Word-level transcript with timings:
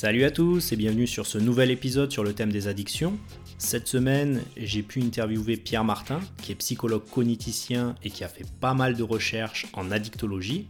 Salut 0.00 0.24
à 0.24 0.30
tous 0.30 0.72
et 0.72 0.76
bienvenue 0.76 1.06
sur 1.06 1.26
ce 1.26 1.36
nouvel 1.36 1.70
épisode 1.70 2.10
sur 2.10 2.24
le 2.24 2.32
thème 2.32 2.50
des 2.50 2.68
addictions. 2.68 3.18
Cette 3.58 3.86
semaine, 3.86 4.40
j'ai 4.56 4.82
pu 4.82 5.02
interviewer 5.02 5.58
Pierre 5.58 5.84
Martin, 5.84 6.20
qui 6.40 6.52
est 6.52 6.54
psychologue 6.54 7.02
cogniticien 7.10 7.94
et 8.02 8.08
qui 8.08 8.24
a 8.24 8.28
fait 8.28 8.46
pas 8.60 8.72
mal 8.72 8.96
de 8.96 9.02
recherches 9.02 9.66
en 9.74 9.90
addictologie. 9.90 10.68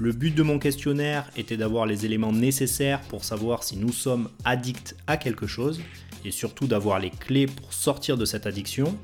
Le 0.00 0.10
but 0.10 0.34
de 0.34 0.42
mon 0.42 0.58
questionnaire 0.58 1.30
était 1.36 1.56
d'avoir 1.56 1.86
les 1.86 2.04
éléments 2.04 2.32
nécessaires 2.32 3.00
pour 3.02 3.22
savoir 3.22 3.62
si 3.62 3.76
nous 3.76 3.92
sommes 3.92 4.28
addicts 4.44 4.96
à 5.06 5.18
quelque 5.18 5.46
chose 5.46 5.80
et 6.24 6.32
surtout 6.32 6.66
d'avoir 6.66 6.98
les 6.98 7.10
clés 7.10 7.46
pour 7.46 7.72
sortir 7.72 8.16
de 8.16 8.24
cette 8.24 8.44
addiction. 8.44 8.98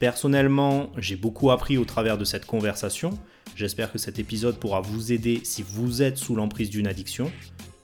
Personnellement, 0.00 0.90
j'ai 0.98 1.14
beaucoup 1.14 1.52
appris 1.52 1.78
au 1.78 1.84
travers 1.84 2.18
de 2.18 2.24
cette 2.24 2.44
conversation. 2.44 3.16
J'espère 3.54 3.92
que 3.92 3.98
cet 3.98 4.18
épisode 4.18 4.58
pourra 4.58 4.80
vous 4.80 5.12
aider 5.12 5.42
si 5.44 5.62
vous 5.62 6.02
êtes 6.02 6.16
sous 6.16 6.34
l'emprise 6.34 6.70
d'une 6.70 6.88
addiction. 6.88 7.30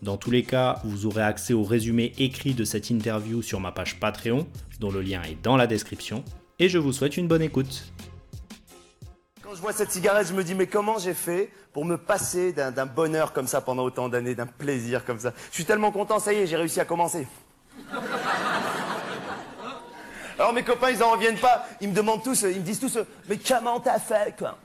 Dans 0.00 0.16
tous 0.16 0.30
les 0.30 0.44
cas, 0.44 0.80
vous 0.84 1.06
aurez 1.06 1.22
accès 1.22 1.54
au 1.54 1.64
résumé 1.64 2.12
écrit 2.18 2.54
de 2.54 2.64
cette 2.64 2.88
interview 2.88 3.42
sur 3.42 3.58
ma 3.58 3.72
page 3.72 3.98
Patreon, 3.98 4.46
dont 4.78 4.92
le 4.92 5.02
lien 5.02 5.22
est 5.22 5.42
dans 5.42 5.56
la 5.56 5.66
description. 5.66 6.24
Et 6.60 6.68
je 6.68 6.78
vous 6.78 6.92
souhaite 6.92 7.16
une 7.16 7.26
bonne 7.26 7.42
écoute. 7.42 7.84
Quand 9.42 9.56
je 9.56 9.60
vois 9.60 9.72
cette 9.72 9.90
cigarette, 9.90 10.28
je 10.28 10.34
me 10.34 10.44
dis, 10.44 10.54
mais 10.54 10.68
comment 10.68 10.98
j'ai 10.98 11.14
fait 11.14 11.50
pour 11.72 11.84
me 11.84 11.96
passer 11.96 12.52
d'un 12.52 12.86
bonheur 12.86 13.32
comme 13.32 13.48
ça 13.48 13.60
pendant 13.60 13.82
autant 13.82 14.08
d'années, 14.08 14.36
d'un 14.36 14.46
plaisir 14.46 15.04
comme 15.04 15.18
ça? 15.18 15.32
Je 15.50 15.54
suis 15.56 15.64
tellement 15.64 15.90
content, 15.90 16.20
ça 16.20 16.32
y 16.32 16.36
est, 16.36 16.46
j'ai 16.46 16.56
réussi 16.56 16.78
à 16.78 16.84
commencer. 16.84 17.26
Alors 20.38 20.52
mes 20.52 20.62
copains, 20.62 20.90
ils 20.90 21.02
en 21.02 21.10
reviennent 21.10 21.38
pas. 21.38 21.66
Ils 21.80 21.88
me 21.88 21.94
demandent 21.94 22.22
tous, 22.22 22.42
ils 22.42 22.60
me 22.60 22.64
disent 22.64 22.78
tous, 22.78 22.98
mais 23.28 23.36
comment 23.38 23.80
t'as 23.80 23.98
fait, 23.98 24.36
quoi? 24.38 24.56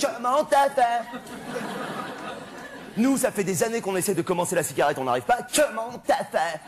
Comment 0.00 0.44
t'as 0.44 0.70
fait? 0.70 1.02
Nous, 3.00 3.16
ça 3.16 3.32
fait 3.32 3.44
des 3.44 3.62
années 3.62 3.80
qu'on 3.80 3.96
essaie 3.96 4.14
de 4.14 4.20
commencer 4.20 4.54
la 4.54 4.62
cigarette, 4.62 4.98
on 4.98 5.04
n'arrive 5.04 5.22
pas. 5.22 5.38
Comment 5.54 5.98
t'as 6.06 6.16
fait? 6.16 6.60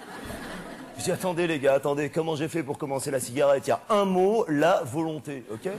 Je 0.96 1.04
dis, 1.04 1.12
attendez 1.12 1.46
les 1.46 1.58
gars, 1.58 1.74
attendez, 1.74 2.08
comment 2.08 2.36
j'ai 2.36 2.48
fait 2.48 2.62
pour 2.62 2.78
commencer 2.78 3.10
la 3.10 3.20
cigarette? 3.20 3.66
Il 3.66 3.70
y 3.70 3.72
a 3.72 3.80
un 3.90 4.06
mot, 4.06 4.46
la 4.48 4.82
volonté, 4.82 5.44
ok? 5.52 5.70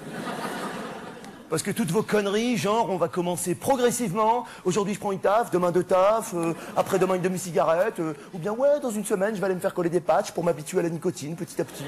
Parce 1.49 1.63
que 1.63 1.71
toutes 1.71 1.89
vos 1.89 2.03
conneries, 2.03 2.57
genre 2.57 2.91
on 2.91 2.97
va 2.97 3.07
commencer 3.07 3.55
progressivement, 3.55 4.45
aujourd'hui 4.63 4.93
je 4.93 4.99
prends 4.99 5.11
une 5.11 5.19
taf, 5.19 5.49
demain 5.49 5.71
deux 5.71 5.83
taf, 5.83 6.35
euh, 6.35 6.53
après 6.77 6.99
demain 6.99 7.15
une 7.15 7.21
demi-cigarette, 7.21 7.99
euh, 7.99 8.13
ou 8.33 8.37
bien 8.37 8.51
ouais, 8.51 8.79
dans 8.79 8.91
une 8.91 9.05
semaine 9.05 9.33
je 9.33 9.39
vais 9.39 9.45
aller 9.45 9.55
me 9.55 9.59
faire 9.59 9.73
coller 9.73 9.89
des 9.89 10.01
patchs 10.01 10.31
pour 10.31 10.43
m'habituer 10.43 10.79
à 10.79 10.83
la 10.83 10.89
nicotine 10.89 11.35
petit 11.35 11.59
à 11.61 11.65
petit. 11.65 11.85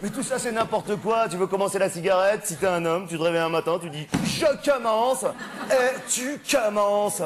Mais 0.00 0.10
tout 0.10 0.22
ça 0.22 0.38
c'est 0.38 0.52
n'importe 0.52 0.96
quoi, 0.96 1.28
tu 1.28 1.36
veux 1.36 1.48
commencer 1.48 1.78
la 1.78 1.90
cigarette, 1.90 2.46
si 2.46 2.56
t'es 2.56 2.68
un 2.68 2.84
homme, 2.84 3.06
tu 3.08 3.18
te 3.18 3.22
réveilles 3.22 3.40
un 3.40 3.48
matin, 3.48 3.78
tu 3.80 3.90
dis 3.90 4.06
je 4.24 4.70
commence, 4.70 5.24
et 5.70 5.96
tu 6.08 6.40
commences. 6.50 7.22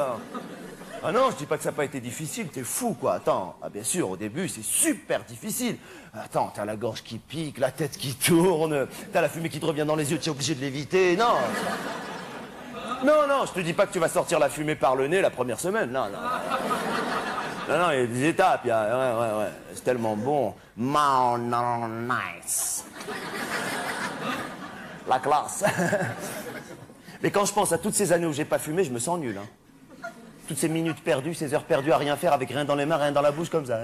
Ah 1.05 1.11
non, 1.11 1.29
je 1.31 1.35
dis 1.35 1.45
pas 1.45 1.57
que 1.57 1.63
ça 1.63 1.69
n'a 1.69 1.75
pas 1.75 1.83
été 1.85 1.99
difficile, 1.99 2.47
t'es 2.47 2.63
fou 2.63 2.95
quoi. 2.99 3.15
Attends, 3.15 3.55
ah 3.61 3.69
bien 3.69 3.83
sûr, 3.83 4.09
au 4.09 4.17
début 4.17 4.47
c'est 4.47 4.63
super 4.63 5.23
difficile. 5.23 5.77
Attends, 6.13 6.51
t'as 6.55 6.65
la 6.65 6.75
gorge 6.75 7.03
qui 7.03 7.19
pique, 7.19 7.59
la 7.59 7.71
tête 7.71 7.97
qui 7.97 8.15
tourne, 8.15 8.87
t'as 9.11 9.21
la 9.21 9.29
fumée 9.29 9.49
qui 9.49 9.59
te 9.59 9.65
revient 9.65 9.85
dans 9.85 9.95
les 9.95 10.11
yeux, 10.11 10.17
tu 10.17 10.29
es 10.29 10.31
obligé 10.31 10.55
de 10.55 10.61
l'éviter. 10.61 11.15
Non. 11.15 11.35
Non, 13.03 13.27
non, 13.27 13.45
je 13.45 13.51
te 13.51 13.59
dis 13.59 13.73
pas 13.73 13.85
que 13.85 13.91
tu 13.91 13.99
vas 13.99 14.07
sortir 14.07 14.39
la 14.39 14.49
fumée 14.49 14.75
par 14.75 14.95
le 14.95 15.07
nez 15.07 15.21
la 15.21 15.29
première 15.29 15.59
semaine. 15.59 15.91
Non, 15.91 16.05
non. 16.05 16.19
Non, 17.73 17.79
non, 17.79 17.91
il 17.91 17.99
y 17.99 18.03
a 18.03 18.05
des 18.05 18.25
étapes. 18.27 18.61
Il 18.65 18.67
y 18.67 18.71
a... 18.71 18.83
Ouais, 18.83 19.19
ouais, 19.19 19.39
ouais. 19.39 19.51
C'est 19.73 19.83
tellement 19.83 20.15
bon. 20.15 20.53
Non, 20.77 21.39
nice. 21.39 22.85
La 25.09 25.17
classe. 25.17 25.63
Mais 27.23 27.31
quand 27.31 27.45
je 27.45 27.53
pense 27.53 27.71
à 27.71 27.79
toutes 27.79 27.95
ces 27.95 28.11
années 28.11 28.27
où 28.27 28.33
j'ai 28.33 28.45
pas 28.45 28.59
fumé, 28.59 28.83
je 28.83 28.91
me 28.91 28.99
sens 28.99 29.19
nul. 29.19 29.37
Hein 29.37 29.47
toutes 30.47 30.57
ces 30.57 30.69
minutes 30.69 31.01
perdues, 31.01 31.33
ces 31.33 31.53
heures 31.53 31.63
perdues 31.63 31.91
à 31.91 31.97
rien 31.97 32.17
faire 32.17 32.33
avec 32.33 32.49
rien 32.49 32.65
dans 32.65 32.75
les 32.75 32.85
mains, 32.85 32.97
rien 32.97 33.11
dans 33.11 33.21
la 33.21 33.31
bouche 33.31 33.49
comme 33.49 33.65
ça. 33.65 33.79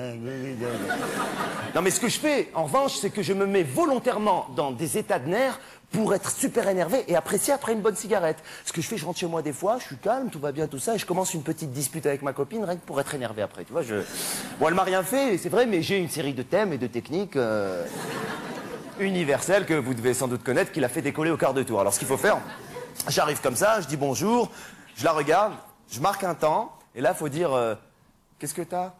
Non 1.73 1.81
mais 1.81 1.89
ce 1.89 1.99
que 1.99 2.09
je 2.09 2.19
fais, 2.19 2.51
en 2.53 2.65
revanche, 2.65 2.95
c'est 2.95 3.09
que 3.09 3.23
je 3.23 3.33
me 3.33 3.45
mets 3.45 3.63
volontairement 3.63 4.47
dans 4.55 4.71
des 4.71 4.97
états 4.97 5.19
de 5.19 5.29
nerfs 5.29 5.59
pour 5.91 6.13
être 6.13 6.31
super 6.31 6.67
énervé 6.67 7.03
et 7.07 7.15
apprécier 7.15 7.53
après 7.53 7.73
une 7.73 7.81
bonne 7.81 7.95
cigarette. 7.95 8.37
Ce 8.65 8.73
que 8.73 8.81
je 8.81 8.87
fais, 8.87 8.97
je 8.97 9.05
rentre 9.05 9.19
chez 9.19 9.27
moi 9.27 9.41
des 9.41 9.53
fois, 9.53 9.77
je 9.79 9.85
suis 9.85 9.97
calme, 9.97 10.29
tout 10.29 10.39
va 10.39 10.51
bien, 10.51 10.67
tout 10.67 10.79
ça, 10.79 10.95
et 10.95 10.97
je 10.99 11.05
commence 11.05 11.33
une 11.33 11.43
petite 11.43 11.71
dispute 11.71 12.05
avec 12.05 12.21
ma 12.21 12.33
copine, 12.33 12.63
rien 12.63 12.75
que 12.75 12.85
pour 12.85 12.99
être 12.99 13.13
énervé 13.15 13.41
après. 13.41 13.63
Tu 13.63 13.73
vois, 13.73 13.81
je... 13.81 13.95
Bon, 14.59 14.67
elle 14.67 14.73
m'a 14.75 14.83
rien 14.83 15.03
fait, 15.03 15.37
c'est 15.37 15.49
vrai, 15.49 15.65
mais 15.65 15.81
j'ai 15.81 15.97
une 15.97 16.09
série 16.09 16.33
de 16.33 16.43
thèmes 16.43 16.73
et 16.73 16.77
de 16.77 16.87
techniques 16.87 17.35
euh, 17.35 17.85
universelles 18.99 19.65
que 19.65 19.73
vous 19.73 19.93
devez 19.93 20.13
sans 20.13 20.27
doute 20.27 20.43
connaître, 20.43 20.71
qui 20.71 20.79
l'a 20.79 20.89
fait 20.89 21.01
décoller 21.01 21.31
au 21.31 21.37
quart 21.37 21.53
de 21.53 21.63
tour. 21.63 21.79
Alors 21.79 21.93
ce 21.93 21.99
qu'il 21.99 22.07
faut 22.07 22.17
faire, 22.17 22.37
j'arrive 23.07 23.41
comme 23.41 23.55
ça, 23.55 23.81
je 23.81 23.87
dis 23.87 23.97
bonjour, 23.97 24.51
je 24.95 25.03
la 25.05 25.11
regarde, 25.11 25.53
je 25.91 25.99
marque 25.99 26.23
un 26.23 26.35
temps, 26.35 26.71
et 26.95 27.01
là, 27.01 27.13
faut 27.13 27.29
dire 27.29 27.53
euh, 27.53 27.75
Qu'est-ce 28.39 28.53
que 28.53 28.61
t'as? 28.61 28.93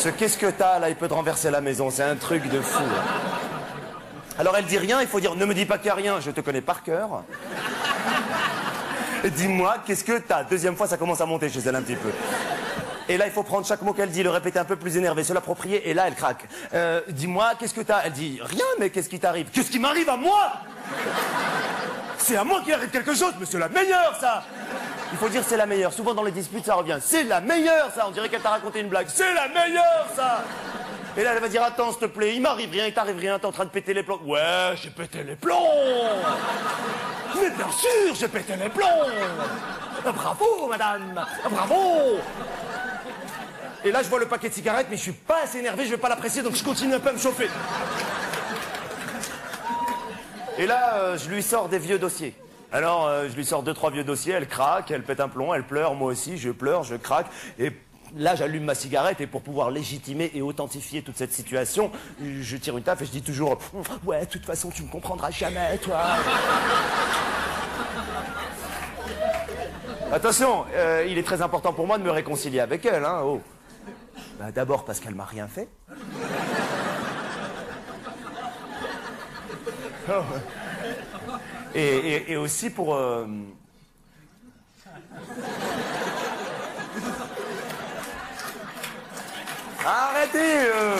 Ce 0.00 0.08
qu'est-ce 0.08 0.38
que 0.38 0.46
t'as, 0.46 0.78
là, 0.78 0.88
il 0.88 0.96
peut 0.96 1.08
te 1.08 1.12
renverser 1.12 1.50
la 1.50 1.60
maison, 1.60 1.90
c'est 1.90 2.02
un 2.02 2.16
truc 2.16 2.48
de 2.48 2.62
fou. 2.62 2.82
Alors 4.38 4.56
elle 4.56 4.64
dit 4.64 4.78
rien, 4.78 5.02
il 5.02 5.06
faut 5.06 5.20
dire 5.20 5.34
Ne 5.34 5.44
me 5.44 5.52
dis 5.52 5.66
pas 5.66 5.76
qu'il 5.76 5.88
n'y 5.88 5.90
a 5.90 5.94
rien, 5.94 6.20
je 6.20 6.30
te 6.30 6.40
connais 6.40 6.62
par 6.62 6.82
cœur. 6.82 7.22
Dis-moi, 9.36 9.74
qu'est-ce 9.84 10.02
que 10.02 10.16
t'as? 10.16 10.44
Deuxième 10.44 10.74
fois, 10.74 10.86
ça 10.86 10.96
commence 10.96 11.20
à 11.20 11.26
monter 11.26 11.50
chez 11.50 11.60
elle 11.66 11.76
un 11.76 11.82
petit 11.82 11.96
peu. 11.96 12.08
Et 13.10 13.18
là, 13.18 13.26
il 13.26 13.30
faut 13.30 13.42
prendre 13.42 13.66
chaque 13.66 13.82
mot 13.82 13.92
qu'elle 13.92 14.08
dit, 14.08 14.22
le 14.22 14.30
répéter 14.30 14.58
un 14.58 14.64
peu 14.64 14.76
plus 14.76 14.96
énervé, 14.96 15.22
se 15.22 15.34
l'approprier, 15.34 15.90
et 15.90 15.92
là, 15.92 16.04
elle 16.06 16.14
craque. 16.14 16.48
Euh, 16.72 17.02
dis-moi, 17.08 17.52
qu'est-ce 17.58 17.74
que 17.74 17.82
t'as? 17.82 18.00
Elle 18.06 18.12
dit 18.12 18.40
Rien, 18.42 18.64
mais 18.78 18.88
qu'est-ce 18.88 19.10
qui 19.10 19.20
t'arrive? 19.20 19.48
Qu'est-ce 19.52 19.70
qui 19.70 19.78
m'arrive 19.78 20.08
à 20.08 20.16
moi? 20.16 20.52
C'est 22.16 22.36
à 22.36 22.44
moi 22.44 22.62
qu'il 22.62 22.72
arrive 22.72 22.88
quelque 22.88 23.14
chose, 23.14 23.34
c'est 23.44 23.58
la 23.58 23.68
meilleure, 23.68 24.16
ça 24.18 24.44
Il 25.12 25.18
faut 25.18 25.28
dire 25.28 25.42
c'est 25.46 25.56
la 25.56 25.66
meilleure. 25.66 25.92
Souvent 25.92 26.14
dans 26.14 26.22
les 26.22 26.30
disputes, 26.30 26.64
ça 26.64 26.74
revient. 26.74 26.98
C'est 27.00 27.24
la 27.24 27.40
meilleure, 27.40 27.90
ça 27.94 28.06
On 28.08 28.10
dirait 28.10 28.28
qu'elle 28.28 28.42
t'a 28.42 28.50
raconté 28.50 28.80
une 28.80 28.88
blague. 28.88 29.08
C'est 29.08 29.34
la 29.34 29.48
meilleure, 29.48 30.06
ça 30.14 30.44
Et 31.16 31.22
là, 31.22 31.32
elle 31.34 31.40
va 31.40 31.48
dire 31.48 31.62
Attends, 31.62 31.90
s'il 31.90 32.00
te 32.00 32.06
plaît, 32.06 32.34
il 32.34 32.42
m'arrive 32.42 32.70
rien, 32.70 32.86
il 32.86 32.94
t'arrive 32.94 33.18
rien, 33.18 33.38
t'es 33.38 33.46
en 33.46 33.52
train 33.52 33.64
de 33.64 33.70
péter 33.70 33.94
les 33.94 34.02
plombs. 34.02 34.20
Ouais, 34.24 34.74
j'ai 34.76 34.90
pété 34.90 35.22
les 35.22 35.36
plombs 35.36 35.54
Mais 37.34 37.50
bien 37.50 37.70
sûr, 37.70 38.14
j'ai 38.14 38.28
pété 38.28 38.54
les 38.56 38.68
plombs 38.68 39.06
Bravo, 40.04 40.68
madame 40.68 41.26
Bravo 41.50 42.18
et 43.82 43.90
là, 43.90 44.02
je 44.02 44.08
vois 44.08 44.18
le 44.18 44.26
paquet 44.26 44.50
de 44.50 44.54
cigarettes, 44.54 44.88
mais 44.90 44.96
je 44.96 45.02
suis 45.02 45.12
pas 45.12 45.42
assez 45.44 45.58
énervé, 45.58 45.86
je 45.86 45.90
vais 45.90 45.96
pas 45.96 46.10
l'apprécier, 46.10 46.42
donc 46.42 46.54
je 46.54 46.62
continue 46.62 46.94
un 46.94 47.00
peu 47.00 47.08
à 47.08 47.12
me 47.12 47.18
chauffer. 47.18 47.48
Et 50.58 50.66
là, 50.66 50.96
euh, 50.96 51.16
je 51.16 51.30
lui 51.30 51.42
sors 51.42 51.68
des 51.68 51.78
vieux 51.78 51.98
dossiers. 51.98 52.34
Alors, 52.72 53.08
euh, 53.08 53.28
je 53.28 53.34
lui 53.34 53.44
sors 53.44 53.64
deux, 53.64 53.74
trois 53.74 53.90
vieux 53.90 54.04
dossiers, 54.04 54.34
elle 54.34 54.46
craque, 54.46 54.92
elle 54.92 55.02
pète 55.02 55.18
un 55.18 55.28
plomb, 55.28 55.52
elle 55.52 55.64
pleure, 55.64 55.94
moi 55.94 56.12
aussi, 56.12 56.38
je 56.38 56.50
pleure, 56.50 56.84
je 56.84 56.94
craque. 56.94 57.26
Et 57.58 57.72
là, 58.16 58.36
j'allume 58.36 58.62
ma 58.64 58.76
cigarette 58.76 59.20
et 59.20 59.26
pour 59.26 59.42
pouvoir 59.42 59.72
légitimer 59.72 60.30
et 60.34 60.42
authentifier 60.42 61.02
toute 61.02 61.16
cette 61.16 61.32
situation, 61.32 61.90
je 62.22 62.56
tire 62.56 62.76
une 62.76 62.84
taf 62.84 63.02
et 63.02 63.06
je 63.06 63.10
dis 63.10 63.22
toujours 63.22 63.58
Ouais, 64.04 64.20
de 64.20 64.30
toute 64.30 64.46
façon, 64.46 64.70
tu 64.70 64.84
me 64.84 64.88
comprendras 64.88 65.32
jamais, 65.32 65.78
toi. 65.78 66.00
Attention, 70.12 70.64
euh, 70.74 71.04
il 71.08 71.18
est 71.18 71.24
très 71.24 71.42
important 71.42 71.72
pour 71.72 71.88
moi 71.88 71.98
de 71.98 72.04
me 72.04 72.10
réconcilier 72.10 72.60
avec 72.60 72.86
elle, 72.86 73.04
hein, 73.04 73.22
oh. 73.24 73.40
Bah, 74.38 74.52
D'abord 74.52 74.84
parce 74.84 75.00
qu'elle 75.00 75.14
m'a 75.16 75.24
rien 75.24 75.48
fait. 75.48 75.68
Et, 81.74 82.36
aussi 82.36 82.70
pour... 82.70 82.94
Euh, 82.94 83.26
Arrêtez 89.84 90.38
euh. 90.38 90.96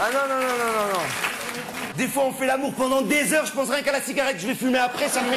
Ah 0.00 0.08
non, 0.12 0.20
non, 0.28 0.40
non, 0.40 0.46
non, 0.46 0.72
non, 0.72 0.92
non. 0.94 1.96
Des 1.96 2.06
fois, 2.06 2.24
on 2.26 2.32
fait 2.32 2.46
l'amour 2.46 2.72
pendant 2.74 3.02
des 3.02 3.32
heures, 3.34 3.46
je 3.46 3.52
pense 3.52 3.68
rien 3.68 3.82
qu'à 3.82 3.92
la 3.92 4.00
cigarette 4.00 4.36
je 4.38 4.46
vais 4.46 4.54
fumer 4.54 4.78
après, 4.78 5.08
ça 5.08 5.20
me 5.22 5.30
met... 5.30 5.36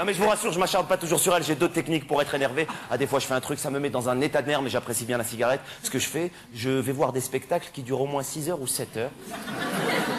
Non 0.00 0.06
mais 0.06 0.14
je 0.14 0.22
vous 0.22 0.30
rassure, 0.30 0.50
je 0.50 0.58
m'acharne 0.58 0.86
pas 0.86 0.96
toujours 0.96 1.20
sur 1.20 1.36
elle, 1.36 1.42
j'ai 1.42 1.56
d'autres 1.56 1.74
techniques 1.74 2.06
pour 2.06 2.22
être 2.22 2.34
énervé. 2.34 2.66
Ah 2.90 2.96
des 2.96 3.06
fois 3.06 3.18
je 3.18 3.26
fais 3.26 3.34
un 3.34 3.40
truc, 3.42 3.58
ça 3.58 3.68
me 3.68 3.78
met 3.78 3.90
dans 3.90 4.08
un 4.08 4.18
état 4.22 4.40
de 4.40 4.48
nerf, 4.48 4.62
mais 4.62 4.70
j'apprécie 4.70 5.04
bien 5.04 5.18
la 5.18 5.24
cigarette. 5.24 5.60
Ce 5.82 5.90
que 5.90 5.98
je 5.98 6.06
fais, 6.06 6.32
je 6.54 6.70
vais 6.70 6.92
voir 6.92 7.12
des 7.12 7.20
spectacles 7.20 7.68
qui 7.70 7.82
durent 7.82 8.00
au 8.00 8.06
moins 8.06 8.22
6 8.22 8.48
heures 8.48 8.62
ou 8.62 8.66
7 8.66 8.96
heures, 8.96 9.10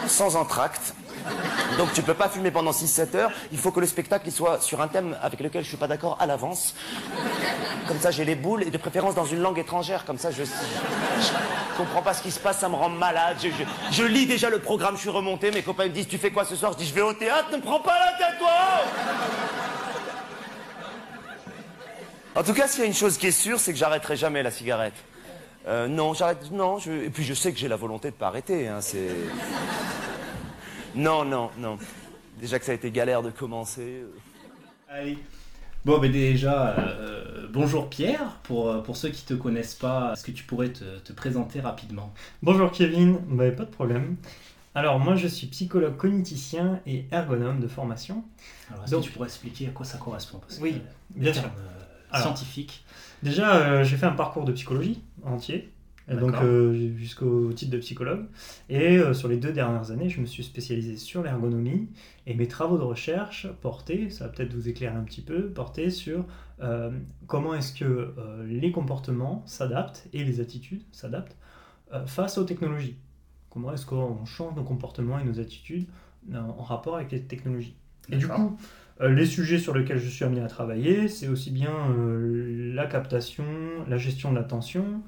sans 0.06 0.36
entracte. 0.36 0.94
Donc 1.78 1.92
tu 1.94 2.02
peux 2.02 2.14
pas 2.14 2.28
fumer 2.28 2.52
pendant 2.52 2.70
6-7 2.70 3.16
heures, 3.16 3.32
il 3.50 3.58
faut 3.58 3.72
que 3.72 3.80
le 3.80 3.86
spectacle 3.88 4.30
soit 4.30 4.60
sur 4.60 4.80
un 4.80 4.86
thème 4.86 5.16
avec 5.20 5.40
lequel 5.40 5.64
je 5.64 5.68
suis 5.68 5.76
pas 5.76 5.88
d'accord 5.88 6.16
à 6.20 6.26
l'avance. 6.26 6.76
Comme 7.88 7.98
ça 7.98 8.12
j'ai 8.12 8.24
les 8.24 8.36
boules, 8.36 8.62
et 8.62 8.70
de 8.70 8.78
préférence 8.78 9.16
dans 9.16 9.26
une 9.26 9.40
langue 9.40 9.58
étrangère, 9.58 10.04
comme 10.04 10.18
ça 10.18 10.30
je... 10.30 10.44
Je 10.44 11.78
comprends 11.78 12.02
pas 12.02 12.12
ce 12.12 12.22
qui 12.22 12.30
se 12.30 12.38
passe, 12.38 12.58
ça 12.58 12.68
me 12.68 12.74
rend 12.76 12.90
malade. 12.90 13.38
Je, 13.42 13.48
je 13.90 14.04
lis 14.04 14.26
déjà 14.26 14.50
le 14.50 14.58
programme, 14.58 14.94
je 14.94 15.00
suis 15.00 15.10
remonté, 15.10 15.50
mes 15.50 15.62
copains 15.62 15.84
me 15.84 15.88
disent 15.88 16.06
tu 16.06 16.18
fais 16.18 16.30
quoi 16.30 16.44
ce 16.44 16.54
soir? 16.54 16.72
Je 16.72 16.78
dis 16.78 16.86
je 16.86 16.94
vais 16.94 17.00
au 17.00 17.14
théâtre, 17.14 17.48
ne 17.50 17.60
prends 17.60 17.80
pas 17.80 17.98
la 17.98 18.12
tête 18.12 18.38
toi 18.38 19.71
En 22.34 22.42
tout 22.42 22.54
cas, 22.54 22.66
s'il 22.66 22.80
y 22.80 22.84
a 22.84 22.86
une 22.86 22.94
chose 22.94 23.18
qui 23.18 23.26
est 23.26 23.30
sûre, 23.30 23.60
c'est 23.60 23.72
que 23.72 23.78
j'arrêterai 23.78 24.16
jamais 24.16 24.42
la 24.42 24.50
cigarette. 24.50 24.94
Euh, 25.68 25.86
non, 25.86 26.14
j'arrête. 26.14 26.50
Non, 26.50 26.78
et 26.78 27.10
puis 27.10 27.24
je 27.24 27.34
sais 27.34 27.52
que 27.52 27.58
j'ai 27.58 27.68
la 27.68 27.76
volonté 27.76 28.10
de 28.10 28.14
pas 28.16 28.28
arrêter. 28.28 28.68
Hein, 28.68 28.80
c'est. 28.80 29.10
Non, 30.94 31.24
non, 31.24 31.50
non. 31.58 31.78
Déjà 32.40 32.58
que 32.58 32.64
ça 32.64 32.72
a 32.72 32.74
été 32.74 32.90
galère 32.90 33.22
de 33.22 33.30
commencer. 33.30 34.04
Allez. 34.88 35.18
Bon, 35.84 35.98
mais 36.00 36.08
déjà, 36.08 36.76
euh, 36.78 37.46
bonjour 37.52 37.88
Pierre. 37.90 38.38
Pour, 38.44 38.70
euh, 38.70 38.78
pour 38.82 38.96
ceux 38.96 39.10
qui 39.10 39.24
ne 39.30 39.36
te 39.36 39.42
connaissent 39.42 39.74
pas, 39.74 40.12
est-ce 40.12 40.24
que 40.24 40.30
tu 40.30 40.44
pourrais 40.44 40.68
te, 40.70 40.98
te 41.00 41.12
présenter 41.12 41.60
rapidement? 41.60 42.12
Bonjour 42.42 42.70
Kevin, 42.70 43.18
bah, 43.28 43.50
pas 43.50 43.64
de 43.64 43.70
problème. 43.70 44.16
Alors 44.74 44.98
moi 45.00 45.16
je 45.16 45.26
suis 45.28 45.48
psychologue 45.48 45.96
cogniticien 45.96 46.80
et 46.86 47.04
ergonome 47.10 47.60
de 47.60 47.66
formation. 47.68 48.24
Alors, 48.70 48.84
est-ce 48.84 48.92
Donc- 48.92 49.00
que 49.02 49.06
tu 49.08 49.12
pourrais 49.12 49.26
expliquer 49.28 49.66
à 49.68 49.70
quoi 49.70 49.84
ça 49.84 49.98
correspond? 49.98 50.38
Parce 50.38 50.60
Oui, 50.60 50.74
euh, 50.76 50.88
bien 51.20 51.32
sûr. 51.32 51.42
euh, 51.44 51.81
Alors. 52.12 52.26
scientifique. 52.26 52.84
Déjà 53.22 53.56
euh, 53.56 53.84
j'ai 53.84 53.96
fait 53.96 54.06
un 54.06 54.12
parcours 54.12 54.44
de 54.44 54.52
psychologie 54.52 55.02
entier, 55.22 55.70
donc 56.08 56.34
euh, 56.34 56.96
jusqu'au 56.96 57.52
titre 57.52 57.70
de 57.70 57.78
psychologue. 57.78 58.26
Et 58.68 58.98
euh, 58.98 59.14
sur 59.14 59.28
les 59.28 59.36
deux 59.36 59.52
dernières 59.52 59.90
années 59.90 60.08
je 60.08 60.20
me 60.20 60.26
suis 60.26 60.42
spécialisé 60.42 60.96
sur 60.96 61.22
l'ergonomie 61.22 61.88
et 62.26 62.34
mes 62.34 62.48
travaux 62.48 62.78
de 62.78 62.82
recherche 62.82 63.46
portaient, 63.60 64.10
ça 64.10 64.26
va 64.26 64.32
peut-être 64.32 64.52
vous 64.52 64.68
éclairer 64.68 64.96
un 64.96 65.04
petit 65.04 65.22
peu, 65.22 65.48
portaient 65.48 65.90
sur 65.90 66.24
comment 67.26 67.54
est-ce 67.54 67.72
que 67.72 68.14
les 68.46 68.70
comportements 68.70 69.42
s'adaptent 69.46 70.06
et 70.12 70.22
les 70.22 70.38
attitudes 70.38 70.82
s'adaptent 70.92 71.36
face 72.06 72.38
aux 72.38 72.44
technologies. 72.44 72.96
Comment 73.50 73.72
est-ce 73.72 73.84
qu'on 73.84 74.24
change 74.26 74.54
nos 74.54 74.62
comportements 74.62 75.18
et 75.18 75.24
nos 75.24 75.40
attitudes 75.40 75.86
en 76.32 76.62
rapport 76.62 76.94
avec 76.94 77.10
les 77.10 77.22
technologies. 77.22 77.74
Et 78.10 78.16
du 78.16 78.28
coup, 78.28 78.56
les 79.00 79.26
sujets 79.26 79.58
sur 79.58 79.74
lesquels 79.74 79.98
je 79.98 80.08
suis 80.08 80.24
amené 80.24 80.42
à 80.42 80.48
travailler, 80.48 81.08
c'est 81.08 81.28
aussi 81.28 81.50
bien 81.50 81.74
euh, 81.90 82.72
la 82.74 82.86
captation, 82.86 83.44
la 83.88 83.96
gestion 83.96 84.30
de 84.30 84.36
l'attention, 84.36 85.02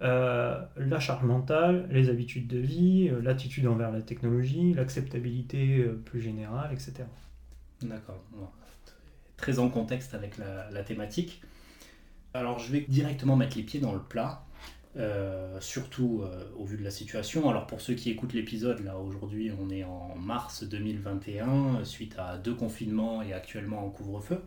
euh, 0.00 0.60
la 0.76 1.00
charge 1.00 1.24
mentale, 1.24 1.88
les 1.90 2.08
habitudes 2.08 2.46
de 2.46 2.58
vie, 2.58 3.08
euh, 3.08 3.20
l'attitude 3.20 3.66
envers 3.66 3.90
la 3.90 4.00
technologie, 4.00 4.72
l'acceptabilité 4.74 5.78
euh, 5.78 6.00
plus 6.04 6.20
générale, 6.20 6.72
etc. 6.72 7.04
D'accord. 7.82 8.22
Très 9.36 9.58
en 9.58 9.68
contexte 9.68 10.14
avec 10.14 10.36
la 10.38 10.82
thématique. 10.82 11.42
Alors, 12.34 12.58
je 12.58 12.72
vais 12.72 12.80
directement 12.88 13.36
mettre 13.36 13.56
les 13.56 13.62
pieds 13.62 13.80
dans 13.80 13.92
le 13.92 14.00
plat, 14.00 14.44
euh, 14.96 15.60
surtout 15.60 16.22
euh, 16.22 16.44
au 16.56 16.64
vu 16.64 16.78
de 16.78 16.82
la 16.82 16.90
situation. 16.90 17.48
Alors, 17.50 17.66
pour 17.66 17.80
ceux 17.80 17.94
qui 17.94 18.10
écoutent 18.10 18.32
l'épisode, 18.32 18.82
là, 18.84 18.96
aujourd'hui, 18.98 19.52
on 19.60 19.70
est 19.70 19.84
en 19.84 20.16
mars 20.16 20.64
2021, 20.64 21.48
euh, 21.48 21.84
suite 21.84 22.16
à 22.18 22.38
deux 22.38 22.54
confinements 22.54 23.22
et 23.22 23.32
actuellement 23.34 23.84
en 23.84 23.90
couvre-feu. 23.90 24.40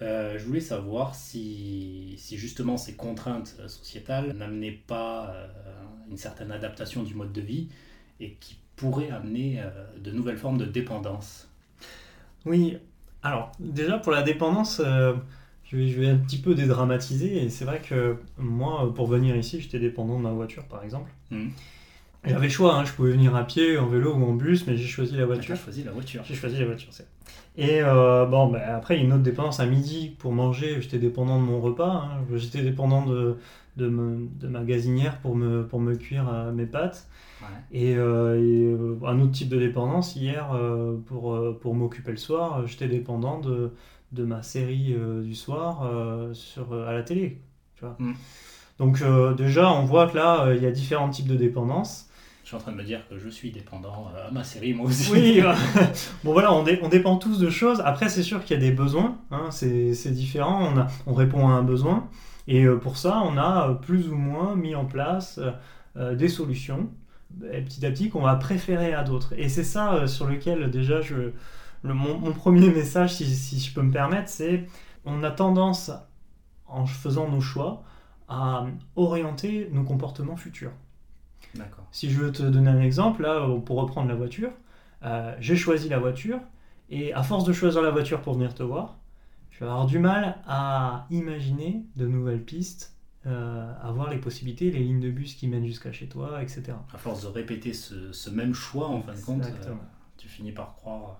Je 0.00 0.42
voulais 0.44 0.60
savoir 0.60 1.14
si, 1.14 2.14
si 2.16 2.38
justement 2.38 2.78
ces 2.78 2.94
contraintes 2.94 3.54
sociétales 3.68 4.32
n'amenaient 4.32 4.80
pas 4.86 5.34
une 6.08 6.16
certaine 6.16 6.50
adaptation 6.50 7.02
du 7.02 7.14
mode 7.14 7.34
de 7.34 7.42
vie 7.42 7.68
et 8.18 8.32
qui 8.40 8.56
pourraient 8.76 9.10
amener 9.10 9.62
de 9.98 10.10
nouvelles 10.10 10.38
formes 10.38 10.56
de 10.56 10.64
dépendance. 10.64 11.50
Oui, 12.46 12.78
alors 13.22 13.52
déjà 13.60 13.98
pour 13.98 14.12
la 14.12 14.22
dépendance, 14.22 14.80
je, 15.70 15.76
vais, 15.76 15.88
je 15.88 16.00
vais 16.00 16.08
un 16.08 16.16
petit 16.16 16.38
peu 16.38 16.54
dédramatiser. 16.54 17.42
Et 17.44 17.48
c'est 17.48 17.64
vrai 17.64 17.80
que 17.80 18.16
moi, 18.38 18.92
pour 18.94 19.06
venir 19.06 19.36
ici, 19.36 19.60
j'étais 19.60 19.78
dépendant 19.78 20.18
de 20.18 20.22
ma 20.24 20.32
voiture 20.32 20.64
par 20.64 20.82
exemple. 20.84 21.10
Mhm. 21.30 21.50
J'avais 22.26 22.46
le 22.48 22.52
choix, 22.52 22.74
hein, 22.76 22.84
je 22.84 22.92
pouvais 22.92 23.12
venir 23.12 23.34
à 23.34 23.44
pied, 23.44 23.78
en 23.78 23.86
vélo 23.86 24.12
ou 24.12 24.24
en 24.26 24.34
bus, 24.34 24.66
mais 24.66 24.76
j'ai 24.76 24.86
choisi 24.86 25.12
la 25.12 25.20
Tu 25.22 25.26
voiture. 25.26 25.54
as 25.54 25.58
choisi 25.58 25.84
la 25.84 25.92
voiture. 25.92 26.22
J'ai 26.26 26.34
choisi 26.34 26.58
la 26.58 26.66
voiture, 26.66 26.88
c'est. 26.90 27.06
Et 27.56 27.80
euh, 27.82 28.26
bon, 28.26 28.48
bah, 28.48 28.60
après, 28.76 28.96
il 28.96 29.00
y 29.00 29.02
a 29.02 29.06
une 29.06 29.12
autre 29.14 29.22
dépendance 29.22 29.58
à 29.58 29.64
midi 29.64 30.14
pour 30.18 30.32
manger. 30.32 30.82
J'étais 30.82 30.98
dépendant 30.98 31.40
de 31.40 31.44
mon 31.46 31.60
repas. 31.62 32.10
hein. 32.12 32.24
J'étais 32.36 32.60
dépendant 32.62 33.06
de, 33.06 33.38
de, 33.78 33.88
me- 33.88 34.28
de 34.38 34.48
ma 34.48 34.62
gazinière 34.64 35.16
pour 35.20 35.34
me, 35.34 35.66
pour 35.66 35.80
me 35.80 35.94
cuire 35.94 36.28
euh, 36.30 36.52
mes 36.52 36.66
pâtes. 36.66 37.08
Ouais. 37.40 37.46
Et, 37.72 37.96
euh, 37.96 38.36
et, 38.38 38.64
euh, 38.74 38.98
un 39.06 39.18
autre 39.20 39.32
type 39.32 39.48
de 39.48 39.58
dépendance, 39.58 40.14
hier, 40.14 40.50
pour, 41.06 41.38
pour 41.58 41.74
m'occuper 41.74 42.10
le 42.10 42.16
soir, 42.18 42.66
j'étais 42.66 42.88
dépendant 42.88 43.40
de, 43.40 43.70
de 44.12 44.24
ma 44.24 44.42
série 44.42 44.94
euh, 44.94 45.22
du 45.22 45.34
soir 45.34 45.82
euh, 45.84 46.32
sur, 46.34 46.72
euh, 46.72 46.88
à 46.88 46.92
la 46.92 47.02
télé. 47.02 47.40
Tu 47.76 47.84
vois. 47.84 47.96
Mm. 47.98 48.14
Donc, 48.78 49.02
déjà, 49.36 49.70
on 49.72 49.84
voit 49.84 50.08
que 50.08 50.16
là, 50.16 50.54
il 50.54 50.62
y 50.62 50.66
a 50.66 50.70
différents 50.70 51.10
types 51.10 51.26
de 51.28 51.36
dépendances. 51.36 52.08
Je 52.42 52.48
suis 52.48 52.56
en 52.56 52.60
train 52.60 52.72
de 52.72 52.78
me 52.78 52.82
dire 52.82 53.06
que 53.10 53.18
je 53.18 53.28
suis 53.28 53.50
dépendant 53.50 54.08
à 54.16 54.30
ma 54.30 54.42
série, 54.42 54.72
moi 54.72 54.86
aussi. 54.86 55.12
Oui, 55.12 55.42
bon 56.24 56.32
voilà, 56.32 56.50
on, 56.54 56.62
dé- 56.62 56.80
on 56.82 56.88
dépend 56.88 57.16
tous 57.16 57.38
de 57.38 57.50
choses. 57.50 57.82
Après, 57.84 58.08
c'est 58.08 58.22
sûr 58.22 58.42
qu'il 58.42 58.56
y 58.56 58.58
a 58.58 58.62
des 58.62 58.72
besoins, 58.74 59.18
hein, 59.30 59.50
c'est 59.50 60.10
différent, 60.12 60.72
on, 60.72 60.78
a- 60.78 60.86
on 61.06 61.12
répond 61.12 61.46
à 61.48 61.52
un 61.52 61.62
besoin. 61.62 62.08
Et 62.48 62.66
pour 62.66 62.96
ça, 62.96 63.22
on 63.26 63.36
a 63.36 63.74
plus 63.82 64.08
ou 64.08 64.14
moins 64.16 64.56
mis 64.56 64.74
en 64.74 64.86
place 64.86 65.38
des 65.94 66.28
solutions, 66.28 66.88
euh, 67.44 67.62
petit 67.62 67.84
à 67.86 67.90
petit, 67.90 68.10
qu'on 68.10 68.22
va 68.22 68.34
préférer 68.36 68.92
à 68.94 69.02
d'autres. 69.02 69.34
Et 69.36 69.48
c'est 69.48 69.64
ça 69.64 70.06
sur 70.06 70.26
lequel, 70.26 70.70
déjà, 70.70 71.00
je, 71.00 71.30
le- 71.82 71.94
mon, 71.94 72.18
mon 72.18 72.32
premier 72.32 72.70
message, 72.72 73.14
si, 73.14 73.24
si 73.26 73.60
je 73.60 73.74
peux 73.74 73.82
me 73.82 73.92
permettre, 73.92 74.28
c'est 74.28 74.66
on 75.04 75.22
a 75.22 75.30
tendance, 75.30 75.90
en 76.66 76.86
faisant 76.86 77.28
nos 77.28 77.40
choix, 77.40 77.82
à 78.28 78.66
orienter 78.96 79.68
nos 79.72 79.82
comportements 79.82 80.36
futurs. 80.36 80.72
D'accord. 81.54 81.84
Si 81.90 82.10
je 82.10 82.20
veux 82.20 82.30
te 82.32 82.42
donner 82.42 82.70
un 82.70 82.80
exemple, 82.80 83.22
là, 83.22 83.46
pour 83.64 83.80
reprendre 83.80 84.08
la 84.08 84.14
voiture, 84.14 84.50
euh, 85.02 85.34
j'ai 85.40 85.56
choisi 85.56 85.88
la 85.88 85.98
voiture, 85.98 86.38
et 86.90 87.12
à 87.12 87.22
force 87.22 87.44
de 87.44 87.52
choisir 87.52 87.82
la 87.82 87.90
voiture 87.90 88.20
pour 88.20 88.34
venir 88.34 88.54
te 88.54 88.62
voir, 88.62 88.98
je 89.50 89.60
vais 89.60 89.66
avoir 89.70 89.86
du 89.86 89.98
mal 89.98 90.38
à 90.46 91.06
imaginer 91.10 91.84
de 91.96 92.06
nouvelles 92.06 92.44
pistes, 92.44 92.94
euh, 93.26 93.72
à 93.82 93.90
voir 93.90 94.10
les 94.10 94.18
possibilités, 94.18 94.70
les 94.70 94.78
lignes 94.80 95.00
de 95.00 95.10
bus 95.10 95.34
qui 95.34 95.48
mènent 95.48 95.66
jusqu'à 95.66 95.92
chez 95.92 96.08
toi, 96.08 96.42
etc. 96.42 96.62
À 96.94 96.98
force 96.98 97.22
de 97.22 97.28
répéter 97.28 97.72
ce, 97.72 98.12
ce 98.12 98.30
même 98.30 98.54
choix, 98.54 98.88
en 98.88 99.02
fin 99.02 99.12
de 99.14 99.20
compte, 99.20 99.42
euh, 99.44 99.74
tu 100.16 100.28
finis 100.28 100.52
par 100.52 100.74
croire 100.76 101.18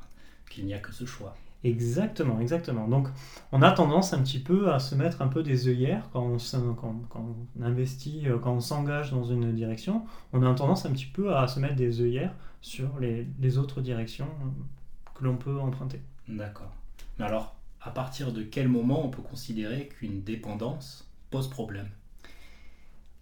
qu'il 0.50 0.67
n'y 0.67 0.75
a 0.75 0.79
que 0.79 0.93
ce 0.93 1.06
choix. 1.06 1.35
Exactement, 1.62 2.41
exactement. 2.41 2.88
Donc, 2.88 3.08
on 3.52 3.61
a 3.61 3.70
tendance 3.70 4.14
un 4.14 4.23
petit 4.23 4.38
peu 4.38 4.73
à 4.73 4.79
se 4.79 4.94
mettre 4.94 5.20
un 5.20 5.29
peu 5.29 5.43
des 5.43 5.69
œillères 5.69 6.08
quand 6.11 6.23
on, 6.23 6.38
s'in- 6.38 6.75
quand, 6.81 6.94
quand 7.11 7.37
on 7.58 7.62
investit, 7.62 8.29
euh, 8.29 8.38
quand 8.38 8.52
on 8.52 8.61
s'engage 8.61 9.11
dans 9.12 9.25
une 9.25 9.52
direction. 9.52 10.05
On 10.32 10.43
a 10.43 10.55
tendance 10.55 10.87
un 10.87 10.93
petit 10.93 11.05
peu 11.06 11.37
à 11.37 11.49
se 11.49 11.61
mettre 11.61 11.76
des 11.76 12.00
œillères 12.00 12.35
sur 12.62 12.99
les, 12.99 13.26
les 13.41 13.58
autres 13.58 13.82
directions 13.82 14.29
euh, 14.43 15.14
que 15.14 15.25
l'on 15.25 15.37
peut 15.37 15.58
emprunter. 15.61 16.00
D'accord. 16.29 16.73
Mais 17.19 17.26
alors, 17.26 17.56
à 17.82 17.91
partir 17.91 18.32
de 18.32 18.43
quel 18.43 18.69
moment 18.69 19.05
on 19.05 19.11
peut 19.11 19.23
considérer 19.23 19.88
qu'une 19.88 20.23
dépendance 20.23 21.06
pose 21.31 21.50
problème? 21.50 21.91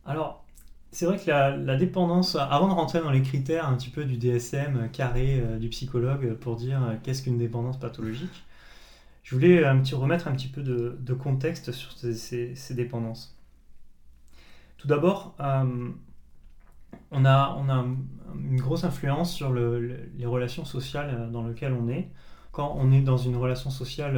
Alors, 0.06 0.44
c'est 0.90 1.06
vrai 1.06 1.18
que 1.18 1.28
la, 1.30 1.76
dépendance, 1.76 2.36
avant 2.36 2.68
de 2.68 2.72
rentrer 2.74 3.00
dans 3.00 3.10
les 3.10 3.22
critères 3.22 3.66
un 3.68 3.74
petit 3.76 3.90
peu 3.90 4.04
du 4.04 4.16
DSM 4.16 4.76
euh, 4.76 4.88
carré 4.88 5.40
euh, 5.40 5.58
du 5.58 5.68
psychologue 5.68 6.24
euh, 6.24 6.34
pour 6.34 6.56
dire 6.56 6.80
qu'est-ce 7.02 7.22
qu'une 7.22 7.38
dépendance 7.38 7.78
pathologique, 7.78 8.44
je 9.24 9.34
voulais 9.34 9.64
un 9.64 9.78
petit, 9.80 9.94
remettre 9.94 10.28
un 10.28 10.32
petit 10.32 10.48
peu 10.48 10.62
de, 10.62 11.14
contexte 11.14 11.72
sur 11.72 11.92
ces, 11.92 12.14
ces- 12.14 12.54
ces 12.56 12.74
dépendances. 12.74 13.36
Tout 14.78 14.88
d'abord, 14.88 15.34
on 17.10 17.24
a, 17.24 17.84
une 18.34 18.60
grosse 18.60 18.84
influence 18.84 19.32
sur 19.34 19.50
le- 19.52 19.80
le- 19.80 20.10
les 20.16 20.26
relations 20.26 20.64
sociales 20.64 21.30
dans 21.32 21.46
lesquelles 21.46 21.72
on 21.72 21.88
est. 21.88 22.08
Quand 22.52 22.74
on 22.78 22.92
est 22.92 23.00
dans 23.02 23.16
une 23.18 23.36
relation 23.36 23.70
sociale, 23.70 24.14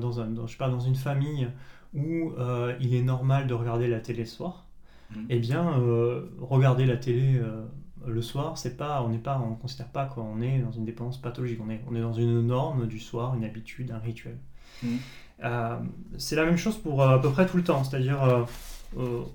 dans, 0.00 0.20
un, 0.20 0.34
je 0.46 0.52
sais 0.52 0.58
pas, 0.58 0.68
dans 0.68 0.80
une 0.80 0.94
famille 0.94 1.48
où 1.94 2.32
il 2.80 2.94
est 2.94 3.02
normal 3.02 3.46
de 3.46 3.54
regarder 3.54 3.88
la 3.88 4.00
télé 4.00 4.20
le 4.20 4.26
soir, 4.26 4.66
Mhm. 5.14 5.26
eh 5.28 5.38
bien, 5.38 5.78
euh, 5.80 6.28
regarder 6.40 6.86
la 6.86 6.96
télé 6.96 7.36
euh, 7.38 7.64
le 8.06 8.22
soir, 8.22 8.58
c'est 8.58 8.76
pas, 8.76 9.02
on 9.02 9.08
n'est 9.10 9.18
pas, 9.18 9.38
on 9.40 9.54
considère 9.54 9.88
pas 9.88 10.06
qu'on 10.06 10.40
est 10.42 10.58
dans 10.60 10.72
une 10.72 10.84
dépendance 10.84 11.20
pathologique. 11.20 11.60
On 11.64 11.70
est, 11.70 11.82
on 11.90 11.94
est 11.94 12.00
dans 12.00 12.12
une 12.12 12.42
norme 12.46 12.86
du 12.86 12.98
soir, 12.98 13.34
une 13.34 13.44
habitude, 13.44 13.90
un 13.92 13.98
rituel. 13.98 14.38
Mhm. 14.82 15.02
Euh, 15.44 15.78
c'est 16.18 16.36
la 16.36 16.44
même 16.44 16.56
chose 16.56 16.78
pour 16.78 17.02
à 17.02 17.20
peu 17.20 17.30
près 17.30 17.46
tout 17.46 17.56
le 17.56 17.64
temps. 17.64 17.84
C'est-à-dire, 17.84 18.46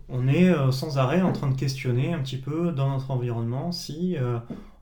on 0.10 0.28
est 0.28 0.54
sans 0.72 0.98
arrêt 0.98 1.22
en 1.22 1.32
train 1.34 1.50
de 1.50 1.56
questionner 1.58 2.14
un 2.14 2.20
petit 2.20 2.38
peu 2.38 2.72
dans 2.72 2.90
notre 2.92 3.12
environnement 3.12 3.72
si 3.72 4.16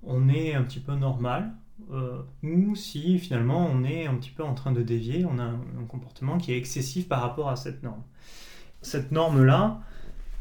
on 0.03 0.29
est 0.29 0.53
un 0.53 0.63
petit 0.63 0.79
peu 0.79 0.93
normal. 0.95 1.53
euh, 1.91 2.21
ou 2.43 2.75
si 2.75 3.19
finalement 3.19 3.67
on 3.71 3.83
est 3.83 4.07
un 4.07 4.15
petit 4.15 4.31
peu 4.31 4.43
en 4.43 4.53
train 4.55 4.71
de 4.71 4.81
dévier, 4.81 5.25
on 5.25 5.37
a 5.39 5.43
un, 5.43 5.59
un 5.81 5.85
comportement 5.87 6.37
qui 6.37 6.51
est 6.53 6.57
excessif 6.57 7.07
par 7.07 7.21
rapport 7.21 7.49
à 7.49 7.55
cette 7.57 7.83
norme. 7.83 8.01
Cette 8.81 9.11
norme-là, 9.11 9.81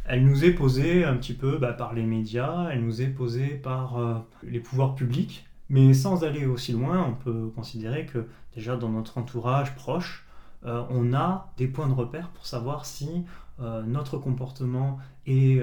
elle 0.05 0.25
nous 0.25 0.45
est 0.45 0.53
posée 0.53 1.05
un 1.05 1.17
petit 1.17 1.35
peu 1.35 1.59
bah, 1.59 1.73
par 1.73 1.95
les 1.95 2.03
médias, 2.05 2.69
elle 2.71 2.85
nous 2.85 3.03
est 3.03 3.09
posée 3.09 3.49
par 3.49 3.99
euh, 3.99 4.15
les 4.43 4.61
pouvoirs 4.61 4.95
publics, 4.95 5.47
mais 5.69 5.95
sans 5.95 6.25
aller 6.25 6.47
aussi 6.47 6.73
loin, 6.73 7.07
on 7.09 7.15
peut 7.15 7.51
considérer 7.55 8.07
que 8.07 8.27
déjà 8.55 8.77
dans 8.77 8.91
notre 8.91 9.19
entourage 9.19 9.75
proche, 9.75 10.25
euh, 10.67 10.83
on 10.91 11.13
a 11.15 11.53
des 11.57 11.67
points 11.67 11.89
de 11.89 11.93
repère 11.95 12.29
pour 12.31 12.47
savoir 12.47 12.87
si 12.87 13.25
euh, 13.61 13.83
notre 13.83 14.19
comportement 14.19 14.99
est 15.27 15.63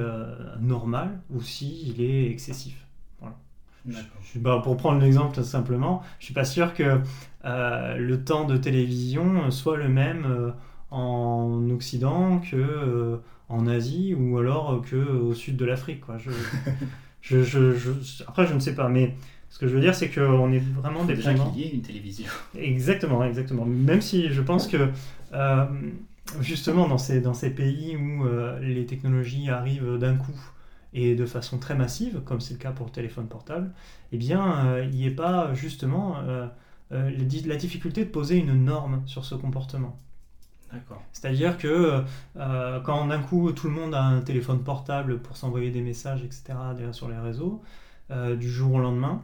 normal 0.59 1.19
ou 1.29 1.39
si 1.41 1.83
il 1.87 2.01
est 2.01 2.31
excessif. 2.31 2.87
Je- 4.33 4.39
bah, 4.39 4.59
pour 4.63 4.77
prendre 4.77 4.99
l'exemple 5.01 5.43
simplement, 5.43 6.01
je 6.19 6.25
suis 6.25 6.33
pas 6.33 6.45
sûr 6.45 6.73
que 6.73 7.01
le 7.43 8.15
temps 8.23 8.45
de 8.45 8.57
télévision 8.57 9.49
soit 9.51 9.77
le 9.77 9.89
même 9.89 10.53
en 10.91 11.69
Occident 11.69 12.39
que 12.39 13.19
en 13.53 13.67
Asie 13.67 14.13
ou 14.15 14.37
alors 14.37 14.73
euh, 14.73 14.81
que 14.81 14.95
au 14.95 15.33
sud 15.33 15.57
de 15.57 15.65
l'Afrique. 15.65 16.01
Quoi. 16.01 16.17
Je, 16.17 16.31
je, 17.21 17.43
je- 17.43 17.73
je- 17.75 18.23
après, 18.27 18.47
je 18.47 18.53
ne 18.53 18.59
sais 18.59 18.75
pas, 18.75 18.89
mais 18.89 19.15
Ce 19.49 19.59
que 19.59 19.67
je 19.67 19.73
veux 19.75 19.81
dire, 19.81 19.93
c'est 19.95 20.09
qu'on 20.09 20.51
est 20.53 20.59
vraiment 20.59 21.03
Déjà 21.05 21.33
dépendant. 21.33 21.51
qu'il 21.51 21.61
y 21.61 21.65
ait 21.67 21.71
une 21.73 21.81
télévision. 21.81 22.27
Exactement, 22.57 23.23
exactement. 23.25 23.65
Même 23.65 24.01
si 24.01 24.29
je 24.31 24.41
pense 24.41 24.65
que 24.67 24.89
euh, 25.33 25.65
justement 26.39 26.87
dans 26.87 26.97
ces, 26.97 27.19
dans 27.21 27.33
ces 27.33 27.49
pays 27.49 27.95
où 27.97 28.25
euh, 28.25 28.59
les 28.59 28.85
technologies 28.85 29.49
arrivent 29.49 29.97
d'un 29.97 30.15
coup 30.15 30.39
et 30.93 31.15
de 31.15 31.25
façon 31.25 31.57
très 31.57 31.75
massive, 31.75 32.21
comme 32.25 32.41
c'est 32.41 32.53
le 32.53 32.59
cas 32.59 32.71
pour 32.71 32.85
le 32.87 32.91
téléphone 32.91 33.27
portable, 33.27 33.71
eh 34.11 34.17
bien 34.17 34.65
euh, 34.67 34.83
il 34.85 34.91
n'y 34.97 35.05
ait 35.05 35.11
pas 35.11 35.53
justement 35.53 36.17
euh, 36.19 36.47
euh, 36.91 37.09
la 37.45 37.55
difficulté 37.55 38.03
de 38.05 38.09
poser 38.09 38.37
une 38.37 38.53
norme 38.65 39.01
sur 39.05 39.23
ce 39.25 39.35
comportement. 39.35 39.97
C'est-à-dire 41.11 41.57
que 41.57 42.03
euh, 42.37 42.79
quand 42.81 43.07
d'un 43.07 43.21
coup 43.21 43.51
tout 43.51 43.67
le 43.67 43.73
monde 43.73 43.93
a 43.93 44.03
un 44.03 44.21
téléphone 44.21 44.63
portable 44.63 45.19
pour 45.19 45.37
s'envoyer 45.37 45.71
des 45.71 45.81
messages, 45.81 46.23
etc., 46.23 46.53
sur 46.91 47.09
les 47.09 47.17
réseaux, 47.17 47.61
euh, 48.11 48.35
du 48.35 48.49
jour 48.49 48.73
au 48.75 48.79
lendemain, 48.79 49.21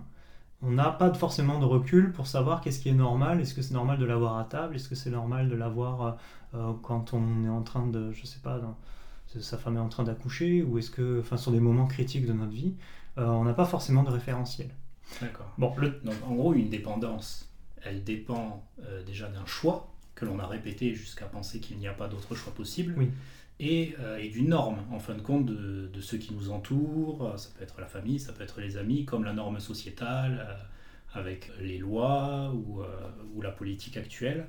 on 0.62 0.72
n'a 0.72 0.90
pas 0.90 1.14
forcément 1.14 1.60
de 1.60 1.66
recul 1.66 2.12
pour 2.12 2.28
savoir 2.28 2.62
qu'est-ce 2.62 2.80
qui 2.80 2.90
est 2.90 2.94
normal. 2.94 3.40
Est-ce 3.42 3.54
que 3.54 3.62
c'est 3.62 3.74
normal 3.74 3.98
de 4.00 4.06
l'avoir 4.06 4.38
à 4.38 4.44
table? 4.46 4.76
Est-ce 4.76 4.90
que 4.90 4.96
c'est 4.96 5.12
normal 5.12 5.50
de 5.50 5.56
l'avoir 5.56 6.18
euh, 6.56 6.74
quand 6.82 7.14
on 7.14 7.44
est 7.46 7.50
en 7.50 7.62
train 7.62 7.86
de, 7.88 8.12
je 8.12 8.26
sais 8.26 8.40
pas, 8.40 8.60
dans- 8.60 8.78
sa 9.40 9.58
femme 9.58 9.76
est 9.78 9.80
en 9.82 9.90
train 9.90 10.04
d'accoucher 10.04 10.64
Ou 10.64 10.80
est-ce 10.80 10.90
que, 10.90 11.20
enfin, 11.20 11.38
sur 11.38 11.52
des 11.52 11.60
moments 11.60 11.86
critiques 11.86 12.26
de 12.26 12.34
notre 12.34 12.52
vie, 12.54 12.74
euh, 13.18 13.28
on 13.28 13.44
n'a 13.44 13.54
pas 13.54 13.66
forcément 13.66 14.04
de 14.04 14.10
référentiel. 14.10 14.70
D'accord. 15.22 15.48
Bon, 15.58 15.74
le, 15.78 16.00
Donc 16.04 16.16
en 16.26 16.34
gros, 16.34 16.54
une 16.54 16.70
dépendance, 16.70 17.50
elle 17.84 18.04
dépend 18.04 18.64
euh, 18.84 19.04
déjà 19.04 19.28
d'un 19.28 19.46
choix 19.46 19.90
que 20.18 20.26
l'on 20.26 20.40
a 20.40 20.48
répété 20.48 20.96
jusqu'à 20.96 21.26
penser 21.28 21.60
qu'il 21.60 21.78
n'y 21.78 21.88
a 21.88 21.94
pas 21.94 22.08
d'autre 22.08 22.34
choix 22.36 22.54
possible. 22.54 22.94
Oui. 22.98 23.10
Et, 23.60 23.96
euh, 24.00 24.18
et 24.18 24.30
d'une 24.30 24.50
norme, 24.50 24.80
en 24.92 25.00
fin 25.00 25.16
de 25.16 25.22
compte, 25.22 25.46
de, 25.46 25.90
de 25.94 26.02
ceux 26.02 26.18
qui 26.18 26.34
nous 26.34 26.50
entourent. 26.50 27.34
Ça 27.38 27.50
peut 27.56 27.64
être 27.64 27.80
la 27.80 27.88
famille, 27.88 28.20
ça 28.20 28.34
peut 28.34 28.44
être 28.44 28.60
les 28.60 28.78
amis, 28.78 29.06
comme 29.06 29.24
la 29.24 29.34
norme 29.34 29.60
sociétale, 29.60 30.46
euh, 30.48 31.20
avec 31.20 31.52
les 31.62 31.78
lois 31.78 32.52
ou, 32.54 32.82
euh, 32.82 32.86
ou 33.34 33.42
la 33.42 33.52
politique 33.52 33.96
actuelle. 33.98 34.48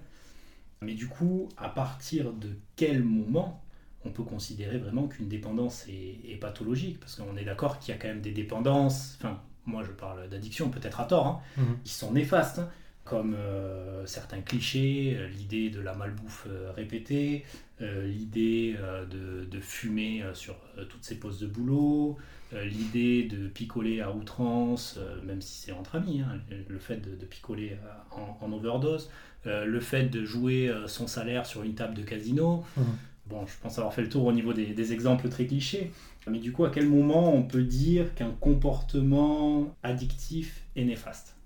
Mais 0.80 0.94
du 0.94 1.06
coup, 1.08 1.48
à 1.56 1.68
partir 1.68 2.32
de 2.32 2.50
quel 2.76 3.02
moment 3.02 3.62
on 4.04 4.10
peut 4.10 4.22
considérer 4.24 4.78
vraiment 4.78 5.08
qu'une 5.08 5.28
dépendance 5.28 5.86
est, 5.88 6.20
est 6.32 6.36
pathologique? 6.36 7.00
Parce 7.00 7.16
qu'on 7.16 7.36
est 7.36 7.44
d'accord 7.44 7.78
qu'il 7.78 7.92
y 7.94 7.96
a 7.96 8.00
quand 8.00 8.08
même 8.08 8.20
des 8.22 8.32
dépendances, 8.32 9.16
enfin, 9.18 9.40
moi 9.66 9.82
je 9.84 9.90
parle 9.90 10.28
d'addiction, 10.28 10.70
peut-être 10.70 11.00
à 11.00 11.04
tort, 11.04 11.26
hein, 11.26 11.40
Mhm. 11.56 11.78
qui 11.84 11.92
sont 11.94 12.12
néfastes, 12.12 12.60
hein, 12.60 12.68
comme 13.08 13.34
euh, 13.34 14.04
certains 14.06 14.42
clichés, 14.42 15.16
euh, 15.16 15.28
l'idée 15.28 15.70
de 15.70 15.80
la 15.80 15.94
malbouffe 15.94 16.46
euh, 16.48 16.70
répétée, 16.72 17.44
l'idée 17.80 18.74
de, 19.08 19.44
de 19.44 19.60
fumer 19.60 20.24
sur 20.34 20.56
toutes 20.88 21.04
ces 21.04 21.14
pauses 21.14 21.38
de 21.38 21.46
boulot, 21.46 22.16
l'idée 22.52 23.22
de 23.22 23.46
picoler 23.46 24.00
à 24.00 24.10
outrance, 24.10 24.98
même 25.24 25.40
si 25.40 25.60
c'est 25.60 25.70
entre 25.70 25.94
amis, 25.94 26.22
hein, 26.22 26.40
le, 26.68 26.78
fait 26.80 26.96
de, 26.96 27.14
de 27.14 27.24
picoler 27.24 27.76
en, 28.10 28.36
en 28.44 28.52
overdose, 28.52 29.12
le 29.44 29.78
fait 29.78 30.06
de 30.06 30.24
jouer 30.24 30.74
son 30.88 31.06
salaire 31.06 31.46
sur 31.46 31.62
une 31.62 31.76
table 31.76 31.94
de 31.94 32.02
casino. 32.02 32.64
Mhm. 32.76 32.84
Bon, 33.26 33.46
je 33.46 33.54
pense 33.62 33.78
avoir 33.78 33.94
fait 33.94 34.02
le 34.02 34.08
tour 34.08 34.24
au 34.24 34.32
niveau 34.32 34.52
des, 34.52 34.66
des 34.74 34.92
exemples 34.92 35.28
très 35.28 35.46
clichés. 35.46 35.92
Mais 36.28 36.40
du 36.40 36.50
coup, 36.50 36.64
à 36.64 36.70
quel 36.70 36.88
moment 36.88 37.32
on 37.32 37.44
peut 37.44 37.62
dire 37.62 38.12
qu'un 38.16 38.32
comportement 38.40 39.72
addictif 39.84 40.64
est 40.74 40.84
néfaste? 40.84 41.37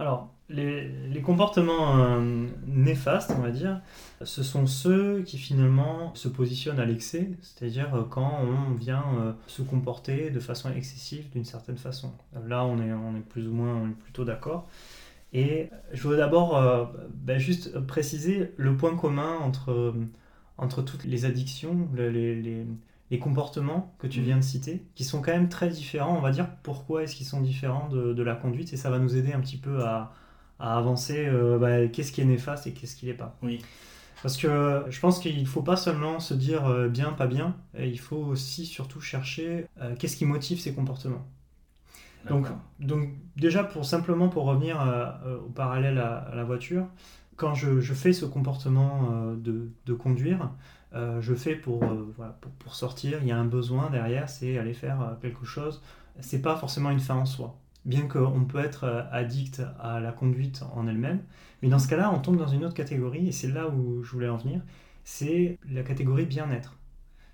Alors, 0.00 0.32
les, 0.48 1.20
comportements 1.22 1.98
euh, 1.98 2.46
néfastes, 2.66 3.32
on 3.36 3.42
va 3.42 3.50
dire, 3.50 3.82
ce 4.22 4.42
sont 4.42 4.66
ceux 4.66 5.20
qui 5.24 5.36
finalement 5.36 6.14
se 6.14 6.26
positionnent 6.28 6.80
à 6.80 6.86
l'excès, 6.86 7.28
c'est-à-dire 7.42 7.94
euh, 7.94 8.04
quand 8.04 8.40
on 8.42 8.72
vient 8.74 9.04
euh, 9.20 9.32
se 9.46 9.60
comporter 9.60 10.30
de 10.30 10.40
façon 10.40 10.72
excessive 10.72 11.28
d'une 11.32 11.44
certaine 11.44 11.76
façon. 11.76 12.12
Là, 12.48 12.64
on 12.64 12.78
est, 12.80 13.20
plus 13.20 13.46
ou 13.46 13.52
moins, 13.52 13.74
on 13.76 13.88
est 13.90 14.00
plutôt 14.02 14.24
d'accord. 14.24 14.68
Et 15.34 15.68
je 15.92 16.02
voudrais 16.02 16.18
d'abord 16.18 16.90
ben, 17.14 17.38
juste 17.38 17.78
préciser 17.80 18.52
le 18.56 18.76
point 18.76 18.96
commun 18.96 19.36
entre, 19.38 19.94
toutes 20.82 21.04
les 21.04 21.26
addictions, 21.26 21.88
le- 21.94 22.10
les, 22.10 22.40
les- 22.40 22.66
les 23.10 23.18
comportements 23.18 23.94
que 23.98 24.06
tu 24.06 24.20
Mhm. 24.20 24.24
viens 24.24 24.36
de 24.36 24.42
citer, 24.42 24.86
qui 24.94 25.04
sont 25.04 25.20
quand 25.22 25.32
même 25.32 25.48
très 25.48 25.68
différents. 25.68 26.16
On 26.16 26.20
va 26.20 26.30
dire 26.30 26.48
pourquoi 26.62 27.02
est-ce 27.02 27.16
qu'ils 27.16 27.26
sont 27.26 27.40
différents 27.40 27.88
de, 27.88 28.12
de 28.14 28.22
la 28.22 28.34
conduite, 28.36 28.72
et 28.72 28.76
ça 28.76 28.90
va 28.90 28.98
nous 28.98 29.16
aider 29.16 29.32
un 29.32 29.40
petit 29.40 29.58
peu 29.58 29.84
à, 29.84 30.12
à 30.58 30.76
avancer 30.78 31.26
euh, 31.28 31.58
bah, 31.58 31.88
qu'est-ce 31.88 32.12
qui 32.12 32.20
est 32.20 32.24
néfaste 32.24 32.66
et 32.66 32.72
qu'est-ce 32.74 32.96
qui 32.96 33.06
l'est 33.06 33.14
pas. 33.14 33.38
Oui. 33.42 33.60
Parce 34.22 34.36
que 34.36 34.84
je 34.90 35.00
pense 35.00 35.18
qu'il 35.20 35.40
ne 35.40 35.46
faut 35.46 35.62
pas 35.62 35.76
seulement 35.76 36.20
se 36.20 36.34
dire 36.34 36.66
euh, 36.66 36.88
bien, 36.88 37.12
pas 37.12 37.26
bien, 37.26 37.56
et 37.76 37.88
il 37.88 37.98
faut 38.00 38.16
aussi 38.18 38.66
surtout 38.66 39.00
chercher 39.00 39.66
euh, 39.80 39.94
qu'est-ce 39.96 40.16
qui 40.16 40.26
motive 40.26 40.60
ces 40.60 40.74
comportements. 40.74 41.26
Donc, 42.28 42.48
donc 42.78 43.08
déjà, 43.36 43.64
pour 43.64 43.84
simplement 43.84 44.28
pour 44.28 44.44
revenir 44.44 44.76
au 45.46 45.48
parallèle 45.50 45.98
à, 45.98 46.18
à 46.18 46.34
la 46.34 46.44
voiture, 46.44 46.86
quand 47.36 47.54
je, 47.54 47.80
je 47.80 47.94
fais 47.94 48.12
ce 48.12 48.26
comportement 48.26 49.32
de, 49.36 49.70
de 49.86 49.94
conduire, 49.94 50.50
euh, 50.94 51.20
je 51.20 51.34
fais 51.34 51.54
pour, 51.54 51.84
euh, 51.84 52.12
pour, 52.40 52.50
pour 52.52 52.74
sortir, 52.74 53.18
il 53.22 53.28
y 53.28 53.32
a 53.32 53.38
un 53.38 53.44
besoin 53.44 53.90
derrière, 53.90 54.28
c'est 54.28 54.58
aller 54.58 54.74
faire 54.74 55.00
euh, 55.00 55.14
quelque 55.20 55.44
chose. 55.44 55.82
C'est 56.20 56.42
pas 56.42 56.56
forcément 56.56 56.90
une 56.90 57.00
fin 57.00 57.14
en 57.14 57.26
soi. 57.26 57.56
Bien 57.84 58.08
qu'on 58.08 58.44
peut 58.44 58.58
être 58.58 59.06
addict 59.10 59.62
à 59.80 60.00
la 60.00 60.12
conduite 60.12 60.62
en 60.74 60.86
elle-même, 60.86 61.22
mais 61.62 61.68
dans 61.68 61.78
ce 61.78 61.88
cas-là, 61.88 62.12
on 62.12 62.18
tombe 62.18 62.36
dans 62.36 62.48
une 62.48 62.64
autre 62.64 62.74
catégorie, 62.74 63.28
et 63.28 63.32
c'est 63.32 63.48
là 63.48 63.68
où 63.68 64.02
je 64.02 64.10
voulais 64.10 64.28
en 64.28 64.36
venir, 64.36 64.60
c'est 65.04 65.58
la 65.70 65.82
catégorie 65.82 66.26
bien-être. 66.26 66.76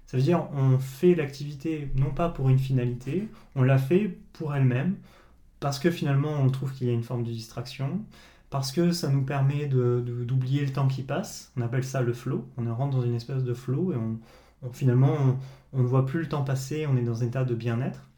Ça 0.06 0.16
veut 0.16 0.22
dire 0.22 0.46
on 0.54 0.78
fait 0.78 1.16
l'activité 1.16 1.90
non 1.96 2.10
pas 2.10 2.28
pour 2.28 2.48
une 2.48 2.60
finalité, 2.60 3.28
on 3.56 3.64
la 3.64 3.76
fait 3.76 4.18
pour 4.34 4.54
elle-même, 4.54 4.96
parce 5.58 5.80
que 5.80 5.90
finalement 5.90 6.40
on 6.40 6.48
trouve 6.48 6.72
qu'il 6.72 6.86
y 6.86 6.90
a 6.90 6.92
une 6.92 7.02
forme 7.02 7.24
de 7.24 7.32
distraction, 7.32 8.04
parce 8.56 8.72
que 8.72 8.90
ça 8.90 9.10
nous 9.10 9.22
permet 9.22 9.66
d'oublier 9.66 10.64
le 10.64 10.72
temps 10.72 10.88
qui 10.88 11.02
passe, 11.02 11.52
on 11.58 11.60
appelle 11.60 11.84
ça 11.84 12.00
le 12.00 12.14
flow, 12.14 12.48
on 12.56 12.74
rentre 12.74 12.96
dans 12.96 13.02
une 13.02 13.14
espèce 13.14 13.44
de 13.44 13.52
flow 13.52 13.92
et 13.92 13.96
on, 13.96 14.18
finalement 14.72 15.14
on, 15.74 15.82
ne 15.82 15.86
voit 15.86 16.06
plus 16.06 16.20
le 16.20 16.28
temps 16.30 16.42
passer, 16.42 16.86
on 16.86 16.96
est 16.96 17.02
dans 17.02 17.22
un 17.22 17.26
état 17.26 17.44
de 17.44 17.54
bien-être. 17.54 18.08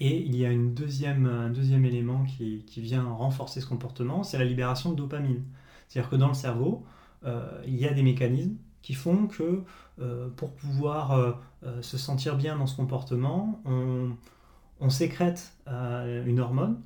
Et 0.00 0.22
il 0.22 0.34
y 0.36 0.46
a 0.46 0.50
une 0.50 0.72
deuxième, 0.72 1.26
un 1.26 1.50
deuxième 1.50 1.84
élément 1.84 2.24
qui, 2.24 2.64
vient 2.78 3.04
renforcer 3.04 3.60
ce 3.60 3.66
comportement, 3.66 4.22
c'est 4.22 4.38
la 4.38 4.46
libération 4.46 4.90
de 4.90 4.96
dopamine. 4.96 5.42
C'est-à-dire 5.86 6.08
que 6.08 6.16
dans 6.16 6.28
le 6.28 6.34
cerveau, 6.34 6.86
euh, 7.26 7.46
il 7.66 7.76
y 7.76 7.86
a 7.86 7.92
des 7.92 8.02
mécanismes 8.02 8.56
qui 8.80 8.94
font 8.94 9.26
que 9.26 9.64
euh, 10.00 10.30
pour 10.34 10.54
pouvoir 10.54 11.12
euh, 11.12 11.32
se 11.82 11.98
sentir 11.98 12.38
bien 12.38 12.56
dans 12.56 12.66
ce 12.66 12.74
comportement, 12.74 13.60
on, 13.66 14.88
sécrète 14.88 15.52
une 15.66 16.40
hormone. 16.40 16.80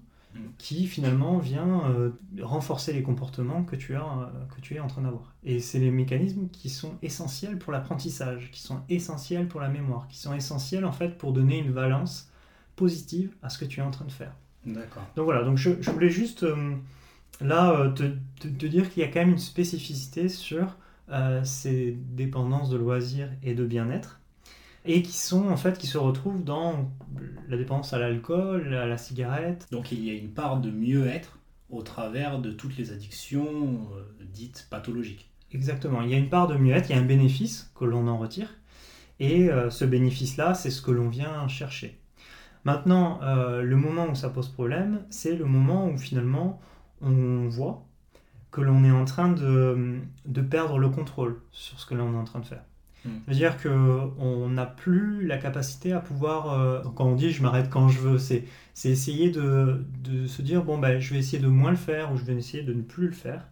Qui 0.58 0.86
finalement 0.86 1.38
vient 1.38 1.88
euh, 1.90 2.10
renforcer 2.40 2.92
les 2.92 3.02
comportements 3.02 3.64
que 3.64 3.76
tu, 3.76 3.94
as, 3.94 4.02
euh, 4.02 4.46
que 4.54 4.60
tu 4.60 4.74
es 4.74 4.80
en 4.80 4.88
train 4.88 5.02
d'avoir. 5.02 5.34
Et 5.44 5.60
c'est 5.60 5.78
les 5.78 5.90
mécanismes 5.90 6.48
qui 6.50 6.68
sont 6.70 6.96
essentiels 7.02 7.58
pour 7.58 7.72
l'apprentissage, 7.72 8.50
qui 8.50 8.60
sont 8.60 8.80
essentiels 8.88 9.48
pour 9.48 9.60
la 9.60 9.68
mémoire, 9.68 10.08
qui 10.08 10.18
sont 10.18 10.34
essentiels 10.34 10.84
en 10.84 10.92
fait 10.92 11.16
pour 11.18 11.32
donner 11.32 11.58
une 11.58 11.70
valence 11.72 12.30
positive 12.76 13.34
à 13.42 13.50
ce 13.50 13.58
que 13.58 13.64
tu 13.64 13.80
es 13.80 13.82
en 13.82 13.90
train 13.90 14.04
de 14.04 14.12
faire. 14.12 14.34
D'accord. 14.64 15.06
Donc 15.16 15.24
voilà, 15.24 15.44
donc 15.44 15.56
je, 15.58 15.70
je 15.80 15.90
voulais 15.90 16.10
juste 16.10 16.44
euh, 16.44 16.74
là 17.40 17.90
te, 17.96 18.04
te- 18.40 18.48
te 18.48 18.66
dire 18.66 18.90
qu'il 18.90 19.02
y 19.02 19.06
a 19.06 19.08
quand 19.08 19.20
même 19.20 19.30
une 19.30 19.38
spécificité 19.38 20.28
sur 20.28 20.76
ces 21.44 21.92
dépendances 21.92 22.70
de 22.70 22.76
loisirs 22.76 23.30
et 23.42 23.54
de 23.54 23.64
bien-être 23.64 24.20
et 24.88 25.02
qui 25.02 25.12
sont 25.12 25.48
en 25.48 25.56
fait 25.58 25.78
qui 25.78 25.86
se 25.86 25.98
retrouvent 25.98 26.42
dans 26.42 26.90
la 27.48 27.58
dépendance 27.58 27.92
à 27.92 27.98
l'alcool, 27.98 28.74
à 28.74 28.86
la 28.86 28.96
cigarette. 28.96 29.68
Donc 29.70 29.92
il 29.92 30.02
y 30.02 30.10
a 30.10 30.14
une 30.14 30.30
part 30.30 30.60
de 30.60 30.70
mieux-être 30.70 31.38
au 31.68 31.82
travers 31.82 32.38
de 32.38 32.50
toutes 32.50 32.76
les 32.78 32.90
addictions 32.90 33.86
euh, 33.94 34.02
dites 34.32 34.66
pathologiques. 34.70 35.30
Exactement, 35.52 36.00
il 36.00 36.10
y 36.10 36.14
a 36.14 36.18
une 36.18 36.30
part 36.30 36.46
de 36.46 36.56
mieux-être, 36.56 36.88
il 36.88 36.96
y 36.96 36.98
a 36.98 37.02
un 37.02 37.06
bénéfice 37.06 37.70
que 37.74 37.84
l'on 37.84 38.08
en 38.08 38.16
retire 38.18 38.48
et 39.20 39.50
euh, 39.50 39.68
ce 39.68 39.84
bénéfice-là, 39.84 40.54
c'est 40.54 40.70
ce 40.70 40.80
que 40.80 40.90
l'on 40.90 41.08
vient 41.08 41.46
chercher. 41.48 42.00
Maintenant, 42.64 43.20
euh, 43.22 43.62
le 43.62 43.76
moment 43.76 44.06
où 44.06 44.14
ça 44.14 44.30
pose 44.30 44.48
problème, 44.48 45.04
c'est 45.10 45.36
le 45.36 45.44
moment 45.44 45.88
où 45.88 45.98
finalement 45.98 46.60
on 47.02 47.46
voit 47.48 47.86
que 48.50 48.62
l'on 48.62 48.84
est 48.84 48.90
en 48.90 49.04
train 49.04 49.28
de, 49.28 50.00
de 50.24 50.40
perdre 50.40 50.78
le 50.78 50.88
contrôle 50.88 51.42
sur 51.52 51.78
ce 51.78 51.84
que 51.84 51.94
l'on 51.94 52.14
est 52.14 52.16
en 52.16 52.24
train 52.24 52.40
de 52.40 52.46
faire. 52.46 52.64
Mm. 53.08 53.20
C'est-à-dire 53.26 53.56
qu'on 53.62 54.48
n'a 54.48 54.66
plus 54.66 55.26
la 55.26 55.38
capacité 55.38 55.92
à 55.92 56.00
pouvoir, 56.00 56.52
euh, 56.52 56.82
quand 56.94 57.06
on 57.06 57.14
dit 57.14 57.30
je 57.30 57.42
m'arrête 57.42 57.70
quand 57.70 57.88
je 57.88 57.98
veux, 58.00 58.18
c'est 58.18 58.44
c'est 58.74 58.90
essayer 58.90 59.30
de, 59.30 59.84
de 60.04 60.26
se 60.26 60.42
dire 60.42 60.62
bon 60.64 60.78
ben 60.78 61.00
je 61.00 61.12
vais 61.14 61.20
essayer 61.20 61.42
de 61.42 61.48
moins 61.48 61.70
le 61.70 61.76
faire 61.76 62.12
ou 62.12 62.16
je 62.16 62.24
vais 62.24 62.34
essayer 62.34 62.62
de 62.62 62.72
ne 62.72 62.82
plus 62.82 63.06
le 63.06 63.12
faire. 63.14 63.48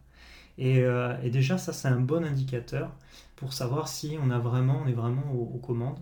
Et, 0.58 0.80
euh, 0.80 1.14
et 1.22 1.30
déjà 1.30 1.58
ça 1.58 1.72
c'est 1.72 1.88
un 1.88 2.00
bon 2.00 2.24
indicateur 2.24 2.90
pour 3.36 3.52
savoir 3.52 3.88
si 3.88 4.16
on 4.22 4.30
a 4.30 4.38
vraiment 4.38 4.80
on 4.84 4.88
est 4.88 4.92
vraiment 4.92 5.30
aux, 5.32 5.52
aux 5.54 5.58
commandes 5.58 5.98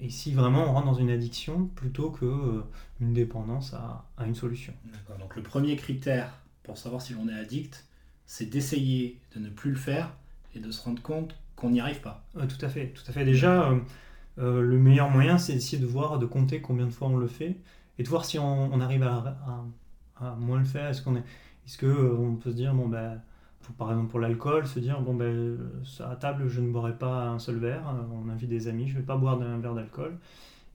et 0.00 0.10
si 0.10 0.32
vraiment 0.32 0.64
on 0.68 0.72
rentre 0.72 0.86
dans 0.86 0.94
une 0.94 1.10
addiction 1.10 1.66
plutôt 1.76 2.10
que 2.10 2.24
euh, 2.24 2.64
une 3.00 3.12
dépendance 3.12 3.74
à, 3.74 4.04
à 4.16 4.26
une 4.26 4.34
solution. 4.34 4.72
D'accord. 4.86 5.18
Donc 5.18 5.36
le 5.36 5.42
premier 5.42 5.76
critère 5.76 6.30
pour 6.62 6.78
savoir 6.78 7.02
si 7.02 7.12
l'on 7.12 7.28
est 7.28 7.34
addict, 7.34 7.84
c'est 8.26 8.46
d'essayer 8.46 9.18
de 9.34 9.40
ne 9.40 9.50
plus 9.50 9.70
le 9.70 9.76
faire 9.76 10.12
et 10.54 10.60
de 10.60 10.70
se 10.70 10.82
rendre 10.82 11.02
compte 11.02 11.34
qu'on 11.62 11.70
n'y 11.70 11.80
arrive 11.80 12.00
pas. 12.00 12.24
Euh, 12.36 12.46
tout 12.46 12.62
à 12.64 12.68
fait, 12.68 12.88
tout 12.88 13.04
à 13.08 13.12
fait. 13.12 13.24
Déjà, 13.24 13.70
euh, 13.70 13.78
euh, 14.38 14.60
le 14.60 14.78
meilleur 14.78 15.08
moyen, 15.08 15.38
c'est 15.38 15.54
d'essayer 15.54 15.80
de 15.80 15.86
voir, 15.86 16.18
de 16.18 16.26
compter 16.26 16.60
combien 16.60 16.86
de 16.86 16.90
fois 16.92 17.08
on 17.08 17.16
le 17.16 17.28
fait, 17.28 17.56
et 17.98 18.02
de 18.02 18.08
voir 18.08 18.24
si 18.24 18.38
on, 18.38 18.72
on 18.72 18.80
arrive 18.80 19.04
à, 19.04 19.14
à- 19.14 19.64
à 20.20 20.32
à 20.32 20.36
moins 20.36 20.58
le 20.58 20.64
faire 20.64 20.88
Est-ce 20.88 21.02
qu'on 21.02 21.16
est, 21.16 21.24
est-ce 21.66 21.78
que 21.78 21.86
euh, 21.86 22.16
on 22.16 22.36
peut 22.36 22.50
se 22.50 22.56
dire 22.56 22.74
bon 22.74 22.86
ben 22.86 23.20
par 23.78 23.90
exemple 23.90 24.10
pour 24.10 24.20
l'alcool, 24.20 24.66
se 24.66 24.78
dire 24.78 25.00
bon 25.00 25.14
ben 25.14 25.58
à 26.00 26.16
table 26.16 26.48
je 26.48 26.60
ne 26.60 26.70
boirai 26.70 26.96
pas 26.96 27.28
un 27.28 27.38
seul 27.38 27.56
verre, 27.56 27.82
on 28.12 28.28
invite 28.28 28.48
des 28.48 28.68
amis, 28.68 28.86
je 28.88 28.94
ne 28.94 29.00
vais 29.00 29.06
pas 29.06 29.16
boire 29.16 29.40
un 29.40 29.58
verre 29.58 29.74
d'alcool. 29.74 30.16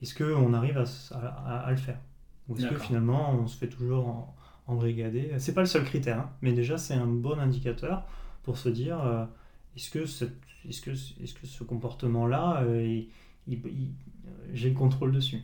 Est-ce 0.01 0.15
qu'on 0.15 0.53
arrive 0.53 0.77
à, 0.77 1.70
le 1.70 1.77
faire? 1.77 2.00
Ou 2.50 2.58
est-ce 2.58 2.67
que 2.67 2.75
finalement 2.77 3.32
on 3.32 3.48
se 3.48 3.58
fait 3.58 3.67
toujours 3.67 4.08
en, 4.08 4.36
embrigader? 4.67 5.32
C'est 5.38 5.53
pas 5.53 5.62
le 5.62 5.67
seul 5.67 5.84
critère, 5.86 6.20
hein, 6.20 6.29
mais 6.41 6.51
déjà 6.53 6.77
c'est 6.77 6.94
un 6.94 7.08
bon 7.08 7.39
indicateur 7.39 8.03
pour 8.44 8.58
se 8.58 8.70
dire 8.70 9.27
est-ce 9.77 9.91
que, 9.91 10.06
est-ce 10.67 10.81
que, 10.81 10.91
est-ce 10.91 11.33
que 11.33 11.47
ce 11.47 11.63
comportement-là, 11.63 12.63
j'ai 14.53 14.69
le 14.69 14.75
contrôle 14.75 15.12
dessus? 15.12 15.41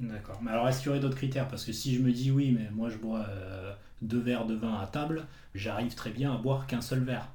D'accord. 0.00 0.40
Mais 0.42 0.50
alors, 0.50 0.66
est-ce 0.68 0.78
qu'il 0.78 0.86
y 0.86 0.88
aurait 0.90 1.00
d'autres 1.00 1.16
critères? 1.16 1.46
Parce 1.46 1.64
que 1.64 1.72
si 1.72 1.94
je 1.94 2.00
me 2.00 2.10
dis 2.10 2.30
oui, 2.30 2.56
mais 2.58 2.70
moi 2.72 2.88
je 2.88 2.96
bois 2.96 3.26
euh, 3.28 3.72
deux 4.00 4.18
verres 4.18 4.46
de 4.46 4.54
vin 4.54 4.80
à 4.80 4.86
table, 4.86 5.26
j'arrive 5.54 5.94
très 5.94 6.10
bien 6.10 6.32
à 6.32 6.38
boire 6.38 6.66
qu'un 6.66 6.80
seul 6.80 7.00
verre. 7.00 7.28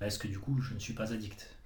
Est-ce 0.00 0.18
que 0.18 0.28
du 0.28 0.38
coup, 0.38 0.60
je 0.60 0.74
ne 0.74 0.78
suis 0.78 0.92
pas 0.92 1.12
addict? 1.12 1.56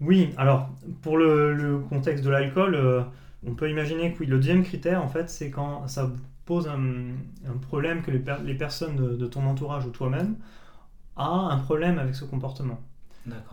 Oui, 0.00 0.30
alors, 0.36 0.68
pour 1.02 1.16
le, 1.16 1.80
contexte 1.88 2.24
de 2.24 2.30
l'alcool, 2.30 2.74
euh, 2.74 3.02
on 3.46 3.54
peut 3.54 3.70
imaginer 3.70 4.12
que 4.12 4.20
oui, 4.20 4.26
le 4.26 4.36
deuxième 4.36 4.64
critère, 4.64 5.02
en 5.02 5.08
fait, 5.08 5.30
c'est 5.30 5.50
quand 5.50 5.86
ça 5.86 6.10
pose 6.44 6.66
un, 6.66 7.58
problème 7.62 8.02
que 8.02 8.10
les, 8.10 8.54
personnes 8.54 8.96
de, 8.96 9.16
de, 9.16 9.26
ton 9.26 9.44
entourage 9.46 9.86
ou 9.86 9.90
toi-même 9.90 10.36
a 11.16 11.28
un 11.28 11.58
problème 11.58 11.98
avec 11.98 12.14
ce 12.14 12.24
comportement. 12.24 12.80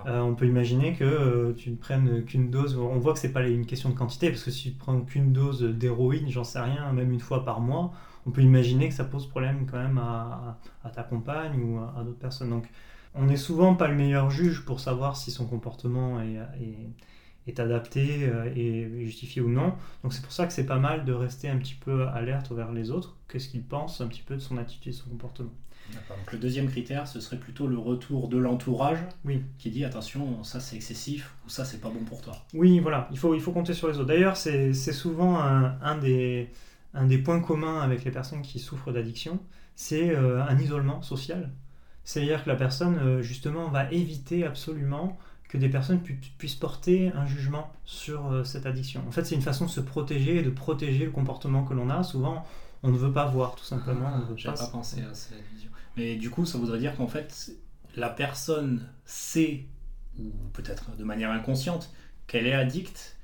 Euh, 0.05 0.19
on 0.19 0.35
peut 0.35 0.45
imaginer 0.45 0.93
que 0.93 1.03
euh, 1.03 1.53
tu 1.53 1.71
ne 1.71 1.75
prennes 1.75 2.23
qu'une 2.25 2.49
dose. 2.49 2.77
On 2.77 2.99
voit 2.99 3.13
que 3.13 3.19
c'est 3.19 3.31
pas 3.31 3.47
une 3.47 3.65
question 3.65 3.89
de 3.89 3.95
quantité, 3.95 4.29
parce 4.29 4.43
que 4.43 4.51
si 4.51 4.71
tu 4.71 4.77
prends 4.77 4.99
qu'une 5.01 5.33
dose 5.33 5.63
d'héroïne, 5.63 6.29
j'en 6.29 6.43
sais 6.43 6.59
rien, 6.59 6.91
même 6.93 7.11
une 7.11 7.19
fois 7.19 7.43
par 7.45 7.61
mois, 7.61 7.91
on 8.25 8.31
peut 8.31 8.41
imaginer 8.41 8.89
que 8.89 8.95
ça 8.95 9.03
pose 9.03 9.27
problème 9.27 9.67
quand 9.69 9.77
même 9.77 9.97
à, 9.97 10.57
ta 10.93 11.03
compagne 11.03 11.61
ou 11.61 11.79
à, 11.79 12.03
d'autres 12.03 12.19
personnes. 12.19 12.49
Donc, 12.49 12.67
on 13.13 13.25
n'est 13.25 13.37
souvent 13.37 13.75
pas 13.75 13.87
le 13.87 13.95
meilleur 13.95 14.29
juge 14.29 14.65
pour 14.65 14.79
savoir 14.79 15.15
si 15.15 15.31
son 15.31 15.45
comportement 15.45 16.19
est, 16.21 17.59
adapté 17.59 18.23
euh, 18.23 18.51
et 18.55 19.05
justifié 19.05 19.41
ou 19.41 19.49
non. 19.49 19.73
Donc, 20.03 20.13
c'est 20.13 20.21
pour 20.21 20.31
ça 20.31 20.47
que 20.47 20.53
c'est 20.53 20.65
pas 20.65 20.79
mal 20.79 21.05
de 21.05 21.13
rester 21.13 21.47
un 21.47 21.57
petit 21.57 21.75
peu 21.75 22.07
alerte 22.07 22.51
vers 22.51 22.71
les 22.71 22.91
autres. 22.91 23.15
Qu'est-ce 23.29 23.49
qu'ils 23.49 23.63
pensent 23.63 24.01
un 24.01 24.07
petit 24.07 24.23
peu 24.23 24.35
de 24.35 24.41
son 24.41 24.57
attitude 24.57 24.93
son 24.93 25.09
comportement. 25.09 25.51
Donc 25.93 26.31
le 26.31 26.37
deuxième 26.37 26.67
critère, 26.67 27.07
ce 27.07 27.19
serait 27.19 27.37
plutôt 27.37 27.67
le 27.67 27.77
retour 27.77 28.27
de 28.27 28.37
l'entourage 28.37 28.99
oui. 29.23 29.41
qui 29.57 29.69
dit 29.69 29.85
attention, 29.85 30.43
ça 30.43 30.59
c'est 30.59 30.75
excessif 30.75 31.33
ou 31.45 31.49
ça 31.49 31.65
c'est 31.65 31.79
pas 31.79 31.89
bon 31.89 32.03
pour 32.03 32.21
toi. 32.21 32.33
Oui, 32.53 32.79
voilà, 32.79 33.07
il 33.11 33.17
faut, 33.17 33.35
il 33.35 33.41
faut 33.41 33.51
compter 33.51 33.73
sur 33.73 33.87
les 33.87 33.97
autres. 33.97 34.07
D'ailleurs, 34.07 34.37
c'est 34.37 34.73
souvent 34.73 35.39
un, 35.39 35.97
des, 35.97 36.49
un 36.93 37.05
des 37.05 37.17
points 37.17 37.39
communs 37.39 37.81
avec 37.81 38.03
les 38.03 38.11
personnes 38.11 38.41
qui 38.41 38.59
souffrent 38.59 38.91
d'addiction, 38.91 39.39
c'est 39.75 40.09
euh, 40.15 40.43
un 40.43 40.57
isolement 40.57 41.01
social. 41.01 41.51
C'est-à-dire 42.03 42.43
que 42.43 42.49
la 42.49 42.55
personne, 42.55 42.97
euh, 42.99 43.21
justement, 43.21 43.67
va 43.69 43.91
éviter 43.91 44.45
absolument 44.45 45.17
que 45.49 45.57
des 45.57 45.69
personnes 45.69 46.01
puissent 46.37 46.55
porter 46.55 47.11
un 47.13 47.25
jugement 47.25 47.71
sur 47.83 48.31
euh, 48.31 48.43
cette 48.43 48.65
addiction. 48.65 49.03
En 49.07 49.11
fait, 49.11 49.25
c'est 49.25 49.35
une 49.35 49.41
façon 49.41 49.65
de 49.65 49.69
se 49.69 49.81
protéger 49.81 50.37
et 50.37 50.43
de 50.43 50.49
protéger 50.49 51.05
le 51.05 51.11
comportement 51.11 51.63
que 51.63 51.73
l'on 51.73 51.89
a. 51.89 52.03
Souvent, 52.03 52.45
on 52.83 52.89
ne 52.89 52.97
veut 52.97 53.11
pas 53.11 53.25
voir, 53.25 53.55
tout 53.55 53.63
simplement. 53.63 54.11
Ah, 54.13 54.21
J'avais 54.35 54.57
pas 54.57 54.67
pensé 54.67 55.01
à 55.01 55.13
cette 55.13 55.41
vision. 55.53 55.71
Mais 55.97 56.15
du 56.15 56.29
coup, 56.29 56.45
ça 56.45 56.57
voudrait 56.57 56.79
dire 56.79 56.95
qu'en 56.95 57.07
fait, 57.07 57.51
la 57.95 58.09
personne 58.09 58.87
sait, 59.05 59.65
ou 60.19 60.29
peut-être 60.53 60.95
de 60.97 61.03
manière 61.03 61.31
inconsciente, 61.31 61.93
qu'elle 62.27 62.47
est 62.47 62.53
addicte, 62.53 63.17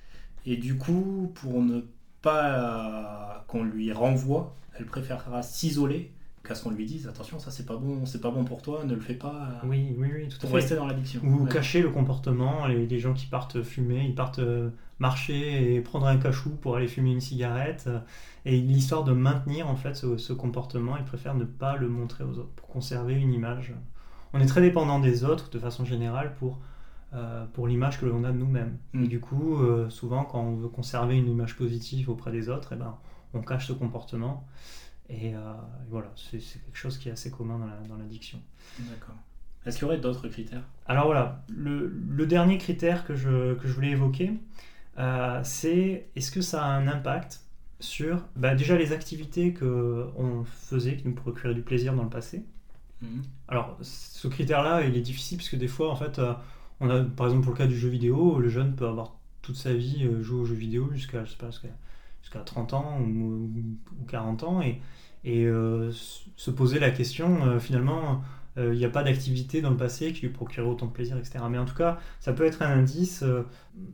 et 0.46 0.58
du 0.58 0.78
coup, 0.78 1.32
pour 1.36 1.62
ne 1.62 1.82
pas 2.22 3.46
qu'on 3.48 3.64
lui 3.64 3.92
renvoie, 3.92 4.56
elle 4.78 4.86
préférera 4.86 5.44
s'isoler 5.44 6.12
qu'à 6.44 6.56
ce 6.56 6.64
qu'on 6.64 6.72
lui 6.72 6.86
dise 6.86 7.08
attention 7.08 7.40
ça 7.40 7.52
c'est 7.52 7.66
pas 7.66 7.78
bon 7.78 8.06
c'est 8.06 8.22
pas 8.22 8.32
bon 8.32 8.44
pour 8.44 8.62
toi 8.62 8.84
ne 8.84 8.96
le 8.96 9.02
fais 9.02 9.14
pas 9.14 9.62
oui 9.64 9.96
oui 9.98 10.10
oui 10.16 10.28
tout 10.28 10.40
pour 10.40 10.52
rester 10.52 10.76
dans 10.76 10.88
l'addiction 10.88 11.22
ou 11.24 11.46
cacher 11.46 11.82
le 11.82 11.90
comportement 11.90 12.66
les, 12.68 13.00
gens 13.00 13.14
qui 13.14 13.28
partent 13.28 13.62
fumer 13.62 14.04
ils 14.06 14.16
partent 14.16 14.40
euh, 14.40 14.70
marcher 15.00 15.76
et 15.76 15.82
prendre 15.82 16.08
un 16.08 16.18
cachou 16.18 16.50
pour 16.50 16.76
aller 16.78 16.88
fumer 16.88 17.12
une 17.12 17.22
cigarette 17.22 17.90
et 18.46 18.58
l'histoire 18.58 19.04
de 19.04 19.14
maintenir 19.14 19.70
en 19.70 19.76
fait 19.76 19.96
ce, 19.96 20.34
comportement 20.34 20.98
ils 20.98 21.06
préfèrent 21.06 21.36
ne 21.36 21.46
pas 21.46 21.76
le 21.76 21.90
montrer 21.90 22.24
aux 22.24 22.38
autres 22.40 22.54
pour 22.56 22.68
conserver 22.68 23.14
une 23.14 23.34
image 23.34 23.74
on 24.34 24.40
est 24.40 24.46
très 24.46 24.62
dépendant 24.62 25.00
des 25.00 25.24
autres 25.24 25.50
de 25.50 25.60
façon 25.60 25.86
générale 25.86 26.34
pour 26.40 26.60
euh, 27.14 27.46
pour 27.52 27.68
l'image 27.68 28.00
que 28.00 28.06
l'on 28.06 28.24
a 28.24 28.32
de 28.32 28.38
nous-mêmes. 28.38 28.78
Mm. 28.94 29.04
Et 29.04 29.08
du 29.10 29.20
coup, 29.20 29.58
euh, 29.58 29.90
souvent, 29.90 30.24
quand 30.24 30.40
on 30.40 30.56
veut 30.56 30.70
conserver 30.70 31.18
une 31.18 31.28
image 31.28 31.58
positive 31.58 32.10
auprès 32.10 32.32
des 32.32 32.48
autres, 32.48 32.70
eh 32.72 32.78
ben, 32.78 32.96
on 33.34 33.42
cache 33.42 33.68
ce 33.68 33.74
comportement. 33.74 34.48
Et, 35.12 35.36
euh, 35.36 35.40
voilà, 35.90 36.12
c'est 36.16 36.40
quelque 36.40 36.78
chose 36.78 36.98
qui 36.98 37.10
est 37.10 37.12
assez 37.12 37.30
commun 37.30 37.60
dans 37.88 37.98
l'addiction. 37.98 38.40
D'accord. 38.80 39.16
Est-ce 39.66 39.78
qu'il 39.78 39.86
y 39.86 39.86
aurait 39.86 40.00
d'autres 40.00 40.28
critères? 40.30 40.64
Alors 40.88 41.06
voilà, 41.06 41.44
le, 41.50 42.26
dernier 42.26 42.58
critère 42.58 43.06
que 43.06 43.16
je, 43.16 43.54
que 43.56 43.68
je 43.68 43.74
voulais 43.74 43.92
évoquer, 43.92 44.32
euh, 44.98 45.42
c'est 45.44 46.08
est-ce 46.16 46.32
que 46.32 46.42
ça 46.42 46.64
a 46.64 46.68
un 46.68 46.88
impact 46.88 47.42
sur 47.80 48.26
bah, 48.36 48.56
déjà 48.56 48.78
les 48.78 48.94
activités 48.94 49.54
qu'on 49.54 50.46
faisait 50.46 50.96
qui 50.96 51.08
nous 51.08 51.14
procuraient 51.14 51.54
du 51.54 51.62
plaisir 51.62 51.94
dans 51.94 52.04
le 52.04 52.10
passé? 52.10 52.46
Mhm. 53.02 53.22
Alors 53.50 53.78
ce 53.82 54.28
critère-là, 54.28 54.84
il 54.86 54.96
est 54.96 55.02
difficile 55.02 55.38
parce 55.38 55.50
que 55.50 55.58
des 55.58 55.68
fois, 55.68 55.92
en 55.92 55.96
fait, 55.96 56.20
euh, 56.20 56.34
on 56.80 56.90
a, 56.90 57.04
par 57.04 57.28
exemple 57.28 57.44
pour 57.44 57.54
le 57.54 57.58
cas 57.58 57.68
du 57.68 57.78
jeu 57.78 57.90
vidéo, 57.90 58.40
le 58.40 58.50
jeune 58.50 58.76
peut 58.76 58.88
avoir 58.88 59.18
toute 59.42 59.58
sa 59.58 59.74
vie 59.74 60.08
joué 60.22 60.40
aux 60.40 60.46
jeux 60.46 60.56
vidéo 60.56 60.90
jusqu'à, 60.94 61.24
pas, 61.38 61.50
jusqu'à 62.22 62.40
30 62.40 62.74
ans 62.74 63.00
ou, 63.02 63.50
ou 64.00 64.06
40 64.08 64.44
ans 64.44 64.62
et 64.62 64.82
et 65.24 65.46
euh, 65.46 65.92
se 65.92 66.52
poser 66.52 66.80
la 66.80 66.92
question, 66.92 67.46
euh, 67.46 67.60
finalement, 67.60 68.24
il 68.58 68.72
n'y 68.72 68.84
a 68.84 68.90
pas 68.90 69.04
d'activité 69.04 69.62
dans 69.62 69.70
le 69.70 69.78
passé 69.78 70.12
qui 70.12 70.24
lui 70.24 70.30
procurait 70.30 70.68
autant 70.68 70.88
de 70.88 70.92
plaisir, 70.92 71.18
etc. 71.18 71.40
Mais 71.50 71.58
en 71.58 71.64
tout 71.64 71.76
cas, 71.76 72.00
ça 72.20 72.34
peut 72.34 72.44
être 72.46 72.62
un 72.62 72.80
indice 72.80 73.24
euh, 73.24 73.44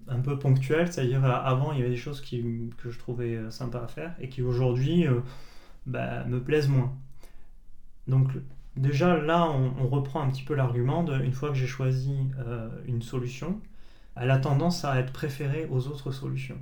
un 0.08 0.20
peu 0.20 0.40
ponctuel, 0.40 0.92
c'est-à-dire 0.92 1.24
avant, 1.26 1.74
il 1.74 1.80
y 1.80 1.82
avait 1.82 1.92
des 1.92 1.98
choses 1.98 2.22
qui, 2.22 2.44
que 2.78 2.90
je 2.90 2.98
trouvais 2.98 3.40
sympas 3.52 3.84
à 3.84 3.88
faire 3.88 4.16
et 4.20 4.30
qui 4.30 4.42
aujourd'hui 4.42 5.06
bah, 5.86 6.24
me 6.26 6.42
plaisent 6.42 6.70
moins. 6.70 6.92
Donc 8.08 8.30
déjà 8.76 9.18
là, 9.18 9.48
on, 9.48 9.74
on 9.80 9.88
reprend 9.88 10.22
un 10.22 10.30
petit 10.30 10.44
peu 10.44 10.56
l'argument 10.56 11.06
une 11.06 11.34
fois 11.34 11.50
que 11.50 11.56
j'ai 11.56 11.68
choisi 11.68 12.16
une 12.88 13.04
solution, 13.04 13.62
elle 14.16 14.32
a 14.32 14.40
tendance 14.40 14.86
à 14.86 15.00
être 15.00 15.13
préférée 15.13 15.68
aux 15.70 15.88
autres 15.88 16.12
solutions. 16.12 16.58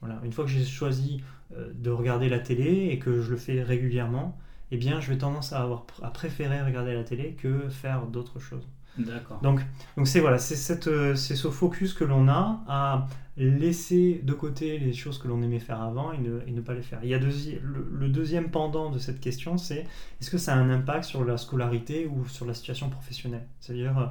Voilà. 0.00 0.20
Une 0.24 0.32
fois 0.32 0.44
que 0.44 0.50
j'ai 0.50 0.64
choisi 0.64 1.22
euh, 1.56 1.72
de 1.74 1.90
regarder 1.90 2.28
la 2.28 2.38
télé 2.38 2.88
et 2.90 2.98
que 2.98 3.20
je 3.20 3.30
le 3.30 3.36
fais 3.36 3.62
régulièrement, 3.62 4.38
eh 4.70 4.76
bien, 4.76 5.00
je 5.00 5.10
vais 5.10 5.18
tendance 5.18 5.52
à, 5.52 5.62
avoir, 5.62 5.86
à 6.02 6.10
préférer 6.10 6.62
regarder 6.62 6.94
la 6.94 7.04
télé 7.04 7.32
que 7.32 7.68
faire 7.68 8.06
d'autres 8.06 8.38
choses. 8.38 8.66
D'accord. 8.98 9.40
Donc, 9.42 9.60
donc 9.96 10.08
c'est 10.08 10.20
voilà, 10.20 10.38
c'est 10.38 10.88
euh, 10.88 11.14
c'est 11.14 11.36
ce 11.36 11.48
focus 11.48 11.94
que 11.94 12.04
l'on 12.04 12.28
a 12.28 12.60
à 12.66 13.06
laisser 13.36 14.20
de 14.24 14.32
côté 14.32 14.78
les 14.78 14.92
choses 14.92 15.18
que 15.18 15.28
l'on 15.28 15.42
aimait 15.42 15.60
faire 15.60 15.80
avant 15.80 16.12
et 16.12 16.18
ne, 16.18 16.40
et 16.46 16.50
ne, 16.50 16.60
pas 16.60 16.74
les 16.74 16.82
faire. 16.82 16.98
Il 17.02 17.08
y 17.08 17.14
a 17.14 17.18
le, 17.18 18.08
deuxième 18.08 18.50
pendant 18.50 18.90
de 18.90 18.98
cette 18.98 19.20
question, 19.20 19.56
c'est 19.56 19.86
est-ce 20.20 20.30
que 20.30 20.38
ça 20.38 20.54
a 20.54 20.56
un 20.56 20.70
impact 20.70 21.04
sur 21.04 21.24
la 21.24 21.36
scolarité 21.38 22.06
ou 22.06 22.26
sur 22.26 22.44
la 22.44 22.52
situation 22.52 22.90
professionnelle? 22.90 23.46
C'est-à-dire, 23.60 23.96
euh, 23.98 24.06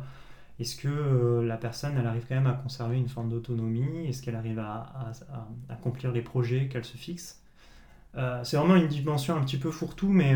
est-ce 0.60 0.76
que 0.76 0.89
euh, 0.89 1.41
la 1.45 1.56
personne, 1.56 1.95
elle 1.98 2.06
arrive 2.06 2.26
quand 2.28 2.36
même 2.36 2.48
à 2.48 2.54
conserver 2.54 2.98
une 2.98 3.08
forme 3.08 3.30
d'autonomie? 3.30 4.08
Est-ce 4.08 4.22
qu'elle 4.22 4.36
arrive 4.36 4.60
à, 4.60 5.12
accomplir 5.69 6.12
les 6.12 6.22
projets 6.22 6.67
qu'elle 6.67 6.84
se 6.84 6.98
fixe? 6.98 7.41
Euh, 8.17 8.43
C'est 8.43 8.58
vraiment 8.58 8.76
une 8.76 8.88
dimension 8.88 9.38
un 9.38 9.41
petit 9.41 9.58
peu 9.58 9.72
fourre-tout, 9.72 10.10
mais 10.10 10.36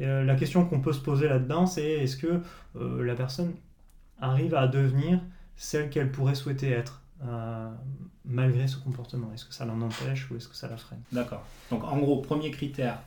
euh, 0.00 0.24
la 0.24 0.34
question 0.34 0.66
qu'on 0.66 0.80
peut 0.80 0.92
se 0.92 1.00
poser 1.00 1.26
là-dedans, 1.28 1.66
c'est 1.66 1.88
est-ce 1.88 2.18
que 2.18 2.42
la 2.74 3.14
personne 3.14 3.54
arrive 4.20 4.54
à 4.54 4.66
devenir 4.66 5.20
celle 5.56 5.88
qu'elle 5.88 6.12
pourrait 6.12 6.34
souhaiter 6.34 6.70
être 6.70 7.00
malgré 8.26 8.68
ce 8.68 8.76
comportement? 8.76 9.32
Est-ce 9.32 9.46
que 9.46 9.54
ça 9.54 9.64
l'en 9.64 9.80
empêche 9.80 10.30
ou 10.30 10.36
est-ce 10.36 10.48
que 10.48 10.56
ça 10.56 10.68
la 10.68 10.76
freine? 10.76 11.00
D'accord. 11.12 11.46
Donc 11.70 11.82
en 11.84 11.96
gros, 11.96 12.20
premier 12.20 12.50
critère, 12.50 12.98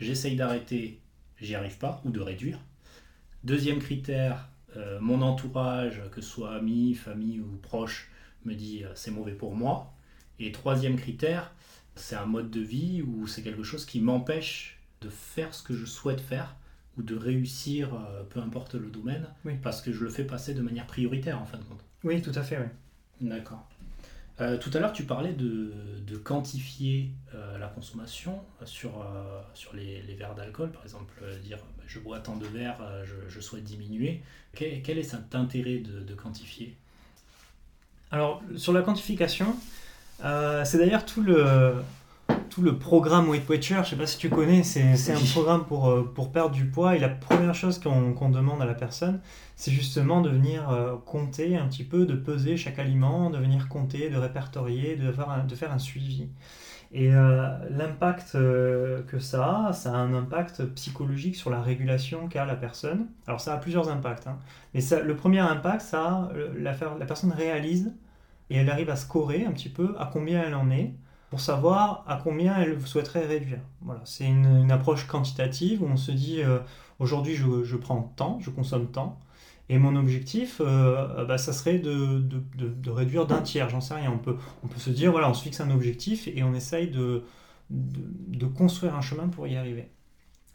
j'essaye 0.00 0.36
d'arrêter, 0.36 0.98
j'y 1.38 1.54
arrive 1.54 1.76
pas, 1.76 2.00
ou 2.06 2.10
de 2.10 2.20
réduire. 2.20 2.58
Deuxième 3.44 3.80
critère, 3.80 4.48
euh, 4.76 4.98
mon 5.00 5.22
entourage, 5.22 6.02
que 6.12 6.20
ce 6.20 6.28
soit 6.28 6.54
amis, 6.54 6.94
famille 6.94 7.40
ou 7.40 7.58
proche, 7.62 8.10
me 8.44 8.54
dit 8.54 8.84
euh, 8.84 8.92
c'est 8.94 9.10
mauvais 9.10 9.32
pour 9.32 9.54
moi. 9.54 9.92
Et 10.38 10.52
troisième 10.52 10.96
critère, 10.96 11.52
c'est 11.94 12.16
un 12.16 12.26
mode 12.26 12.50
de 12.50 12.60
vie 12.60 13.02
ou 13.02 13.26
c'est 13.26 13.42
quelque 13.42 13.62
chose 13.62 13.84
qui 13.84 14.00
m'empêche 14.00 14.80
de 15.00 15.08
faire 15.08 15.54
ce 15.54 15.62
que 15.62 15.74
je 15.74 15.84
souhaite 15.84 16.20
faire 16.20 16.56
ou 16.98 17.02
de 17.02 17.14
réussir, 17.14 17.94
euh, 17.94 18.22
peu 18.24 18.40
importe 18.40 18.74
le 18.74 18.88
domaine, 18.88 19.26
parce 19.62 19.80
que 19.80 19.92
je 19.92 20.04
le 20.04 20.10
fais 20.10 20.24
passer 20.24 20.54
de 20.54 20.60
manière 20.60 20.86
prioritaire 20.86 21.40
en 21.40 21.46
fin 21.46 21.58
de 21.58 21.64
compte. 21.64 21.84
Oui, 22.04 22.20
tout 22.20 22.32
à 22.34 22.42
fait, 22.42 22.58
oui. 22.58 23.28
D'accord. 23.28 23.66
Euh, 24.40 24.58
tout 24.58 24.70
à 24.74 24.80
l'heure, 24.80 24.92
tu 24.92 25.04
parlais 25.04 25.32
de, 25.32 25.72
quantifier 26.24 27.10
euh, 27.34 27.58
la 27.58 27.68
consommation 27.68 28.40
sur, 28.64 29.00
euh, 29.00 29.40
sur 29.54 29.74
les, 29.74 30.00
verres 30.14 30.34
d'alcool, 30.34 30.70
par 30.70 30.82
exemple, 30.82 31.14
dire 31.42 31.58
je 31.86 31.98
bois 31.98 32.20
tant 32.20 32.36
de 32.36 32.46
verres, 32.46 32.78
je, 33.28 33.40
souhaite 33.40 33.64
diminuer. 33.64 34.22
Quel, 34.54 34.98
est 34.98 35.02
cet 35.02 35.34
intérêt 35.34 35.78
de, 35.78 36.14
quantifier? 36.14 36.76
Alors, 38.10 38.42
sur 38.56 38.72
la 38.72 38.82
quantification, 38.82 39.56
c'est 40.20 40.78
d'ailleurs 40.78 41.06
tout 41.06 41.22
le, 41.22 41.74
tout 42.52 42.60
le 42.60 42.78
programme 42.78 43.30
Weight 43.30 43.48
Watcher, 43.48 43.80
je 43.82 43.90
sais 43.90 43.96
pas 43.96 44.06
si 44.06 44.18
tu 44.18 44.28
connais, 44.28 44.62
c'est 44.62 44.82
un 44.82 45.32
programme 45.32 45.64
pour, 45.64 45.88
euh, 45.88 46.02
pour 46.14 46.32
perdre 46.32 46.54
du 46.54 46.66
poids. 46.66 46.94
Et 46.94 46.98
la 46.98 47.08
première 47.08 47.54
chose 47.54 47.78
qu'on 47.78 48.28
demande 48.28 48.60
à 48.60 48.66
la 48.66 48.74
personne, 48.74 49.20
c'est 49.56 49.70
justement 49.70 50.20
de 50.20 50.28
venir 50.28 50.68
euh, 50.68 50.96
compter 51.06 51.56
un 51.56 51.66
petit 51.66 51.82
peu, 51.82 52.04
de 52.04 52.14
peser 52.14 52.58
chaque 52.58 52.78
aliment, 52.78 53.30
de 53.30 53.38
venir 53.38 53.70
compter, 53.70 54.10
de 54.10 54.18
répertorier, 54.18 54.96
de 54.96 55.10
faire 55.12 55.30
un, 55.30 55.44
de 55.44 55.54
faire 55.54 55.72
un 55.72 55.78
suivi. 55.78 56.28
Et 56.92 57.14
euh, 57.14 57.48
l'impact 57.70 58.32
que 58.32 59.18
ça 59.18 59.68
a, 59.68 59.72
ça 59.72 59.94
a 59.94 59.96
un 59.96 60.12
impact 60.12 60.62
psychologique 60.74 61.36
sur 61.36 61.48
la 61.48 61.62
régulation 61.62 62.28
qu'a 62.28 62.44
la 62.44 62.56
personne. 62.56 63.06
Alors 63.26 63.40
ça 63.40 63.54
a 63.54 63.56
plusieurs 63.56 63.88
impacts, 63.88 64.26
hein. 64.26 64.36
mais 64.74 64.82
ça, 64.82 65.00
le 65.00 65.16
premier 65.16 65.38
impact, 65.38 65.80
ça, 65.80 66.30
la, 66.54 66.72
la 66.72 67.06
personne 67.06 67.32
réalise 67.32 67.94
et 68.50 68.56
elle 68.56 68.68
arrive 68.68 68.90
à 68.90 68.96
scorer 68.96 69.46
un 69.46 69.52
petit 69.52 69.70
peu 69.70 69.94
à 69.98 70.10
combien 70.12 70.42
elle 70.42 70.54
en 70.54 70.70
est 70.70 70.92
pour 71.32 71.40
savoir 71.40 72.04
à 72.06 72.20
combien 72.22 72.60
elle 72.60 72.78
souhaiterait 72.86 73.24
réduire. 73.24 73.60
Voilà, 73.80 74.02
c'est 74.04 74.26
une, 74.26 74.70
approche 74.70 75.06
quantitative 75.06 75.82
où 75.82 75.86
on 75.86 75.96
se 75.96 76.12
dit 76.12 76.42
euh, 76.42 76.58
aujourd'hui 76.98 77.34
je, 77.34 77.76
prends 77.76 78.12
tant, 78.16 78.38
je 78.40 78.50
consomme 78.50 78.88
tant, 78.88 79.18
et 79.70 79.78
mon 79.78 79.96
objectif, 79.96 80.60
euh, 80.60 81.24
bah, 81.24 81.38
ça 81.38 81.54
serait 81.54 81.78
de, 81.78 82.18
de, 82.18 82.90
réduire 82.90 83.24
d'un 83.24 83.40
tiers, 83.40 83.70
j'en 83.70 83.80
sais 83.80 83.94
rien. 83.94 84.12
On 84.12 84.18
peut, 84.18 84.36
on 84.62 84.66
peut 84.66 84.78
se 84.78 84.90
dire, 84.90 85.10
voilà, 85.10 85.30
on 85.30 85.32
se 85.32 85.42
fixe 85.42 85.58
un 85.62 85.70
objectif 85.70 86.28
et 86.28 86.42
on 86.42 86.52
essaye 86.52 86.90
de, 86.90 87.24
de, 87.70 88.44
construire 88.44 88.94
un 88.94 89.00
chemin 89.00 89.28
pour 89.28 89.46
y 89.46 89.56
arriver. 89.56 89.88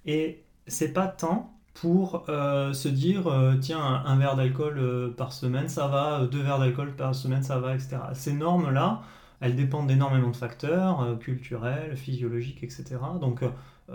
Et 0.06 0.44
c'est 0.68 0.94
pas 0.94 1.08
tant 1.08 1.58
pour 1.74 2.26
euh, 2.30 2.72
se 2.74 2.88
dire, 2.88 3.24
tiens, 3.62 3.82
un, 3.82 4.16
verre 4.16 4.36
d'alcool 4.36 5.16
par 5.18 5.34
semaine, 5.34 5.70
ça 5.70 5.88
va, 5.88 6.28
deux 6.28 6.44
verres 6.44 6.60
d'alcool 6.60 6.96
par 6.96 7.16
semaine, 7.16 7.42
ça 7.42 7.58
va, 7.58 7.74
etc. 7.74 7.98
Ces 8.14 8.34
normes-là, 8.34 9.02
elles 9.40 9.56
dépendent 9.56 9.88
d'énormément 9.88 10.30
de 10.30 10.36
facteurs 10.36 11.02
euh, 11.02 11.16
culturels, 11.16 11.96
physiologiques, 11.96 12.64
etc. 12.64 12.98
Donc, 13.20 13.44
euh, 13.44 13.50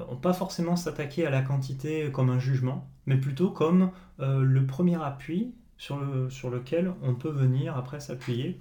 on 0.08 0.16
pas 0.16 0.32
forcément 0.32 0.76
s'attaquer 0.76 1.26
à 1.26 1.30
la 1.30 1.42
quantité 1.42 2.10
comme 2.12 2.30
un 2.30 2.38
jugement, 2.38 2.88
mais 3.06 3.16
plutôt 3.16 3.50
comme 3.50 3.90
euh, 4.20 4.42
le 4.42 4.66
premier 4.66 5.02
appui 5.02 5.54
sur, 5.76 5.98
le, 5.98 6.30
sur 6.30 6.50
lequel 6.50 6.92
on 7.02 7.14
peut 7.14 7.30
venir 7.30 7.76
après 7.76 8.00
s'appuyer 8.00 8.60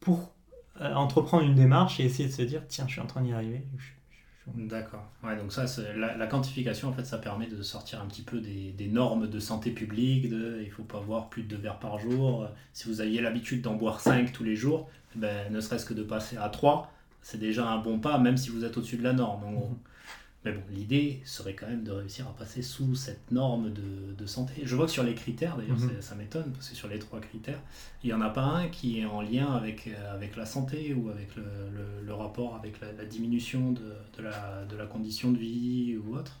pour 0.00 0.32
entreprendre 0.80 1.42
une 1.42 1.56
démarche 1.56 1.98
et 1.98 2.04
essayer 2.04 2.28
de 2.28 2.32
se 2.32 2.42
dire 2.42 2.62
tiens, 2.68 2.84
je 2.86 2.92
suis 2.92 3.00
en 3.00 3.06
train 3.06 3.22
d'y 3.22 3.32
arriver. 3.32 3.66
D'accord. 4.54 5.04
Ouais, 5.24 5.36
donc 5.36 5.52
ça, 5.52 5.64
la, 5.96 6.26
quantification, 6.28 6.88
en 6.88 6.92
fait, 6.92 7.04
ça 7.04 7.18
permet 7.18 7.48
de 7.48 7.60
sortir 7.62 8.00
un 8.00 8.06
petit 8.06 8.22
peu 8.22 8.40
des, 8.40 8.70
des 8.70 8.86
normes 8.86 9.28
de 9.28 9.40
santé 9.40 9.72
publique, 9.72 10.30
de 10.30 10.60
il 10.62 10.70
faut 10.70 10.84
pas 10.84 11.00
boire 11.00 11.30
plus 11.30 11.42
de 11.42 11.48
deux 11.48 11.56
verres 11.56 11.80
par 11.80 11.98
jour. 11.98 12.46
Si 12.72 12.86
vous 12.86 13.00
aviez 13.00 13.20
l'habitude 13.20 13.60
d'en 13.60 13.74
boire 13.74 14.00
5 14.00 14.32
tous 14.32 14.44
les 14.44 14.54
jours, 14.54 14.88
ben, 15.14 15.52
ne 15.52 15.60
serait-ce 15.60 15.86
que 15.86 15.94
de 15.94 16.02
passer 16.02 16.36
à 16.36 16.48
3, 16.48 16.92
c'est 17.22 17.38
déjà 17.38 17.68
un 17.68 17.78
bon 17.78 17.98
pas, 17.98 18.18
même 18.18 18.36
si 18.36 18.50
vous 18.50 18.64
êtes 18.64 18.76
au-dessus 18.76 18.96
de 18.96 19.04
la 19.04 19.12
norme. 19.12 19.44
Mhm. 19.44 19.76
Mais 20.44 20.52
bon, 20.52 20.62
l'idée 20.70 21.20
serait 21.24 21.54
quand 21.54 21.66
même 21.66 21.82
de 21.82 21.90
réussir 21.90 22.26
à 22.28 22.32
passer 22.32 22.62
sous 22.62 22.94
cette 22.94 23.32
norme 23.32 23.72
de, 23.72 24.14
de 24.16 24.26
santé. 24.26 24.62
Je 24.62 24.76
vois 24.76 24.86
que 24.86 24.92
sur 24.92 25.02
les 25.02 25.14
critères, 25.14 25.56
d'ailleurs, 25.56 25.78
mhm. 25.78 26.00
ça 26.00 26.14
m'étonne, 26.14 26.52
parce 26.52 26.70
que 26.70 26.76
sur 26.76 26.88
les 26.88 27.00
trois 27.00 27.20
critères, 27.20 27.60
il 28.04 28.06
n'y 28.06 28.12
en 28.12 28.20
a 28.20 28.30
pas 28.30 28.44
un 28.44 28.68
qui 28.68 29.00
est 29.00 29.04
en 29.04 29.20
lien 29.20 29.52
avec, 29.52 29.88
euh, 29.88 30.14
avec 30.14 30.36
la 30.36 30.46
santé 30.46 30.94
ou 30.94 31.10
avec 31.10 31.34
le, 31.34 31.44
le, 32.04 32.14
rapport 32.14 32.54
avec 32.54 32.80
la, 32.80 33.04
diminution 33.04 33.72
de, 33.72 33.94
de, 34.16 34.22
la, 34.22 34.64
de, 34.64 34.76
la, 34.76 34.86
condition 34.86 35.32
de 35.32 35.38
vie 35.38 35.96
ou 35.96 36.16
autre. 36.16 36.38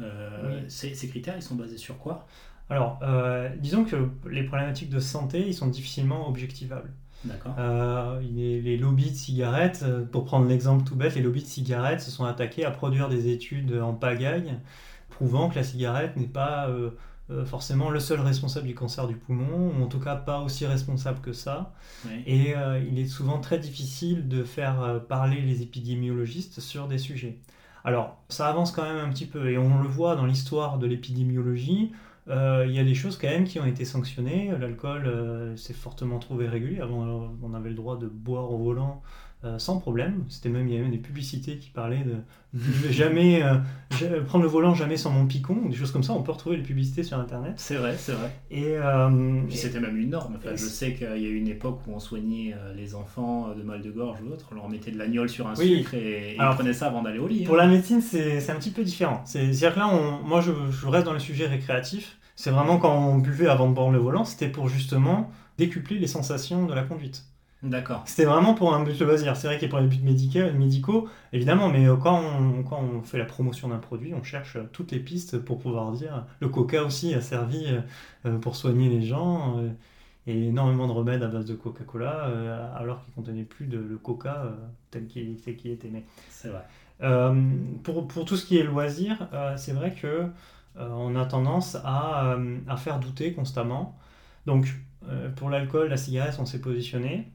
Euh, 0.00 0.62
ces, 0.68 0.94
ces, 0.94 1.08
critères, 1.08 1.36
ils 1.36 1.42
sont 1.42 1.54
basés 1.54 1.78
sur 1.78 1.98
quoi? 1.98 2.26
Alors, 2.70 2.98
euh, 3.02 3.48
disons 3.56 3.84
que 3.84 3.96
les 4.28 4.42
problématiques 4.42 4.90
de 4.90 5.00
santé, 5.00 5.46
ils 5.46 5.54
sont 5.54 5.68
difficilement 5.68 6.28
objectivables. 6.28 6.92
Euh, 7.58 8.20
les, 8.20 8.76
lobbies 8.76 9.10
de 9.10 9.16
cigarettes, 9.16 9.82
euh, 9.82 10.04
pour 10.04 10.24
prendre 10.24 10.46
l'exemple 10.46 10.84
tout 10.84 10.94
bête, 10.94 11.14
les 11.14 11.22
lobbies 11.22 11.42
de 11.42 11.48
cigarettes 11.48 12.00
se 12.00 12.10
sont 12.10 12.24
attaqués 12.24 12.64
à 12.64 12.70
produire 12.70 13.08
des 13.08 13.28
études 13.28 13.74
en 13.74 13.92
pagaille 13.92 14.54
prouvant 15.10 15.48
que 15.48 15.56
la 15.56 15.64
cigarette 15.64 16.16
n'est 16.16 16.26
pas 16.26 16.68
euh, 16.68 16.90
forcément 17.44 17.90
le 17.90 17.98
seul 17.98 18.20
responsable 18.20 18.68
du 18.68 18.74
cancer 18.74 19.08
du 19.08 19.16
poumon, 19.16 19.72
ou 19.76 19.82
en 19.82 19.86
tout 19.86 19.98
cas 19.98 20.14
pas 20.14 20.40
aussi 20.40 20.64
responsable 20.64 21.20
que 21.20 21.32
ça. 21.32 21.72
Et 22.26 22.54
il 22.88 22.98
est 22.98 23.06
souvent 23.06 23.40
très 23.40 23.58
difficile 23.58 24.28
de 24.28 24.44
faire 24.44 25.00
parler 25.08 25.40
les 25.40 25.62
épidémiologistes 25.62 26.60
sur 26.60 26.86
des 26.86 26.98
sujets. 26.98 27.38
Alors, 27.84 28.22
ça 28.28 28.48
avance 28.48 28.70
quand 28.70 28.84
même 28.84 29.04
un 29.04 29.08
petit 29.10 29.26
peu, 29.26 29.50
et 29.50 29.58
on 29.58 29.82
le 29.82 29.88
voit 29.88 30.14
dans 30.14 30.26
l'histoire 30.26 30.78
de 30.78 30.86
l'épidémiologie. 30.86 31.92
Euh, 32.30 32.66
il 32.68 32.74
y 32.74 32.78
a 32.78 32.84
des 32.84 32.94
choses 32.94 33.16
quand 33.16 33.28
même 33.28 33.44
qui 33.44 33.58
ont 33.58 33.66
été 33.66 33.84
sanctionnées. 33.84 34.50
L'alcool 34.58 35.06
euh, 35.06 35.56
s'est 35.56 35.72
fortement 35.72 36.18
trouvé 36.18 36.46
régulé. 36.48 36.80
Avant, 36.80 37.32
on 37.42 37.54
avait 37.54 37.70
le 37.70 37.74
droit 37.74 37.98
de 37.98 38.06
boire 38.06 38.50
au 38.50 38.58
volant 38.58 39.02
euh, 39.44 39.58
sans 39.58 39.78
problème. 39.78 40.24
C'était 40.28 40.48
même, 40.48 40.66
il 40.66 40.72
y 40.72 40.74
avait 40.74 40.82
même 40.82 40.92
des 40.92 40.98
publicités 40.98 41.58
qui 41.58 41.70
parlaient 41.70 42.04
de 42.04 42.16
jamais 42.90 43.42
prendre 44.26 44.42
le 44.42 44.50
volant 44.50 44.74
jamais 44.74 44.96
sans 44.96 45.10
mon 45.10 45.26
picon, 45.26 45.68
des 45.68 45.76
choses 45.76 45.92
comme 45.92 46.02
ça. 46.02 46.12
On 46.12 46.22
peut 46.22 46.32
retrouver 46.32 46.56
les 46.56 46.62
publicités 46.62 47.02
sur 47.02 47.18
Internet. 47.18 47.54
C'est 47.56 47.76
vrai, 47.76 47.94
c'est 47.96 48.12
vrai. 48.12 48.30
Et, 48.50 48.76
c'était 49.56 49.80
même 49.80 49.96
une 49.96 50.10
norme. 50.10 50.38
je 50.44 50.56
sais 50.56 50.92
qu'il 50.94 51.06
y 51.06 51.26
a 51.26 51.30
eu 51.30 51.36
une 51.36 51.48
époque 51.48 51.80
où 51.86 51.92
on 51.92 52.00
soignait 52.00 52.54
les 52.76 52.94
enfants 52.94 53.54
de 53.56 53.62
mal 53.62 53.80
de 53.80 53.90
gorge 53.90 54.18
ou 54.22 54.32
autre, 54.32 54.48
on 54.52 54.56
leur 54.56 54.68
mettait 54.68 54.90
de 54.90 54.98
l'agnole 54.98 55.28
sur 55.28 55.46
un 55.46 55.54
sucre 55.54 55.94
et, 55.94 56.34
ils 56.34 56.54
prenaient 56.54 56.74
ça 56.74 56.88
avant 56.88 57.02
d'aller 57.02 57.20
au 57.20 57.28
lit. 57.28 57.44
Pour 57.44 57.54
hein. 57.54 57.58
la 57.58 57.68
médecine, 57.68 58.02
c'est 58.02 58.50
un 58.50 58.56
petit 58.56 58.72
peu 58.72 58.82
différent. 58.82 59.22
C'est-à-dire 59.24 59.72
que 59.72 59.78
là, 59.78 59.88
on, 59.88 60.26
moi, 60.26 60.40
je, 60.40 60.52
je 60.70 60.86
reste 60.88 61.06
dans 61.06 61.14
le 61.14 61.20
sujet 61.20 61.46
récréatif. 61.46 62.17
C'est 62.38 62.52
vraiment 62.52 62.78
quand 62.78 62.96
on 62.96 63.18
buvait 63.18 63.48
avant 63.48 63.68
de 63.68 63.74
prendre 63.74 63.90
le 63.90 63.98
volant, 63.98 64.24
c'était 64.24 64.46
pour 64.46 64.68
justement 64.68 65.28
décupler 65.58 65.98
les 65.98 66.06
sensations 66.06 66.66
de 66.66 66.72
la 66.72 66.84
conduite. 66.84 67.24
D'accord. 67.64 68.04
C'était 68.06 68.26
vraiment 68.26 68.54
pour 68.54 68.72
un 68.72 68.84
but 68.84 68.96
de 68.96 69.04
loisir. 69.04 69.36
C'est 69.36 69.48
vrai 69.48 69.56
qu'il 69.56 69.66
y 69.66 69.68
a 69.68 69.70
pour 69.70 69.80
les 69.80 69.88
buts 69.88 69.98
médicaux, 70.04 71.08
évidemment, 71.32 71.68
mais 71.68 71.88
euh, 71.88 71.96
quand 71.96 72.22
on, 72.22 72.62
quand 72.62 72.80
on 72.80 73.02
fait 73.02 73.18
la 73.18 73.24
promotion 73.24 73.66
d'un 73.66 73.78
produit, 73.78 74.14
on 74.14 74.22
cherche 74.22 74.56
toutes 74.72 74.92
les 74.92 75.00
pistes 75.00 75.38
pour 75.38 75.58
pouvoir 75.58 75.90
dire. 75.90 76.26
Le 76.38 76.48
coca 76.48 76.84
aussi 76.84 77.12
a 77.12 77.20
servi 77.20 77.66
euh, 78.24 78.38
pour 78.38 78.54
soigner 78.54 78.88
les 78.88 79.02
gens. 79.02 79.58
Euh, 79.58 79.70
et 80.28 80.48
énormément 80.48 80.86
de 80.86 80.92
remèdes 80.92 81.24
à 81.24 81.28
base 81.28 81.46
de 81.46 81.54
Coca-Cola, 81.54 82.74
alors 82.76 83.02
qu'il 83.02 83.14
contenait 83.14 83.44
plus 83.44 83.64
de 83.66 83.78
le 83.78 83.96
coca 83.96 84.44
tel 84.90 85.06
qu'il 85.06 85.38
était. 85.70 85.90
C'est 86.28 86.50
vrai. 86.50 86.64
pour, 87.82 88.06
pour, 88.06 88.26
tout 88.26 88.36
ce 88.36 88.44
qui 88.44 88.58
est 88.58 88.62
loisir, 88.62 89.26
c'est 89.56 89.72
vrai 89.72 89.94
que 89.94 90.06
euh, 90.16 90.26
on 90.78 91.16
a 91.16 91.24
tendance 91.26 91.76
euh, 91.76 92.58
à, 92.68 92.76
faire 92.76 92.98
douter 93.00 93.32
constamment. 93.32 93.98
Donc, 94.46 94.74
euh, 95.08 95.30
pour 95.30 95.50
l'alcool, 95.50 95.88
la 95.88 95.96
cigarette, 95.96 96.36
on 96.38 96.46
s'est 96.46 96.60
positionné. 96.60 97.30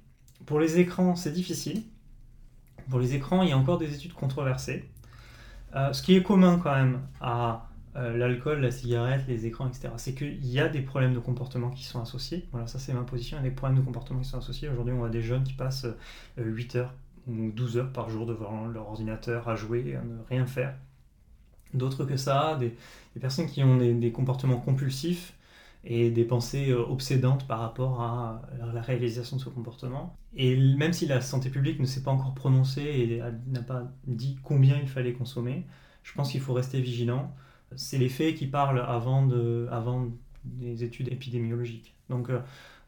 Pour 0.45 0.59
les 0.59 0.79
écrans, 0.79 1.15
c'est 1.15 1.31
difficile. 1.31 1.83
Pour 2.89 2.99
les 2.99 3.15
écrans, 3.15 3.43
il 3.43 3.49
y 3.49 3.51
a 3.51 3.57
encore 3.57 3.77
des 3.77 3.93
études 3.93 4.13
controversées. 4.13 4.89
ce 5.73 6.01
qui 6.01 6.15
est 6.15 6.23
commun 6.23 6.59
quand 6.61 6.73
même 6.75 6.99
à 7.21 7.69
l'alcool, 7.95 8.59
la 8.59 8.71
cigarette, 8.71 9.23
les 9.27 9.45
écrans, 9.45 9.67
etc., 9.67 9.89
c'est 9.97 10.13
qu'il 10.13 10.45
y 10.45 10.59
a 10.59 10.67
des 10.67 10.81
problèmes 10.81 11.13
de 11.13 11.19
comportement 11.19 11.69
qui 11.69 11.85
sont 11.85 12.01
associés. 12.01 12.45
Voilà, 12.51 12.67
ça 12.67 12.79
c'est 12.79 12.93
ma 12.93 13.03
position, 13.03 13.37
il 13.37 13.43
y 13.43 13.47
a 13.47 13.49
des 13.49 13.55
problèmes 13.55 13.79
de 13.79 13.85
comportement 13.85 14.19
qui 14.19 14.27
sont 14.27 14.39
associés. 14.39 14.67
Aujourd'hui, 14.67 14.93
on 14.93 14.97
voit 14.97 15.09
des 15.09 15.21
jeunes 15.21 15.43
qui 15.43 15.53
passent 15.53 15.87
8 16.37 16.75
heures 16.75 16.93
ou 17.27 17.51
12 17.51 17.77
heures 17.77 17.93
par 17.93 18.09
jour 18.09 18.25
devant 18.25 18.67
leur 18.67 18.89
ordinateur 18.89 19.47
à 19.47 19.55
jouer, 19.55 19.95
à 19.95 20.01
ne 20.01 20.21
rien 20.29 20.45
faire. 20.45 20.75
D'autres 21.73 22.05
que 22.05 22.17
ça, 22.17 22.57
des, 22.59 22.75
personnes 23.19 23.47
qui 23.47 23.63
ont 23.63 23.77
des, 23.77 24.11
comportements 24.11 24.57
compulsifs 24.57 25.33
et 25.85 26.11
des 26.11 26.23
pensées 26.23 26.69
euh, 26.69 26.85
obsédantes 26.85 27.45
par 27.47 27.59
rapport 27.59 28.01
à 28.01 28.41
la 28.73 28.81
réalisation 28.81 29.37
de 29.37 29.41
ce 29.41 29.49
comportement. 29.49 30.15
Et 30.35 30.55
même 30.75 30.93
si 30.93 31.05
la 31.05 31.19
santé 31.21 31.49
publique 31.49 31.79
ne 31.79 31.85
s'est 31.85 32.03
pas 32.03 32.11
encore 32.11 32.33
prononcée 32.33 32.81
et 32.81 33.21
n'a 33.47 33.61
pas 33.61 33.91
dit 34.07 34.37
combien 34.43 34.77
il 34.79 34.87
fallait 34.87 35.13
consommer, 35.13 35.65
je 36.03 36.13
pense 36.13 36.31
qu'il 36.31 36.41
faut 36.41 36.53
rester 36.53 36.79
vigilant. 36.79 37.35
C'est 37.75 37.97
les 37.97 38.09
faits 38.09 38.35
qui 38.35 38.47
parlent 38.47 38.79
avant, 38.79 39.25
de, 39.25 39.67
avant 39.71 40.07
des 40.45 40.83
études 40.83 41.11
épidémiologiques. 41.11 41.95
Donc 42.09 42.29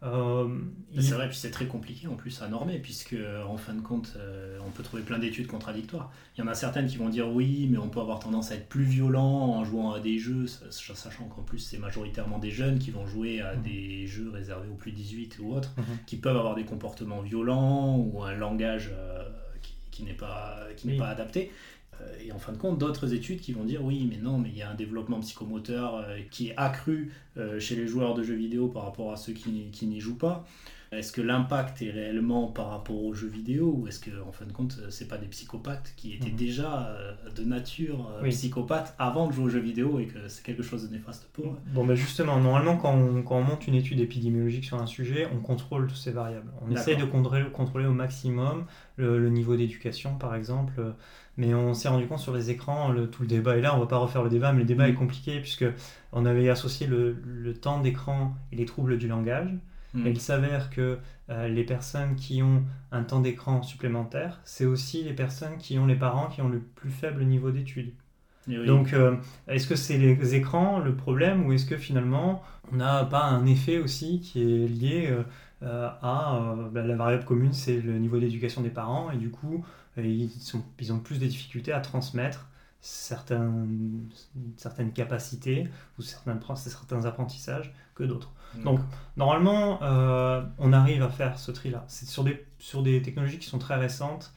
euh, 0.05 0.47
euh, 0.97 1.01
c'est 1.01 1.15
vrai, 1.15 1.27
puis 1.27 1.37
c'est 1.37 1.51
très 1.51 1.65
compliqué 1.65 2.07
en 2.07 2.15
plus 2.15 2.41
à 2.41 2.47
normer, 2.47 2.79
puisque 2.79 3.15
en 3.47 3.57
fin 3.57 3.73
de 3.73 3.81
compte, 3.81 4.13
euh, 4.17 4.59
on 4.65 4.69
peut 4.69 4.83
trouver 4.83 5.01
plein 5.01 5.17
d'études 5.17 5.47
contradictoires. 5.47 6.11
Il 6.37 6.41
y 6.41 6.43
en 6.43 6.47
a 6.47 6.53
certaines 6.53 6.87
qui 6.87 6.97
vont 6.97 7.09
dire 7.09 7.27
oui, 7.27 7.67
mais 7.69 7.77
on 7.77 7.89
peut 7.89 7.99
avoir 7.99 8.19
tendance 8.19 8.51
à 8.51 8.55
être 8.55 8.67
plus 8.67 8.83
violent 8.83 9.23
en 9.23 9.65
jouant 9.65 9.93
à 9.93 9.99
des 9.99 10.19
jeux, 10.19 10.45
sachant 10.47 11.25
qu'en 11.25 11.41
plus 11.41 11.59
c'est 11.59 11.79
majoritairement 11.79 12.37
des 12.37 12.51
jeunes 12.51 12.79
qui 12.79 12.91
vont 12.91 13.07
jouer 13.07 13.41
à 13.41 13.55
mhm. 13.55 13.63
des 13.63 14.07
jeux 14.07 14.29
réservés 14.29 14.69
aux 14.69 14.75
plus 14.75 14.91
18 14.91 15.39
ou 15.41 15.53
autres, 15.53 15.73
mhm. 15.77 15.83
qui 16.05 16.17
peuvent 16.17 16.37
avoir 16.37 16.55
des 16.55 16.65
comportements 16.65 17.21
violents 17.21 17.97
ou 17.97 18.23
un 18.23 18.35
langage 18.35 18.91
euh, 18.93 19.23
qui, 19.91 20.03
n'est 20.03 20.13
pas, 20.13 20.59
qui 20.77 20.87
n'est 20.87 20.97
pas 20.97 21.09
adapté. 21.09 21.51
Euh, 22.01 22.17
et 22.25 22.31
en 22.31 22.39
fin 22.39 22.51
de 22.51 22.57
compte, 22.57 22.77
d'autres 22.77 23.13
études 23.13 23.39
qui 23.39 23.53
vont 23.53 23.63
dire 23.63 23.83
oui, 23.83 24.07
mais 24.09 24.17
non, 24.17 24.37
mais 24.37 24.49
il 24.49 24.57
y 24.57 24.61
a 24.61 24.69
un 24.69 24.75
développement 24.75 25.19
psychomoteur 25.19 25.95
euh, 25.95 26.19
qui 26.31 26.49
est 26.49 26.53
accru 26.57 27.11
euh, 27.37 27.59
chez 27.59 27.75
les 27.75 27.87
joueurs 27.87 28.13
de 28.13 28.23
jeux 28.23 28.35
vidéo 28.35 28.67
par 28.67 28.83
rapport 28.83 29.11
à 29.11 29.17
ceux 29.17 29.33
qui, 29.33 29.69
qui 29.71 29.87
n'y 29.87 29.99
jouent 29.99 30.17
pas. 30.17 30.45
Est-ce 30.91 31.11
que 31.11 31.21
l'impact 31.21 31.81
est 31.81 31.91
réellement 31.91 32.47
par 32.47 32.69
rapport 32.69 33.03
aux 33.03 33.13
jeux 33.13 33.27
vidéo 33.27 33.75
ou 33.77 33.87
est-ce 33.87 33.99
que 33.99 34.11
en 34.25 34.31
fin 34.31 34.45
de 34.45 34.53
compte 34.53 34.79
c'est 34.89 35.07
pas 35.07 35.17
des 35.17 35.27
psychopathes 35.27 35.93
qui 35.97 36.13
étaient 36.13 36.29
mhm. 36.29 36.35
déjà 36.35 36.97
de 37.35 37.43
nature 37.43 38.09
psychopathes 38.23 38.95
avant 38.97 39.27
de 39.27 39.33
jouer 39.33 39.45
aux 39.45 39.49
jeux 39.49 39.59
vidéo 39.59 39.99
et 39.99 40.05
que 40.05 40.27
c'est 40.27 40.43
quelque 40.43 40.63
chose 40.63 40.87
de 40.87 40.93
néfaste 40.93 41.27
pour 41.33 41.45
eux? 41.47 41.57
Bon 41.73 41.85
ben 41.85 41.95
justement, 41.95 42.39
normalement 42.39 42.77
quand 42.77 42.93
on, 42.93 43.21
quand 43.23 43.37
on, 43.37 43.43
monte 43.43 43.67
une 43.67 43.75
étude 43.75 43.99
épidémiologique 43.99 44.65
sur 44.65 44.81
un 44.81 44.87
sujet, 44.87 45.27
on 45.35 45.39
contrôle 45.39 45.87
toutes 45.87 45.97
ces 45.97 46.11
variables. 46.11 46.49
On 46.65 46.71
essaye 46.71 46.95
de 46.95 47.05
contrôler, 47.05 47.43
contrôler 47.51 47.85
au 47.85 47.93
maximum 47.93 48.65
le, 48.95 49.19
le 49.19 49.29
niveau 49.29 49.57
d'éducation 49.57 50.15
par 50.15 50.35
exemple 50.35 50.81
Mais 51.37 51.53
on 51.53 51.73
s'est 51.73 51.89
rendu 51.89 52.07
compte 52.07 52.19
sur 52.19 52.33
les 52.33 52.49
écrans, 52.49 52.91
le, 52.91 53.09
tout 53.09 53.23
le 53.23 53.27
débat 53.27 53.57
est 53.57 53.61
là, 53.61 53.75
on 53.75 53.79
va 53.79 53.87
pas 53.87 53.97
refaire 53.97 54.23
le 54.23 54.29
débat, 54.29 54.53
mais 54.53 54.59
le 54.59 54.65
débat 54.65 54.85
Mm. 54.87 54.91
est 54.91 54.93
compliqué 54.93 55.39
puisque 55.39 55.65
on 56.11 56.25
avait 56.25 56.49
associé 56.49 56.87
le, 56.87 57.17
le 57.25 57.53
temps 57.53 57.79
d'écran 57.81 58.35
et 58.51 58.55
les 58.55 58.65
troubles 58.65 58.97
du 58.97 59.07
langage. 59.07 59.49
Mm. 59.95 60.07
Et 60.07 60.09
il 60.11 60.21
s'avère 60.21 60.69
que 60.69 60.99
euh, 61.29 61.47
les 61.47 61.63
personnes 61.63 62.15
qui 62.15 62.43
ont 62.43 62.63
un 62.91 63.03
temps 63.03 63.21
d'écran 63.21 63.63
supplémentaire, 63.63 64.41
c'est 64.43 64.65
aussi 64.65 65.03
les 65.03 65.13
personnes 65.13 65.57
qui 65.57 65.79
ont 65.79 65.85
les 65.85 65.95
parents 65.95 66.27
qui 66.27 66.41
ont 66.41 66.49
le 66.49 66.59
plus 66.59 66.91
faible 66.91 67.23
niveau 67.23 67.51
d'études. 67.51 67.93
Oui. 68.47 68.65
Donc, 68.67 68.93
euh, 68.93 69.15
est-ce 69.47 69.65
que 69.65 69.75
c'est 69.75 69.97
les 69.97 70.35
écrans 70.35 70.79
le 70.79 70.95
problème 70.95 71.47
ou 71.47 71.53
est-ce 71.53 71.65
que 71.65 71.77
finalement 71.77 72.43
on 72.71 72.75
n'a 72.75 73.03
pas 73.05 73.23
un 73.23 73.47
effet 73.47 73.79
aussi 73.79 74.19
qui 74.19 74.41
est 74.41 74.67
lié 74.67 75.09
euh, 75.63 75.89
à 76.01 76.55
bah, 76.71 76.83
la 76.83 76.95
variable 76.95 77.25
commune, 77.25 77.53
c'est 77.53 77.81
le 77.81 77.97
niveau 77.97 78.19
d'éducation 78.19 78.61
des 78.61 78.69
parents 78.69 79.09
et 79.09 79.17
du 79.17 79.31
coup 79.31 79.65
ils, 79.97 80.29
sont, 80.29 80.63
ils 80.79 80.93
ont 80.93 80.99
plus 80.99 81.17
de 81.17 81.25
difficultés 81.25 81.71
à 81.71 81.79
transmettre 81.79 82.47
certaines 82.81 84.11
capacités 84.93 85.67
ou 85.97 86.03
certains, 86.03 86.37
certains 86.55 87.05
apprentissages 87.05 87.73
que 87.95 88.03
d'autres. 88.03 88.31
Donc, 88.63 88.79
normalement, 89.17 89.79
euh, 89.83 90.41
on 90.59 90.71
arrive 90.71 91.03
à 91.03 91.09
faire 91.09 91.37
ce 91.39 91.51
tri-là. 91.51 91.83
C'est 91.87 92.05
sur 92.07 92.23
des, 92.23 92.45
sur 92.59 92.83
des 92.83 93.01
technologies 93.01 93.37
qui 93.39 93.47
sont 93.47 93.59
très 93.59 93.75
récentes. 93.75 94.33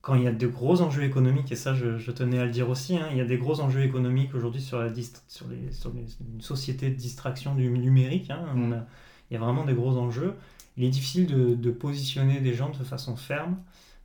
Quand 0.00 0.14
il 0.14 0.22
y 0.22 0.28
a 0.28 0.32
de 0.32 0.46
gros 0.46 0.80
enjeux 0.80 1.02
économiques, 1.02 1.50
et 1.50 1.56
ça 1.56 1.74
je, 1.74 1.98
je 1.98 2.10
tenais 2.12 2.38
à 2.38 2.44
le 2.44 2.52
dire 2.52 2.68
aussi, 2.70 2.96
hein, 2.96 3.08
il 3.10 3.16
y 3.16 3.20
a 3.20 3.24
des 3.24 3.36
gros 3.36 3.60
enjeux 3.60 3.82
économiques 3.82 4.32
aujourd'hui 4.34 4.60
sur, 4.62 4.78
la 4.78 4.90
sur, 5.26 5.48
les, 5.48 5.72
sur 5.72 5.92
les- 5.92 6.06
une 6.34 6.40
société 6.40 6.88
de 6.88 6.94
distraction 6.94 7.54
du 7.56 7.68
numérique. 7.68 8.30
hein. 8.30 8.46
On 8.54 8.70
a- 8.72 8.84
il 9.30 9.34
y 9.34 9.36
a 9.36 9.40
vraiment 9.40 9.64
des 9.64 9.74
gros 9.74 9.96
enjeux. 9.98 10.34
Il 10.76 10.84
est 10.84 10.88
difficile 10.90 11.26
de, 11.26 11.54
de 11.56 11.70
positionner 11.72 12.40
des 12.40 12.54
gens 12.54 12.70
de 12.70 12.84
façon 12.84 13.16
ferme 13.16 13.56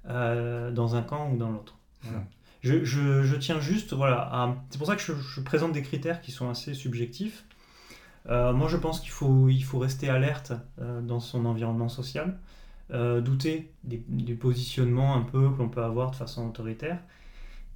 euh, 0.10 0.72
dans 0.72 0.96
un 0.96 1.04
camp 1.04 1.32
ou 1.32 1.38
dans 1.38 1.52
l'autre. 1.52 1.78
Voilà. 2.02 2.20
Mm. 2.20 2.26
Je, 2.64 2.84
je- 2.86 3.24
je 3.24 3.36
tiens 3.36 3.60
juste, 3.60 3.94
voilà, 3.94 4.22
à- 4.32 4.56
c'est 4.72 4.78
pour 4.80 4.88
ça 4.88 4.96
que 4.96 5.02
je, 5.02 5.14
je 5.14 5.42
présente 5.42 5.74
des 5.74 5.84
critères 5.84 6.22
qui 6.22 6.32
sont 6.32 6.50
assez 6.50 6.74
subjectifs. 6.74 7.46
Euh, 8.30 8.54
moi, 8.54 8.68
je 8.68 8.78
pense 8.78 9.00
qu'il 9.00 9.12
faut, 9.12 9.50
il 9.50 9.64
faut 9.64 9.80
rester 9.80 10.10
alerte 10.10 10.54
euh, 10.80 11.02
dans 11.02 11.20
son 11.20 11.46
environnement 11.46 11.90
social, 11.90 12.40
euh, 12.92 13.22
douter 13.22 13.72
des, 13.84 14.04
des 14.08 14.36
positionnements 14.36 15.16
un 15.16 15.22
peu 15.24 15.50
que 15.52 15.58
l'on 15.58 15.70
peut 15.70 15.84
avoir 15.84 16.12
de 16.12 16.16
façon 16.16 16.48
autoritaire, 16.48 17.00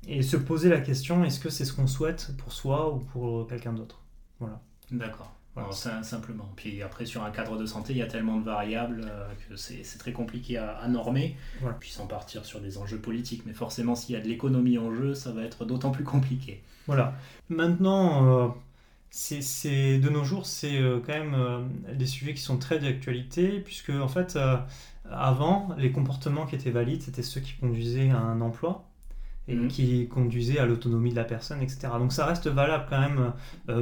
et 0.07 0.21
se 0.21 0.37
poser 0.37 0.69
la 0.69 0.79
question 0.79 1.23
est-ce 1.25 1.39
que 1.39 1.49
c'est 1.49 1.65
ce 1.65 1.73
qu'on 1.73 1.87
souhaite 1.87 2.31
pour 2.37 2.53
soi 2.53 2.93
ou 2.93 2.99
pour 2.99 3.47
quelqu'un 3.47 3.73
d'autre? 3.73 4.01
Voilà. 4.39 4.61
D'accord. 4.91 5.33
Voilà. 5.55 5.71
Simplement. 6.03 6.47
Puis 6.55 6.83
après, 6.83 7.07
sur 7.07 7.23
un 7.23 7.31
cadre 7.31 7.57
de 7.57 7.65
santé, 7.65 7.93
il 7.93 7.97
y 7.97 8.03
a 8.03 8.07
tellement 8.07 8.37
de 8.37 8.45
variables 8.45 9.01
euh, 9.09 9.27
que 9.49 9.55
c'est 9.55 9.83
c'est 9.83 9.97
très 9.97 10.11
compliqué 10.11 10.57
à, 10.57 10.77
à 10.77 10.87
normer. 10.87 11.35
Voilà. 11.61 11.75
Puis 11.79 11.89
sans 11.89 12.05
partir 12.05 12.45
sur 12.45 12.61
des 12.61 12.77
enjeux 12.77 12.99
politiques. 12.99 13.41
Mais 13.47 13.53
forcément, 13.53 13.95
s'il 13.95 14.13
y 14.13 14.17
a 14.19 14.21
de 14.21 14.27
l'économie 14.27 14.77
en 14.77 14.93
jeu, 14.93 15.15
ça 15.15 15.31
va 15.31 15.41
être 15.41 15.65
d'autant 15.65 15.89
plus 15.89 16.03
compliqué. 16.03 16.61
Voilà. 16.85 17.15
Maintenant, 17.49 18.45
euh, 18.45 18.47
c'est, 19.09 19.99
de 19.99 20.09
nos 20.09 20.23
jours, 20.23 20.45
c'est 20.45 20.77
euh, 20.77 20.99
quand 21.05 21.13
même 21.13 21.33
euh, 21.33 21.61
des 21.93 22.05
sujets 22.05 22.33
qui 22.33 22.41
sont 22.41 22.57
très 22.57 22.79
d'actualité, 22.79 23.59
puisque 23.61 23.89
en 23.89 24.07
fait, 24.07 24.35
euh, 24.35 24.57
avant, 25.09 25.69
les 25.77 25.91
comportements 25.91 26.45
qui 26.45 26.55
étaient 26.55 26.71
valides, 26.71 27.01
c'était 27.03 27.23
ceux 27.23 27.41
qui 27.41 27.53
conduisaient 27.53 28.09
à 28.09 28.19
un 28.19 28.41
emploi 28.41 28.85
et 29.47 29.55
Mhm. 29.55 29.67
qui 29.67 30.07
conduisaient 30.09 30.59
à 30.59 30.65
l'autonomie 30.65 31.11
de 31.11 31.15
la 31.17 31.25
personne, 31.25 31.61
etc. 31.61 31.99
Donc 31.99 32.13
ça 32.13 32.25
reste 32.25 32.47
valable 32.47 32.85
quand 32.89 32.99
même 32.99 33.33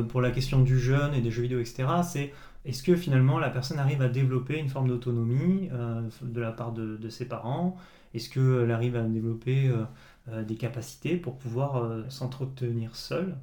pour 0.09 0.21
la 0.21 0.31
question 0.31 0.61
du 0.61 0.79
jeune 0.79 1.13
et 1.13 1.21
des 1.21 1.31
jeux 1.31 1.43
vidéo, 1.43 1.59
etc. 1.59 2.03
C'est 2.03 2.33
est-ce 2.65 2.83
que 2.83 2.95
finalement 2.95 3.39
la 3.39 3.49
personne 3.49 3.79
arrive 3.79 4.01
à 4.01 4.09
développer 4.09 4.57
une 4.59 4.69
forme 4.69 4.87
d'autonomie 4.89 5.69
de 6.21 6.41
la 6.41 6.51
part 6.51 6.71
de, 6.73 6.97
de 6.97 7.09
ses 7.09 7.27
parents? 7.27 7.77
Est-ce 8.13 8.29
qu'elle 8.29 8.71
arrive 8.71 8.95
à 8.95 9.03
développer 9.03 9.71
des 10.31 10.55
capacités 10.55 11.17
pour 11.17 11.37
pouvoir 11.37 12.11
s'entretenir 12.11 12.95
seule? 12.95 13.35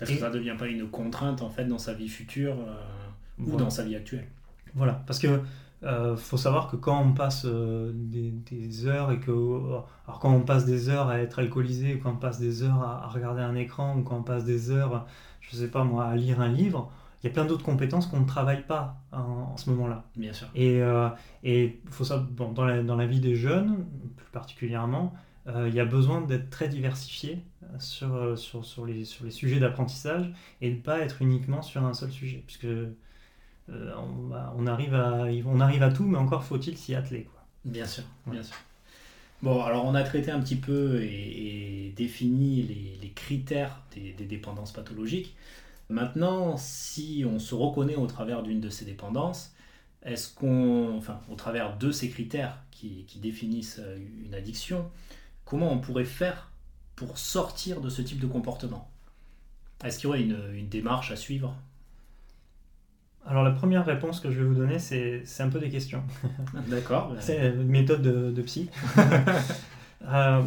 Est-ce 0.00 0.12
Et- 0.12 0.14
que 0.14 0.20
ça 0.20 0.28
ne 0.28 0.34
devient 0.34 0.56
pas 0.58 0.66
une 0.66 0.88
contrainte 0.88 1.42
en 1.42 1.50
fait 1.50 1.64
dans 1.66 1.78
sa 1.78 1.94
vie 1.94 2.08
future 2.08 2.54
euh, 2.66 3.44
ou 3.44 3.56
dans 3.56 3.70
sa 3.70 3.84
vie 3.84 3.96
actuelle 3.96 4.26
Voilà, 4.74 5.02
parce 5.06 5.18
que 5.18 5.40
euh, 5.82 6.16
faut 6.16 6.36
savoir 6.38 6.70
que 6.70 6.76
quand 6.76 6.98
on 7.00 7.12
passe 7.12 7.44
euh, 7.44 7.92
des, 7.94 8.30
des 8.30 8.86
heures 8.86 9.10
et 9.12 9.20
que 9.20 9.30
alors 9.30 10.18
quand 10.20 10.32
on 10.32 10.40
passe 10.40 10.64
des 10.64 10.88
heures 10.88 11.08
à 11.08 11.18
être 11.20 11.38
alcoolisé, 11.40 11.94
ou 11.94 11.98
quand 11.98 12.12
on 12.12 12.16
passe 12.16 12.40
des 12.40 12.62
heures 12.62 12.80
à, 12.82 13.04
à 13.04 13.08
regarder 13.08 13.42
un 13.42 13.54
écran, 13.54 13.96
ou 13.98 14.02
quand 14.02 14.16
on 14.16 14.22
passe 14.22 14.44
des 14.44 14.70
heures, 14.70 15.06
je 15.40 15.54
sais 15.56 15.68
pas 15.68 15.84
moi, 15.84 16.06
à 16.06 16.16
lire 16.16 16.40
un 16.40 16.48
livre, 16.48 16.90
il 17.22 17.26
y 17.26 17.30
a 17.30 17.32
plein 17.32 17.44
d'autres 17.44 17.64
compétences 17.64 18.06
qu'on 18.06 18.20
ne 18.20 18.26
travaille 18.26 18.62
pas 18.66 18.96
en, 19.12 19.18
en 19.52 19.56
ce 19.58 19.68
moment-là. 19.70 20.04
Bien 20.16 20.32
sûr. 20.32 20.48
Et 20.54 20.80
euh, 20.82 21.08
et 21.42 21.80
faut 21.90 22.04
bon, 22.30 22.52
dans 22.52 22.64
la 22.64 22.82
dans 22.82 22.96
la 22.96 23.06
vie 23.06 23.20
des 23.20 23.34
jeunes 23.36 23.84
plus 24.16 24.30
particulièrement, 24.32 25.12
il 25.46 25.74
y 25.74 25.80
a 25.80 25.84
besoin 25.84 26.20
d'être 26.22 26.50
très 26.50 26.68
diversifié 26.68 27.42
euh, 27.64 27.78
sur 27.78 28.14
euh, 28.14 28.36
sur 28.36 28.64
sur 28.64 28.86
les 28.86 29.04
sur 29.04 29.24
les 29.24 29.30
sujets 29.30 29.60
d'apprentissage 29.60 30.32
et 30.60 30.70
de 30.70 30.80
pas 30.80 31.00
être 31.00 31.22
uniquement 31.22 31.62
sur 31.62 31.84
un 31.84 31.94
seul 31.94 32.10
sujet, 32.10 32.42
puisque 32.46 32.64
euh, 32.66 32.90
on, 33.68 34.66
arrive 34.66 34.94
à, 34.94 35.26
on 35.46 35.60
arrive 35.60 35.82
à 35.82 35.90
tout, 35.92 36.04
mais 36.06 36.18
encore 36.18 36.44
faut-il 36.44 36.76
s'y 36.78 36.94
atteler. 36.94 37.24
Quoi. 37.24 37.46
Bien 37.64 37.86
sûr, 37.86 38.04
Ouais. 38.26 38.32
bien 38.32 38.42
sûr. 38.42 38.56
Bon, 39.42 39.62
alors 39.62 39.84
on 39.84 39.94
a 39.94 40.02
traité 40.04 40.30
un 40.30 40.40
petit 40.40 40.56
peu 40.56 41.02
et, 41.02 41.86
et 41.88 41.90
défini 41.92 42.62
les, 42.62 42.98
les 43.00 43.10
critères 43.12 43.82
des, 43.94 44.12
des 44.14 44.24
dépendances 44.26 44.72
pathologiques. 44.72 45.36
Maintenant, 45.90 46.56
si 46.56 47.24
on 47.28 47.38
se 47.38 47.54
reconnaît 47.54 47.96
au 47.96 48.06
travers 48.06 48.42
d'une 48.42 48.60
de 48.60 48.70
ces 48.70 48.84
dépendances, 48.86 49.54
est-ce 50.04 50.34
qu'on, 50.34 50.96
enfin, 50.98 51.20
au 51.30 51.36
travers 51.36 51.76
de 51.78 51.90
ces 51.92 52.10
critères 52.10 52.58
qui, 52.70 53.04
qui 53.06 53.18
définissent 53.20 53.80
euh, 53.80 53.98
une 54.26 54.34
addiction, 54.34 54.90
comment 55.44 55.72
on 55.72 55.78
pourrait 55.78 56.04
faire 56.04 56.50
pour 56.96 57.18
sortir 57.18 57.80
de 57.80 57.88
ce 57.88 58.02
type 58.02 58.20
de 58.20 58.26
comportement? 58.26 58.90
Est-ce 59.84 59.98
qu'il 59.98 60.04
y 60.04 60.08
aurait 60.08 60.22
une, 60.22 60.38
une 60.54 60.68
démarche 60.68 61.10
à 61.10 61.16
suivre? 61.16 61.54
Alors 63.26 63.42
la 63.42 63.52
première 63.52 63.84
réponse 63.86 64.20
que 64.20 64.30
je 64.30 64.38
vais 64.38 64.44
vous 64.44 64.54
donner, 64.54 64.78
c'est 64.78 65.24
un 65.40 65.48
peu 65.48 65.58
des 65.58 65.70
questions. 65.70 66.02
D'accord. 66.68 67.14
C'est 67.20 67.48
une 67.48 67.68
méthode 67.68 68.02
de, 68.02 68.30
de 68.30 68.42
psy. 68.42 68.70
Euh, 70.06 70.42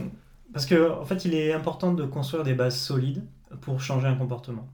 parce 0.54 0.68
que 0.68 0.92
en 0.92 1.04
fait, 1.06 1.26
il 1.26 1.34
est 1.34 1.52
important 1.52 1.92
de 1.92 2.06
construire 2.06 2.44
des 2.44 2.54
bases 2.54 2.78
solides 2.78 3.24
pour 3.62 3.82
changer 3.82 4.06
un 4.06 4.14
comportement. 4.14 4.68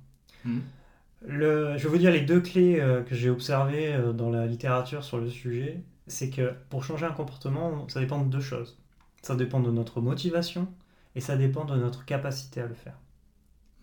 Le, 1.25 1.77
je 1.77 1.83
vais 1.83 1.89
vous 1.89 1.97
dire 1.97 2.12
les 2.12 2.19
deux 2.19 2.41
clés 2.41 2.81
euh, 2.81 3.01
que 3.01 3.15
j'ai 3.15 3.29
observées 3.29 3.93
euh, 3.93 4.12
dans 4.12 4.29
la 4.29 4.45
littérature 4.45 5.05
sur 5.05 5.19
le 5.19 5.29
sujet. 5.29 5.81
C'est 6.07 6.29
que 6.29 6.53
pour 6.69 6.83
changer 6.83 7.05
un 7.05 7.13
comportement, 7.13 7.88
ça 7.88 8.01
dépend 8.01 8.19
de 8.21 8.29
deux 8.29 8.41
choses. 8.41 8.77
Ça 9.23 9.36
dépend 9.36 9.59
de 9.59 9.71
notre 9.71 10.01
motivation 10.01 10.67
et 11.15 11.21
ça 11.21 11.38
dépend 11.38 11.65
de 11.65 11.75
notre 11.75 12.05
capacité 12.05 12.62
à 12.62 12.67
le 12.67 12.75
faire. 12.75 12.99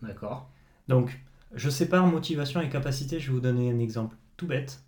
D'accord. 0.01 0.49
Donc, 0.87 1.21
je 1.53 1.69
sépare 1.69 2.07
motivation 2.07 2.61
et 2.61 2.69
capacité. 2.69 3.19
Je 3.19 3.27
vais 3.27 3.33
vous 3.33 3.41
donner 3.41 3.71
un 3.71 3.79
exemple 3.79 4.15
tout 4.37 4.47
bête. 4.47 4.83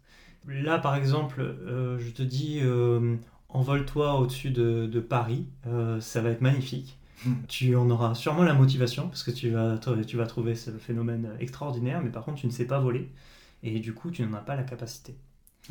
Là, 0.48 0.80
par 0.80 0.96
exemple, 0.96 1.42
euh, 1.42 1.98
je 2.00 2.10
te 2.12 2.22
dis, 2.24 2.60
euh, 2.62 3.18
envole-toi 3.50 4.20
au-dessus 4.20 4.52
de, 4.52 4.88
de 4.88 5.00
Paris. 5.00 5.48
Euh, 5.68 6.00
ça 6.02 6.22
va 6.22 6.30
être 6.30 6.42
magnifique. 6.42 6.98
Tu 7.48 7.76
en 7.78 7.90
auras 7.90 8.16
sûrement 8.16 8.44
la 8.44 8.54
motivation 8.54 9.08
parce 9.08 9.24
que 9.24 9.32
tu 9.32 9.50
vas, 9.50 9.78
tu 10.06 10.18
vas 10.18 10.26
trouver 10.28 10.56
ce 10.56 10.72
phénomène 10.72 11.30
extraordinaire, 11.40 12.02
mais 12.04 12.10
par 12.10 12.26
contre, 12.26 12.40
tu 12.42 12.48
ne 12.48 12.52
sais 12.52 12.66
pas 12.68 12.80
voler. 12.80 13.10
Et 13.64 13.80
du 13.80 13.94
coup, 13.94 14.12
tu 14.12 14.24
n'en 14.24 14.34
as 14.34 14.42
pas 14.42 14.58
la 14.58 14.64
capacité. 14.64 15.16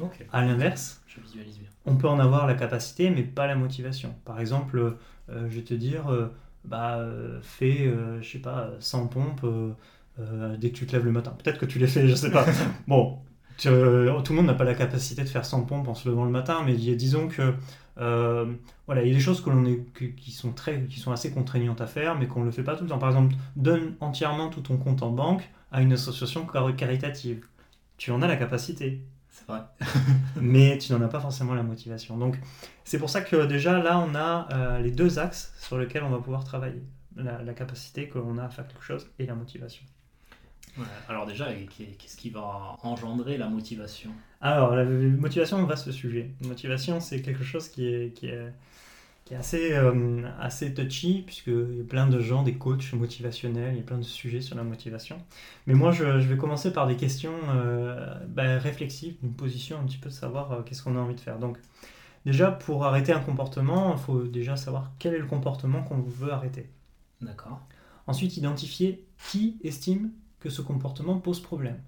Ok. 0.01 0.25
À 0.33 0.45
l'inverse, 0.45 1.03
Je 1.07 1.21
visualise 1.21 1.59
bien. 1.59 1.69
on 1.87 1.97
peut 1.97 2.09
en 2.09 2.19
avoir 2.19 2.47
la 2.47 2.55
capacité, 2.55 3.11
mais 3.11 3.23
pas 3.23 3.47
la 3.47 3.55
motivation. 3.57 4.15
Par 4.25 4.41
exemple, 4.41 4.79
euh, 4.79 5.49
je 5.51 5.57
vais 5.57 5.63
te 5.65 5.75
dire, 5.75 6.09
euh, 6.11 6.29
bah, 6.65 6.97
euh, 6.99 7.41
fais, 7.43 7.87
euh, 7.87 8.21
je 8.23 8.31
sais 8.33 8.39
pas, 8.39 8.71
100 8.81 9.07
pompes 9.09 9.43
euh, 9.45 9.73
euh, 10.21 10.57
dès 10.57 10.71
que 10.71 10.77
tu 10.77 10.87
te 10.87 10.93
lèves 10.93 11.05
le 11.05 11.13
matin. 11.13 11.33
Peut-être 11.43 11.59
que 11.59 11.67
tu 11.67 11.79
les 11.79 11.87
fais, 11.87 12.09
je 12.09 12.15
sais 12.15 12.31
pas. 12.31 12.47
bon, 12.89 13.19
tu- 13.59 13.69
euh, 13.69 14.19
tout 14.23 14.33
le 14.33 14.39
monde 14.39 14.47
n'a 14.47 14.55
pas 14.55 14.65
la 14.65 14.75
capacité 14.75 15.23
de 15.25 15.29
faire 15.29 15.45
100 15.45 15.63
pompes 15.65 15.89
en 15.89 15.95
se 15.95 16.09
levant 16.09 16.25
le 16.25 16.31
matin, 16.31 16.63
mais 16.65 16.75
dis- 16.75 16.97
disons 16.97 17.29
que 17.29 17.55
euh, 17.99 18.47
voilà, 18.87 19.03
il 19.03 19.09
y 19.09 19.11
a 19.11 19.15
des 19.15 19.21
choses 19.21 19.43
que 19.43 19.51
l'on 19.51 19.65
est, 19.67 19.79
que- 19.93 20.07
qui 20.07 20.31
sont 20.33 20.53
très, 20.53 20.85
qui 20.85 21.01
sont 21.01 21.13
assez 21.13 21.31
contraignantes 21.33 21.83
à 21.83 21.87
faire, 21.87 22.19
mais 22.19 22.27
qu'on 22.27 22.41
ne 22.41 22.47
le 22.47 22.51
fait 22.51 22.63
pas 22.63 22.77
tout 22.77 22.85
le 22.85 22.89
temps. 22.91 22.99
Par 22.99 23.11
exemple, 23.11 23.35
donne 23.57 23.95
entièrement 24.01 24.49
tout 24.49 24.63
ton 24.63 24.79
compte 24.79 25.03
en 25.03 25.11
banque 25.11 25.49
à 25.71 25.83
une 25.83 25.93
association 25.93 26.47
car- 26.47 26.75
caritative. 26.77 27.45
Tu 27.99 28.11
en 28.11 28.23
as 28.23 28.27
la 28.29 28.37
capacité 28.37 29.03
C'est 29.33 29.47
vrai. 29.47 29.63
mais 30.41 30.79
tu 30.79 30.93
n'en 30.93 31.01
as 31.03 31.09
pas 31.09 31.21
forcément 31.21 31.55
la 31.55 31.63
motivation. 31.63 32.17
Donc 32.19 32.39
c'est 32.85 32.99
pour 32.99 33.11
ça 33.11 33.23
que 33.23 33.47
déjà 33.47 33.83
là 33.83 33.99
on 33.99 34.15
a 34.15 34.49
euh, 34.53 34.79
les 34.81 34.91
deux 34.91 35.19
axes 35.19 35.55
sur 35.59 35.79
lesquels 35.79 36.05
on 36.05 36.11
va 36.11 36.19
pouvoir 36.19 36.45
travailler. 36.45 36.83
La, 37.17 37.43
la 37.43 37.53
capacité 37.53 38.09
que 38.09 38.19
l'on 38.19 38.39
a 38.39 38.45
à 38.45 38.49
faire 38.49 38.67
quelque 38.67 38.85
chose 38.85 39.11
et 39.19 39.27
la 39.27 39.35
motivation. 39.35 39.85
Ouais, 40.79 40.85
Alors 41.09 41.27
déjà, 41.27 41.53
qu'est-ce 41.53 42.17
qui 42.17 42.31
va 42.31 42.77
engendrer 42.83 43.37
la 43.37 43.49
motivation? 43.49 44.11
Alors 44.41 44.75
la 44.75 44.85
motivation, 44.85 45.59
on 45.59 45.65
va 45.65 45.77
ce 45.77 45.93
sujet. 45.93 46.31
La 46.41 46.49
motivation 46.49 47.01
c'est 47.01 47.21
quelque 47.21 47.45
chose 47.45 47.69
qui 47.69 47.87
est, 47.87 48.15
qui 48.15 48.27
est, 48.29 48.53
qui 49.25 49.35
est 49.35 49.37
assez, 49.37 49.73
euh, 49.73 50.23
assez 50.41 50.75
touchy 50.75 51.23
puisqu'il 51.25 51.77
y 51.77 51.81
a 51.81 51.85
plein 51.85 52.09
de 52.09 52.21
gens, 52.21 52.43
des 52.43 52.55
coachs 52.55 52.93
motivationnels, 52.93 53.75
il 53.75 53.79
y 53.79 53.81
a 53.81 53.85
plein 53.85 53.99
de 53.99 54.03
sujets 54.03 54.41
sur 54.41 54.57
la 54.57 54.65
motivation. 54.65 55.19
Mais 55.67 55.75
moi 55.75 55.93
je, 55.93 56.21
je 56.21 56.29
vais 56.29 56.37
commencer 56.37 56.73
par 56.73 56.87
des 56.87 56.97
questions 56.97 57.35
euh, 57.51 58.15
bah, 58.29 58.59
réflexives, 58.59 59.17
une 59.23 59.35
position 59.35 59.79
un 59.79 59.85
petit 59.85 59.99
peu 59.99 60.09
de 60.09 60.15
savoir 60.15 60.53
euh, 60.53 60.63
qu'est-ce 60.63 60.83
qu'on 60.83 60.97
a 60.97 61.01
envie 61.01 61.15
de 61.15 61.21
faire. 61.21 61.39
Donc 61.39 61.59
déjà, 62.27 62.51
pour 62.51 62.85
arrêter 62.85 63.13
un 63.13 63.21
comportement, 63.21 63.95
il 63.95 64.01
faut 64.01 64.23
déjà 64.25 64.57
savoir 64.57 64.91
quel 64.99 65.15
est 65.15 65.21
le 65.21 65.27
comportement 65.27 65.83
qu'on 65.83 66.01
veut 66.01 66.33
arrêter. 66.33 66.69
D'accord. 67.21 67.61
Ensuite, 68.09 68.37
identifier 68.37 69.07
qui 69.31 69.59
estime 69.63 70.11
que 70.41 70.51
ce 70.51 70.61
comportement 70.61 71.19
pose 71.19 71.41
problème. 71.41 71.79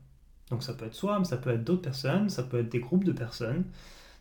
Donc 0.51 0.63
ça 0.63 0.75
peut 0.75 0.87
être 0.87 0.95
soi, 0.95 1.19
mais 1.19 1.25
ça 1.25 1.37
peut 1.37 1.51
être 1.51 1.65
d'autres 1.65 1.83
personnes, 1.83 2.29
ça 2.29 2.45
peut 2.45 2.61
être 2.61 2.69
des 2.69 2.79
groupes 2.79 3.03
de 3.03 3.13
personnes, 3.13 3.65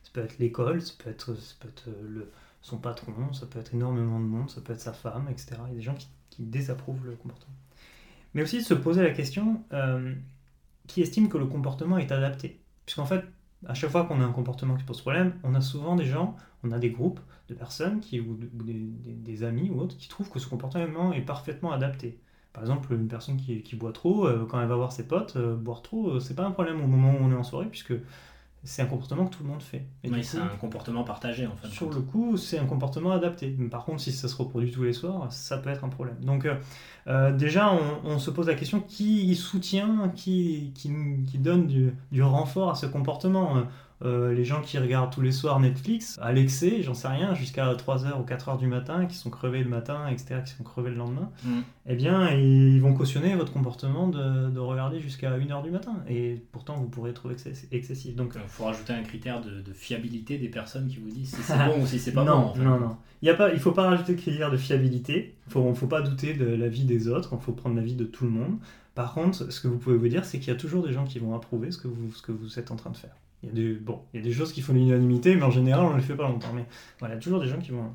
ça 0.01 0.09
peut 0.13 0.21
être 0.21 0.39
l'école, 0.39 0.81
ça 0.81 0.93
peut 0.97 1.11
être, 1.11 1.35
ça 1.35 1.53
peut 1.59 1.67
être 1.67 1.89
le, 2.01 2.31
son 2.63 2.77
patron, 2.77 3.33
ça 3.33 3.45
peut 3.45 3.59
être 3.59 3.75
énormément 3.75 4.19
de 4.19 4.25
monde, 4.25 4.49
ça 4.49 4.61
peut 4.61 4.73
être 4.73 4.81
sa 4.81 4.93
femme, 4.93 5.27
etc. 5.29 5.57
Il 5.67 5.69
y 5.69 5.73
a 5.73 5.75
des 5.75 5.81
gens 5.81 5.95
qui, 5.95 6.07
désapprouvent 6.39 7.05
le 7.05 7.15
comportement. 7.15 7.53
Mais 8.33 8.41
aussi 8.41 8.57
de 8.57 8.63
se 8.63 8.73
poser 8.73 9.03
la 9.03 9.11
question 9.11 9.61
euh, 9.71 10.15
qui 10.87 11.03
estime 11.03 11.29
que 11.29 11.37
le 11.37 11.45
comportement 11.45 11.99
est 11.99 12.11
adapté? 12.11 12.59
Puisqu'en 12.87 13.05
fait, 13.05 13.23
à 13.67 13.75
chaque 13.75 13.91
fois 13.91 14.05
qu'on 14.05 14.19
a 14.19 14.25
un 14.25 14.31
comportement 14.31 14.75
qui 14.75 14.83
pose 14.83 14.99
problème, 14.99 15.35
on 15.43 15.53
a 15.53 15.61
souvent 15.61 15.95
des 15.95 16.05
gens, 16.05 16.35
on 16.63 16.71
a 16.71 16.79
des 16.79 16.89
groupes 16.89 17.19
de 17.49 17.53
personnes 17.53 17.99
qui, 17.99 18.19
ou, 18.19 18.35
de- 18.35 18.47
ou 18.47 18.63
des, 18.63 19.43
amis 19.43 19.69
ou 19.69 19.79
autres 19.79 19.95
qui 19.95 20.09
trouvent 20.09 20.31
que 20.31 20.39
ce 20.39 20.47
comportement 20.47 21.13
est 21.13 21.21
parfaitement 21.21 21.71
adapté. 21.71 22.19
Par 22.51 22.63
exemple, 22.63 22.91
une 22.91 23.07
personne 23.07 23.37
qui, 23.37 23.75
boit 23.75 23.93
trop, 23.93 24.25
euh, 24.25 24.47
quand 24.49 24.59
elle 24.59 24.67
va 24.67 24.75
voir 24.75 24.91
ses 24.91 25.07
potes, 25.07 25.35
euh, 25.35 25.55
boire 25.55 25.83
trop, 25.83 26.19
c'est 26.19 26.35
pas 26.35 26.45
un 26.45 26.51
problème 26.51 26.81
au 26.81 26.87
moment 26.87 27.11
où 27.11 27.17
on 27.21 27.31
est 27.31 27.35
en 27.35 27.43
soirée, 27.43 27.67
puisque 27.67 27.93
c'est 28.63 28.81
un 28.81 28.85
comportement 28.85 29.25
que 29.25 29.35
tout 29.35 29.43
le 29.43 29.49
monde 29.49 29.61
fait. 29.61 29.85
Et 30.03 30.09
Oui, 30.09 30.23
c'est 30.23 30.37
un 30.39 30.47
comportement 30.59 31.03
partagé 31.03 31.47
en 31.47 31.55
fait. 31.55 31.67
sur 31.67 31.89
le 31.89 31.99
coup, 32.01 32.37
c'est 32.37 32.57
un 32.59 32.65
comportement 32.65 33.11
adapté. 33.11 33.55
Mais 33.57 33.67
Par 33.67 33.83
contre, 33.85 34.01
si 34.01 34.11
ça 34.11 34.27
se 34.27 34.35
reproduit 34.35 34.71
tous 34.71 34.83
les 34.83 34.93
soirs, 34.93 35.31
ça 35.31 35.57
peut 35.57 35.69
être 35.69 35.83
un 35.83 35.89
problème. 35.89 36.15
Donc, 36.21 36.45
euh, 36.45 36.55
euh, 37.07 37.31
déjà, 37.31 37.71
on, 37.73 38.07
on 38.09 38.19
se 38.19 38.31
pose 38.31 38.47
la 38.47 38.55
question 38.55 38.79
qui 38.79 39.35
soutient, 39.35 40.11
qui, 40.15 40.71
qui, 40.75 40.89
qui 41.29 41.37
donne 41.39 41.67
du, 41.67 41.93
du 42.11 42.23
renfort 42.23 42.71
à 42.71 42.75
ce 42.75 42.85
comportement? 42.85 43.63
Euh, 44.03 44.33
les 44.33 44.43
gens 44.43 44.61
qui 44.61 44.77
regardent 44.77 45.11
tous 45.13 45.21
les 45.21 45.31
soirs 45.31 45.59
Netflix, 45.59 46.19
à 46.21 46.33
l'excès, 46.33 46.81
j'en 46.83 46.93
sais 46.93 47.07
rien, 47.07 47.33
jusqu'à 47.35 47.73
3h 47.73 48.19
ou 48.19 48.25
4h 48.25 48.57
du 48.57 48.67
matin, 48.67 49.05
qui 49.05 49.15
sont 49.15 49.29
crevés 49.29 49.63
le 49.63 49.69
matin, 49.69 50.07
etc., 50.09 50.41
qui 50.45 50.51
sont 50.53 50.63
crevés 50.63 50.89
le 50.89 50.97
lendemain, 50.97 51.29
Mm. 51.45 51.49
eh 51.87 51.95
bien, 51.95 52.29
ils 52.31 52.79
vont 52.81 52.93
cautionner 52.93 53.35
votre 53.35 53.53
comportement 53.53 54.07
de, 54.07 54.49
de 54.49 54.59
regarder 54.59 54.99
jusqu'à 54.99 55.37
1h 55.37 55.63
du 55.63 55.71
matin. 55.71 55.95
Et 56.09 56.43
pourtant, 56.51 56.75
vous 56.77 56.87
pourrez 56.87 57.13
trouver 57.13 57.35
que 57.35 57.41
c'est 57.41 57.53
excessif. 57.71 58.15
Donc, 58.15 58.33
il 58.35 58.41
faut 58.49 58.65
rajouter 58.65 58.91
un 58.93 59.03
critère 59.03 59.39
de, 59.41 59.61
de 59.61 59.71
fiabilité 59.73 60.37
des 60.37 60.49
personnes 60.49 60.87
qui 60.87 60.97
vous 60.97 61.09
disent 61.09 61.33
si 61.35 61.41
c'est 61.41 61.57
bon 61.65 61.79
ou 61.81 61.87
si 61.87 61.97
c'est 61.99 62.11
pas 62.11 62.23
non, 62.25 62.39
bon. 62.39 62.45
en 62.49 62.53
fait. 62.55 62.61
Non, 62.63 62.79
non. 62.79 62.97
Il 63.21 63.29
ne 63.31 63.57
faut 63.57 63.71
pas 63.71 63.83
rajouter 63.89 64.15
de 64.15 64.19
critère 64.21 64.51
de 64.51 64.57
fiabilité. 64.57 65.35
Il 65.45 65.49
ne 65.49 65.53
faut, 65.53 65.73
faut 65.75 65.87
pas 65.87 66.01
douter 66.01 66.33
de 66.33 66.45
la 66.45 66.67
vie 66.67 66.83
des 66.83 67.07
autres. 67.07 67.29
Il 67.31 67.39
faut 67.43 67.53
prendre 67.53 67.75
la 67.77 67.81
vie 67.81 67.95
de 67.95 68.03
tout 68.03 68.25
le 68.25 68.31
monde. 68.31 68.57
Par 68.95 69.13
contre, 69.13 69.49
ce 69.51 69.61
que 69.61 69.67
vous 69.69 69.77
pouvez 69.77 69.95
vous 69.97 70.07
dire, 70.09 70.25
c'est 70.25 70.39
qu'il 70.39 70.49
y 70.49 70.55
a 70.55 70.59
toujours 70.59 70.83
des 70.85 70.91
gens 70.91 71.05
qui 71.05 71.19
vont 71.19 71.33
approuver 71.33 71.71
ce 71.71 71.77
que 71.77 71.87
vous, 71.87 72.11
ce 72.11 72.21
que 72.21 72.31
vous 72.33 72.59
êtes 72.59 72.69
en 72.69 72.75
train 72.75 72.89
de 72.91 72.97
faire. 72.97 73.15
Il 73.43 73.49
y 73.49 73.51
a 73.51 73.55
des, 73.55 73.73
bon, 73.75 73.99
il 74.13 74.19
y 74.19 74.23
a 74.23 74.25
des 74.25 74.31
choses 74.33 74.53
qui 74.53 74.61
font 74.61 74.73
l'unanimité, 74.73 75.35
mais 75.35 75.43
en 75.43 75.51
général, 75.51 75.85
on 75.85 75.91
ne 75.91 75.97
les 75.97 76.01
fait 76.01 76.15
pas 76.15 76.27
longtemps. 76.27 76.53
Mais 76.55 76.65
voilà, 76.99 77.13
il 77.15 77.17
y 77.17 77.19
a 77.19 77.21
toujours 77.21 77.41
des 77.41 77.47
gens 77.47 77.59
qui 77.59 77.71
vont. 77.71 77.91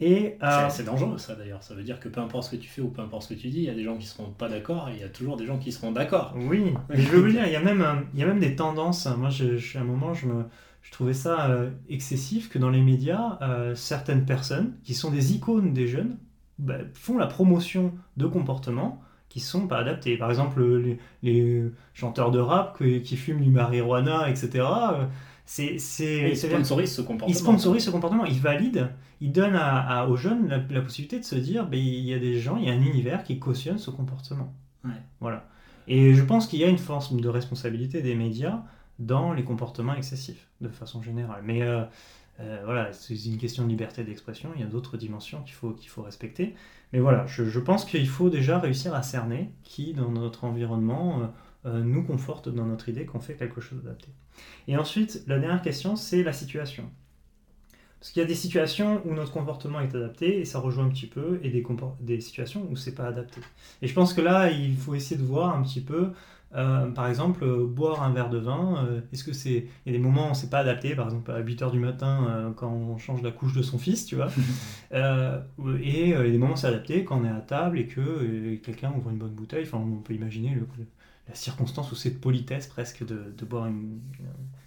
Et 0.00 0.36
euh, 0.42 0.68
C'est- 0.70 0.82
dangereux 0.82 1.18
ça 1.18 1.36
d'ailleurs. 1.36 1.62
Ça 1.62 1.74
veut 1.74 1.84
dire 1.84 2.00
que 2.00 2.08
peu 2.08 2.20
importe 2.20 2.46
ce 2.50 2.56
que 2.56 2.60
tu 2.60 2.68
fais 2.68 2.80
ou 2.82 2.88
peu 2.88 3.00
importe 3.00 3.22
ce 3.24 3.34
que 3.34 3.38
tu 3.38 3.48
dis, 3.48 3.58
il 3.58 3.64
y 3.64 3.70
a 3.70 3.74
des 3.74 3.84
gens 3.84 3.96
qui 3.96 4.06
seront 4.06 4.30
pas 4.30 4.48
d'accord 4.48 4.88
et 4.88 4.94
il 4.94 5.00
y 5.00 5.04
a 5.04 5.08
toujours 5.08 5.36
des 5.36 5.46
gens 5.46 5.58
qui 5.58 5.70
seront 5.70 5.92
d'accord. 5.92 6.34
Oui, 6.36 6.74
mais 6.88 6.96
je 7.00 7.08
veux 7.10 7.20
vous 7.20 7.30
dire, 7.30 7.46
il 7.46 7.52
y 7.52 7.56
a 7.56 7.60
même, 7.62 7.80
euh, 7.80 7.94
il 8.12 8.20
y 8.20 8.22
a 8.22 8.26
même 8.26 8.40
des 8.40 8.56
tendances. 8.56 9.06
Moi, 9.18 9.30
je, 9.30 9.56
je- 9.56 9.78
à 9.78 9.82
un 9.82 9.84
moment, 9.84 10.12
je, 10.12 10.26
me, 10.26 10.44
je 10.82 10.90
trouvais 10.90 11.14
ça 11.14 11.48
euh, 11.50 11.70
excessif 11.88 12.48
que 12.48 12.58
dans 12.58 12.70
les 12.70 12.82
médias, 12.82 13.38
euh, 13.42 13.74
certaines 13.76 14.24
personnes, 14.26 14.74
qui 14.82 14.94
sont 14.94 15.10
des 15.12 15.34
icônes 15.34 15.72
des 15.72 15.86
jeunes, 15.86 16.18
bah, 16.58 16.78
font 16.94 17.16
la 17.16 17.26
promotion 17.28 17.92
de 18.16 18.26
comportements 18.26 19.00
qui 19.34 19.40
sont 19.40 19.66
pas 19.66 19.78
adaptés. 19.78 20.16
Par 20.16 20.30
exemple, 20.30 20.62
les, 20.78 20.96
les 21.24 21.64
chanteurs 21.92 22.30
de 22.30 22.38
rap 22.38 22.78
qui, 22.78 23.02
qui 23.02 23.16
fument 23.16 23.40
du 23.40 23.50
marijuana, 23.50 24.30
etc. 24.30 24.50
euh, 24.58 25.06
C'est, 25.44 25.78
c'est, 25.78 26.30
Ils 26.30 26.36
c'est- 26.36 26.48
sponsorisent 26.48 26.94
ce 26.94 27.02
comportement. 27.02 27.28
ils 27.28 27.34
sponsorisent 27.36 27.84
ce 27.84 27.90
comportement, 27.90 28.24
ils 28.24 28.38
valident, 28.40 28.88
ils 29.20 29.32
donnent 29.32 29.56
à, 29.56 29.80
à- 29.80 30.06
aux 30.06 30.16
jeunes 30.16 30.46
la, 30.48 30.58
la 30.70 30.80
possibilité 30.82 31.18
de 31.18 31.24
se 31.24 31.34
dire, 31.34 31.66
ben, 31.66 31.78
il 31.80 32.04
y 32.08 32.14
a 32.14 32.18
des 32.20 32.38
gens, 32.38 32.56
il 32.56 32.64
y 32.66 32.70
a 32.70 32.72
un 32.74 32.80
univers 32.80 33.24
qui 33.24 33.40
cautionne 33.40 33.78
ce 33.78 33.90
comportement. 33.90 34.54
Ouais. 34.84 34.92
Voilà. 35.20 35.44
Et 35.88 36.14
je 36.14 36.22
pense 36.22 36.46
qu'il 36.46 36.60
y 36.60 36.64
a 36.64 36.68
une 36.68 36.78
force 36.78 37.12
de 37.12 37.28
responsabilité 37.28 38.00
des 38.02 38.14
médias 38.14 38.62
dans 39.00 39.32
les 39.32 39.42
comportements 39.42 39.94
excessifs, 39.96 40.46
de 40.60 40.68
façon 40.68 41.02
générale. 41.02 41.42
Mais 41.44 41.62
euh, 41.62 41.82
euh, 42.40 42.62
voilà, 42.64 42.92
c'est 42.92 43.14
une 43.26 43.38
question 43.38 43.64
de 43.64 43.68
liberté 43.68 44.02
d'expression, 44.02 44.50
il 44.56 44.60
y 44.60 44.64
a 44.64 44.66
d'autres 44.66 44.96
dimensions 44.96 45.42
qu'il 45.42 45.54
faut, 45.88 46.02
respecter. 46.02 46.54
Mais 46.92 46.98
voilà, 46.98 47.26
je, 47.26 47.58
pense 47.60 47.84
qu'il 47.84 48.08
faut 48.08 48.30
déjà 48.30 48.58
réussir 48.58 48.94
à 48.94 49.02
cerner 49.02 49.50
qui, 49.62 49.94
dans 49.94 50.10
notre 50.10 50.44
environnement, 50.44 51.20
euh, 51.20 51.26
euh, 51.66 51.82
nous 51.82 52.02
conforte 52.02 52.48
dans 52.48 52.66
notre 52.66 52.88
idée 52.88 53.06
qu'on 53.06 53.20
fait 53.20 53.34
quelque 53.34 53.60
chose 53.60 53.82
d'adapté. 53.82 54.08
Et 54.66 54.76
ensuite, 54.76 55.22
la 55.26 55.38
dernière 55.38 55.62
question, 55.62 55.96
c'est 55.96 56.22
la 56.22 56.32
situation. 56.32 56.90
Parce 58.00 58.12
qu'il 58.12 58.20
y 58.20 58.24
a 58.24 58.28
des 58.28 58.34
situations 58.34 59.00
où 59.06 59.14
notre 59.14 59.32
comportement 59.32 59.80
est 59.80 59.94
adapté, 59.94 60.40
et 60.40 60.44
ça 60.44 60.58
rejoint 60.58 60.84
un 60.84 60.90
petit 60.90 61.06
peu, 61.06 61.40
et 61.42 61.50
des, 61.50 61.64
des 62.00 62.20
situations 62.20 62.66
où 62.70 62.76
c'est 62.76 62.94
pas 62.94 63.06
adapté. 63.06 63.40
Et 63.80 63.86
je 63.86 63.94
pense 63.94 64.12
que 64.12 64.20
là, 64.20 64.50
il 64.50 64.76
faut 64.76 64.94
essayer 64.94 65.16
de 65.16 65.24
voir 65.24 65.56
un 65.56 65.62
petit 65.62 65.80
peu, 65.80 66.10
euh, 66.54 66.86
par 66.90 67.08
exemple, 67.08 67.42
euh, 67.44 67.66
boire 67.66 68.02
un 68.02 68.12
verre 68.12 68.30
de 68.30 68.38
vin, 68.38 68.84
euh, 68.86 69.00
est-ce 69.12 69.24
que 69.24 69.32
c'est... 69.32 69.66
Il 69.86 69.92
y 69.92 69.94
a 69.94 69.98
des 69.98 70.02
moments 70.02 70.30
où 70.30 70.34
c'est 70.34 70.50
pas 70.50 70.58
adapté, 70.60 70.94
par 70.94 71.06
exemple 71.06 71.30
à 71.32 71.40
8h 71.40 71.70
du 71.72 71.78
matin, 71.80 72.52
quand 72.56 72.68
on 72.70 72.96
change 72.98 73.22
la 73.22 73.32
couche 73.32 73.54
de 73.54 73.62
son 73.62 73.78
fils, 73.78 74.06
tu 74.06 74.16
vois. 74.16 74.28
Et 74.92 76.02
il 76.04 76.08
y 76.10 76.14
a 76.14 76.22
des 76.22 76.38
moments 76.38 76.54
où 76.54 76.56
c'est 76.56 76.66
adapté, 76.68 77.04
quand 77.04 77.20
on 77.20 77.24
est 77.24 77.28
à 77.28 77.40
table 77.40 77.78
et 77.78 77.86
que 77.86 78.54
quelqu'un 78.56 78.92
ouvre 78.96 79.10
une 79.10 79.18
bonne 79.18 79.34
bouteille, 79.34 79.64
enfin 79.64 79.78
on 79.78 80.00
peut 80.00 80.14
imaginer 80.14 80.54
le- 80.54 80.66
la 81.28 81.34
circonstance 81.34 81.90
où 81.92 81.94
c'est 81.94 82.10
de 82.10 82.18
politesse 82.18 82.66
presque 82.66 83.04
de, 83.06 83.32
de 83.36 83.44
boire 83.46 83.66
une, 83.66 84.00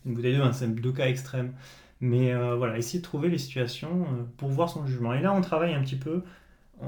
une 0.05 0.13
bouteille 0.15 0.35
de 0.35 0.41
vin, 0.41 0.53
c'est 0.53 0.67
deux 0.73 0.91
cas 0.91 1.07
extrêmes. 1.07 1.53
Mais 2.01 2.33
voilà, 2.55 2.77
essayer 2.77 2.99
de 2.99 3.03
trouver 3.03 3.29
les 3.29 3.37
situations 3.39 4.05
pour 4.37 4.49
voir 4.49 4.69
son 4.69 4.85
jugement. 4.85 5.13
Et 5.13 5.21
là, 5.21 5.33
on 5.33 5.41
travaille 5.41 5.73
un 5.73 5.81
petit 5.81 5.95
peu 5.95 6.23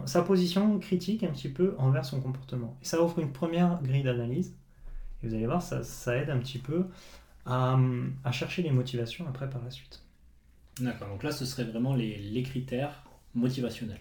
sa 0.05 0.21
position 0.23 0.79
critique 0.79 1.23
un 1.23 1.31
petit 1.31 1.49
peu 1.49 1.75
envers 1.79 2.05
son 2.05 2.21
comportement. 2.21 2.77
Et 2.81 2.85
ça 2.85 3.01
offre 3.03 3.19
une 3.19 3.31
première 3.33 3.81
grille 3.83 4.03
d'analyse. 4.03 4.55
Et 5.21 5.27
vous 5.27 5.33
allez 5.35 5.45
voir, 5.45 5.61
ça, 5.61 5.83
ça 5.83 6.15
aide 6.17 6.29
un 6.29 6.37
petit 6.37 6.59
peu 6.59 6.85
à, 7.45 7.77
à 8.23 8.31
chercher 8.31 8.61
les 8.61 8.71
motivations 8.71 9.27
après 9.27 9.49
par 9.49 9.63
la 9.63 9.71
suite. 9.71 10.01
D'accord, 10.79 11.09
donc 11.09 11.23
là 11.23 11.31
ce 11.31 11.45
serait 11.45 11.65
vraiment 11.65 11.93
les, 11.93 12.17
les 12.17 12.43
critères 12.43 13.03
motivationnels. 13.35 13.99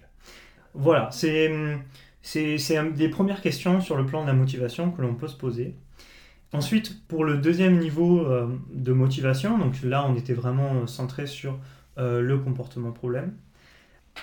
Voilà, 0.74 1.10
c'est 1.10 1.50
des 2.34 3.08
premières 3.08 3.40
questions 3.40 3.80
sur 3.80 3.96
le 3.96 4.06
plan 4.06 4.22
de 4.22 4.26
la 4.28 4.34
motivation 4.34 4.90
que 4.92 5.02
l'on 5.02 5.14
peut 5.14 5.28
se 5.28 5.36
poser. 5.36 5.74
Ensuite, 6.52 7.06
pour 7.08 7.24
le 7.24 7.38
deuxième 7.38 7.78
niveau 7.78 8.20
euh, 8.20 8.48
de 8.72 8.92
motivation, 8.92 9.58
donc 9.58 9.82
là 9.82 10.06
on 10.08 10.14
était 10.14 10.34
vraiment 10.34 10.86
centré 10.86 11.26
sur 11.26 11.58
euh, 11.98 12.20
le 12.20 12.38
comportement 12.38 12.92
problème. 12.92 13.34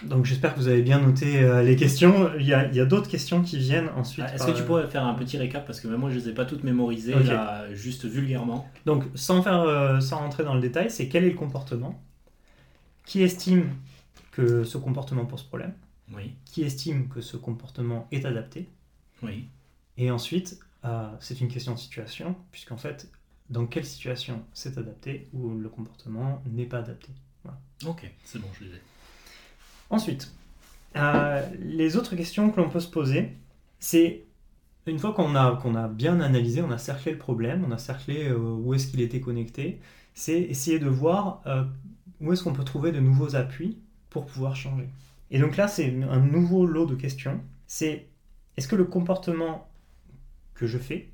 Donc 0.03 0.25
j'espère 0.25 0.53
que 0.53 0.60
vous 0.60 0.67
avez 0.67 0.81
bien 0.81 0.99
noté 0.99 1.41
euh, 1.43 1.63
les 1.63 1.75
questions. 1.75 2.31
Il 2.38 2.45
y 2.45 2.53
a, 2.53 2.86
d'autres 2.86 3.10
questions 3.10 3.41
qui 3.41 3.58
viennent 3.58 3.89
ensuite. 3.95 4.25
Ah, 4.27 4.36
Est-ce 4.36 4.45
que 4.45 4.51
tu 4.51 4.63
pourrais 4.63 4.88
faire 4.88 5.05
un 5.05 5.13
petit 5.13 5.38
récap? 5.38 5.65
Parce 5.65 5.79
que 5.79 5.88
même 5.88 5.99
moi 5.99 6.10
je 6.10 6.15
les 6.15 6.29
ai 6.29 6.34
pas 6.34 6.45
toutes 6.45 6.63
mémorisées 6.63 7.15
là, 7.23 7.73
juste 7.73 8.05
vulgairement. 8.05 8.69
Donc, 8.86 9.03
sans, 9.15 9.41
faire, 9.41 9.62
euh, 9.62 9.99
sans 9.99 10.17
rentrer 10.17 10.43
dans 10.43 10.53
le 10.53 10.62
détail, 10.62 10.89
c'est 10.91 11.08
quel 11.08 11.23
est 11.23 11.29
le 11.29 11.36
comportement? 11.36 12.01
Qui 13.05 13.21
estime 13.21 13.69
que 14.31 14.63
ce 14.63 14.77
comportement 14.77 15.25
pose 15.25 15.43
problème? 15.43 15.73
Oui, 16.13 16.36
Qui 16.45 16.63
estime 16.63 17.08
que 17.08 17.21
ce 17.21 17.38
comportement 17.38 18.08
est 18.12 18.25
adapté? 18.25 18.69
Oui. 19.23 19.47
Et 19.97 20.12
ensuite, 20.12 20.60
euh, 20.84 21.10
c'est 21.19 21.41
une 21.41 21.47
question 21.47 21.73
de 21.73 21.79
situation, 21.79 22.36
puisqu'en 22.51 22.77
fait, 22.77 23.10
dans 23.49 23.65
quelle 23.65 23.86
situation 23.86 24.43
c'est 24.53 24.77
adapté 24.77 25.29
ou 25.34 25.58
le 25.58 25.69
comportement 25.69 26.43
n'est 26.45 26.65
pas 26.65 26.79
adapté 26.79 27.10
Ok, 27.86 28.10
c'est 28.23 28.39
bon, 28.39 28.47
je 28.60 28.65
les 28.65 28.71
ai. 28.71 28.81
Ensuite, 29.89 30.34
euh, 30.95 31.48
les 31.60 31.98
autres 31.98 32.15
questions 32.15 32.50
que 32.50 32.60
l'on 32.60 32.69
peut 32.69 32.80
se 32.80 32.89
poser, 32.89 33.32
c'est 33.80 34.24
une 34.88 35.00
fois 35.00 35.13
qu'on 35.13 35.36
a, 35.36 35.88
bien 35.88 36.19
analysé, 36.19 36.62
on 36.62 36.71
a 36.71 36.78
cerclé 36.78 37.12
le 37.12 37.17
problème, 37.17 37.65
on 37.67 37.71
a 37.71 37.78
cerclé 37.78 38.30
euh, 38.30 38.38
où 38.38 38.74
est-ce 38.74 38.88
qu'il 38.88 39.02
était 39.02 39.19
connecté, 39.19 39.80
c'est 40.13 40.39
essayer 40.39 40.80
de 40.80 40.88
voir 40.88 41.41
euh, 41.48 41.63
où 42.21 42.32
est-ce 42.32 42.43
qu'on 42.43 42.54
peut 42.54 42.63
trouver 42.63 42.92
de 42.92 43.00
nouveaux 43.00 43.36
appuis 43.36 43.77
pour 44.10 44.25
pouvoir 44.25 44.56
changer. 44.56 44.88
Et 45.31 45.40
donc 45.40 45.58
là, 45.58 45.67
c'est 45.67 45.94
un 46.04 46.19
nouveau 46.19 46.65
lot 46.65 46.86
de 46.86 46.96
questions. 46.96 47.42
C'est 47.67 48.08
est-ce 48.58 48.67
que 48.67 48.75
le 48.75 48.86
comportement 48.86 49.67
que 50.54 50.67
je 50.67 50.77
fais, 50.77 51.10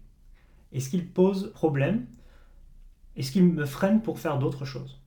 est-ce 0.73 0.89
qu'il 0.89 1.07
pose 1.07 1.51
problème? 1.53 2.05
Est-ce 3.15 3.31
qu'il 3.31 3.43
me 3.45 3.65
freine 3.65 4.01
pour 4.01 4.19
faire 4.19 4.37
d'autres 4.37 4.65
choses? 4.65 5.00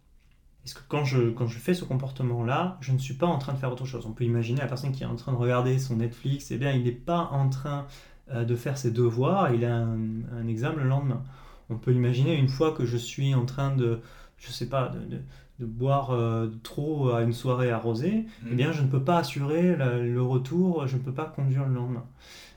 Est-ce 0.65 0.75
que 0.75 0.81
quand 0.89 1.05
je, 1.05 1.31
quand 1.31 1.47
je 1.47 1.59
fais 1.59 1.75
ce 1.75 1.85
comportement-là, 1.85 2.79
je 2.81 2.93
ne 2.93 2.99
suis 2.99 3.15
pas 3.15 3.27
en 3.27 3.39
train 3.39 3.53
de 3.53 3.59
faire 3.59 3.71
autre 3.73 3.85
chose 3.87 4.07
On 4.07 4.13
peut 4.13 4.25
imaginer 4.25 4.61
la 4.61 4.67
personne 4.67 4.93
qui 4.93 5.03
est 5.03 5.07
en 5.07 5.17
train 5.17 5.33
de 5.33 5.37
regarder 5.37 5.79
son 5.79 5.97
Netflix, 5.97 6.51
eh 6.51 6.57
bien, 6.59 6.73
il 6.73 6.85
n'est 6.85 6.93
pas 6.93 7.29
en 7.33 7.49
train 7.51 7.87
euh, 8.33 8.45
de 8.45 8.57
faire 8.57 8.79
ses 8.79 8.91
devoirs, 8.91 9.53
il 9.53 9.65
a 9.65 9.77
un, 9.77 9.99
un 10.33 10.47
examen 10.49 10.83
le 10.83 10.89
lendemain. 10.89 11.23
On 11.71 11.77
peut 11.77 11.93
imaginer 11.93 12.35
une 12.37 12.49
fois 12.49 12.73
que 12.73 12.85
je 12.87 12.97
suis 12.97 13.35
en 13.35 13.45
train 13.47 13.75
de, 13.77 14.01
je 14.39 14.51
sais 14.51 14.69
pas, 14.69 14.89
de, 14.89 15.01
de- 15.17 15.23
de 15.61 15.67
boire 15.67 16.11
euh, 16.11 16.49
trop 16.65 17.11
à 17.11 17.23
une 17.23 17.33
soirée 17.33 17.71
arrosée, 17.71 18.27
eh 18.51 18.55
bien, 18.57 18.73
je 18.73 18.83
ne 18.83 18.89
peux 18.89 19.05
pas 19.05 19.19
assurer 19.19 19.77
le 19.77 20.21
retour, 20.21 20.89
je 20.89 20.97
ne 20.97 21.01
peux 21.03 21.13
pas 21.13 21.27
conduire 21.27 21.65
le 21.69 21.75
lendemain. 21.75 22.05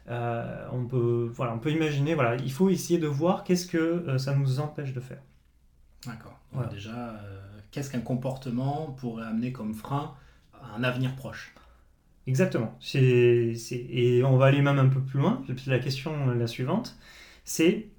Euh, 0.09 0.65
on, 0.71 0.85
peut, 0.85 1.29
voilà, 1.31 1.53
on 1.53 1.59
peut 1.59 1.69
imaginer, 1.71 2.15
voilà, 2.15 2.37
il 2.37 2.51
faut 2.51 2.69
essayer 2.69 2.97
de 2.97 3.05
voir 3.05 3.43
qu'est-ce 3.43 3.67
que 3.67 3.77
euh, 3.77 4.17
ça 4.17 4.33
nous 4.35 4.59
empêche 4.59 4.93
de 4.93 4.99
faire. 4.99 5.21
D'accord. 6.07 6.39
Déjà, 6.71 7.19
qu'est-ce 7.77 7.91
qu'un 7.91 8.01
comportement 8.01 8.95
pourrait 8.99 9.27
amener 9.27 9.51
comme 9.51 9.75
frein 9.75 10.15
à 10.51 10.75
un 10.75 10.83
avenir 10.83 11.15
proche 11.15 11.53
Exactement. 12.25 12.75
Et 12.95 14.21
on 14.25 14.35
va 14.35 14.47
aller 14.47 14.63
même 14.63 14.79
un 14.79 14.87
peu 14.87 14.99
plus 14.99 15.19
loin. 15.19 15.43
La 15.67 15.77
question 15.77 16.25
la 16.25 16.47
suivante, 16.47 16.97
c'est 17.43 17.89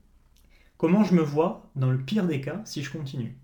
comment 0.78 1.04
je 1.04 1.14
me 1.14 1.22
vois 1.22 1.70
dans 1.76 1.92
le 1.92 1.98
pire 1.98 2.26
des 2.26 2.40
cas 2.40 2.60
si 2.64 2.82
je 2.82 2.90
continue? 2.90 3.36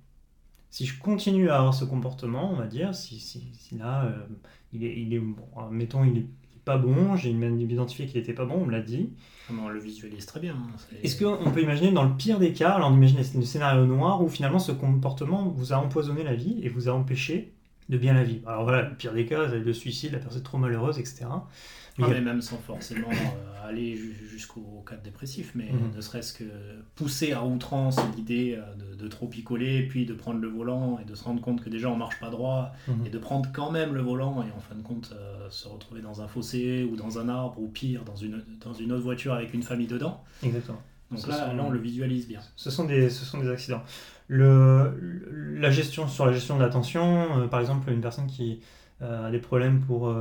Si 0.70 0.86
je 0.86 0.98
continue 0.98 1.50
à 1.50 1.58
avoir 1.58 1.72
ce 1.72 1.84
comportement, 1.84 2.50
on 2.50 2.56
va 2.56 2.66
dire, 2.66 2.96
si, 2.96 3.20
si, 3.20 3.54
là, 3.78 4.06
euh, 4.06 4.26
il 4.72 4.82
est, 4.82 5.00
il 5.00 5.14
est 5.14 5.20
bon, 5.20 5.46
mettons, 5.70 6.02
il 6.02 6.18
est 6.18 6.26
pas 6.64 6.78
bon, 6.78 7.16
j'ai 7.16 7.32
même 7.32 7.60
identifié 7.60 8.06
qu'il 8.06 8.18
était 8.18 8.32
pas 8.32 8.44
bon, 8.44 8.62
on 8.62 8.66
me 8.66 8.72
l'a 8.72 8.80
dit. 8.80 9.10
Ah, 9.48 9.52
on 9.62 9.68
le 9.68 9.78
visualise 9.78 10.26
très 10.26 10.40
bien. 10.40 10.54
Hein, 10.54 10.76
Est-ce 11.02 11.22
qu'on 11.22 11.50
peut 11.50 11.62
imaginer 11.62 11.92
dans 11.92 12.04
le 12.04 12.14
pire 12.16 12.38
des 12.38 12.52
cas, 12.52 12.72
alors 12.72 12.90
on 12.90 12.94
imagine 12.94 13.18
le 13.18 13.44
scénario 13.44 13.84
noir 13.86 14.22
où 14.22 14.28
finalement 14.28 14.58
ce 14.58 14.72
comportement 14.72 15.48
vous 15.48 15.72
a 15.72 15.76
empoisonné 15.76 16.22
la 16.22 16.34
vie 16.34 16.60
et 16.62 16.68
vous 16.68 16.88
a 16.88 16.92
empêché 16.92 17.53
de 17.88 17.98
bien 17.98 18.14
la 18.14 18.24
vivre. 18.24 18.48
Alors 18.48 18.64
voilà, 18.64 18.82
le 18.82 18.94
pire 18.94 19.12
des 19.12 19.26
cas, 19.26 19.46
le 19.46 19.72
suicide, 19.72 20.12
la 20.12 20.18
personne 20.18 20.40
est 20.40 20.44
trop 20.44 20.58
malheureuse, 20.58 20.98
etc. 20.98 21.26
Mais, 21.98 22.06
ah, 22.10 22.20
même 22.20 22.42
sans 22.42 22.58
forcément 22.58 23.08
euh, 23.08 23.68
aller 23.68 23.96
jusqu'au 24.26 24.84
cadre 24.88 25.02
dépressif, 25.02 25.52
mais 25.54 25.70
mhm. 25.70 25.94
ne 25.94 26.00
serait-ce 26.00 26.32
que 26.32 26.44
pousser 26.96 27.32
à 27.32 27.44
outrance 27.44 27.98
l'idée 28.16 28.58
euh, 28.58 28.96
de, 28.96 29.08
trop 29.08 29.28
picoler, 29.28 29.82
puis 29.82 30.04
de 30.04 30.12
prendre 30.12 30.40
le 30.40 30.48
volant 30.48 30.98
et 31.00 31.04
de 31.04 31.14
se 31.14 31.22
rendre 31.22 31.40
compte 31.40 31.62
que 31.62 31.70
déjà 31.70 31.88
on 31.88 31.96
marche 31.96 32.18
pas 32.18 32.30
droit, 32.30 32.72
mhm. 32.88 33.06
et 33.06 33.10
de 33.10 33.18
prendre 33.18 33.48
quand 33.52 33.70
même 33.70 33.94
le 33.94 34.00
volant 34.00 34.42
et 34.42 34.50
en 34.50 34.60
fin 34.60 34.74
de 34.74 34.82
compte 34.82 35.14
euh, 35.14 35.48
se 35.50 35.68
retrouver 35.68 36.00
dans 36.00 36.20
un 36.20 36.26
fossé 36.26 36.88
ou 36.90 36.96
dans 36.96 37.20
un 37.20 37.28
arbre 37.28 37.60
ou 37.60 37.68
pire 37.68 38.04
dans 38.04 38.16
une, 38.16 38.42
dans 38.60 38.74
une 38.74 38.90
autre 38.90 39.04
voiture 39.04 39.32
avec 39.32 39.54
une 39.54 39.62
famille 39.62 39.86
dedans. 39.86 40.24
Exactement. 40.42 40.82
Donc 41.12 41.26
là, 41.28 41.52
là, 41.52 41.62
on 41.64 41.70
le 41.70 41.78
visualise 41.78 42.26
bien. 42.26 42.40
Ce 42.56 42.70
sont 42.70 42.86
des, 42.86 43.08
ce 43.08 43.24
sont 43.24 43.38
des 43.38 43.48
accidents. 43.48 43.82
Le, 44.26 45.58
la 45.58 45.70
gestion, 45.70 46.08
sur 46.08 46.26
la 46.26 46.32
gestion 46.32 46.56
de 46.56 46.62
l'attention, 46.62 47.48
par 47.48 47.60
exemple, 47.60 47.90
une 47.90 48.00
personne 48.00 48.26
qui 48.26 48.60
a 49.00 49.30
des 49.30 49.38
problèmes 49.38 49.80
pour 49.80 50.14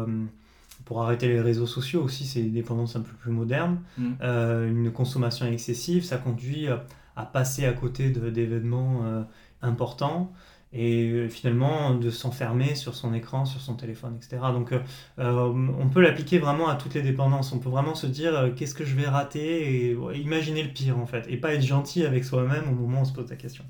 pour 0.86 1.02
arrêter 1.02 1.28
les 1.28 1.42
réseaux 1.42 1.68
sociaux 1.68 2.02
aussi, 2.04 2.26
c'est 2.26 2.42
une 2.42 2.54
dépendance 2.54 2.96
un 2.96 3.02
peu 3.02 3.14
plus 3.14 3.32
moderne. 3.32 3.82
Mm. 3.98 4.12
Euh, 4.22 4.70
une 4.70 4.92
consommation 4.92 5.46
excessive, 5.46 6.04
ça 6.04 6.18
conduit 6.18 6.68
à, 6.68 7.26
passer 7.26 7.66
à 7.66 7.74
côté 7.74 8.10
d'événements 8.10 9.02
euh, 9.04 9.24
importants 9.62 10.34
et 10.74 11.10
euh, 11.10 11.30
finalement 11.30 11.94
de 11.94 12.10
s'enfermer 12.10 12.76
sur 12.76 12.96
son 12.96 13.14
écran, 13.14 13.46
sur 13.46 13.62
son 13.62 13.76
téléphone, 13.76 14.18
etc. 14.18 14.42
Donc 14.54 14.74
on 15.18 15.90
peut 15.90 16.02
l'appliquer 16.02 16.40
vraiment 16.40 16.68
à 16.68 16.76
toutes 16.76 16.94
les 16.94 17.02
dépendances. 17.02 17.54
On 17.54 17.60
peut 17.60 17.70
vraiment 17.70 17.96
se 17.96 18.08
dire 18.08 18.52
qu'est-ce 18.56 18.76
que 18.76 18.86
je 18.86 18.96
vais 18.96 19.08
rater 19.08 19.92
et 19.92 19.98
imaginer 20.16 20.64
le 20.64 20.70
pire 20.70 20.98
en 20.98 21.06
fait. 21.06 21.26
Et 21.30 21.38
pas 21.38 21.54
être 21.54 21.66
gentil 21.66 22.06
avec 22.06 22.26
soi-même 22.26 22.64
au 22.70 22.74
moment 22.74 23.00
où 23.00 23.02
on 23.02 23.06
se 23.06 23.14
pose 23.14 23.30
la 23.30 23.36
question. 23.36 23.64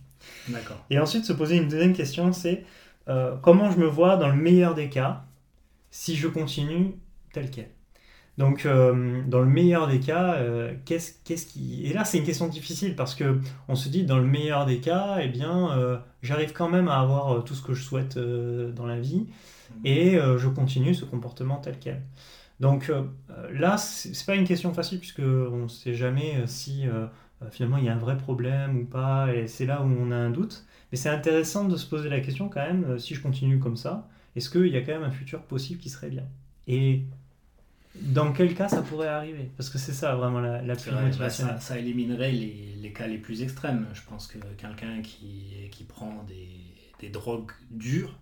D'accord. 0.47 0.77
Et 0.89 0.99
ensuite 0.99 1.25
se 1.25 1.33
poser 1.33 1.57
une 1.57 1.67
deuxième 1.67 1.93
question, 1.93 2.31
c'est 2.31 2.63
comment 3.41 3.69
je 3.71 3.77
me 3.77 3.87
vois 3.87 4.17
dans 4.17 4.29
le 4.29 4.35
meilleur 4.35 4.73
des 4.73 4.89
cas 4.89 5.25
si 5.91 6.15
je 6.15 6.27
continue 6.27 6.95
tel 7.33 7.51
quel? 7.51 7.69
Donc, 8.39 8.65
euh, 8.65 9.21
dans 9.27 9.39
le 9.39 9.45
meilleur 9.45 9.87
des 9.87 9.99
cas, 9.99 10.35
euh, 10.35 10.73
qu'est-ce, 10.85 11.13
qu'est-ce 11.23 11.45
qui... 11.45 11.85
Et 11.85 11.93
là, 11.93 12.03
c'est 12.03 12.17
une 12.17 12.25
question 12.25 12.47
difficile 12.47 12.95
parce 12.95 13.13
que 13.13 13.39
on 13.67 13.75
se 13.75 13.89
dit, 13.89 14.05
dans 14.05 14.17
le 14.17 14.25
meilleur 14.25 14.65
des 14.65 14.79
cas, 14.79 15.19
eh 15.21 15.27
bien, 15.27 15.71
euh, 15.77 15.97
j'arrive 16.23 16.51
quand 16.51 16.69
même 16.69 16.87
à 16.87 16.99
avoir 16.99 17.43
tout 17.43 17.53
ce 17.53 17.61
que 17.61 17.73
je 17.73 17.83
souhaite 17.83 18.17
dans 18.17 18.87
la 18.87 18.99
vie 18.99 19.27
et 19.85 20.17
je 20.37 20.47
continue 20.47 20.93
ce 20.95 21.05
comportement 21.05 21.57
tel 21.57 21.77
quel. 21.79 22.01
Donc 22.59 22.91
là, 23.51 23.77
c'est, 23.77 24.13
c'est 24.15 24.25
pas 24.25 24.35
une 24.35 24.47
question 24.47 24.73
facile 24.73 24.99
puisque 24.99 25.19
on 25.19 25.63
ne 25.63 25.67
sait 25.67 25.93
jamais 25.93 26.43
si 26.47 26.85
finalement 27.51 27.77
il 27.77 27.85
y 27.85 27.89
a 27.89 27.93
un 27.93 27.99
vrai 27.99 28.17
problème 28.17 28.77
ou 28.77 28.85
pas, 28.85 29.33
et 29.33 29.47
c'est 29.47 29.65
là 29.65 29.81
où 29.81 29.85
on 29.85 30.11
a 30.11 30.15
un 30.15 30.29
doute. 30.29 30.65
Mais 30.91 30.97
c'est 30.97 31.09
intéressant 31.09 31.65
de 31.65 31.75
se 31.75 31.85
poser 31.87 32.09
la 32.09 32.19
question 32.19 32.49
quand 32.49 32.61
même, 32.61 32.97
si 32.99 33.15
je 33.15 33.21
continue 33.21 33.59
comme 33.59 33.77
ça, 33.77 34.07
est-ce 34.35 34.49
qu'il 34.49 34.67
y 34.67 34.77
a 34.77 34.81
quand 34.81 34.93
même 34.93 35.03
un 35.03 35.11
futur 35.11 35.41
possible 35.41 35.79
qui 35.79 35.89
serait 35.89 36.09
bien? 36.09 36.25
Et 36.67 37.03
dans 37.95 38.33
quel 38.33 38.55
cas 38.55 38.67
ça 38.67 38.81
pourrait 38.81 39.07
arriver? 39.07 39.51
Parce 39.57 39.69
que 39.69 39.77
c'est 39.77 39.93
ça 39.93 40.15
vraiment 40.15 40.39
la, 40.39 40.61
la 40.61 40.75
bah, 41.19 41.29
ça, 41.29 41.79
éliminerait 41.79 42.31
les, 42.31 42.75
les, 42.81 42.91
cas 42.91 43.07
les 43.07 43.17
plus 43.17 43.43
extrêmes. 43.43 43.87
Je 43.93 44.01
pense 44.09 44.27
que 44.27 44.39
quelqu'un 44.57 45.01
qui, 45.01 45.53
qui 45.71 45.83
prend 45.83 46.23
des, 46.27 46.49
des, 46.99 47.09
drogues 47.09 47.51
dures, 47.69 48.17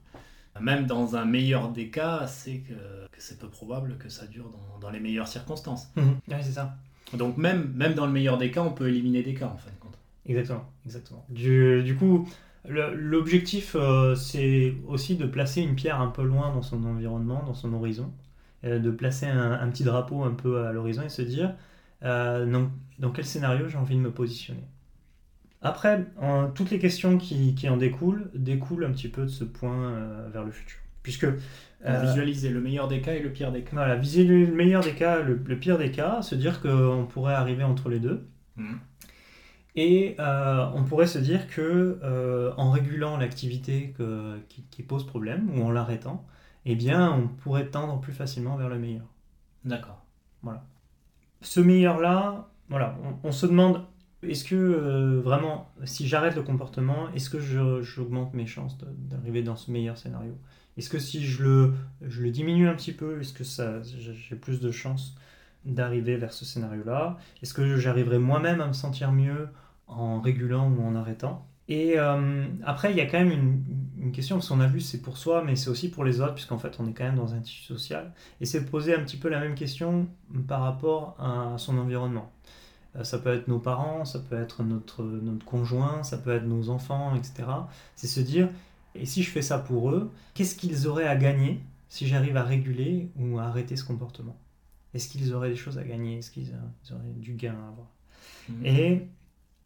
même 0.59 0.85
dans 0.85 1.15
un 1.15 1.25
meilleur 1.25 1.71
des 1.71 1.89
cas, 1.89 2.27
c'est 2.27 2.57
que, 2.59 2.73
que 2.73 3.19
c'est 3.19 3.39
peu 3.39 3.47
probable 3.47 3.97
que 3.97 4.09
ça 4.09 4.27
dure 4.27 4.49
dans, 4.49 4.79
dans 4.79 4.89
les 4.89 4.99
meilleures 4.99 5.29
circonstances. 5.29 5.89
Mhm. 5.95 6.17
Oui, 6.27 6.35
c'est 6.41 6.51
ça. 6.51 6.75
Donc 7.13 7.37
même, 7.37 7.71
même 7.75 7.93
dans 7.93 8.05
le 8.05 8.11
meilleur 8.11 8.37
des 8.37 8.51
cas, 8.51 8.61
on 8.61 8.71
peut 8.71 8.89
éliminer 8.89 9.23
des 9.23 9.33
cas 9.33 9.47
en 9.47 9.57
fin 9.57 9.69
de 9.69 9.75
compte. 9.79 9.97
Exactement, 10.25 10.69
exactement. 10.85 11.25
Du, 11.29 11.81
du 11.83 11.95
coup, 11.95 12.29
l'objectif, 12.67 13.75
euh, 13.75 14.15
c'est 14.15 14.75
aussi 14.87 15.15
de 15.15 15.25
placer 15.25 15.61
une 15.61 15.75
pierre 15.75 15.99
un 15.99 16.07
peu 16.07 16.23
loin 16.23 16.53
dans 16.53 16.61
son 16.61 16.83
environnement, 16.85 17.43
dans 17.45 17.53
son 17.53 17.73
horizon 17.73 18.11
de 18.63 18.91
placer 18.91 19.25
un, 19.25 19.67
petit 19.69 19.83
drapeau 19.83 20.23
un 20.23 20.33
peu 20.33 20.65
à 20.65 20.71
l'horizon 20.71 21.03
et 21.03 21.09
se 21.09 21.21
dire 21.21 21.55
euh, 22.03 22.69
dans, 22.99 23.11
quel 23.11 23.25
scénario 23.25 23.67
j'ai 23.67 23.77
envie 23.77 23.95
de 23.95 24.01
me 24.01 24.11
positionner. 24.11 24.63
Après, 25.61 26.05
toutes 26.55 26.71
les 26.71 26.79
questions 26.79 27.17
qui, 27.17 27.55
en 27.69 27.77
découlent 27.77 28.31
découlent 28.33 28.85
un 28.85 28.91
petit 28.91 29.09
peu 29.09 29.23
de 29.23 29.27
ce 29.27 29.43
point 29.43 29.91
euh, 29.91 30.29
vers 30.33 30.43
le 30.43 30.51
futur. 30.51 30.79
Puisque 31.03 31.27
visualiser 31.83 32.49
le 32.49 32.61
meilleur 32.61 32.87
des 32.87 33.01
cas 33.01 33.13
et 33.13 33.19
le 33.19 33.31
pire 33.31 33.51
des 33.51 33.61
cas. 33.61 33.71
Voilà, 33.73 33.95
viser 33.95 34.23
le 34.23 34.45
meilleur 34.47 34.83
des 34.83 34.93
cas, 34.93 35.19
le, 35.19 35.35
pire 35.35 35.79
des 35.79 35.91
cas, 35.91 36.21
se 36.21 36.35
dire 36.35 36.61
qu'on 36.61 37.07
pourrait 37.09 37.33
arriver 37.33 37.63
entre 37.63 37.89
les 37.89 37.99
deux. 37.99 38.27
Mmh. 38.55 38.73
Et 39.75 40.15
on 40.19 40.83
pourrait 40.83 41.07
se 41.07 41.17
dire 41.19 41.47
que 41.47 41.99
en 42.57 42.71
régulant 42.71 43.17
l'activité 43.17 43.95
qui, 44.49 44.63
qui, 44.69 44.83
pose 44.83 45.05
problème 45.05 45.49
ou 45.55 45.63
en 45.63 45.71
l'arrêtant, 45.71 46.25
eh 46.65 46.75
bien, 46.75 47.11
on 47.11 47.27
pourrait 47.27 47.67
tendre 47.67 47.99
plus 47.99 48.13
facilement 48.13 48.55
vers 48.55 48.69
le 48.69 48.77
meilleur. 48.77 49.05
D'accord. 49.65 50.03
Voilà. 50.43 50.65
Ce 51.41 51.59
meilleur-là, 51.59 52.49
voilà, 52.69 52.97
on, 53.23 53.31
se 53.31 53.45
demande, 53.45 53.83
est-ce 54.23 54.43
que 54.43 54.55
euh, 54.55 55.21
vraiment, 55.21 55.71
si 55.83 56.07
j'arrête 56.07 56.35
le 56.35 56.43
comportement, 56.43 57.11
est-ce 57.13 57.29
que 57.29 57.39
j'augmente 57.81 58.33
mes 58.33 58.45
chances 58.45 58.77
d'arriver 58.77 59.41
dans 59.41 59.55
ce 59.55 59.71
meilleur 59.71 59.97
scénario? 59.97 60.37
Est-ce 60.77 60.89
que 60.89 60.99
si 60.99 61.25
je 61.25 61.43
le, 61.43 61.73
je 62.01 62.21
le 62.21 62.31
diminue 62.31 62.67
un 62.67 62.75
petit 62.75 62.93
peu, 62.93 63.19
est-ce 63.19 63.33
que 63.33 63.43
ça, 63.43 63.81
j'ai 63.81 64.35
plus 64.35 64.61
de 64.61 64.71
chances 64.71 65.15
d'arriver 65.65 66.15
vers 66.15 66.31
ce 66.31 66.45
scénario-là? 66.45 67.17
Est-ce 67.41 67.53
que 67.53 67.77
j'arriverai 67.77 68.19
moi-même 68.19 68.61
à 68.61 68.67
me 68.67 68.73
sentir 68.73 69.11
mieux 69.11 69.49
en 69.87 70.21
régulant 70.21 70.71
ou 70.71 70.81
en 70.81 70.95
arrêtant? 70.95 71.50
Et 71.71 71.97
euh, 71.97 72.43
après, 72.65 72.91
il 72.91 72.97
y 72.97 72.99
a 72.99 73.05
quand 73.05 73.17
même 73.17 73.31
une, 73.97 74.11
question, 74.11 74.35
parce 74.35 74.49
qu'on 74.49 74.59
a 74.59 74.67
vu 74.67 74.81
c'est 74.81 75.01
pour 75.01 75.17
soi, 75.17 75.41
mais 75.41 75.55
c'est 75.55 75.69
aussi 75.69 75.89
pour 75.89 76.03
les 76.03 76.19
autres, 76.19 76.33
puisqu'en 76.33 76.57
fait 76.57 76.75
on 76.81 76.87
est 76.89 76.91
quand 76.91 77.05
même 77.05 77.15
dans 77.15 77.33
un 77.33 77.39
tissu 77.39 77.63
social. 77.63 78.11
Et 78.41 78.45
c'est 78.45 78.65
poser 78.65 78.93
un 78.93 78.99
petit 78.99 79.15
peu 79.15 79.29
la 79.29 79.39
même 79.39 79.55
question 79.55 80.09
par 80.49 80.63
rapport 80.63 81.15
à 81.17 81.57
son 81.57 81.77
environnement. 81.77 82.29
Euh, 82.97 83.05
ça 83.05 83.19
peut 83.19 83.33
être 83.33 83.47
nos 83.47 83.59
parents, 83.59 84.03
ça 84.03 84.19
peut 84.19 84.35
être 84.35 84.63
notre, 84.63 85.01
notre 85.03 85.45
conjoint, 85.45 86.03
ça 86.03 86.17
peut 86.17 86.35
être 86.35 86.43
nos 86.43 86.67
enfants, 86.67 87.15
etc. 87.15 87.43
C'est 87.95 88.07
se 88.07 88.19
dire, 88.19 88.49
et 88.93 89.05
si 89.05 89.23
je 89.23 89.29
fais 89.29 89.41
ça 89.41 89.57
pour 89.57 89.91
eux, 89.91 90.11
qu'est-ce 90.33 90.55
qu'ils 90.57 90.89
auraient 90.89 91.07
à 91.07 91.15
gagner 91.15 91.61
si 91.87 92.05
j'arrive 92.05 92.35
à 92.35 92.43
réguler 92.43 93.11
ou 93.15 93.39
à 93.39 93.43
arrêter 93.43 93.77
ce 93.77 93.85
comportement? 93.85 94.37
Est-ce 94.93 95.07
qu'ils 95.07 95.33
auraient 95.33 95.51
des 95.51 95.55
choses 95.55 95.77
à 95.77 95.85
gagner? 95.85 96.17
Est-ce 96.17 96.31
qu'ils 96.31 96.53
auraient 96.91 97.13
du 97.15 97.35
gain 97.35 97.55
à 97.55 97.67
avoir? 97.69 97.87
Mmh. 98.49 98.65
Et 98.65 99.07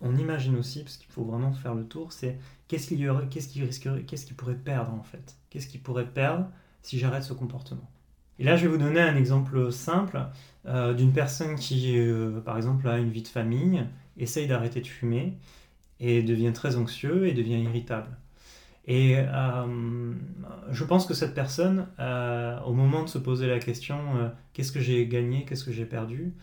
on 0.01 0.15
imagine 0.17 0.55
aussi, 0.55 0.83
parce 0.83 0.97
qu'il 0.97 1.11
faut 1.11 1.23
vraiment 1.23 1.53
faire 1.53 1.73
le 1.73 1.85
tour, 1.85 2.11
c'est 2.11 2.37
qu'est-ce 2.67 2.87
qu'il 2.87 2.99
y 2.99 3.09
aurait, 3.09 3.27
qu'est-ce 3.27 3.47
qu'il 3.47 3.63
risquerait, 3.63 4.03
qu'est-ce 4.03 4.25
qu'il 4.25 4.35
pourrait 4.35 4.55
perdre 4.55 4.93
en 4.93 5.03
fait? 5.03 5.35
Qu'est-ce 5.49 5.67
qu'il 5.67 5.81
pourrait 5.81 6.07
perdre 6.07 6.47
si 6.81 6.99
j'arrête 6.99 7.23
ce 7.23 7.33
comportement? 7.33 7.89
Et 8.37 8.43
là, 8.43 8.57
je 8.57 8.63
vais 8.63 8.71
vous 8.71 8.77
donner 8.77 8.99
un 8.99 9.15
exemple 9.15 9.71
simple 9.71 10.19
euh, 10.65 10.93
d'une 10.93 11.13
personne 11.13 11.55
qui, 11.55 11.97
euh, 11.97 12.41
par 12.41 12.57
exemple, 12.57 12.87
a 12.87 12.97
une 12.97 13.09
vie 13.09 13.21
de 13.21 13.27
famille, 13.27 13.85
essaye 14.17 14.47
d'arrêter 14.47 14.81
de 14.81 14.87
fumer 14.87 15.37
et 15.99 16.21
devient 16.21 16.51
très 16.53 16.75
anxieux 16.75 17.27
et 17.27 17.33
devient 17.33 17.61
irritable. 17.61 18.09
Et 18.87 19.15
euh, 19.17 20.13
je 20.71 20.83
pense 20.83 21.05
que 21.05 21.13
cette 21.13 21.33
personne, 21.33 21.87
au 22.65 22.73
moment 22.73 23.03
de 23.03 23.09
se 23.09 23.17
poser 23.17 23.47
la 23.47 23.57
question 23.59 23.97
qu'est-ce 24.53 24.71
que 24.71 24.79
j'ai 24.79 25.07
gagné, 25.07 25.45
qu'est-ce 25.45 25.63
que 25.63 25.71
j'ai 25.71 25.85
perdu, 25.85 26.33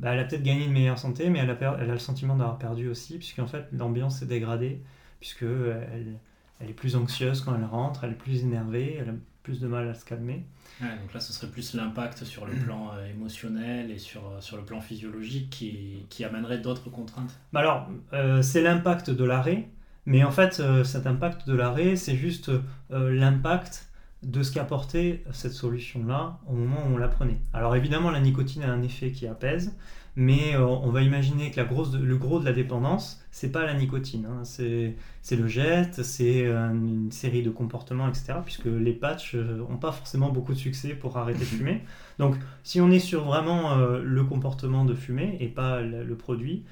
bah, 0.00 0.14
elle 0.14 0.20
a 0.20 0.24
peut-être 0.24 0.42
gagné 0.42 0.64
une 0.64 0.72
meilleure 0.72 0.98
santé, 0.98 1.28
mais 1.28 1.40
elle 1.40 1.50
a, 1.50 1.76
elle 1.78 1.90
a 1.90 1.92
le 1.92 1.98
sentiment 1.98 2.34
d'avoir 2.34 2.58
perdu 2.58 2.88
aussi, 2.88 3.18
puisqu'en 3.18 3.46
fait 3.46 3.66
l'ambiance 3.72 4.18
s'est 4.18 4.26
dégradée, 4.26 4.82
puisque 5.20 5.42
elle, 5.42 6.18
elle, 6.58 6.70
est 6.70 6.74
plus 6.74 6.96
anxieuse 6.96 7.42
quand 7.42 7.54
elle 7.54 7.64
rentre, 7.64 8.04
elle 8.04 8.12
est 8.12 8.14
plus 8.14 8.42
énervée, 8.42 8.96
elle 8.98 9.10
a 9.10 9.14
plus 9.42 9.60
de 9.60 9.68
mal 9.68 9.88
à 9.88 9.94
se 9.94 10.04
calmer. 10.04 10.44
donc 10.80 11.12
là, 11.12 11.20
ce 11.20 11.32
serait 11.32 11.48
plus 11.48 11.74
l'impact 11.74 12.24
sur 12.24 12.46
le 12.46 12.54
plan 12.54 12.92
euh, 12.94 13.10
émotionnel 13.10 13.90
et 13.90 13.98
sur, 13.98 14.26
euh, 14.26 14.40
sur 14.40 14.56
le 14.56 14.64
plan 14.64 14.80
physiologique 14.80 15.50
qui, 15.50 16.06
qui 16.08 16.24
amènerait 16.24 16.58
d'autres 16.58 16.90
contraintes. 16.90 17.38
Bah 17.52 17.60
alors, 17.60 17.88
euh, 18.12 18.42
c'est 18.42 18.62
l'impact 18.62 19.10
de 19.10 19.24
l'arrêt, 19.24 19.68
mais 20.06 20.24
en 20.24 20.30
fait, 20.30 20.62
cet 20.84 21.06
impact 21.06 21.46
de 21.46 21.54
l'arrêt, 21.54 21.94
c'est 21.94 22.16
juste 22.16 22.50
l'impact 22.88 23.89
de 24.22 24.42
ce 24.42 24.52
qu'apportait 24.52 25.24
cette 25.32 25.52
solution-là 25.52 26.38
au 26.48 26.52
moment 26.52 26.86
où 26.86 26.94
on 26.94 26.98
la 26.98 27.08
prenait. 27.08 27.38
Alors 27.52 27.74
évidemment, 27.76 28.10
la 28.10 28.20
nicotine 28.20 28.62
a 28.62 28.70
un 28.70 28.82
effet 28.82 29.12
qui 29.12 29.26
apaise, 29.26 29.76
mais 30.16 30.54
euh, 30.54 30.66
on 30.66 30.90
va 30.90 31.02
imaginer 31.02 31.50
que 31.50 31.56
la 31.56 31.64
grosse, 31.64 31.94
le 31.94 32.16
gros 32.16 32.40
de 32.40 32.44
la 32.44 32.52
dépendance, 32.52 33.24
c'est 33.30 33.50
pas 33.50 33.64
la 33.64 33.74
nicotine, 33.74 34.26
hein. 34.26 34.44
c'est 34.44 35.36
le 35.36 35.46
geste, 35.46 36.02
c'est 36.02 36.46
une 36.46 37.10
série 37.12 37.42
de 37.42 37.50
comportements, 37.50 38.08
etc. 38.08 38.34
Puisque 38.44 38.66
les 38.66 38.92
patchs 38.92 39.36
n'ont 39.36 39.78
pas 39.78 39.92
forcément 39.92 40.30
beaucoup 40.30 40.52
de 40.52 40.58
succès 40.58 40.90
pour 40.90 41.16
arrêter 41.16 41.40
de 41.40 41.44
fumer. 41.44 41.82
Donc 42.18 42.36
si 42.62 42.80
on 42.80 42.90
est 42.90 42.98
sur 42.98 43.24
vraiment 43.24 43.76
le 43.76 44.24
comportement 44.24 44.84
de 44.84 44.94
fumer 44.94 45.36
et 45.40 45.48
pas 45.48 45.80
le 45.80 46.14
produit, 46.16 46.64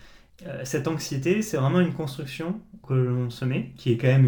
euh, 0.47 0.61
cette 0.65 0.87
anxiété, 0.87 1.43
c'est 1.43 1.57
vraiment 1.57 1.81
une 1.81 1.93
construction 1.93 2.61
que 2.87 2.95
l'on 2.95 3.29
se 3.31 3.45
met, 3.45 3.73
qui 3.77 3.93
est 3.93 3.97
quand 3.97 4.07
même 4.07 4.27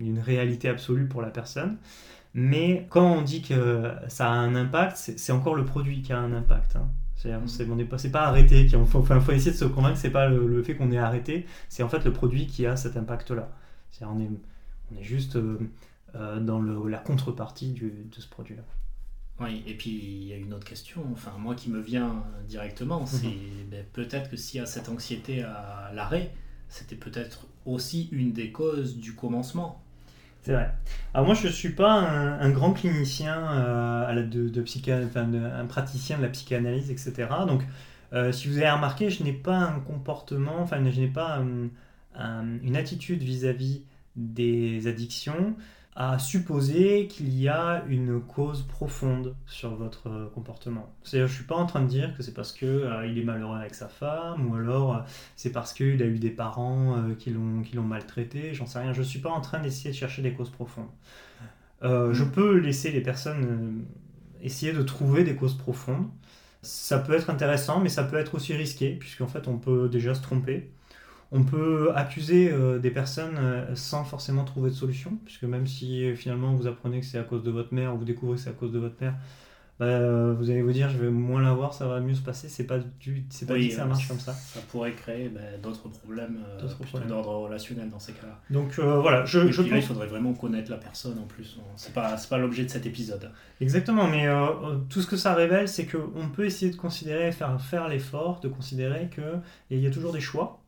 une, 0.00 0.18
réalité 0.20 0.68
absolue 0.68 1.06
pour 1.06 1.22
la 1.22 1.30
personne. 1.30 1.76
Mais 2.40 2.86
quand 2.88 3.16
on 3.16 3.22
dit 3.22 3.42
que 3.42 3.92
ça 4.06 4.30
a 4.30 4.32
un 4.32 4.54
impact, 4.54 4.96
c'est 4.96 5.32
encore 5.32 5.56
le 5.56 5.64
produit 5.64 6.02
qui 6.02 6.12
a 6.12 6.20
un 6.20 6.32
impact. 6.32 6.76
Hein. 6.76 6.88
C'est 7.16 7.32
mmh. 7.36 7.88
pas, 7.88 7.96
pas 8.12 8.26
arrêté. 8.26 8.62
Il 8.62 8.70
faut, 8.86 9.02
faut, 9.02 9.32
essayer 9.32 9.50
de 9.50 9.56
se 9.56 9.64
convaincre 9.64 9.94
que 9.94 10.00
c'est 10.00 10.10
pas 10.10 10.28
le, 10.28 10.62
fait 10.62 10.76
qu'on 10.76 10.92
est 10.92 10.98
arrêté, 10.98 11.46
c'est 11.68 11.82
en 11.82 11.88
fait 11.88 12.04
le 12.04 12.12
produit 12.12 12.46
qui 12.46 12.64
a 12.64 12.76
cet 12.76 12.96
impact-là. 12.96 13.50
On 14.02 14.20
est, 14.20 14.30
on 14.92 15.00
est 15.00 15.02
juste 15.02 15.34
euh, 15.34 15.58
euh, 16.14 16.38
dans 16.38 16.62
la 16.62 16.98
contrepartie 16.98 17.72
de 17.72 18.20
ce 18.20 18.28
produit-là. 18.28 18.62
Oui, 19.40 19.64
et 19.66 19.74
puis 19.74 19.90
il 19.90 20.24
y 20.28 20.32
a 20.32 20.36
une 20.36 20.54
autre 20.54 20.66
question, 20.66 21.04
enfin 21.12 21.32
moi 21.38 21.56
qui 21.56 21.70
me 21.70 21.80
vient 21.80 22.22
directement, 22.48 23.00
mhm. 23.00 23.06
c'est 23.06 23.66
ben, 23.68 23.84
peut-être 23.92 24.30
que 24.30 24.36
s'il 24.36 24.60
y 24.60 24.62
a 24.62 24.66
cette 24.66 24.88
anxiété 24.88 25.42
à 25.42 25.90
l'arrêt, 25.94 26.30
c'était 26.68 26.96
peut-être 26.96 27.48
aussi 27.66 28.08
une 28.12 28.32
des 28.32 28.52
causes 28.52 28.96
du 28.96 29.16
commencement. 29.16 29.82
C'est 30.42 30.52
vrai. 30.52 30.70
Alors 31.14 31.26
moi 31.26 31.34
je 31.34 31.46
ne 31.46 31.52
suis 31.52 31.70
pas 31.70 31.92
un, 31.92 32.50
grand 32.50 32.72
clinicien 32.72 33.36
euh, 33.52 34.22
de, 34.22 34.48
de, 34.48 35.44
un 35.44 35.66
praticien 35.66 36.16
de 36.18 36.22
la 36.22 36.28
psychanalyse, 36.28 36.90
etc. 36.90 37.28
Donc 37.46 37.62
euh, 38.12 38.32
si 38.32 38.48
vous 38.48 38.58
avez 38.58 38.70
remarqué, 38.70 39.10
je 39.10 39.22
n'ai 39.22 39.32
pas 39.32 39.58
un 39.58 39.80
comportement, 39.80 40.60
enfin 40.60 40.78
je 40.90 41.00
n'ai 41.00 41.08
pas 41.08 41.40
euh, 41.40 42.58
une 42.62 42.76
attitude 42.76 43.22
vis-à-vis 43.22 43.78
-vis 43.78 43.82
des 44.16 44.86
addictions 44.86 45.54
à 46.00 46.16
supposer 46.20 47.08
qu'il 47.08 47.36
y 47.36 47.48
a 47.48 47.82
une 47.88 48.20
cause 48.20 48.62
profonde 48.62 49.34
sur 49.46 49.74
votre 49.74 50.08
euh, 50.08 50.28
comportement. 50.32 50.94
C'est-à-dire, 51.02 51.26
je 51.26 51.34
suis 51.34 51.44
pas 51.44 51.56
en 51.56 51.66
train 51.66 51.82
de 51.82 51.88
dire 51.88 52.16
que 52.16 52.22
c'est 52.22 52.34
parce 52.34 52.52
que 52.52 52.66
euh, 52.66 53.04
il 53.04 53.18
est 53.18 53.24
malheureux 53.24 53.58
avec 53.58 53.74
sa 53.74 53.88
femme, 53.88 54.48
ou 54.48 54.54
alors 54.54 54.94
euh, 54.94 55.00
c'est 55.34 55.50
parce 55.50 55.72
qu'il 55.72 56.00
a 56.00 56.06
eu 56.06 56.20
des 56.20 56.30
parents 56.30 57.02
qui 57.18 57.30
l'ont 57.30 57.62
qui 57.62 57.74
l'ont 57.74 57.82
maltraité. 57.82 58.54
J'en 58.54 58.64
sais 58.64 58.78
rien. 58.78 58.92
Je 58.92 59.02
suis 59.02 59.18
pas 59.18 59.30
en 59.30 59.40
train 59.40 59.58
d'essayer 59.58 59.90
de 59.90 59.96
chercher 59.96 60.22
des 60.22 60.32
causes 60.34 60.50
profondes. 60.50 60.86
Je 61.82 62.22
mm. 62.22 62.30
peux 62.30 62.56
laisser 62.58 62.92
les 62.92 63.00
personnes 63.00 63.84
essayer 64.40 64.72
de 64.72 64.82
trouver 64.84 65.24
des 65.24 65.34
causes 65.34 65.58
profondes. 65.58 66.06
Ça 66.62 67.00
peut 67.00 67.14
être 67.14 67.28
intéressant, 67.28 67.80
mais 67.80 67.88
ça 67.88 68.04
peut 68.04 68.18
être 68.18 68.36
aussi 68.36 68.54
risqué, 68.54 68.94
puisqu'en 68.94 69.26
fait, 69.26 69.48
on 69.48 69.58
peut 69.58 69.88
déjà 69.88 70.14
se 70.14 70.22
tromper. 70.22 70.70
On 71.30 71.42
peut 71.42 71.92
accuser 71.94 72.50
euh, 72.50 72.78
des 72.78 72.90
personnes 72.90 73.36
euh, 73.38 73.74
sans 73.74 74.04
forcément 74.04 74.44
trouver 74.44 74.70
de 74.70 74.74
solution, 74.74 75.18
puisque 75.26 75.44
même 75.44 75.66
si 75.66 76.04
euh, 76.04 76.14
finalement 76.14 76.54
vous 76.54 76.66
apprenez 76.66 77.00
que 77.00 77.06
c'est 77.06 77.18
à 77.18 77.22
cause 77.22 77.42
de 77.42 77.50
votre 77.50 77.74
mère 77.74 77.94
ou 77.94 77.98
vous 77.98 78.06
découvrez 78.06 78.36
que 78.36 78.42
c'est 78.42 78.50
à 78.50 78.54
cause 78.54 78.72
de 78.72 78.78
votre 78.78 78.96
père, 78.96 79.14
bah, 79.78 80.32
vous 80.32 80.50
allez 80.50 80.62
vous 80.62 80.72
dire 80.72 80.88
je 80.88 80.96
vais 80.96 81.10
moins 81.10 81.40
la 81.42 81.52
voir, 81.52 81.74
ça 81.74 81.86
va 81.86 82.00
mieux 82.00 82.14
se 82.14 82.22
passer. 82.22 82.48
C'est 82.48 82.64
pas 82.64 82.78
du, 82.78 83.26
c'est 83.28 83.46
pas 83.46 83.56
dit 83.56 83.68
que 83.68 83.74
ça 83.74 83.84
marche 83.84 84.08
comme 84.08 84.18
ça. 84.18 84.32
Ça 84.32 84.60
pourrait 84.70 84.92
créer 84.92 85.28
bah, 85.28 85.40
d'autres 85.62 85.88
problèmes, 85.88 86.38
d'ordre 87.06 87.36
relationnel 87.36 87.90
dans 87.90 88.00
ces 88.00 88.12
cas-là. 88.12 88.40
Donc 88.50 88.80
voilà, 88.80 89.24
je, 89.26 89.52
je 89.52 89.62
il 89.62 89.82
faudrait 89.82 90.08
vraiment 90.08 90.32
connaître 90.32 90.70
la 90.70 90.78
personne 90.78 91.18
en 91.18 91.26
plus. 91.26 91.60
C'est 91.76 91.92
pas, 91.92 92.16
c'est 92.16 92.30
pas 92.30 92.38
l'objet 92.38 92.64
de 92.64 92.70
cet 92.70 92.86
épisode. 92.86 93.30
Exactement, 93.60 94.08
mais 94.08 94.26
tout 94.88 95.02
ce 95.02 95.06
que 95.06 95.16
ça 95.16 95.34
révèle, 95.34 95.68
c'est 95.68 95.86
qu'on 95.86 96.30
peut 96.34 96.46
essayer 96.46 96.72
de 96.72 96.76
considérer, 96.76 97.30
faire, 97.30 97.60
faire 97.60 97.86
l'effort 97.86 98.40
de 98.40 98.48
considérer 98.48 99.10
qu'il 99.10 99.78
y 99.78 99.86
a 99.86 99.90
toujours 99.90 100.12
des 100.12 100.20
choix 100.20 100.60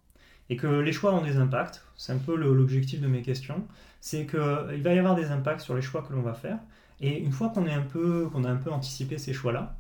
et 0.51 0.57
que 0.57 0.67
les 0.67 0.93
choix 0.93 1.15
ont 1.15 1.23
des 1.23 1.37
impacts. 1.37 1.83
C'est 1.97 2.13
un 2.13 2.19
peu 2.19 2.37
l'objectif 2.37 3.01
de 3.01 3.07
mes 3.07 3.23
questions. 3.23 3.67
C'est 4.01 4.27
qu'il 4.27 4.83
va 4.83 4.95
y 4.95 4.99
avoir 4.99 5.15
des 5.15 5.31
impacts 5.31 5.61
sur 5.61 5.75
les 5.75 5.83
choix 5.83 6.03
que 6.03 6.13
l'on 6.13 6.23
va 6.23 6.35
faire. 6.35 6.59
Et 7.01 7.19
une 7.19 7.33
fois 7.33 7.49
qu'on 7.49 7.67
a 7.67 7.73
un 7.73 8.57
peu 8.57 8.71
anticipé 8.71 9.17
ces 9.17 9.33
choix-là, 9.33 9.77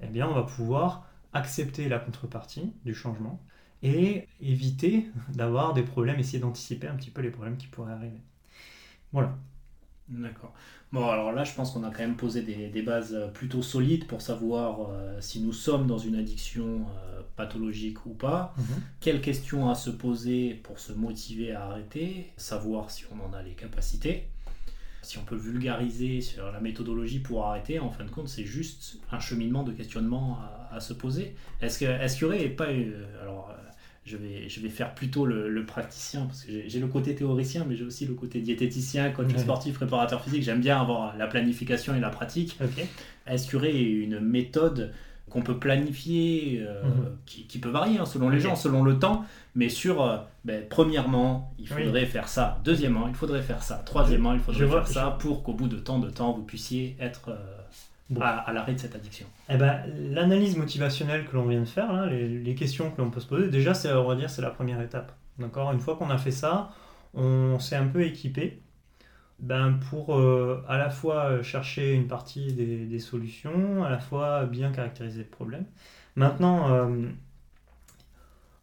eh 0.00 0.08
bien, 0.08 0.26
on 0.26 0.34
va 0.34 0.42
pouvoir 0.42 1.06
accepter 1.32 1.88
la 1.88 1.98
contrepartie 1.98 2.72
du 2.84 2.94
changement 2.94 3.40
et 3.82 4.28
éviter 4.40 5.10
d'avoir 5.34 5.74
des 5.74 5.82
problèmes, 5.82 6.18
essayer 6.18 6.40
d'anticiper 6.40 6.88
un 6.88 6.94
petit 6.94 7.10
peu 7.10 7.20
les 7.20 7.30
problèmes 7.30 7.56
qui 7.56 7.66
pourraient 7.66 7.92
arriver. 7.92 8.20
Voilà. 9.12 9.36
D'accord. 10.08 10.52
Bon, 10.90 11.08
alors 11.08 11.32
là, 11.32 11.44
je 11.44 11.54
pense 11.54 11.70
qu'on 11.70 11.84
a 11.84 11.90
quand 11.90 12.00
même 12.00 12.16
posé 12.16 12.42
des, 12.42 12.82
bases 12.82 13.16
plutôt 13.32 13.62
solides 13.62 14.06
pour 14.06 14.20
savoir 14.20 14.90
euh, 14.90 15.20
si 15.20 15.40
nous 15.40 15.52
sommes 15.52 15.86
dans 15.86 15.98
une 15.98 16.16
addiction 16.16 16.86
euh, 16.96 17.21
pathologique 17.36 18.06
ou 18.06 18.10
pas, 18.10 18.54
mhm. 18.56 18.64
quelles 19.00 19.20
questions 19.20 19.70
à 19.70 19.74
se 19.74 19.90
poser 19.90 20.60
pour 20.62 20.78
se 20.78 20.92
motiver 20.92 21.52
à 21.52 21.64
arrêter, 21.64 22.32
savoir 22.36 22.90
si 22.90 23.04
on 23.12 23.24
en 23.24 23.32
a 23.32 23.42
les 23.42 23.52
capacités, 23.52 24.28
si 25.02 25.18
on 25.18 25.24
peut 25.24 25.36
vulgariser 25.36 26.20
sur 26.20 26.50
la 26.52 26.60
méthodologie 26.60 27.18
pour 27.18 27.44
arrêter, 27.46 27.80
en 27.80 27.90
fin 27.90 28.04
de 28.04 28.10
compte, 28.10 28.28
c'est 28.28 28.44
juste 28.44 28.98
un 29.10 29.18
cheminement 29.18 29.64
de 29.64 29.72
questionnement 29.72 30.38
à, 30.70 30.80
se 30.80 30.92
poser. 30.92 31.34
Est-ce 31.60 31.78
qu'il 31.78 31.88
est 31.88 32.20
y 32.20 32.24
aurait 32.24 32.48
pas... 32.48 32.66
alors, 33.20 33.50
euh, 33.50 33.62
je 34.04 34.16
vais, 34.16 34.48
je 34.48 34.60
vais 34.60 34.68
faire 34.68 34.94
plutôt 34.94 35.26
le, 35.26 35.64
praticien, 35.66 36.26
parce 36.26 36.44
que 36.44 36.52
j'ai 36.66 36.80
le 36.80 36.86
côté 36.86 37.14
théoricien, 37.14 37.64
mais 37.68 37.76
j'ai 37.76 37.84
aussi 37.84 38.06
le 38.06 38.14
côté 38.14 38.40
diététicien, 38.40 39.10
coach 39.10 39.34
sportif, 39.36 39.74
préparateur 39.74 40.22
physique. 40.22 40.42
J'aime 40.42 40.60
bien 40.60 40.80
avoir 40.80 41.16
la 41.16 41.26
planification 41.26 41.94
et 41.94 42.00
la 42.00 42.10
pratique. 42.10 42.58
Est-ce 43.26 43.44
qu'il 43.44 43.54
y 43.54 43.56
aurait 43.56 43.80
une 43.80 44.20
méthode 44.20 44.92
qu'on 45.30 45.42
peut 45.42 45.58
planifier, 45.58 46.62
euh, 46.66 46.84
mhm. 46.84 47.16
qui, 47.24 47.58
peut 47.58 47.70
varier 47.70 47.98
hein, 47.98 48.04
selon 48.06 48.28
les 48.28 48.38
gens, 48.40 48.54
selon 48.54 48.82
le 48.82 48.98
temps, 48.98 49.24
mais 49.54 49.68
sur, 49.68 50.02
euh, 50.02 50.18
ben, 50.44 50.64
premièrement, 50.68 51.54
il 51.58 51.66
faudrait 51.68 52.06
faire 52.06 52.28
ça, 52.28 52.60
deuxièmement, 52.64 53.08
il 53.08 53.14
faudrait 53.14 53.42
faire 53.42 53.62
ça, 53.62 53.82
troisièmement, 53.86 54.34
il 54.34 54.40
faudrait 54.40 54.68
faire 54.68 54.86
ça 54.86 55.16
pour 55.18 55.42
qu'au 55.42 55.54
bout 55.54 55.68
de 55.68 55.78
tant 55.78 55.98
de 55.98 56.10
temps, 56.10 56.32
vous 56.32 56.42
puissiez 56.42 56.96
être 57.00 57.30
euh, 57.30 58.20
à, 58.20 58.52
l'arrêt 58.52 58.74
de 58.74 58.78
cette 58.78 58.94
addiction. 58.94 59.26
Eh 59.48 59.56
ben, 59.56 59.82
L'analyse 60.10 60.56
motivationnelle 60.56 61.24
que 61.24 61.34
l'on 61.34 61.46
vient 61.46 61.60
de 61.60 61.66
faire, 61.66 61.92
là, 61.92 62.06
les, 62.06 62.54
questions 62.54 62.90
que 62.90 63.00
l'on 63.00 63.10
peut 63.10 63.20
se 63.20 63.26
poser, 63.26 63.48
déjà, 63.48 63.72
c'est, 63.72 63.92
on 63.92 64.06
va 64.06 64.16
dire, 64.16 64.28
c'est 64.28 64.42
la 64.42 64.50
première 64.50 64.82
étape. 64.82 65.12
D'accord? 65.38 65.72
Une 65.72 65.80
fois 65.80 65.96
qu'on 65.96 66.10
a 66.10 66.18
fait 66.18 66.30
ça, 66.30 66.70
on 67.14 67.58
s'est 67.58 67.76
un 67.76 67.86
peu 67.86 68.02
équipé 68.02 68.60
ben 69.42 69.72
pour 69.90 70.16
euh, 70.16 70.64
à 70.68 70.78
la 70.78 70.88
fois 70.88 71.42
chercher 71.42 71.94
une 71.94 72.06
partie 72.06 72.52
des, 72.52 72.98
solutions, 73.00 73.84
à 73.84 73.90
la 73.90 73.98
fois 73.98 74.46
bien 74.46 74.70
caractériser 74.70 75.24
le 75.24 75.28
problème. 75.28 75.66
Maintenant, 76.14 76.70
euh, 76.70 77.08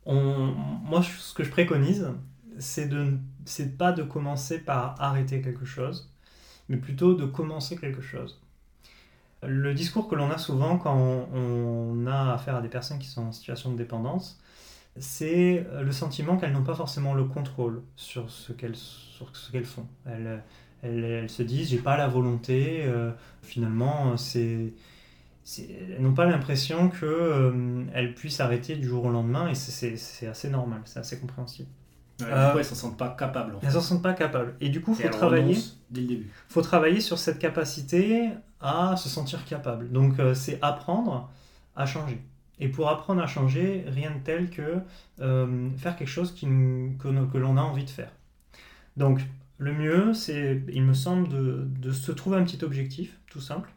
moi, 0.06 1.04
ce 1.04 1.34
que 1.34 1.44
je 1.44 1.52
préconise, 1.52 2.10
c'est 2.58 2.88
de 2.88 3.18
c'est 3.46 3.78
pas 3.78 3.92
de 3.92 4.04
commencer 4.04 4.60
par 4.60 4.96
arrêter 5.02 5.42
quelque 5.42 5.66
chose, 5.66 6.12
mais 6.70 6.78
plutôt 6.78 7.14
de 7.14 7.26
commencer 7.26 7.78
quelque 7.78 8.02
chose. 8.02 8.42
Le 9.44 9.74
discours 9.74 10.08
que 10.08 10.16
l'on 10.16 10.30
a 10.32 10.38
souvent 10.38 10.78
quand 10.78 10.96
on, 11.34 12.06
a 12.08 12.34
affaire 12.34 12.56
à 12.56 12.62
des 12.62 12.68
personnes 12.70 13.00
qui 13.00 13.08
sont 13.08 13.24
en 13.28 13.32
situation 13.32 13.72
de 13.72 13.78
dépendance, 13.78 14.40
c'est 14.98 15.66
le 15.82 15.92
sentiment 15.92 16.38
qu'elles 16.38 16.52
n'ont 16.52 16.64
pas 16.64 16.76
forcément 16.76 17.14
le 17.14 17.24
contrôle 17.24 17.82
sur 17.96 18.30
ce 18.30 18.52
qu'elles 18.54 18.76
sur 18.76 19.32
font. 19.64 19.88
Elles, 20.82 21.30
se 21.30 21.44
disent 21.44 21.70
j'ai 21.70 21.78
pas 21.78 21.98
la 21.98 22.08
volonté. 22.08 22.84
Euh, 22.86 23.12
finalement, 23.42 24.18
c'est 24.18 24.74
elles 25.58 26.02
n'ont 26.02 26.14
pas 26.14 26.26
l'impression 26.26 26.90
qu'elles 26.90 27.10
euh, 27.10 28.14
puissent 28.16 28.40
arrêter 28.40 28.76
du 28.76 28.88
jour 28.88 29.06
au 29.06 29.10
lendemain 29.10 29.50
et 29.50 29.56
c'est 29.56 30.28
assez 30.28 30.50
normal, 30.50 30.82
c'est 30.86 31.00
assez 31.00 31.20
compréhensible. 31.20 31.68
du 32.20 32.26
coup, 32.26 32.32
elles 32.32 32.58
ne 32.58 32.64
s'en 32.64 32.76
sentent 32.76 32.98
pas 32.98 33.16
capables. 33.18 33.56
Elles 33.64 33.72
s'en 33.72 33.82
sentent 33.82 34.04
pas 34.04 34.14
capables. 34.14 34.54
Et 34.62 34.70
du 34.70 34.82
coup, 34.82 34.96
il 34.98 35.04
faut 35.04 35.10
travailler. 35.10 35.58
Dès 35.90 36.02
le 36.02 36.08
début. 36.08 36.30
faut 36.50 36.62
travailler 36.62 37.02
sur 37.02 37.18
cette 37.18 37.40
capacité 37.40 38.30
à 38.62 38.96
se 38.96 39.10
sentir 39.10 39.44
capable. 39.46 39.92
Donc, 39.92 40.20
euh, 40.20 40.36
c'est 40.36 40.60
apprendre 40.62 41.32
à 41.76 41.88
changer. 41.88 42.22
Et 42.60 42.68
pour 42.68 42.90
apprendre 42.90 43.22
à 43.22 43.28
changer, 43.28 43.86
rien 43.88 44.12
de 44.12 44.20
tel 44.24 44.50
que 44.50 44.76
faire 45.18 45.96
quelque 45.96 46.08
chose 46.08 46.34
qui, 46.34 46.46
que, 47.00 47.26
que 47.26 47.38
l'on 47.38 47.58
a 47.58 47.62
envie 47.62 47.86
de 47.86 47.90
faire. 47.90 48.12
Donc, 48.98 49.22
le 49.60 49.74
mieux, 49.74 50.14
c'est, 50.14 50.64
il 50.74 50.84
me 50.84 50.94
semble, 50.94 51.28
de, 51.30 51.92
se 51.92 52.12
trouver 52.12 52.38
un 52.38 52.44
petit 52.44 52.64
objectif, 52.64 53.20
tout 53.28 53.42
simple, 53.42 53.70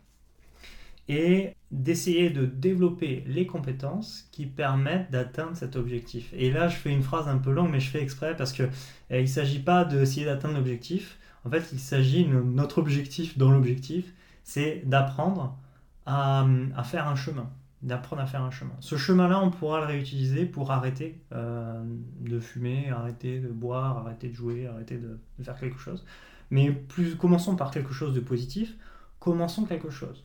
et 1.09 1.55
d'essayer 1.73 2.31
de 2.31 2.47
développer 2.47 3.25
les 3.27 3.47
compétences 3.47 4.29
qui 4.31 4.47
permettent 4.47 5.11
d'atteindre 5.11 5.57
cet 5.57 5.77
objectif. 5.77 6.33
Et 6.35 6.51
là, 6.51 6.69
je 6.69 6.77
fais 6.77 6.91
une 6.91 7.03
phrase 7.03 7.29
un 7.29 7.39
peu 7.39 7.51
longue, 7.53 7.71
mais 7.71 7.81
je 7.81 7.91
fais 7.91 8.01
exprès 8.01 8.37
parce 8.37 8.53
que 8.53 8.69
eh, 9.11 9.23
ne 9.23 9.27
s'agit 9.27 9.59
pas 9.59 9.85
d'essayer 9.85 10.25
d'atteindre 10.25 10.55
l'objectif. 10.55 11.19
En 11.45 11.51
fait, 11.51 11.69
il 11.73 11.81
s'agit, 11.81 12.27
notre 12.27 12.79
objectif 12.79 13.37
dans 13.37 13.51
l'objectif, 13.51 14.15
c'est 14.45 14.83
d'apprendre 14.87 15.59
à 16.07 16.47
faire 16.85 17.09
un 17.09 17.17
chemin 17.17 17.51
d'apprendre 17.83 18.23
à 18.23 18.27
faire 18.27 18.43
un 18.43 18.51
chemin. 18.51 18.75
Ce 18.81 18.97
chemin-là, 18.97 19.41
on 19.41 19.51
pourra 19.51 19.81
le 19.81 19.87
réutiliser 19.87 20.47
pour 20.47 20.71
arrêter 20.71 21.21
euh, 21.33 21.83
de 22.21 22.39
fumer, 22.39 22.91
arrêter 22.91 23.41
de 23.41 23.49
boire, 23.49 23.99
arrêter 23.99 24.29
de 24.29 24.35
jouer, 24.35 24.67
arrêter 24.67 24.99
de, 24.99 25.19
faire 25.43 25.59
quelque 25.59 25.79
chose. 25.79 26.05
Mais 26.51 26.71
plus, 26.71 27.17
commençons 27.17 27.57
par 27.57 27.71
quelque 27.71 27.93
chose 27.93 28.15
de 28.15 28.21
positif. 28.21 28.75
Commençons 29.19 29.65
quelque 29.65 29.91
chose. 29.91 30.25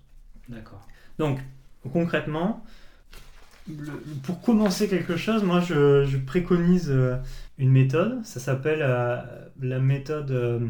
D'accord. 0.49 0.85
Donc, 1.17 1.39
concrètement, 1.91 2.63
pour 4.23 4.41
commencer 4.41 4.87
quelque 4.87 5.17
chose, 5.17 5.43
moi 5.43 5.59
je, 5.59 6.17
préconise 6.17 6.89
euh, 6.89 7.17
une 7.57 7.71
méthode. 7.71 8.23
Ça 8.23 8.39
s'appelle 8.39 8.79
euh, 8.81 9.17
la 9.61 9.79
méthode. 9.79 10.31
Euh, 10.31 10.67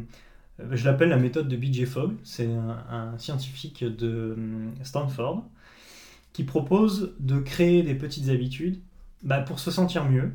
je 0.72 0.86
l'appelle 0.86 1.10
la 1.10 1.18
méthode 1.18 1.48
de 1.48 1.56
BJ 1.56 1.86
Fogg. 1.86 2.14
C'est 2.24 2.48
un, 2.48 3.18
scientifique 3.18 3.84
de 3.84 4.36
Stanford 4.84 5.46
qui 6.38 6.44
propose 6.44 7.16
de 7.20 7.40
créer 7.40 7.82
des 7.82 7.96
petites 7.96 8.30
habitudes 8.30 8.80
bah, 9.24 9.40
pour 9.40 9.58
se 9.58 9.72
sentir 9.72 10.06
mieux. 10.06 10.32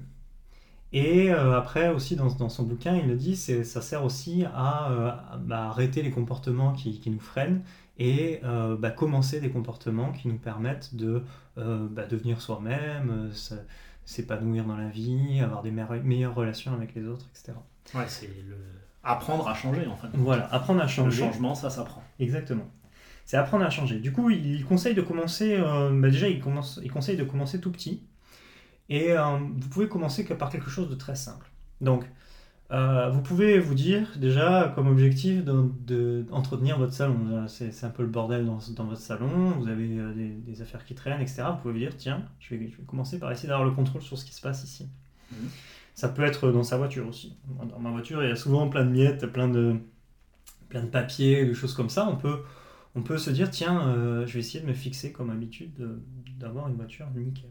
Et 0.92 1.30
après 1.30 1.90
aussi 1.90 2.16
dans, 2.16 2.48
son 2.48 2.64
bouquin, 2.64 2.96
il 2.96 3.06
le 3.06 3.14
dit, 3.14 3.36
ça 3.36 3.80
sert 3.80 4.04
aussi 4.04 4.44
à, 4.52 5.38
bah, 5.38 5.68
arrêter 5.68 6.02
les 6.02 6.10
comportements 6.10 6.72
qui, 6.72 7.00
nous 7.06 7.20
freinent 7.20 7.62
et 7.98 8.40
euh, 8.42 8.76
bah, 8.76 8.90
commencer 8.90 9.38
des 9.38 9.50
comportements 9.50 10.10
qui 10.10 10.26
nous 10.26 10.38
permettent 10.38 10.96
de 10.96 11.22
euh, 11.56 11.86
bah, 11.88 12.04
devenir 12.04 12.40
soi-même, 12.40 13.30
euh, 13.30 13.56
s'épanouir 14.04 14.64
dans 14.64 14.76
la 14.76 14.88
vie, 14.88 15.38
avoir 15.38 15.62
des 15.62 15.70
meilleures 15.70 16.34
relations 16.34 16.74
avec 16.74 16.96
les 16.96 17.06
autres, 17.06 17.26
etc. 17.30 17.52
Ouais, 17.94 18.08
c'est 18.08 18.26
le... 18.48 18.56
apprendre 19.04 19.46
à 19.46 19.54
changer 19.54 19.86
en 19.86 19.94
fait. 19.94 20.08
Voilà, 20.14 20.52
apprendre 20.52 20.82
à 20.82 20.88
changer. 20.88 21.22
Le 21.22 21.30
changement, 21.30 21.54
ça 21.54 21.70
s'apprend. 21.70 22.02
Exactement. 22.18 22.66
C'est 23.24 23.36
apprendre 23.36 23.64
à 23.64 23.70
changer. 23.70 23.98
Du 23.98 24.12
coup, 24.12 24.30
il 24.30 24.64
conseille 24.64 24.94
de 24.94 25.02
commencer, 25.02 25.58
bah, 25.58 26.10
déjà, 26.10 26.28
il, 26.28 26.40
commence, 26.40 26.80
il 26.82 26.90
conseille 26.90 27.16
de 27.16 27.24
commencer 27.24 27.60
tout 27.60 27.70
petit. 27.70 28.02
Et 28.88 29.14
vous 29.14 29.68
pouvez 29.70 29.88
commencer 29.88 30.24
par 30.24 30.50
quelque 30.50 30.68
chose 30.68 30.90
de 30.90 30.94
très 30.94 31.14
simple. 31.14 31.50
Donc, 31.80 32.04
euh, 32.72 33.10
vous 33.10 33.20
pouvez 33.20 33.58
vous 33.58 33.74
dire 33.74 34.08
déjà 34.16 34.72
comme 34.74 34.88
objectif 34.88 35.44
d'entretenir 35.44 36.78
votre 36.78 36.94
salon. 36.94 37.46
C'est 37.46 37.84
un 37.84 37.90
peu 37.90 38.02
le 38.02 38.08
bordel 38.08 38.46
dans, 38.46 38.84
votre 38.84 39.00
salon, 39.00 39.50
vous 39.58 39.68
avez 39.68 39.98
euh, 39.98 40.12
des, 40.14 40.62
affaires 40.62 40.84
qui 40.86 40.94
traînent, 40.94 41.20
etc. 41.20 41.42
Vous 41.50 41.58
pouvez 41.58 41.72
vous 41.74 41.80
dire, 41.80 41.96
tiens, 41.98 42.22
je 42.40 42.54
vais, 42.54 42.70
commencer 42.86 43.18
par 43.18 43.30
essayer 43.30 43.48
d'avoir 43.48 43.68
le 43.68 43.74
contrôle 43.74 44.00
sur 44.00 44.16
ce 44.16 44.24
qui 44.24 44.32
se 44.32 44.40
passe 44.40 44.64
ici. 44.64 44.88
Mhm. 45.32 45.48
Ça 45.94 46.08
peut 46.08 46.22
être 46.22 46.50
dans 46.50 46.62
sa 46.62 46.78
voiture 46.78 47.06
aussi. 47.06 47.36
Dans 47.68 47.78
ma 47.78 47.90
voiture, 47.90 48.22
il 48.22 48.30
y 48.30 48.32
a 48.32 48.36
souvent 48.36 48.66
plein 48.70 48.86
de 48.86 48.90
miettes, 48.90 49.26
plein 49.26 49.48
de, 49.48 49.76
plein 50.70 50.82
de 50.82 50.88
papiers, 50.88 51.44
des 51.44 51.52
choses 51.52 51.74
comme 51.74 51.90
ça. 51.90 52.08
On 52.08 52.16
peut, 52.16 52.40
on 52.94 53.02
peut 53.02 53.18
se 53.18 53.30
dire, 53.30 53.50
tiens, 53.50 53.88
euh, 53.88 54.26
je 54.26 54.34
vais 54.34 54.40
essayer 54.40 54.60
de 54.60 54.68
me 54.68 54.74
fixer 54.74 55.12
comme 55.12 55.30
habitude 55.30 55.72
d'avoir 56.38 56.68
une 56.68 56.76
voiture 56.76 57.08
nickel. 57.14 57.50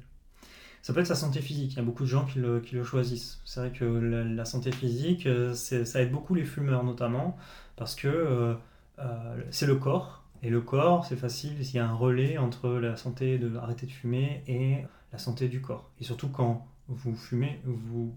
Ça 0.82 0.94
peut 0.94 1.00
être 1.00 1.08
sa 1.08 1.16
santé 1.16 1.42
physique. 1.42 1.74
Il 1.74 1.78
y 1.78 1.80
a 1.80 1.84
beaucoup 1.84 2.04
de 2.04 2.10
gens 2.10 2.26
qui 2.26 2.40
le, 2.40 2.84
choisissent. 2.84 3.40
C'est 3.46 3.60
vrai 3.60 3.72
que 3.72 3.86
la, 3.86 4.46
santé 4.46 4.72
physique, 4.72 5.28
euh, 5.28 5.54
ça 5.54 6.02
aide 6.02 6.12
beaucoup 6.12 6.34
les 6.34 6.44
fumeurs 6.44 6.84
notamment, 6.84 7.38
parce 7.76 7.96
que 7.96 8.08
euh, 8.08 8.56
euh, 9.00 9.42
c'est 9.52 9.68
le 9.68 9.76
corps. 9.76 10.24
Et 10.44 10.50
le 10.50 10.62
corps, 10.62 11.06
c'est 11.06 11.16
facile, 11.16 11.54
il 11.60 11.72
y 11.72 11.78
a 11.78 11.88
un 11.88 11.94
relais 11.94 12.40
entre 12.40 12.70
la 12.70 12.96
santé 12.96 13.38
de 13.38 13.56
arrêter 13.58 13.86
de 13.86 13.92
fumer 13.92 14.44
et 14.48 14.78
la 15.12 15.20
santé 15.20 15.48
du 15.48 15.62
corps. 15.62 15.92
Et 16.00 16.04
surtout 16.04 16.30
quand 16.30 16.68
vous 16.88 17.16
fumez, 17.16 17.62
vous 17.64 18.16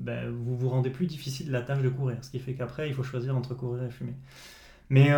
ben, 0.00 0.30
vous, 0.30 0.56
vous 0.56 0.68
rendez 0.68 0.90
plus 0.90 1.06
difficile 1.06 1.50
la 1.50 1.62
tâche 1.62 1.82
de 1.82 1.88
courir. 1.88 2.18
Ce 2.22 2.30
qui 2.30 2.38
fait 2.40 2.52
qu'après, 2.52 2.88
il 2.88 2.94
faut 2.94 3.02
choisir 3.02 3.34
entre 3.36 3.54
courir 3.54 3.84
et 3.84 3.90
fumer. 3.90 4.14
Mais 4.90 5.10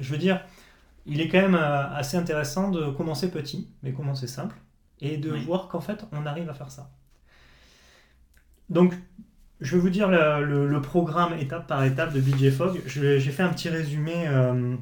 je 0.00 0.12
veux 0.12 0.18
dire, 0.18 0.40
il 1.06 1.20
est 1.20 1.28
quand 1.28 1.40
même 1.40 1.54
assez 1.54 2.16
intéressant 2.16 2.70
de 2.70 2.90
commencer 2.90 3.30
petit, 3.30 3.68
mais 3.82 3.92
commencer 3.92 4.26
simple 4.26 4.56
et 5.00 5.16
de 5.16 5.30
voir 5.30 5.68
qu'en 5.68 5.80
fait, 5.80 6.04
on 6.12 6.26
arrive 6.26 6.48
à 6.48 6.54
faire 6.54 6.70
ça. 6.70 6.90
Donc, 8.70 8.94
je 9.60 9.76
vais 9.76 9.80
vous 9.80 9.90
dire 9.90 10.08
le, 10.08 10.80
programme 10.80 11.34
étape 11.38 11.66
par 11.66 11.84
étape 11.84 12.12
de 12.12 12.20
BJ 12.20 12.50
Fogg. 12.50 12.80
J'ai 12.86 13.20
fait 13.20 13.42
un 13.42 13.50
petit 13.50 13.68
résumé 13.68 14.26
euh, 14.28 14.76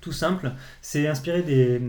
tout 0.00 0.12
simple. 0.12 0.52
C'est 0.82 1.08
inspiré 1.08 1.42
des, 1.42 1.80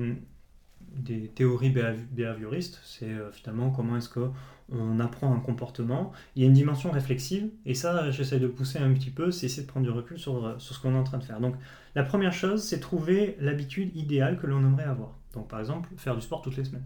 des 0.96 1.28
théories 1.28 1.74
behavioristes. 2.12 2.80
C'est 2.84 3.06
euh, 3.06 3.32
finalement 3.32 3.70
comment 3.72 3.98
est-ce 3.98 4.10
qu'on 4.10 5.00
apprend 5.00 5.34
un 5.34 5.40
comportement. 5.40 6.12
Il 6.36 6.44
y 6.44 6.46
a 6.46 6.48
une 6.48 6.54
dimension 6.54 6.92
réflexive, 6.92 7.50
et 7.66 7.74
ça, 7.74 8.10
j'essaie 8.12 8.40
de 8.40 8.48
pousser 8.48 8.80
un 8.80 8.94
petit 8.94 9.12
peu, 9.12 9.32
c'est 9.32 9.46
essayer 9.48 9.64
de 9.64 9.68
prendre 9.68 9.86
du 9.86 9.92
recul 9.92 10.18
sur, 10.18 10.60
sur 10.60 10.76
ce 10.76 10.82
qu'on 10.82 10.94
est 10.94 10.98
en 10.98 11.04
train 11.04 11.18
de 11.18 11.24
faire. 11.24 11.40
Donc, 11.40 11.56
la 11.98 12.04
première 12.04 12.32
chose, 12.32 12.64
c'est 12.64 12.80
trouver 12.80 13.36
l'habitude 13.40 13.96
idéale 13.96 14.38
que 14.38 14.46
l'on 14.46 14.60
aimerait 14.60 14.84
avoir. 14.84 15.18
Donc, 15.34 15.48
par 15.48 15.60
exemple, 15.60 15.90
faire 15.98 16.14
du 16.14 16.22
sport 16.22 16.44
toutes 16.44 16.56
les 16.56 16.64
semaines. 16.64 16.86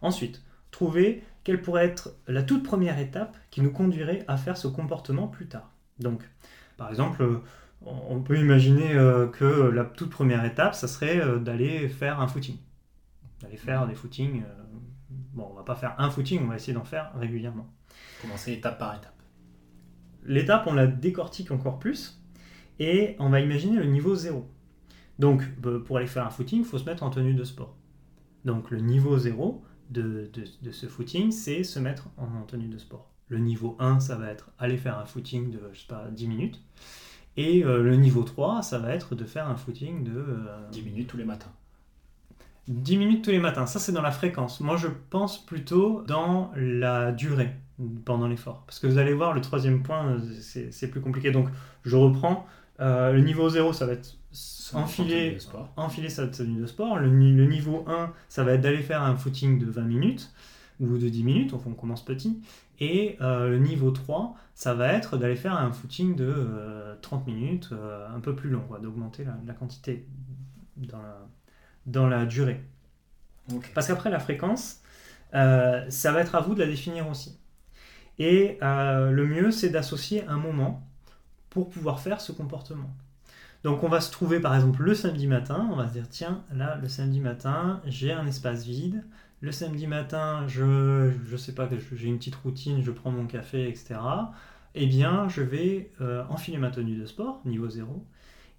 Ensuite, 0.00 0.42
trouver 0.72 1.22
quelle 1.44 1.62
pourrait 1.62 1.84
être 1.84 2.10
la 2.26 2.42
toute 2.42 2.64
première 2.64 2.98
étape 2.98 3.36
qui 3.52 3.60
nous 3.60 3.70
conduirait 3.70 4.24
à 4.26 4.36
faire 4.36 4.56
ce 4.56 4.66
comportement 4.66 5.28
plus 5.28 5.46
tard. 5.46 5.70
Donc, 6.00 6.28
par 6.76 6.90
exemple, 6.90 7.24
on 7.82 8.20
peut 8.20 8.36
imaginer 8.36 8.96
euh, 8.96 9.28
que 9.28 9.44
la 9.44 9.84
toute 9.84 10.10
première 10.10 10.44
étape, 10.44 10.74
ça 10.74 10.88
serait 10.88 11.20
euh, 11.20 11.38
d'aller 11.38 11.88
faire 11.88 12.20
un 12.20 12.26
footing. 12.26 12.56
D'aller 13.42 13.58
faire 13.58 13.86
des 13.86 13.94
footings. 13.94 14.42
Euh, 14.42 14.62
bon, 15.34 15.46
on 15.52 15.54
va 15.54 15.62
pas 15.62 15.76
faire 15.76 15.94
un 15.98 16.10
footing, 16.10 16.42
on 16.42 16.48
va 16.48 16.56
essayer 16.56 16.72
d'en 16.72 16.82
faire 16.82 17.12
régulièrement. 17.16 17.72
Commencer 18.22 18.54
étape 18.54 18.80
par 18.80 18.96
étape. 18.96 19.22
L'étape, 20.24 20.66
on 20.66 20.74
la 20.74 20.88
décortique 20.88 21.52
encore 21.52 21.78
plus 21.78 22.21
et 22.78 23.16
on 23.18 23.28
va 23.28 23.40
imaginer 23.40 23.76
le 23.76 23.84
niveau 23.84 24.14
zéro. 24.14 24.48
Donc, 25.18 25.42
pour 25.84 25.98
aller 25.98 26.06
faire 26.06 26.26
un 26.26 26.30
footing, 26.30 26.60
il 26.60 26.64
faut 26.64 26.78
se 26.78 26.84
mettre 26.84 27.02
en 27.02 27.10
tenue 27.10 27.34
de 27.34 27.44
sport. 27.44 27.76
Donc 28.44 28.70
le 28.70 28.80
niveau 28.80 29.16
0 29.18 29.62
de, 29.90 30.30
ce 30.70 30.86
footing, 30.86 31.30
c'est 31.30 31.64
se 31.64 31.78
mettre 31.78 32.08
en 32.16 32.42
tenue 32.46 32.68
de 32.68 32.78
sport. 32.78 33.10
Le 33.28 33.38
niveau 33.38 33.76
1, 33.78 34.00
ça 34.00 34.16
va 34.16 34.30
être 34.30 34.50
aller 34.58 34.76
faire 34.76 34.98
un 34.98 35.04
footing 35.04 35.50
de, 35.50 35.60
je 35.72 35.80
sais 35.80 35.86
pas, 35.86 36.08
10 36.10 36.26
minutes. 36.26 36.60
Et 37.36 37.64
euh, 37.64 37.82
le 37.82 37.96
niveau 37.96 38.24
3, 38.24 38.62
ça 38.62 38.78
va 38.78 38.94
être 38.94 39.14
de 39.14 39.24
faire 39.24 39.48
un 39.48 39.56
footing 39.56 40.04
de... 40.04 40.24
10 40.70 40.80
euh, 40.80 40.84
minutes 40.84 41.08
tous 41.08 41.16
les 41.16 41.24
matins. 41.24 41.52
10 42.68 42.96
minutes 42.96 43.24
tous 43.24 43.30
les 43.30 43.38
matins, 43.38 43.66
ça 43.66 43.78
c'est 43.78 43.92
dans 43.92 44.02
la 44.02 44.12
fréquence. 44.12 44.60
Moi 44.60 44.76
je 44.76 44.86
pense 45.10 45.44
plutôt 45.44 46.02
dans 46.02 46.52
la 46.56 47.10
durée 47.10 47.56
pendant 48.04 48.28
l'effort. 48.28 48.62
Parce 48.66 48.78
que 48.78 48.86
vous 48.86 48.98
allez 48.98 49.14
voir, 49.14 49.32
le 49.32 49.40
troisième 49.40 49.82
point, 49.82 50.18
c'est 50.40 50.90
plus 50.90 51.00
compliqué. 51.00 51.30
Donc 51.30 51.48
je 51.84 51.96
reprends. 51.96 52.46
Euh, 52.82 53.12
le 53.12 53.20
niveau 53.20 53.48
0, 53.48 53.72
ça 53.72 53.86
va 53.86 53.92
être 53.92 54.16
enfiler, 54.74 55.38
enfiler 55.76 56.08
sa 56.08 56.26
tenue 56.26 56.60
de 56.60 56.66
sport. 56.66 56.98
Le, 56.98 57.08
niveau 57.08 57.84
1, 57.86 58.12
ça 58.28 58.42
va 58.42 58.52
être 58.52 58.60
d'aller 58.60 58.82
faire 58.82 59.02
un 59.02 59.14
footing 59.16 59.58
de 59.58 59.70
20 59.70 59.82
minutes 59.82 60.32
ou 60.80 60.98
de 60.98 61.08
10 61.08 61.22
minutes, 61.22 61.52
on 61.52 61.58
commence 61.74 62.04
petit. 62.04 62.42
Et 62.80 63.16
euh, 63.20 63.50
le 63.50 63.58
niveau 63.58 63.92
3, 63.92 64.34
ça 64.54 64.74
va 64.74 64.92
être 64.92 65.16
d'aller 65.16 65.36
faire 65.36 65.54
un 65.54 65.70
footing 65.70 66.16
de 66.16 66.96
30 67.02 67.22
euh, 67.22 67.30
minutes, 67.30 67.70
un 68.12 68.18
peu 68.18 68.34
plus 68.34 68.50
long, 68.50 68.64
d'augmenter 68.82 69.24
la, 69.46 69.54
quantité 69.54 70.06
dans 70.76 71.00
la, 71.02 71.28
dans 71.86 72.08
la 72.08 72.26
durée. 72.26 72.60
Parce 73.74 73.86
qu'après, 73.86 74.10
la 74.10 74.18
fréquence, 74.18 74.80
ça 75.32 76.12
va 76.12 76.20
être 76.20 76.34
à 76.34 76.40
vous 76.40 76.54
de 76.54 76.60
la 76.60 76.66
définir 76.66 77.08
aussi. 77.08 77.38
Et 78.18 78.58
le 78.60 79.24
mieux, 79.24 79.52
c'est 79.52 79.68
d'associer 79.68 80.26
un 80.26 80.38
moment 80.38 80.88
pour 81.52 81.68
pouvoir 81.68 82.00
faire 82.00 82.20
ce 82.20 82.32
comportement. 82.32 82.90
Donc 83.62 83.84
on 83.84 83.88
va 83.88 84.00
se 84.00 84.10
trouver 84.10 84.40
par 84.40 84.54
exemple 84.54 84.82
le 84.82 84.94
samedi 84.94 85.26
matin, 85.26 85.68
on 85.70 85.76
va 85.76 85.86
se 85.86 85.92
dire 85.92 86.08
tiens 86.08 86.42
là 86.52 86.78
le 86.80 86.88
samedi 86.88 87.20
matin 87.20 87.80
j'ai 87.86 88.10
un 88.10 88.26
espace 88.26 88.64
vide, 88.64 89.04
le 89.40 89.52
samedi 89.52 89.86
matin 89.86 90.44
je 90.48 91.12
je 91.26 91.36
sais 91.36 91.54
pas 91.54 91.68
j'ai 91.92 92.08
une 92.08 92.18
petite 92.18 92.34
routine, 92.36 92.82
je 92.82 92.90
prends 92.90 93.10
mon 93.10 93.26
café 93.26 93.68
etc. 93.68 94.00
Eh 94.74 94.86
bien 94.86 95.28
je 95.28 95.42
vais 95.42 95.90
euh, 96.00 96.24
enfiler 96.30 96.56
ma 96.56 96.70
tenue 96.70 96.96
de 96.96 97.06
sport 97.06 97.40
niveau 97.44 97.68
0 97.68 98.04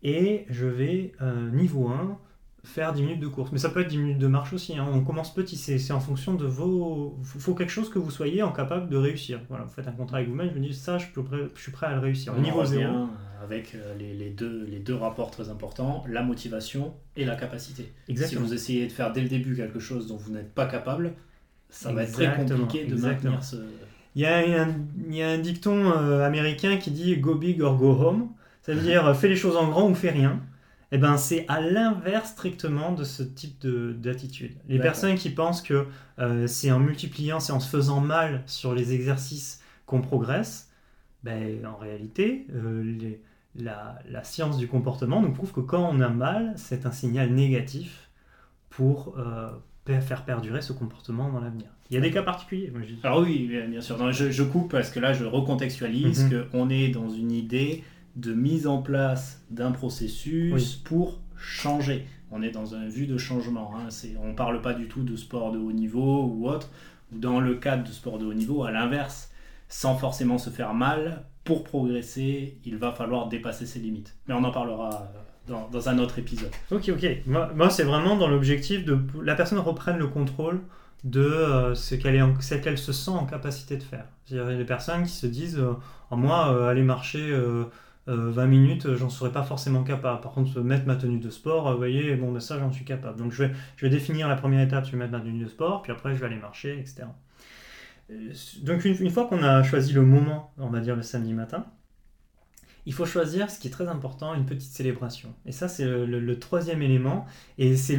et 0.04 0.46
je 0.50 0.68
vais 0.68 1.14
euh, 1.22 1.50
niveau 1.50 1.90
1 1.90 2.18
faire 2.64 2.94
10 2.94 3.02
minutes 3.02 3.20
de 3.20 3.28
course. 3.28 3.52
Mais 3.52 3.58
ça 3.58 3.70
peut 3.70 3.82
être 3.82 3.90
10 3.90 3.98
minutes 3.98 4.18
de 4.20 4.28
marche 4.28 4.54
aussi. 4.54 4.78
Hein. 4.78 4.88
On 4.92 5.02
commence 5.02 5.34
petit, 5.34 5.58
c'est 5.58 5.92
en 5.92 6.00
fonction 6.00 6.34
de 6.34 6.46
vos. 6.46 7.18
Il 7.36 7.42
faut 7.42 7.54
quelque 7.54 7.72
chose 7.72 7.90
que 7.90 8.00
vous 8.00 8.12
soyez 8.12 8.42
en 8.42 8.52
capable 8.52 8.90
de 8.90 8.98
réussir. 8.98 9.42
Voilà, 9.50 9.66
vous 9.66 9.72
faites 9.72 9.88
un 9.88 9.92
contrat 9.92 10.18
avec 10.18 10.30
vous-même, 10.30 10.50
je 10.50 10.60
me 10.60 10.66
dis 10.66 10.74
ça, 10.74 10.98
je, 10.98 11.06
suis 11.56 11.72
prêt 11.72 11.88
à 11.88 11.94
le 11.94 12.00
réussir. 12.00 12.34
Au 12.36 12.40
niveau 12.40 12.64
0. 12.64 13.08
Avec 13.44 13.76
euh, 13.76 13.94
les, 13.98 14.30
deux, 14.30 14.66
les 14.70 14.80
deux 14.80 14.96
rapports 14.96 15.30
très 15.30 15.50
importants, 15.50 16.06
la 16.08 16.24
motivation 16.24 16.94
et 17.18 17.26
la 17.26 17.36
capacité. 17.36 17.92
Exactement. 18.08 18.42
Si 18.42 18.48
vous 18.48 18.54
essayez 18.54 18.88
de 18.88 18.92
faire 18.92 19.12
dès 19.12 19.20
le 19.20 19.28
début 19.28 19.54
quelque 19.54 19.80
chose 19.80 20.08
dont 20.08 20.16
vous 20.16 20.32
n'êtes 20.32 20.54
pas 20.54 20.66
capable, 20.66 21.14
ça 21.70 21.92
va 21.92 22.04
être 22.04 22.14
très 22.14 22.34
compliqué 22.34 22.86
de 22.86 22.96
maintenir 22.96 23.44
ce. 23.44 23.58
Il 24.16 24.22
y, 24.22 24.26
a 24.26 24.38
un, 24.38 24.76
il 25.10 25.16
y 25.16 25.24
a 25.24 25.30
un 25.32 25.40
dicton 25.40 25.92
euh, 25.92 26.24
américain 26.24 26.78
qui 26.78 26.92
dit 26.92 27.18
go 27.18 27.36
big 27.36 27.62
or 27.62 27.76
go 27.76 27.92
home. 27.92 28.30
Ça 28.62 28.74
veut 28.74 28.82
dire 28.82 29.14
fais 29.18 29.28
les 29.28 29.36
choses 29.36 29.58
en 29.58 29.68
grand 29.68 29.90
ou 29.90 29.96
fais 29.96 30.12
rien. 30.12 30.40
Eh 30.96 31.00
ben, 31.00 31.18
c'est 31.18 31.46
à 31.48 31.60
l'inverse 31.60 32.30
strictement 32.30 32.92
de 32.92 33.04
ce 33.04 33.24
type 33.24 33.66
d'attitude. 33.66 34.56
Les 34.70 34.78
personnes 34.78 35.16
qui 35.16 35.32
pensent 35.32 35.64
que 35.64 35.88
euh, 36.20 36.46
c'est 36.46 36.72
en 36.72 36.80
multipliant, 36.80 37.40
c'est 37.40 37.52
en 37.52 37.60
se 37.60 37.68
faisant 37.68 38.00
mal 38.00 38.44
sur 38.46 38.76
les 38.76 38.94
exercices 38.94 39.60
qu'on 39.88 40.02
progresse, 40.02 40.70
ben, 41.24 41.66
en 41.66 41.78
réalité, 41.78 42.46
euh, 42.54 43.16
la, 43.56 44.24
science 44.24 44.56
du 44.58 44.68
comportement 44.68 45.20
nous 45.20 45.32
prouve 45.32 45.52
que 45.52 45.62
quand 45.62 45.90
on 45.92 46.00
a 46.00 46.10
mal, 46.10 46.54
c'est 46.58 46.86
un 46.86 46.92
signal 46.92 47.32
négatif 47.32 48.12
pour 48.70 49.16
euh, 49.18 49.50
faire 50.00 50.26
perdurer 50.26 50.62
ce 50.62 50.74
comportement 50.74 51.32
dans 51.32 51.40
l'avenir. 51.40 51.70
Il 51.90 51.96
y 51.96 51.98
a 51.98 52.02
des 52.02 52.12
cas 52.12 52.22
particuliers. 52.22 52.72
Moi, 52.72 52.84
Alors 53.02 53.22
oui, 53.22 53.52
bien 53.68 53.82
sûr. 53.82 54.12
je, 54.12 54.44
coupe 54.44 54.70
parce 54.70 54.92
que 54.92 55.00
là, 55.00 55.14
je 55.14 55.26
recontextualise 55.26 56.26
mhm. 56.26 56.50
qu'on 56.52 56.70
est 56.70 56.90
dans 56.90 57.10
une 57.10 57.32
idée 57.32 57.84
de 58.16 58.34
mise 58.34 58.68
en 58.68 58.82
place 58.82 59.42
d'un 59.50 59.72
processus 59.72 60.54
Oui. 60.54 60.82
pour 60.86 61.20
changer. 61.38 62.08
On 62.32 62.42
est 62.42 62.52
dans 62.52 62.76
un 62.76 62.88
vue 62.88 63.06
de 63.08 63.18
changement. 63.18 63.74
Hein. 63.76 63.90
On 64.22 64.30
ne 64.30 64.34
parle 64.34 64.62
pas 64.62 64.74
du 64.74 64.88
tout 64.88 65.04
de 65.04 65.16
sport 65.16 65.52
de 65.52 65.60
haut 65.60 65.72
niveau 65.72 66.26
ou 66.26 66.48
autre. 66.50 66.70
Ou 67.14 67.20
Dans 67.20 67.40
le 67.40 67.56
cadre 67.56 67.84
de 67.84 67.92
sport 67.92 68.18
de 68.18 68.26
haut 68.26 68.34
niveau, 68.34 68.64
à 68.64 68.72
l'inverse, 68.72 69.32
sans 69.68 69.96
forcément 69.98 70.38
se 70.38 70.50
faire 70.50 70.74
mal, 70.74 71.24
pour 71.44 71.64
progresser, 71.64 72.58
il 72.66 72.78
va 72.78 72.92
falloir 72.92 73.28
dépasser 73.28 73.66
ses 73.66 73.80
limites. 73.80 74.16
Mais 74.28 74.34
on 74.34 74.44
en 74.44 74.52
parlera 74.52 74.90
euh, 75.16 75.20
dans, 75.48 75.68
dans 75.70 75.90
un 75.90 76.00
autre 76.00 76.18
épisode. 76.20 76.52
Ok, 76.72 76.90
ok. 76.90 77.06
Moi, 77.28 77.52
moi, 77.56 77.70
c'est 77.70 77.84
vraiment 77.84 78.16
dans 78.16 78.28
l'objectif 78.28 78.86
de 78.86 78.98
la 79.22 79.36
personne 79.36 79.60
reprenne 79.60 79.98
le 79.98 80.08
contrôle 80.08 80.62
de 81.04 81.20
euh, 81.22 81.76
ce 81.76 81.96
qu'elle 81.96 82.18
qu'elle 82.62 82.78
se 82.78 82.94
sent 82.94 83.12
en 83.12 83.26
capacité 83.26 83.76
de 83.78 83.84
faire. 83.84 84.06
C'est-à-dire, 84.26 84.50
il 84.50 84.54
y 84.54 84.56
a 84.56 84.58
des 84.58 84.66
personnes 84.66 85.04
qui 85.04 85.12
se 85.12 85.28
disent 85.28 85.60
euh, 85.60 85.74
Ah, 86.12 86.16
Moi, 86.16 86.54
euh, 86.54 86.70
aller 86.70 86.84
marcher 86.84 87.30
euh, 87.30 87.66
euh, 88.10 88.32
20 88.32 88.48
minutes, 88.48 88.86
euh, 88.86 88.98
j'en 88.98 89.10
serais 89.10 89.32
pas 89.32 89.44
forcément 89.44 89.84
capable. 89.84 90.22
Par 90.22 90.34
contre, 90.34 90.60
mettre 90.60 90.86
ma 90.86 90.96
tenue 90.96 91.20
de 91.20 91.30
sport, 91.30 91.68
euh, 91.68 91.72
vous 91.72 91.78
voyez, 91.78 92.16
bon, 92.16 92.32
ben, 92.34 92.40
ça, 92.40 92.60
j'en 92.60 92.72
suis 92.72 92.84
capable. 92.84 93.18
Donc, 93.18 93.32
je 93.32 93.44
vais, 93.44 93.52
je 93.78 93.86
vais 93.86 93.90
définir 93.90 94.28
la 94.28 94.36
première 94.36 94.62
étape, 94.62 94.86
je 94.86 94.92
vais 94.92 94.98
mettre 94.98 95.14
ma 95.14 95.22
tenue 95.22 95.44
de 95.44 95.50
sport, 95.50 95.82
puis 95.82 95.92
après, 95.92 96.14
je 96.14 96.20
vais 96.20 96.26
aller 96.26 96.38
marcher, 96.38 96.80
etc. 96.80 97.04
Euh, 98.12 98.34
Donc, 98.62 98.84
une, 98.84 99.10
fois 99.10 99.26
qu'on 99.26 99.42
a 99.42 99.64
choisi 99.64 99.94
le 99.94 100.02
moment, 100.02 100.54
on 100.58 100.70
va 100.70 100.82
dire 100.82 100.98
le 100.98 101.02
samedi 101.02 101.34
matin, 101.34 101.66
il 102.86 102.94
faut 102.94 103.06
choisir, 103.06 103.50
ce 103.50 103.58
qui 103.58 103.70
est 103.70 103.72
très 103.72 103.88
important, 103.88 104.34
une 104.34 104.46
petite 104.46 104.74
célébration. 104.74 105.34
Et 105.46 105.54
ça, 105.54 105.70
c'est 105.70 105.86
le, 105.86 106.40
troisième 106.40 106.82
élément. 106.82 107.26
Et 107.58 107.78
c'est 107.78 107.96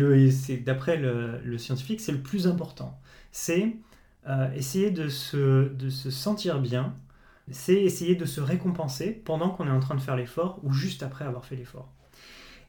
d'après 0.58 0.98
le, 0.98 1.56
scientifique, 1.56 2.02
c'est 2.02 2.12
le 2.12 2.18
plus 2.18 2.46
important. 2.46 3.00
C'est 3.32 3.76
essayer 4.54 4.90
de 4.90 5.08
se, 5.08 5.72
de 5.72 5.88
se 5.88 6.10
sentir 6.10 6.60
bien. 6.60 6.94
C'est 7.50 7.74
essayer 7.82 8.14
de 8.14 8.24
se 8.24 8.40
récompenser 8.40 9.10
pendant 9.10 9.50
qu'on 9.50 9.66
est 9.66 9.70
en 9.70 9.80
train 9.80 9.94
de 9.94 10.00
faire 10.00 10.16
l'effort 10.16 10.60
ou 10.62 10.72
juste 10.72 11.02
après 11.02 11.24
avoir 11.24 11.44
fait 11.44 11.56
l'effort. 11.56 11.92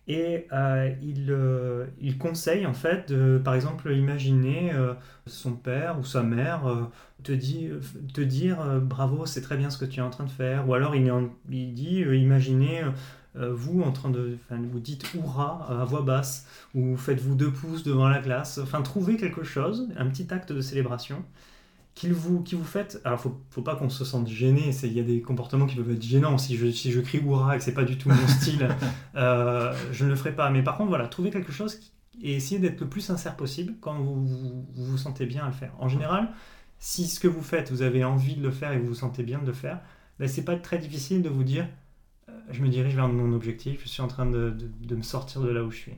Et 0.07 0.45
euh, 0.53 0.93
il, 1.01 1.31
euh, 1.31 1.87
il 1.99 2.17
conseille 2.17 2.65
en 2.67 2.73
fait 2.73 3.11
de, 3.11 3.41
par 3.43 3.55
exemple, 3.55 3.91
imaginer 3.91 4.71
euh, 4.73 4.93
son 5.25 5.53
père 5.53 5.97
ou 5.99 6.03
sa 6.03 6.21
mère 6.21 6.89
te, 7.23 7.31
dit, 7.31 7.69
te 8.13 8.21
dire 8.21 8.57
bravo, 8.81 9.25
c'est 9.25 9.41
très 9.41 9.57
bien 9.57 9.69
ce 9.69 9.77
que 9.77 9.85
tu 9.85 9.99
es 9.99 10.03
en 10.03 10.11
train 10.11 10.25
de 10.25 10.31
faire. 10.31 10.69
Ou 10.69 10.75
alors 10.75 10.95
il, 10.95 11.11
il 11.49 11.73
dit 11.73 12.01
imaginez 12.01 12.83
vous 13.33 13.81
en 13.81 13.91
train 13.91 14.11
de. 14.11 14.37
Vous 14.71 14.79
dites 14.79 15.11
hurrah 15.15 15.65
à 15.81 15.85
voix 15.85 16.03
basse, 16.03 16.47
ou 16.75 16.95
faites-vous 16.97 17.35
deux 17.35 17.51
pouces 17.51 17.83
devant 17.83 18.07
la 18.07 18.21
glace. 18.21 18.59
Enfin, 18.59 18.81
trouvez 18.83 19.17
quelque 19.17 19.43
chose, 19.43 19.89
un 19.97 20.05
petit 20.07 20.31
acte 20.31 20.51
de 20.51 20.61
célébration. 20.61 21.23
Qu'il 21.95 22.11
vous, 22.13 22.43
qui 22.43 22.55
vous 22.55 22.65
fait. 22.65 22.99
Alors, 23.05 23.19
faut, 23.21 23.39
faut 23.49 23.61
pas 23.61 23.75
qu'on 23.77 23.89
se 23.89 24.03
sente 24.03 24.27
gêné. 24.27 24.71
Il 24.83 24.91
y 24.93 24.99
a 24.99 25.03
des 25.03 25.21
comportements 25.21 25.65
qui 25.65 25.75
peuvent 25.77 25.89
être 25.91 26.03
gênants. 26.03 26.37
Si 26.37 26.57
je, 26.57 26.69
si 26.69 26.91
je 26.91 26.99
crie 26.99 27.19
hurrah 27.19 27.55
et 27.55 27.57
que 27.57 27.63
c'est 27.63 27.73
pas 27.73 27.85
du 27.85 27.97
tout 27.97 28.09
mon 28.09 28.27
style, 28.27 28.67
euh, 29.15 29.73
je 29.93 30.03
ne 30.03 30.09
le 30.09 30.15
ferai 30.17 30.35
pas. 30.35 30.49
Mais 30.49 30.61
par 30.61 30.75
contre, 30.77 30.89
voilà, 30.89 31.07
trouvez 31.07 31.29
quelque 31.31 31.53
chose 31.53 31.75
qui- 31.75 31.91
et 32.21 32.35
essayez 32.35 32.59
d'être 32.59 32.79
le 32.81 32.87
plus 32.89 33.01
sincère 33.01 33.35
possible 33.37 33.73
quand 33.81 33.95
vous 33.99 34.25
vous, 34.25 34.65
vous 34.73 34.85
vous 34.85 34.97
sentez 34.97 35.25
bien 35.25 35.43
à 35.43 35.47
le 35.47 35.53
faire. 35.53 35.73
En 35.79 35.87
général, 35.89 36.29
si 36.79 37.07
ce 37.07 37.19
que 37.19 37.27
vous 37.29 37.41
faites, 37.41 37.71
vous 37.71 37.81
avez 37.81 38.03
envie 38.03 38.35
de 38.35 38.43
le 38.43 38.51
faire 38.51 38.71
et 38.73 38.77
vous 38.79 38.87
vous 38.87 38.93
sentez 38.95 39.23
bien 39.23 39.39
de 39.39 39.45
le 39.47 39.53
faire, 39.53 39.79
ben, 40.19 40.27
c'est 40.27 40.43
pas 40.45 40.55
très 40.57 40.77
difficile 40.77 41.21
de 41.21 41.29
vous 41.29 41.43
dire 41.43 41.67
euh, 42.29 42.31
je 42.51 42.61
me 42.61 42.67
dirige 42.69 42.95
vers 42.95 43.07
mon 43.07 43.33
objectif, 43.33 43.81
je 43.83 43.89
suis 43.89 44.01
en 44.01 44.07
train 44.07 44.25
de, 44.25 44.49
de- 44.49 44.69
de 44.87 44.95
me 44.95 45.01
sortir 45.01 45.41
de 45.41 45.49
là 45.49 45.63
où 45.63 45.71
je 45.71 45.77
suis. 45.77 45.93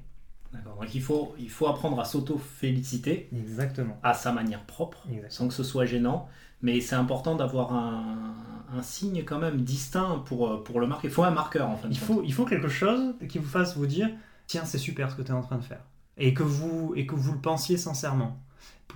Donc 0.54 0.96
il 0.96 1.02
faut, 1.02 1.36
il 1.40 1.50
faut 1.50 1.68
apprendre 1.68 2.00
à 2.00 2.06
s'auto-féliciter 2.06 3.30
Exactement. 3.36 3.98
à 4.04 4.14
sa 4.14 4.32
manière 4.32 4.64
propre, 4.64 5.06
sans 5.30 5.48
que 5.48 5.54
ce 5.54 5.64
soit 5.64 5.86
gênant. 5.86 6.30
Mais 6.62 6.82
c'est 6.82 6.96
important 6.96 7.36
d'avoir 7.36 7.74
un, 7.74 8.34
un 8.76 8.82
signe 8.82 9.24
quand 9.24 9.38
même 9.40 9.62
distinct 9.62 10.24
pour, 10.26 10.48
euh, 10.48 10.64
pour 10.64 10.80
le 10.80 10.88
marquer. 10.88 11.08
Il 11.08 11.14
faut 11.14 11.24
un 11.24 11.32
marqueur 11.32 11.70
en 11.70 11.76
de 11.76 11.88
Il 11.92 11.98
faut, 12.00 12.24
il 12.24 12.34
faut 12.34 12.46
quelque 12.46 12.68
chose 12.68 13.14
qui 13.30 13.38
vous 13.38 13.48
fasse 13.48 13.78
vous 13.78 13.86
dire 13.86 14.10
tiens, 14.48 14.66
c'est 14.66 14.78
super 14.78 15.12
ce 15.12 15.16
que 15.16 15.22
tu 15.22 15.30
es 15.30 15.34
en 15.34 15.42
train 15.42 15.58
de 15.58 15.64
faire. 15.64 15.82
Et 16.18 16.34
que 16.34 16.44
vous, 16.44 16.94
et 16.96 17.06
que 17.06 17.14
vous 17.16 17.34
le 17.34 17.40
pensiez 17.40 17.78
sincèrement. 17.78 18.40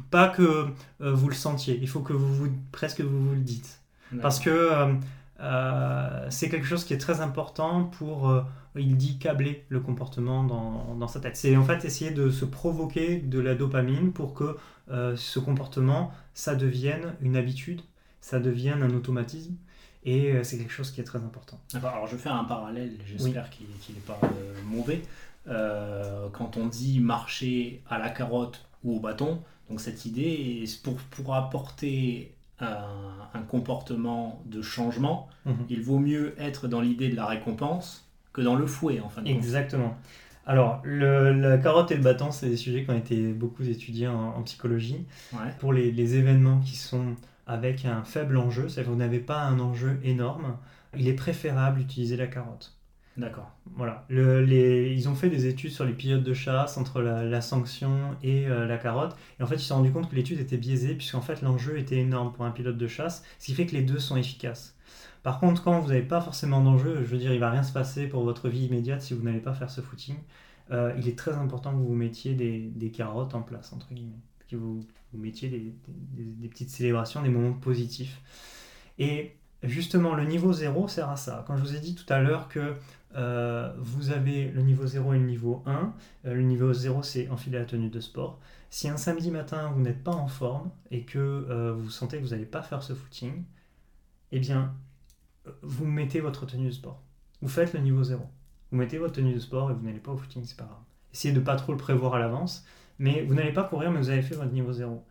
Pas 0.10 0.30
que 0.30 0.68
euh, 1.02 1.14
vous 1.14 1.28
le 1.28 1.36
sentiez, 1.36 1.78
il 1.80 1.88
faut 1.88 2.00
que 2.00 2.14
vous, 2.14 2.34
vous 2.34 2.52
presque 2.72 3.02
vous, 3.02 3.28
vous 3.30 3.36
le 3.36 3.42
dites. 3.42 3.82
Parce 4.22 4.40
que 4.40 4.50
euh, 4.50 4.94
euh, 5.42 6.28
c'est 6.30 6.50
quelque 6.50 6.66
chose 6.66 6.84
qui 6.84 6.94
est 6.94 7.00
très 7.00 7.22
important 7.22 7.86
pour, 7.86 8.30
euh, 8.30 8.44
il 8.76 8.96
dit, 8.98 9.18
câbler 9.18 9.66
le 9.70 9.80
comportement 9.80 10.44
dans, 10.44 10.96
dans 10.96 11.08
sa 11.08 11.20
tête. 11.20 11.36
C'est 11.36 11.56
en 11.58 11.64
fait 11.64 11.84
essayer 11.84 12.12
de 12.12 12.30
se 12.30 12.46
provoquer 12.46 13.18
de 13.18 13.40
la 13.40 13.56
dopamine 13.56 14.14
pour 14.14 14.34
que 14.34 14.58
euh, 14.92 15.16
ce 15.16 15.40
comportement, 15.40 16.12
ça 16.34 16.56
devienne 16.56 17.16
une 17.22 17.36
habitude, 17.36 17.82
ça 18.20 18.40
devienne 18.40 18.84
un 18.84 18.92
automatisme. 18.92 19.56
Et 20.04 20.44
c'est 20.44 20.58
quelque 20.58 20.74
chose 20.74 20.90
qui 20.90 21.00
est 21.00 21.04
très 21.04 21.20
important. 21.20 21.62
Alors 21.76 22.08
je 22.08 22.18
faire 22.18 22.34
un 22.34 22.44
parallèle, 22.44 22.94
j'espère 23.06 23.52
qu'il 23.52 23.68
n'est 23.68 24.02
pas 24.02 24.20
mauvais. 24.66 25.04
Quand 25.46 26.58
on 26.58 26.66
dit 26.66 27.00
marcher 27.00 27.84
à 27.88 28.00
la 28.00 28.10
carotte 28.10 28.66
ou 28.84 28.96
au 28.96 29.00
bâton, 29.00 29.44
donc 29.70 29.80
cette 29.80 30.08
idée, 30.08 30.64
est 30.64 30.82
pour, 30.82 30.96
pour 30.96 31.36
apporter 31.36 32.34
un, 32.62 32.86
un 33.34 33.42
comportement 33.42 34.42
de 34.46 34.62
changement, 34.62 35.28
Mhm. 35.46 35.56
il 35.70 35.82
vaut 35.82 36.00
mieux 36.00 36.36
être 36.40 36.68
dans 36.68 36.82
l'idée 36.82 37.10
de 37.10 37.16
la 37.16 37.26
récompense 37.26 38.08
que 38.34 38.42
dans 38.42 38.56
le 38.56 38.66
fouet 38.68 39.00
en 39.00 39.10
fin 39.10 39.22
de 39.22 39.28
compte. 39.28 39.36
Exactement. 39.36 39.98
Alors, 40.46 40.82
le- 40.84 41.32
la 41.34 41.58
carotte 41.58 41.92
et 41.92 41.96
le 41.96 42.02
bâton, 42.02 42.32
c'est 42.32 42.50
des 42.50 42.58
sujets 42.58 42.84
qui 42.84 42.90
ont 42.92 42.98
été 42.98 43.32
beaucoup 43.34 43.64
étudiés 43.64 44.08
en, 44.08 44.36
en 44.38 44.42
psychologie. 44.44 45.06
Ouais. 45.34 45.40
Pour 45.60 45.72
les, 45.74 45.92
les 45.92 46.16
événements 46.16 46.60
qui 46.60 46.76
sont 46.76 47.16
avec 47.48 47.86
un 47.86 48.04
faible 48.04 48.38
enjeu, 48.38 48.70
c'est-à-dire 48.70 48.90
que 48.92 48.94
vous 48.96 49.00
n'avez 49.00 49.20
pas 49.20 49.42
un 49.42 49.60
enjeu 49.60 50.00
énorme, 50.04 50.58
il 50.98 51.08
est 51.08 51.14
préférable 51.14 51.80
d'utiliser 51.80 52.18
la 52.18 52.28
carotte. 52.28 52.74
D'accord. 53.18 53.52
Voilà. 53.76 54.06
Ils 54.10 55.10
ont 55.10 55.16
fait 55.16 55.30
des 55.30 55.46
études 55.48 55.72
sur 55.72 55.84
les 55.84 55.94
pilotes 55.94 56.24
de 56.24 56.34
chasse 56.34 56.78
entre 56.78 57.02
la, 57.02 57.42
sanction 57.42 58.16
et 58.24 58.48
euh, 58.48 58.66
la 58.66 58.78
carotte. 58.78 59.16
Et 59.40 59.44
en 59.44 59.48
fait, 59.48 59.56
ils 59.56 59.60
se 59.60 59.66
sont 59.68 59.76
rendus 59.76 59.92
compte 59.92 60.10
que 60.10 60.16
l'étude 60.16 60.40
était 60.40 60.58
biaisée 60.58 60.96
puisqu'en 60.96 61.22
fait 61.22 61.42
l'enjeu 61.42 61.78
était 61.78 61.98
énorme 61.98 62.32
pour 62.32 62.46
un 62.46 62.52
pilote 62.52 62.78
de 62.78 62.88
chasse, 62.88 63.24
ce 63.38 63.48
qui 63.48 63.54
fait 63.54 63.66
que 63.66 63.74
les 63.74 63.82
deux 63.82 64.00
sont 64.00 64.16
efficaces. 64.16 64.76
Par 65.24 65.40
contre, 65.40 65.62
quand 65.64 65.80
vous 65.80 65.90
n'avez 65.90 66.02
pas 66.02 66.22
forcément 66.22 66.62
d'enjeu, 66.64 66.96
je 67.04 67.10
veux 67.10 67.18
dire, 67.18 67.34
il 67.34 67.40
va 67.40 67.52
rien 67.52 67.64
se 67.64 67.74
passer 67.74 68.08
pour 68.08 68.24
votre 68.24 68.50
vie 68.50 68.66
immédiate 68.66 69.02
si 69.02 69.14
vous 69.14 69.22
n'allez 69.24 69.40
pas 69.40 69.54
faire 69.54 69.70
ce 69.70 69.82
footing. 69.82 70.16
euh, 70.72 70.94
il 70.98 71.08
est 71.08 71.18
très 71.18 71.34
important 71.34 71.72
que 71.72 71.78
vous 71.78 71.94
mettiez 71.94 72.34
des, 72.34 72.92
carottes 72.92 73.36
en 73.36 73.42
place, 73.42 73.74
entre 73.74 73.94
guillemets. 73.94 74.20
Que 74.50 74.56
vous, 74.56 74.86
mettiez 75.14 75.50
des, 75.50 75.74
des- 75.88 76.48
petites 76.50 76.70
célébrations, 76.70 77.22
des 77.22 77.30
moments 77.30 77.54
positifs. 77.54 78.22
Et 79.00 79.36
justement, 79.64 80.16
le 80.16 80.26
niveau 80.26 80.54
0 80.54 80.88
sert 80.88 81.10
à 81.10 81.18
ça. 81.18 81.44
Quand 81.48 81.56
je 81.58 81.62
vous 81.62 81.76
ai 81.76 81.80
dit 81.80 81.96
tout 81.96 82.12
à 82.12 82.20
l'heure 82.20 82.48
que 82.48 82.74
euh, 83.16 83.74
vous 83.78 84.12
avez 84.12 84.50
le 84.52 84.62
niveau 84.62 84.86
0 84.86 85.14
et 85.14 85.20
le 85.20 85.26
niveau 85.26 85.64
1, 85.66 85.94
euh, 86.26 86.34
le 86.34 86.42
niveau 86.44 86.72
0 86.72 87.04
c'est 87.04 87.30
enfiler 87.30 87.60
la 87.60 87.66
tenue 87.66 87.90
de 87.90 88.00
sport. 88.00 88.40
Si 88.70 88.88
un 88.88 88.98
samedi 88.98 89.32
matin 89.32 89.72
vous 89.74 89.82
n'êtes 89.82 90.04
pas 90.04 90.14
en 90.14 90.28
forme 90.28 90.72
et 90.92 91.04
que 91.04 91.20
euh, 91.20 91.74
vous 91.74 91.90
sentez 91.90 92.18
que 92.18 92.24
vous 92.24 92.30
n'allez 92.30 92.46
pas 92.46 92.62
faire 92.62 92.84
ce 92.84 92.94
footing, 92.94 93.44
eh 94.32 94.40
bien, 94.40 94.74
vous 95.62 95.86
mettez 95.86 96.22
votre 96.22 96.46
tenue 96.46 96.68
de 96.68 96.72
sport. 96.72 97.02
Vous 97.42 97.50
faites 97.50 97.74
le 97.74 97.80
niveau 97.80 98.04
0. 98.04 98.22
Vous 98.72 98.78
mettez 98.78 98.98
votre 98.98 99.14
tenue 99.14 99.34
de 99.34 99.40
sport 99.40 99.72
et 99.72 99.74
vous 99.74 99.84
n'allez 99.84 100.00
pas 100.00 100.12
au 100.12 100.18
footing, 100.18 100.44
c'est 100.46 100.58
pas 100.58 100.66
grave. 100.66 100.78
Essayez 101.14 101.34
de 101.34 101.40
pas 101.42 101.56
trop 101.56 101.74
le 101.74 101.78
prévoir 101.78 102.16
à 102.16 102.20
l'avance, 102.20 102.66
mais 103.00 103.24
vous 103.24 103.34
n'allez 103.34 103.52
pas 103.52 103.64
courir, 103.64 103.92
mais 103.92 103.98
vous 104.00 104.10
avez 104.10 104.22
fait 104.22 104.36
votre 104.36 104.52
niveau 104.52 104.72
0. 104.72 105.04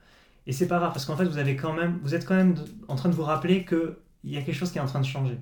Et 0.46 0.52
c'est 0.52 0.68
pas 0.68 0.78
grave, 0.78 0.92
parce 0.92 1.04
qu'en 1.04 1.16
fait, 1.16 1.24
vous, 1.24 1.38
avez 1.38 1.56
quand 1.56 1.74
même, 1.74 1.98
vous 2.02 2.14
êtes 2.14 2.26
quand 2.26 2.36
même 2.36 2.54
en 2.88 2.96
train 2.96 3.10
de 3.10 3.14
vous 3.14 3.22
rappeler 3.22 3.64
qu'il 3.66 3.94
y 4.24 4.38
a 4.38 4.42
quelque 4.42 4.54
chose 4.54 4.70
qui 4.70 4.78
est 4.78 4.80
en 4.80 4.86
train 4.86 5.00
de 5.00 5.06
changer. 5.06 5.38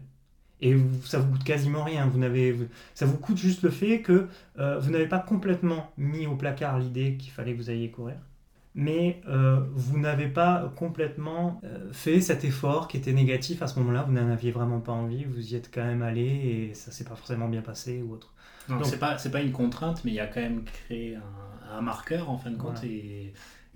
Et 0.60 0.74
vous- 0.74 1.02
ça 1.06 1.18
vous 1.18 1.30
coûte 1.32 1.44
quasiment 1.44 1.84
rien. 1.84 2.06
Vous 2.06 2.18
n'avez, 2.18 2.56
ça 2.94 3.06
vous 3.06 3.16
coûte 3.16 3.36
juste 3.36 3.62
le 3.62 3.70
fait 3.70 4.00
que 4.02 4.26
euh, 4.58 4.78
vous 4.80 4.90
n'avez 4.90 5.06
pas 5.06 5.20
complètement 5.20 5.92
mis 5.96 6.26
au 6.26 6.34
placard 6.36 6.78
l'idée 6.78 7.16
qu'il 7.16 7.30
fallait 7.32 7.52
que 7.52 7.58
vous 7.58 7.70
alliez 7.70 7.90
courir, 7.90 8.16
mais 8.74 9.20
euh, 9.28 9.60
vous 9.74 9.98
n'avez 9.98 10.26
pas 10.28 10.72
complètement 10.76 11.60
euh, 11.64 11.92
fait 11.92 12.20
cet 12.20 12.44
effort 12.44 12.88
qui 12.88 12.96
était 12.96 13.12
négatif 13.12 13.62
à 13.62 13.66
ce 13.68 13.78
moment-là. 13.78 14.02
Vous 14.02 14.12
n'en 14.12 14.28
aviez 14.30 14.50
vraiment 14.50 14.80
pas 14.80 14.92
envie. 14.92 15.24
Vous 15.24 15.52
y 15.52 15.54
êtes 15.54 15.70
quand 15.72 15.84
même 15.84 16.02
allé 16.02 16.22
et 16.70 16.74
ça 16.74 16.90
s'est 16.90 17.04
pas 17.04 17.14
forcément 17.16 17.48
bien 17.48 17.62
passé 17.62 18.02
ou 18.02 18.12
autre. 18.14 18.34
Donc 18.68 18.78
Donc- 18.78 18.86
c'est 18.88 18.98
pas 18.98 19.16
c'est 19.18 19.30
pas 19.30 19.40
une 19.42 19.52
contrainte, 19.52 20.02
mais 20.04 20.10
il 20.10 20.14
y 20.14 20.20
a 20.20 20.26
quand 20.26 20.40
même 20.40 20.64
créé 20.64 21.16
un, 21.16 21.76
un 21.78 21.80
marqueur 21.82 22.30
en 22.30 22.36
fin 22.38 22.50
de 22.50 22.56
compte 22.56 22.78
Voilà. 22.80 22.88
et 22.92 23.32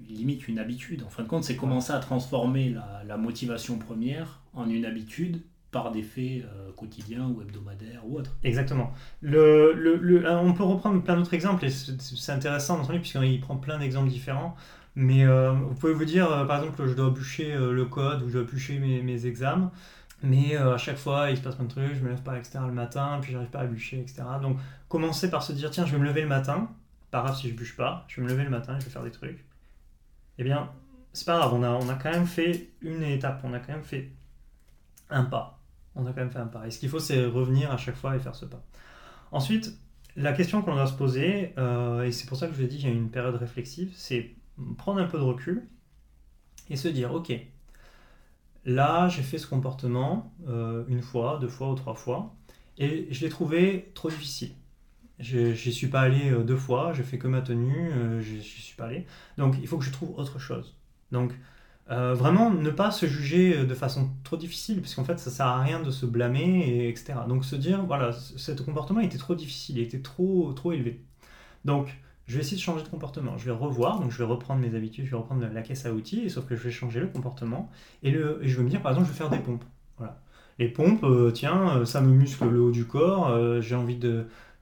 limite 0.09 0.49
une 0.49 0.59
habitude. 0.59 1.05
En 1.05 1.09
fin 1.11 1.23
de 1.23 1.29
compte, 1.29 1.45
c'est 1.45 1.55
commencer 1.57 1.93
à 1.93 2.01
transformer 2.01 2.71
la, 2.71 3.03
la 3.07 3.17
motivation 3.17 3.79
première 3.79 4.41
en 4.53 4.69
une 4.69 4.85
habitude 4.85 5.43
par 5.73 5.91
des 5.91 6.03
faits 6.03 6.45
euh, 6.45 6.71
quotidiens 6.77 7.27
ou 7.27 7.41
hebdomadaires 7.41 8.03
ou 8.05 8.19
autres. 8.19 8.31
Exactement. 8.45 8.93
Euh, 9.25 10.39
on 10.41 10.53
peut 10.53 10.63
reprendre 10.63 11.03
plein 11.03 11.17
d'autres 11.17 11.35
exemples 11.35 11.65
et 11.65 11.71
c'est 11.71 12.31
intéressant 12.31 12.77
d'entendre 12.77 13.01
puisqu'il 13.01 13.41
prend 13.41 13.57
plein 13.57 13.79
d'exemples 13.79 14.11
différents. 14.11 14.55
Mais 14.95 15.25
euh, 15.25 15.53
vous 15.53 15.75
pouvez 15.75 15.95
vous 15.95 16.05
dire, 16.05 16.29
par 16.47 16.59
exemple, 16.59 16.77
que 16.77 16.87
je 16.87 16.93
dois 16.93 17.11
bûcher 17.11 17.57
le 17.57 17.85
code 17.87 18.23
ou 18.23 18.29
je 18.29 18.35
dois 18.35 18.43
bûcher 18.47 18.79
mes, 18.79 19.27
examens. 19.27 19.73
Mais 20.23 20.55
à 20.55 20.77
chaque 20.77 20.99
fois, 20.99 21.31
il 21.31 21.39
se 21.39 21.43
passe 21.43 21.57
plein 21.57 21.65
de 21.65 21.71
trucs, 21.71 21.95
je 21.95 22.01
me 22.01 22.11
lève 22.11 22.23
pas, 22.23 22.39
etc. 22.39 22.61
le 22.67 22.73
matin, 22.73 23.19
puis 23.21 23.33
j'arrive 23.33 23.49
pas 23.49 23.61
à 23.61 23.67
bûcher, 23.67 23.99
etc. 23.99 24.23
Donc, 24.41 24.59
commencer 24.89 25.31
par 25.31 25.43
se 25.43 25.53
dire, 25.53 25.71
tiens, 25.71 25.87
je 25.87 25.93
vais 25.93 25.99
me 25.99 26.05
lever 26.05 26.21
le 26.21 26.29
matin, 26.29 26.69
pas 27.11 27.23
grave 27.23 27.37
si 27.37 27.49
je 27.49 27.55
bûche 27.55 27.75
pas, 27.75 28.05
je 28.07 28.21
vais 28.21 28.27
me 28.27 28.31
lever 28.31 28.45
le 28.45 28.51
matin, 28.51 28.79
je 28.79 28.85
vais 28.85 28.91
faire 28.91 29.03
des 29.03 29.11
trucs. 29.11 29.45
Eh 30.39 30.45
bien, 30.45 30.71
c'est 31.13 31.27
pas 31.27 31.39
grave, 31.39 31.55
on 31.55 31.63
a, 31.63 31.71
on 31.71 31.89
a 31.89 31.95
quand 31.95 32.11
même 32.11 32.27
fait 32.27 32.69
une 32.83 33.03
étape, 33.03 33.41
on 33.43 33.53
a 33.55 33.59
quand 33.59 33.73
même 33.73 33.83
fait 33.83 34.11
un 35.11 35.25
pas. 35.25 35.62
On 35.95 36.07
a 36.07 36.13
quand 36.13 36.21
même 36.21 36.31
fait 36.31 36.39
un 36.39 36.47
pas. 36.47 36.67
Et 36.67 36.71
ce 36.71 36.79
qu'il 36.79 36.89
faut, 36.89 37.01
c'est 37.01 37.25
revenir 37.25 37.71
à 37.71 37.77
chaque 37.77 37.97
fois 37.97 38.17
et 38.17 38.19
faire 38.19 38.35
ce 38.35 38.47
pas. 38.47 38.65
Ensuite, 39.31 39.77
la 40.17 40.33
question 40.33 40.63
qu'on 40.63 40.75
doit 40.75 40.87
se 40.87 40.97
poser, 40.97 41.55
euh, 41.59 42.05
et 42.05 42.13
c'est 42.13 42.27
pour 42.27 42.37
ça 42.37 42.47
que 42.47 42.53
je 42.53 42.59
vous 42.59 42.65
ai 42.65 42.69
dit 42.69 42.77
qu'il 42.77 42.89
y 42.89 42.93
a 42.93 42.95
une 42.95 43.11
période 43.11 43.35
réflexive, 43.35 43.93
c'est 43.95 44.35
prendre 44.77 45.01
un 45.01 45.07
peu 45.07 45.19
de 45.19 45.23
recul 45.23 45.67
et 46.69 46.77
se 46.77 46.89
dire, 46.89 47.13
ok, 47.15 47.33
là 48.65 49.09
j'ai 49.09 49.23
fait 49.23 49.39
ce 49.39 49.47
comportement 49.47 50.35
euh, 50.49 50.85
une 50.89 51.03
fois, 51.03 51.39
deux 51.41 51.49
fois 51.49 51.71
ou 51.71 51.75
trois 51.75 51.95
fois, 51.95 52.35
et 52.79 53.09
je 53.11 53.23
l'ai 53.23 53.31
trouvé 53.31 53.91
trop 53.95 54.11
difficile. 54.11 54.53
Je 55.19 55.51
n'y 55.51 55.73
suis 55.73 55.87
pas 55.87 56.01
allé 56.01 56.31
euh, 56.31 56.43
deux 56.43 56.57
fois, 56.57 56.93
j'ai 56.93 57.05
fait 57.05 57.19
que 57.19 57.29
ma 57.29 57.41
tenue, 57.41 57.91
je 58.21 58.35
n'y 58.35 58.43
suis 58.43 58.77
pas 58.77 58.87
allé. 58.87 59.07
Donc 59.39 59.57
il 59.61 59.67
faut 59.67 59.79
que 59.79 59.85
je 59.85 59.93
trouve 59.93 60.19
autre 60.19 60.39
chose. 60.39 60.77
Donc 61.11 61.33
euh, 61.91 62.15
vraiment 62.15 62.51
ne 62.51 62.71
pas 62.71 62.91
se 62.91 63.07
juger 63.07 63.59
euh, 63.59 63.65
de 63.65 63.75
façon 63.75 64.11
trop 64.25 64.37
difficile, 64.37 64.81
parce 64.81 64.95
qu'en 64.95 65.05
fait 65.05 65.19
ça 65.19 65.31
sert 65.31 65.47
à 65.47 65.61
rien 65.61 65.81
de 65.81 65.91
se 65.91 66.07
blâmer, 66.07 66.61
et 66.69 66.89
etc. 66.89 67.15
Donc 67.29 67.45
se 67.45 67.57
dire, 67.57 67.85
voilà, 67.85 68.13
ce 68.13 68.53
comportement 68.53 69.01
était 69.01 69.19
trop 69.19 69.35
difficile, 69.35 69.79
il 69.79 69.83
était 69.83 70.01
trop, 70.01 70.53
trop 70.53 70.73
élevé. 70.73 71.03
Donc 71.65 71.89
je 72.27 72.35
vais 72.37 72.41
essayer 72.41 72.57
de 72.57 72.63
changer 72.63 72.85
de 72.85 72.89
comportement, 72.89 73.37
je 73.37 73.47
vais 73.47 73.51
revoir, 73.51 74.01
donc 74.01 74.11
je 74.13 74.19
vais 74.19 74.25
reprendre 74.25 74.61
mes 74.61 74.75
habitudes, 74.77 75.07
je 75.07 75.11
vais 75.11 75.17
reprendre 75.17 75.45
la 75.53 75.63
caisse 75.63 75.85
à 75.87 75.93
outils, 75.93 76.31
sauf 76.31 76.47
que 76.47 76.55
je 76.57 76.63
vais 76.63 76.71
changer 76.71 77.01
le 77.01 77.09
comportement, 77.09 77.71
et, 78.03 78.11
le, 78.13 78.39
je 78.43 78.57
vais 78.57 78.63
me 78.63 78.71
dire, 78.71 78.81
par 78.81 78.93
exemple, 78.93 79.09
je 79.09 79.13
vais 79.13 79.19
faire 79.19 79.31
des 79.31 79.39
pompes. 79.39 79.65
Voilà. 79.99 80.21
Les 80.59 80.69
pompes, 80.69 81.05
euh, 81.05 81.33
tiens, 81.33 81.85
ça 81.85 82.01
me 82.01 82.13
muscle 82.13 82.49
le 82.49 82.61
haut 82.61 82.71
du 82.71 82.87
corps, 82.87 83.61
j'ai 83.61 83.75
envie 83.75 83.99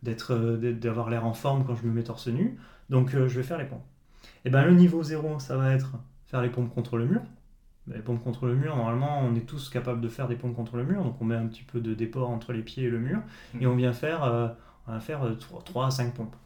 d'être, 0.02 0.34
d'avoir 0.56 1.10
l'air 1.10 1.26
en 1.26 1.34
forme 1.34 1.64
quand 1.64 1.76
je 1.76 1.86
me 1.86 1.92
mets 1.92 2.04
torse 2.04 2.28
nu, 2.28 2.58
donc 2.88 3.10
je 3.12 3.18
vais 3.18 3.42
faire 3.42 3.58
les 3.58 3.66
pompes. 3.66 3.84
Et 4.44 4.50
bien 4.50 4.64
le 4.64 4.74
niveau 4.74 5.02
0, 5.02 5.38
ça 5.38 5.56
va 5.56 5.72
être 5.74 5.96
faire 6.30 6.42
les 6.42 6.50
pompes 6.50 6.72
contre 6.72 6.96
le 6.96 7.06
mur. 7.06 7.20
Les 7.88 8.00
pompes 8.00 8.22
contre 8.22 8.46
le 8.46 8.54
mur, 8.54 8.76
normalement, 8.76 9.20
on 9.20 9.34
est 9.34 9.46
tous 9.46 9.68
capables 9.68 10.00
de 10.00 10.08
faire 10.08 10.28
des 10.28 10.36
pompes 10.36 10.54
contre 10.54 10.76
le 10.76 10.84
mur, 10.84 11.02
donc 11.02 11.16
on 11.20 11.24
met 11.24 11.34
un 11.34 11.46
petit 11.46 11.64
peu 11.64 11.80
de 11.80 11.92
déport 11.92 12.30
entre 12.30 12.52
les 12.52 12.62
pieds 12.62 12.84
et 12.84 12.90
le 12.90 13.00
mur, 13.00 13.20
et 13.58 13.66
on 13.66 13.74
vient 13.74 13.92
faire, 13.92 14.22
euh, 14.22 14.48
on 14.86 14.92
va 14.92 15.00
faire 15.00 15.22
3, 15.64 15.84
euh, 15.84 15.86
à 15.86 15.90
5 15.90 16.14
pompes. 16.14 16.36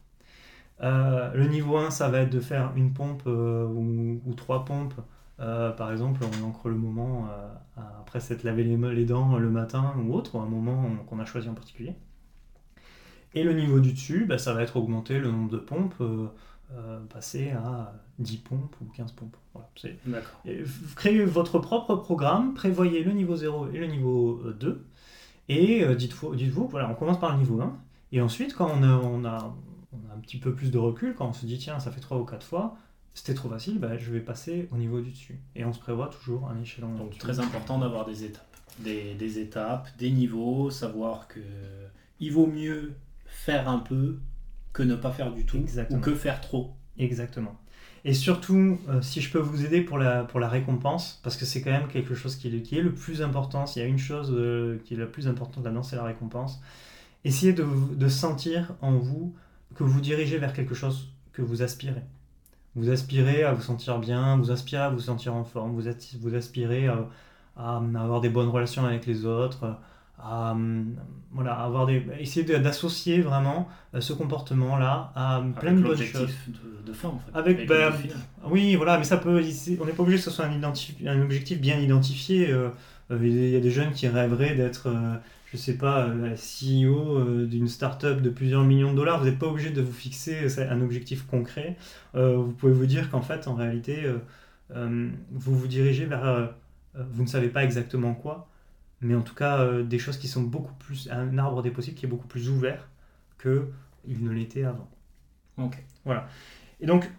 Euh, 0.82 1.32
le 1.34 1.46
niveau 1.48 1.76
1, 1.76 1.90
ça 1.90 2.08
va 2.08 2.20
être 2.20 2.30
de 2.30 2.40
faire 2.40 2.72
une 2.76 2.94
pompe 2.94 3.26
ou, 3.26 4.20
ou, 4.24 4.34
trois 4.34 4.64
pompes. 4.64 4.94
par 5.38 5.92
exemple, 5.92 6.22
on 6.24 6.44
encre 6.48 6.68
le 6.68 6.76
moment 6.76 7.28
après 7.76 8.20
s'être 8.20 8.42
lavé 8.42 8.64
les, 8.64 9.04
dents 9.04 9.36
le 9.36 9.50
matin 9.50 9.94
ou 9.98 10.14
autre, 10.14 10.38
un 10.38 10.46
moment 10.46 10.88
qu'on 11.06 11.18
a 11.18 11.24
choisi 11.26 11.48
en 11.48 11.54
particulier. 11.54 11.94
Et 13.34 13.42
le 13.42 13.52
niveau 13.52 13.80
du 13.80 13.92
dessus, 13.92 14.24
bah, 14.24 14.38
ça 14.38 14.54
va 14.54 14.62
être 14.62 14.76
augmenter 14.76 15.18
le 15.18 15.30
nombre 15.30 15.50
de 15.50 15.58
pompes 15.58 16.02
passer 17.10 17.50
à 17.50 17.92
10 18.18 18.38
pompes 18.38 18.76
ou 18.80 18.86
15 18.86 19.12
pompes. 19.12 19.36
Voilà, 19.54 19.68
vous 20.44 20.94
créez 20.94 21.24
votre 21.24 21.58
propre 21.58 21.94
programme, 21.96 22.54
prévoyez 22.54 23.02
le 23.02 23.12
niveau 23.12 23.36
0 23.36 23.68
et 23.72 23.78
le 23.78 23.86
niveau 23.86 24.40
2, 24.58 24.68
euh, 24.68 24.84
et 25.48 25.84
euh, 25.84 25.94
dites-vous, 25.94 26.68
voilà, 26.68 26.90
on 26.90 26.94
commence 26.94 27.20
par 27.20 27.32
le 27.32 27.38
niveau 27.38 27.60
1, 27.60 27.78
et 28.12 28.20
ensuite, 28.20 28.54
quand 28.54 28.70
on 28.72 28.82
a, 28.82 28.96
on, 28.96 29.24
a, 29.24 29.54
on 29.92 30.10
a 30.10 30.14
un 30.14 30.20
petit 30.20 30.38
peu 30.38 30.54
plus 30.54 30.70
de 30.70 30.78
recul, 30.78 31.14
quand 31.14 31.28
on 31.28 31.32
se 31.32 31.46
dit, 31.46 31.58
tiens, 31.58 31.78
ça 31.78 31.90
fait 31.90 32.00
3 32.00 32.18
ou 32.18 32.24
4 32.24 32.44
fois, 32.44 32.76
c'était 33.14 33.34
trop 33.34 33.48
facile, 33.48 33.78
bah, 33.78 33.96
je 33.96 34.10
vais 34.10 34.20
passer 34.20 34.68
au 34.72 34.76
niveau 34.76 35.00
du 35.00 35.10
dessus. 35.10 35.38
Et 35.54 35.64
on 35.64 35.72
se 35.72 35.78
prévoit 35.78 36.08
toujours 36.08 36.48
un 36.48 36.60
échelon. 36.60 36.94
Donc 36.96 37.16
très 37.16 37.38
important 37.38 37.78
d'avoir 37.78 38.04
des 38.04 38.24
étapes. 38.24 38.42
Des, 38.80 39.14
des, 39.14 39.38
étapes, 39.38 39.88
des 39.98 40.10
niveaux, 40.10 40.68
savoir 40.70 41.28
que 41.28 41.38
il 42.18 42.32
vaut 42.32 42.48
mieux 42.48 42.94
faire 43.26 43.68
un 43.68 43.78
peu 43.78 44.18
que 44.72 44.82
ne 44.82 44.96
pas 44.96 45.12
faire 45.12 45.32
du 45.32 45.46
tout 45.46 45.64
ou 45.90 45.98
que 45.98 46.14
faire 46.14 46.40
trop. 46.40 46.74
Exactement. 46.98 47.56
Et 48.04 48.12
surtout, 48.12 48.78
euh, 48.88 49.00
si 49.00 49.22
je 49.22 49.30
peux 49.30 49.38
vous 49.38 49.64
aider 49.64 49.80
pour 49.80 49.96
la, 49.96 50.24
pour 50.24 50.38
la 50.38 50.48
récompense, 50.48 51.20
parce 51.22 51.36
que 51.36 51.46
c'est 51.46 51.62
quand 51.62 51.70
même 51.70 51.88
quelque 51.88 52.14
chose 52.14 52.36
qui 52.36 52.48
est, 52.48 52.80
le 52.80 52.92
plus 52.92 53.22
important, 53.22 53.66
s'il 53.66 53.80
y 53.80 53.84
a 53.84 53.88
une 53.88 53.98
chose 53.98 54.30
euh, 54.36 54.78
qui 54.84 54.94
est 54.94 54.96
la 54.98 55.06
plus 55.06 55.26
importante 55.26 55.64
là-dedans, 55.64 55.82
c'est 55.82 55.96
la 55.96 56.04
récompense. 56.04 56.60
Essayez 57.24 57.54
de, 57.54 57.66
de, 57.94 58.08
sentir 58.08 58.74
en 58.82 58.92
vous 58.92 59.34
que 59.74 59.84
vous 59.84 60.02
dirigez 60.02 60.36
vers 60.36 60.52
quelque 60.52 60.74
chose 60.74 61.08
que 61.32 61.40
vous 61.40 61.62
aspirez. 61.62 62.02
Vous 62.76 62.90
aspirez 62.90 63.42
à 63.44 63.54
vous 63.54 63.62
sentir 63.62 63.98
bien, 63.98 64.36
vous 64.36 64.50
aspirez 64.50 64.82
à 64.82 64.90
vous 64.90 65.00
sentir 65.00 65.34
en 65.34 65.44
forme, 65.44 65.72
vous, 65.72 66.34
aspirez 66.34 66.88
à, 66.88 67.08
à 67.56 67.76
avoir 67.78 68.20
des 68.20 68.28
bonnes 68.28 68.48
relations 68.48 68.84
avec 68.84 69.06
les 69.06 69.24
autres, 69.24 69.78
à, 70.18 70.56
voilà, 71.32 71.54
avoir 71.54 71.86
des, 71.86 72.02
essayer 72.20 72.44
d'associer 72.58 73.20
vraiment 73.20 73.68
euh, 73.94 74.00
ce 74.00 74.12
comportement-là 74.12 75.12
à 75.16 75.42
plein 75.60 75.72
de 75.72 75.82
bonnes 75.82 75.96
choses. 75.98 76.32
De, 76.46 76.86
de 76.86 76.92
fin, 76.92 77.08
en 77.08 77.18
fait. 77.18 77.36
Avec, 77.36 77.66
ben, 77.66 77.92
oui, 78.44 78.76
voilà, 78.76 78.98
mais 78.98 79.04
ça 79.04 79.16
peut, 79.16 79.42
on 79.80 79.84
n'est 79.84 79.92
pas 79.92 80.02
obligé 80.02 80.18
que 80.18 80.24
ce 80.24 80.30
soit 80.30 80.46
un, 80.46 80.62
un 80.62 81.22
objectif 81.22 81.60
bien 81.60 81.78
identifié. 81.78 82.50
Euh, 82.50 82.68
euh, 83.10 83.18
il 83.20 83.50
y 83.50 83.56
a 83.56 83.60
des 83.60 83.70
jeunes 83.70 83.92
qui 83.92 84.06
rêveraient 84.06 84.54
d'être, 84.54 84.88
je 85.52 85.56
sais 85.56 85.76
pas, 85.76 86.08
CEO 86.36 87.44
d'une 87.44 87.68
start-up 87.68 88.22
de 88.22 88.30
plusieurs 88.30 88.62
millions 88.62 88.92
de 88.92 88.96
dollars. 88.96 89.18
Vous 89.18 89.26
n'êtes 89.26 89.38
pas 89.38 89.48
obligé 89.48 89.70
de 89.70 89.82
vous 89.82 89.92
fixer 89.92 90.46
un 90.58 90.80
objectif 90.80 91.26
concret. 91.26 91.76
vous 92.14 92.52
pouvez 92.52 92.72
vous 92.72 92.86
dire 92.86 93.10
qu'en 93.10 93.20
fait, 93.20 93.46
en 93.46 93.54
réalité, 93.54 94.06
vous 94.70 95.58
vous 95.58 95.66
dirigez 95.66 96.06
vers, 96.06 96.50
vous 96.94 97.22
ne 97.22 97.28
savez 97.28 97.48
pas 97.48 97.62
exactement 97.62 98.14
quoi, 98.14 98.48
mais 99.00 99.14
en 99.14 99.22
tout 99.22 99.34
cas 99.34 99.58
euh, 99.58 99.82
des 99.82 99.98
choses 99.98 100.18
qui 100.18 100.28
sont 100.28 100.42
beaucoup 100.42 100.74
plus 100.74 101.08
un 101.10 101.38
arbre 101.38 101.62
des 101.62 101.70
possibles 101.70 101.96
qui 101.96 102.06
est 102.06 102.08
beaucoup 102.08 102.28
plus 102.28 102.48
ouvert 102.48 102.88
que 103.38 103.70
il 104.06 104.22
ne 104.22 104.30
l'était 104.30 104.64
avant. 104.64 104.88
Ok. 105.56 105.82
Voilà. 106.04 106.28
Et 106.80 106.86
donc 106.86 107.10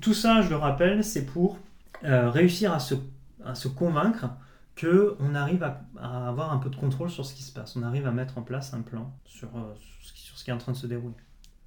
tout 0.00 0.14
ça, 0.14 0.42
je 0.42 0.50
le 0.50 0.56
rappelle, 0.56 1.04
c'est 1.04 1.24
pour 1.24 1.58
euh, 2.04 2.30
réussir 2.30 2.72
à 2.72 2.78
se, 2.78 2.94
à 3.44 3.54
se 3.54 3.68
convaincre 3.68 4.26
que 4.74 5.16
on 5.20 5.34
arrive 5.34 5.62
à, 5.62 6.28
avoir 6.28 6.52
un 6.52 6.58
peu 6.58 6.70
de 6.70 6.76
contrôle 6.76 7.10
sur 7.10 7.24
ce 7.26 7.34
qui 7.34 7.42
se 7.42 7.52
passe. 7.52 7.76
On 7.76 7.82
arrive 7.82 8.06
à 8.06 8.12
mettre 8.12 8.38
en 8.38 8.42
place 8.42 8.74
un 8.74 8.82
plan 8.82 9.14
sur, 9.24 9.48
euh, 9.56 9.74
sur 10.00 10.38
ce 10.38 10.44
qui 10.44 10.50
est 10.50 10.52
en 10.52 10.58
train 10.58 10.72
de 10.72 10.76
se 10.76 10.86
dérouler. 10.86 11.14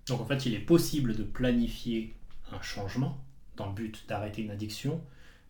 Donc 0.08 0.22
en 0.22 0.26
fait, 0.26 0.46
il 0.46 0.54
est 0.54 0.60
possible 0.60 1.16
de 1.16 1.24
planifier 1.24 2.16
un 2.52 2.62
changement 2.62 3.24
dans 3.56 3.68
le 3.68 3.74
but 3.74 4.06
d'arrêter 4.08 4.42
une 4.42 4.52
addiction, 4.52 5.02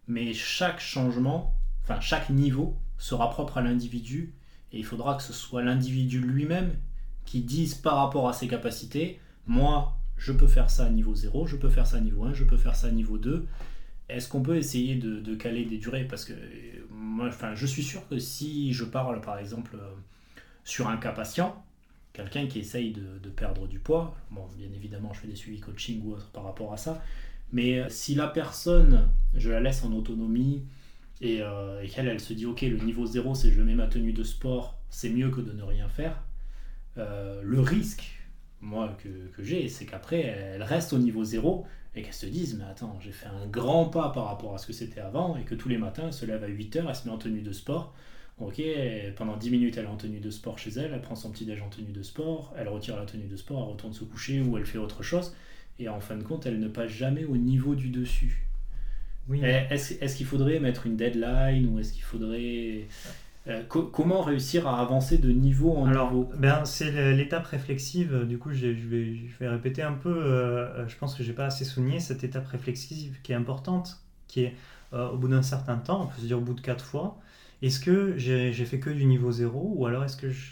mais 0.07 0.33
chaque 0.33 0.79
changement, 0.79 1.55
enfin 1.83 1.99
chaque 2.01 2.29
niveau 2.29 2.77
sera 2.97 3.29
propre 3.29 3.57
à 3.57 3.61
l'individu 3.61 4.33
et 4.71 4.79
il 4.79 4.85
faudra 4.85 5.15
que 5.15 5.23
ce 5.23 5.33
soit 5.33 5.61
l'individu 5.61 6.19
lui-même 6.19 6.75
qui 7.25 7.41
dise 7.41 7.75
par 7.75 7.97
rapport 7.97 8.27
à 8.27 8.33
ses 8.33 8.47
capacités, 8.47 9.19
moi 9.47 9.97
je 10.17 10.31
peux 10.31 10.47
faire 10.47 10.69
ça 10.69 10.85
à 10.85 10.89
niveau 10.89 11.15
0, 11.15 11.47
je 11.47 11.55
peux 11.55 11.69
faire 11.69 11.87
ça 11.87 11.97
à 11.97 11.99
niveau 11.99 12.23
1, 12.23 12.33
je 12.33 12.43
peux 12.43 12.57
faire 12.57 12.75
ça 12.75 12.87
à 12.87 12.91
niveau 12.91 13.17
2. 13.17 13.45
Est-ce 14.09 14.27
qu'on 14.27 14.41
peut 14.41 14.57
essayer 14.57 14.95
de, 14.95 15.35
caler 15.35 15.65
des 15.65 15.77
durées? 15.77 16.05
Parce 16.05 16.25
que 16.25 16.33
moi, 16.91 17.27
enfin, 17.27 17.55
je 17.55 17.65
suis 17.65 17.83
sûr 17.83 18.07
que 18.07 18.19
si 18.19 18.73
je 18.73 18.83
parle 18.83 19.21
par 19.21 19.37
exemple 19.39 19.75
euh, 19.75 19.93
sur 20.63 20.87
un 20.87 20.97
cas 20.97 21.11
patient, 21.11 21.63
quelqu'un 22.13 22.47
qui 22.47 22.59
essaye 22.59 22.91
de, 22.91 23.29
perdre 23.29 23.67
du 23.67 23.79
poids, 23.79 24.15
bien 24.57 24.71
évidemment, 24.73 25.13
je 25.13 25.21
fais 25.21 25.27
des 25.27 25.35
suivis 25.35 25.59
coaching 25.59 26.01
ou 26.03 26.13
autre 26.13 26.29
par 26.31 26.43
rapport 26.43 26.73
à 26.73 26.77
ça, 26.77 27.03
mais 27.51 27.79
euh, 27.79 27.89
si 27.89 28.15
la 28.15 28.27
personne, 28.27 29.09
je 29.33 29.49
la 29.49 29.59
laisse 29.59 29.83
en 29.83 29.91
autonomie, 29.93 30.63
euh, 31.24 31.82
et, 31.82 31.88
qu'elle, 31.88 32.07
elle 32.07 32.19
se 32.19 32.34
dit, 32.34 32.45
ok, 32.45 32.61
le 32.61 32.78
niveau 32.78 33.05
0, 33.05 33.36
c'est 33.36 33.51
je 33.51 33.61
mets 33.61 33.76
ma 33.76 33.88
tenue 33.88 34.13
de 34.13 34.24
sport, 34.24 34.78
c'est 34.89 35.09
mieux 35.09 35.30
que 35.30 35.41
de 35.41 35.51
ne 35.51 35.63
rien 35.63 35.88
faire. 35.89 36.21
Euh, 36.97 37.41
le 37.43 37.59
risque, 37.59 38.19
moi, 38.61 38.95
que, 39.03 39.43
j'ai, 39.43 39.67
c'est 39.69 39.86
qu'après, 39.86 40.21
elle 40.21 40.63
reste 40.63 40.93
au 40.93 40.97
niveau 40.97 41.24
0 41.24 41.65
et 41.95 42.01
qu'elle 42.01 42.13
se 42.13 42.26
dise, 42.26 42.57
mais 42.57 42.65
attends, 42.65 42.97
j'ai 43.01 43.11
fait 43.11 43.28
un 43.28 43.45
grand 43.47 43.86
pas 43.86 44.09
par 44.09 44.26
rapport 44.26 44.55
à 44.55 44.57
ce 44.57 44.67
que 44.67 44.74
c'était 44.74 44.99
avant, 44.99 45.38
et 45.38 45.43
que 45.43 45.55
tous 45.55 45.69
les 45.69 45.78
matins, 45.78 46.03
elle 46.07 46.13
se 46.13 46.26
lève 46.26 46.43
à 46.43 46.49
8h, 46.49 46.86
elle 46.88 46.95
se 46.95 47.07
met 47.07 47.13
en 47.13 47.17
tenue 47.17 47.41
de 47.41 47.53
sport. 47.53 47.93
Ok, 48.39 48.61
pendant 49.15 49.38
10 49.38 49.51
minutes, 49.51 49.78
elle 49.78 49.86
est 49.86 49.88
en 49.88 49.95
tenue 49.95 50.19
de 50.19 50.32
sport 50.32 50.57
chez 50.57 50.71
elle, 50.71 50.91
elle 50.91 51.01
prend 51.01 51.15
son 51.15 51.30
petit 51.30 51.45
déj 51.45 51.61
en 51.61 51.69
tenue 51.69 51.91
de 51.91 52.01
sport, 52.01 52.51
elle 52.57 52.67
retire 52.67 52.97
la 52.97 53.05
tenue 53.05 53.28
de 53.28 53.38
sport, 53.38 53.63
elle 53.63 53.71
retourne 53.74 53.93
se 53.93 54.03
coucher 54.03 54.41
ou 54.41 54.57
elle 54.57 54.65
fait 54.65 54.80
autre 54.80 55.03
chose. 55.03 55.36
Et 55.78 55.88
en 55.88 55.99
fin 55.99 56.17
de 56.17 56.24
compte, 56.24 56.47
elle 56.47 56.59
ne 56.59 56.67
passe 56.67 56.89
jamais 56.89 57.26
au 57.26 57.38
niveau 57.38 57.76
du 57.76 57.89
dessus. 57.89 58.47
Oui. 59.30 59.41
Eh, 59.43 59.74
est-ce 59.74 60.15
qu'il 60.15 60.26
faudrait 60.26 60.59
mettre 60.59 60.86
une 60.86 60.95
deadline 60.97 61.67
ou 61.74 61.80
est-ce 61.80 61.93
qu'il 61.93 62.03
faudrait... 62.03 62.88
Euh, 63.47 63.61
comment 63.67 64.21
réussir 64.21 64.67
à 64.67 64.80
avancer 64.80 65.17
de 65.17 65.30
niveau 65.32 65.71
en 65.76 65.86
Alors, 65.86 66.11
niveau? 66.11 66.32
ben, 66.38 66.63
C'est 66.63 67.13
l'étape 67.13 67.45
réflexive, 67.45 68.26
du 68.26 68.38
coup 68.38 68.53
je 68.53 68.67
vais, 68.67 69.15
je 69.15 69.38
vais 69.39 69.49
répéter 69.49 69.82
un 69.82 69.93
peu, 69.93 70.09
euh, 70.24 70.88
je 70.88 70.95
pense 70.95 71.13
que 71.15 71.24
j'ai 71.24 71.34
pas 71.34 71.47
assez 71.47 71.65
souligné 71.65 71.99
cette 71.99 72.24
étape 72.24 72.47
réflexive 72.47 73.17
qui 73.21 73.34
est 73.34 73.36
importante, 73.36 73.99
qui 74.28 74.43
est 74.43 74.55
euh, 74.93 75.09
au 75.09 75.17
bout 75.17 75.28
d'un 75.28 75.41
certain 75.41 75.76
temps, 75.78 76.03
on 76.03 76.07
peut 76.07 76.21
se 76.21 76.26
dire 76.28 76.38
au 76.38 76.41
bout 76.41 76.53
de 76.53 76.61
quatre 76.61 76.86
fois, 76.86 77.19
est-ce 77.61 77.82
que 77.82 78.17
j'ai 78.17 78.53
fait 78.65 78.80
que 78.80 78.89
du 78.89 79.05
niveau 79.05 79.32
0 79.32 79.74
ou 79.76 79.86
alors 79.88 80.05
est-ce 80.05 80.15
que 80.17 80.30
je, 80.30 80.51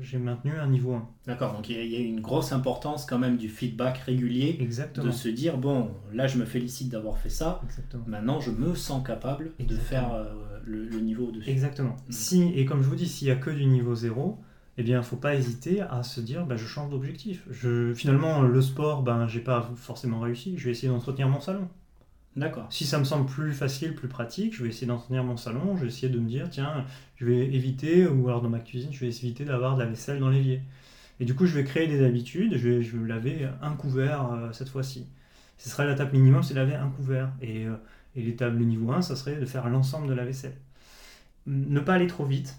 j'ai 0.00 0.18
maintenu 0.18 0.52
un 0.58 0.66
niveau 0.66 0.94
1. 0.94 1.08
D'accord, 1.26 1.52
donc 1.52 1.68
il 1.68 1.84
y, 1.86 1.96
a 1.96 1.98
une 2.00 2.20
grosse 2.20 2.52
importance 2.52 3.06
quand 3.06 3.18
même 3.18 3.36
du 3.36 3.48
feedback 3.48 3.98
régulier. 3.98 4.56
Exactement. 4.60 5.06
De 5.06 5.10
se 5.10 5.28
dire, 5.28 5.58
bon, 5.58 5.90
là 6.12 6.26
je 6.26 6.38
me 6.38 6.44
félicite 6.44 6.88
d'avoir 6.88 7.18
fait 7.18 7.28
ça, 7.28 7.60
maintenant 8.06 8.40
je 8.40 8.50
me 8.50 8.74
sens 8.74 9.06
capable 9.06 9.52
de 9.58 9.76
faire 9.76 10.12
euh, 10.12 10.24
le, 10.64 11.00
niveau 11.00 11.26
au-dessus. 11.26 11.50
Exactement. 11.50 11.96
Mm. 12.08 12.12
Si, 12.12 12.52
et 12.54 12.64
comme 12.64 12.82
je 12.82 12.88
vous 12.88 12.96
dis, 12.96 13.08
s'il 13.08 13.28
n'y 13.28 13.32
a 13.32 13.36
que 13.36 13.50
du 13.50 13.66
niveau 13.66 13.94
0, 13.94 14.38
eh 14.78 14.82
bien, 14.82 14.96
il 14.96 14.98
ne 15.00 15.04
faut 15.04 15.16
pas 15.16 15.34
hésiter 15.34 15.80
à 15.82 16.02
se 16.02 16.20
dire, 16.20 16.46
bah, 16.46 16.56
je 16.56 16.66
change 16.66 16.90
d'objectif. 16.90 17.44
Je, 17.50 17.92
finalement, 17.92 18.42
le 18.42 18.62
sport, 18.62 19.02
ben, 19.02 19.26
j'ai 19.26 19.40
pas 19.40 19.70
forcément 19.76 20.20
réussi, 20.20 20.56
je 20.56 20.64
vais 20.64 20.70
essayer 20.70 20.88
d'entretenir 20.88 21.28
mon 21.28 21.40
salon. 21.40 21.68
D'accord. 22.36 22.66
Si 22.70 22.84
ça 22.86 22.98
me 22.98 23.04
semble 23.04 23.26
plus 23.26 23.52
facile, 23.52 23.94
plus 23.94 24.08
pratique, 24.08 24.54
je 24.54 24.62
vais 24.62 24.68
essayer 24.68 24.86
d'entretenir 24.86 25.24
mon 25.24 25.36
salon, 25.36 25.76
je 25.76 25.82
vais 25.82 25.88
essayer 25.88 26.08
de 26.08 26.18
me 26.18 26.28
dire, 26.28 26.48
tiens, 26.48 26.84
je 27.16 27.24
vais 27.24 27.46
éviter, 27.52 28.06
ou 28.06 28.28
alors 28.28 28.40
dans 28.40 28.48
ma 28.48 28.60
cuisine, 28.60 28.92
je 28.92 29.00
vais 29.00 29.08
éviter 29.08 29.44
d'avoir 29.44 29.74
de 29.74 29.82
la 29.82 29.88
vaisselle 29.88 30.20
dans 30.20 30.28
l'évier. 30.30 30.62
Et 31.18 31.24
du 31.24 31.34
coup, 31.34 31.46
je 31.46 31.54
vais 31.54 31.64
créer 31.64 31.88
des 31.88 32.04
habitudes, 32.04 32.56
je 32.56 32.68
vais, 32.68 33.08
laver 33.08 33.48
un 33.62 33.74
couvert 33.74 34.32
euh, 34.32 34.52
cette 34.52 34.68
fois-ci. 34.68 35.06
Ce 35.58 35.68
serait 35.68 35.86
l'étape 35.86 36.12
minimum, 36.12 36.42
c'est 36.42 36.54
laver 36.54 36.74
un 36.74 36.88
couvert. 36.90 37.32
Et, 37.42 37.66
euh, 37.66 37.76
et 38.16 38.22
niveau 38.64 38.92
1, 38.92 39.02
ça 39.02 39.16
serait 39.16 39.36
de 39.36 39.46
faire 39.46 39.68
l'ensemble 39.68 40.08
de 40.08 40.14
la 40.14 40.24
vaisselle. 40.24 40.56
Ne 41.46 41.80
pas 41.80 41.94
aller 41.94 42.06
trop 42.06 42.24
vite. 42.24 42.58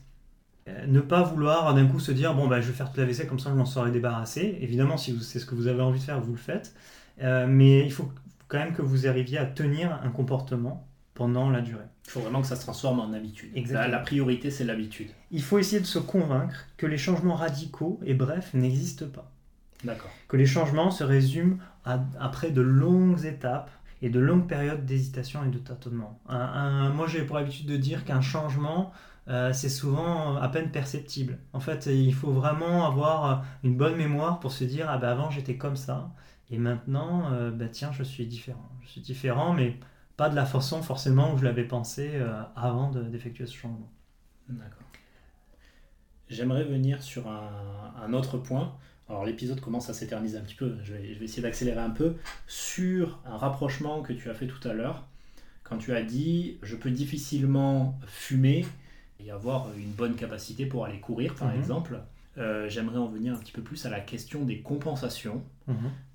Euh, 0.68 0.86
Ne 0.88 1.02
pas 1.02 1.24
vouloir 1.24 1.74
d'un 1.76 1.88
coup 1.88 2.00
se 2.00 2.12
dire, 2.12 2.36
bon, 2.36 2.48
bah, 2.48 2.62
je 2.62 2.68
vais 2.68 2.74
faire 2.74 2.90
toute 2.90 2.98
la 2.98 3.06
vaisselle, 3.06 3.28
comme 3.28 3.40
ça 3.40 3.50
je 3.52 3.56
m'en 3.56 3.66
serai 3.66 3.92
débarrassé. 3.92 4.58
Évidemment, 4.62 4.98
si 4.98 5.18
c'est 5.22 5.40
ce 5.40 5.46
que 5.46 5.56
vous 5.56 5.68
avez 5.68 5.82
envie 5.82 6.00
de 6.00 6.04
faire, 6.06 6.22
vous 6.22 6.34
le 6.34 6.38
faites. 6.38 6.76
Euh, 7.22 7.48
mais 7.48 7.86
il 7.86 7.92
faut 7.92 8.12
quand 8.52 8.60
même 8.60 8.74
que 8.74 8.82
vous 8.82 9.08
arriviez 9.08 9.38
à 9.38 9.46
tenir 9.46 9.98
un 10.04 10.10
comportement 10.10 10.86
pendant 11.14 11.50
la 11.50 11.62
durée. 11.62 11.86
Il 12.06 12.12
faut 12.12 12.20
vraiment 12.20 12.42
que 12.42 12.48
ça 12.48 12.58
se 12.58 12.62
transforme 12.64 13.00
en 13.00 13.14
habitude. 13.14 13.52
Exactement. 13.56 13.90
La, 13.92 13.98
la 14.00 14.04
priorité, 14.04 14.52
c'est 14.52 14.66
l'habitude. 14.66 15.10
Il 15.32 15.42
faut 15.42 15.58
essayer 15.58 15.80
de 15.80 15.86
se 15.86 16.00
convaincre 16.00 16.66
que 16.76 16.86
les 16.86 16.98
changements 16.98 17.36
radicaux 17.36 18.02
et 18.06 18.14
brefs 18.14 18.54
n'existent 18.54 19.06
pas. 19.08 19.32
D'accord. 19.86 20.12
Que 20.28 20.36
les 20.36 20.46
changements 20.46 20.92
se 20.92 21.06
résument 21.06 21.58
à- 21.86 22.02
après 22.20 22.52
de 22.52 22.60
longues 22.62 23.24
étapes 23.24 23.72
et 24.02 24.10
de 24.10 24.20
longues 24.20 24.48
périodes 24.48 24.86
d'hésitation 24.86 25.46
et 25.46 25.50
de 25.50 25.60
tâtonnement. 25.60 26.20
Un- 26.28 26.36
un- 26.38 26.90
moi, 26.90 27.08
j'ai 27.08 27.22
pour 27.24 27.38
habitude 27.38 27.68
de 27.68 27.78
dire 27.78 28.04
qu'un 28.04 28.22
changement, 28.22 28.92
euh, 29.30 29.54
c'est 29.54 29.70
souvent 29.70 30.36
à 30.36 30.50
peine 30.50 30.72
perceptible. 30.72 31.38
En 31.54 31.62
fait, 31.62 31.86
il 31.86 32.14
faut 32.14 32.32
vraiment 32.32 32.86
avoir 32.86 33.46
une 33.64 33.78
bonne 33.78 33.96
mémoire 33.96 34.40
pour 34.42 34.52
se 34.52 34.66
dire 34.66 34.88
ah 34.90 34.98
ben 34.98 35.10
avant 35.10 35.30
j'étais 35.30 35.56
comme 35.56 35.76
ça 35.78 36.10
et 36.52 36.58
maintenant 36.60 37.32
euh, 37.34 37.52
bah, 37.52 37.68
tiens 37.72 37.92
je 37.92 38.04
suis 38.04 38.26
différent. 38.28 38.70
Je 38.84 38.90
suis 38.90 39.02
différent, 39.02 39.54
mais 39.54 39.78
pas 40.18 40.30
de 40.30 40.36
la 40.36 40.46
façon 40.46 40.84
forcément 40.84 41.34
où 41.34 41.38
je 41.38 41.44
l'avais 41.46 41.64
pensé 41.66 42.12
euh, 42.14 42.42
avant 42.56 42.92
de- 42.92 43.04
d'effectuer 43.04 43.46
ce 43.48 43.56
changement. 43.56 43.90
D'accord. 44.50 44.88
J'aimerais 46.30 46.64
venir 46.64 47.02
sur 47.04 47.28
un, 47.28 47.94
un 48.02 48.14
autre 48.14 48.38
point. 48.38 48.74
Alors 49.10 49.26
l'épisode 49.26 49.60
commence 49.60 49.90
à 49.90 49.94
s'éterniser 49.94 50.38
un 50.38 50.42
petit 50.42 50.56
peu, 50.56 50.78
je 50.84 50.94
vais, 50.94 51.14
je 51.14 51.20
vais 51.20 51.26
essayer 51.26 51.42
d'accélérer 51.42 51.82
un 51.82 51.90
peu, 51.90 52.16
sur 52.48 53.20
un 53.26 53.36
rapprochement 53.38 54.02
que 54.02 54.14
tu 54.14 54.30
as 54.30 54.34
fait 54.34 54.48
tout 54.48 54.66
à 54.68 54.72
l'heure, 54.74 55.04
quand 55.64 55.78
tu 55.78 55.94
as 55.94 56.02
dit 56.04 56.58
je 56.64 56.78
peux 56.78 56.92
difficilement 56.92 58.00
fumer 58.08 58.66
et 59.20 59.30
avoir 59.32 59.68
une 59.78 59.92
bonne 59.92 60.16
capacité 60.16 60.66
pour 60.66 60.86
aller 60.86 61.00
courir 61.02 61.36
par 61.36 61.50
Mhm. 61.50 61.60
exemple. 61.60 62.00
Euh, 62.38 62.70
J'aimerais 62.70 62.98
en 62.98 63.08
venir 63.08 63.34
un 63.34 63.38
petit 63.38 63.52
peu 63.52 63.62
plus 63.62 63.86
à 63.86 63.90
la 63.90 64.00
question 64.00 64.46
des 64.46 64.62
compensations, 64.62 65.44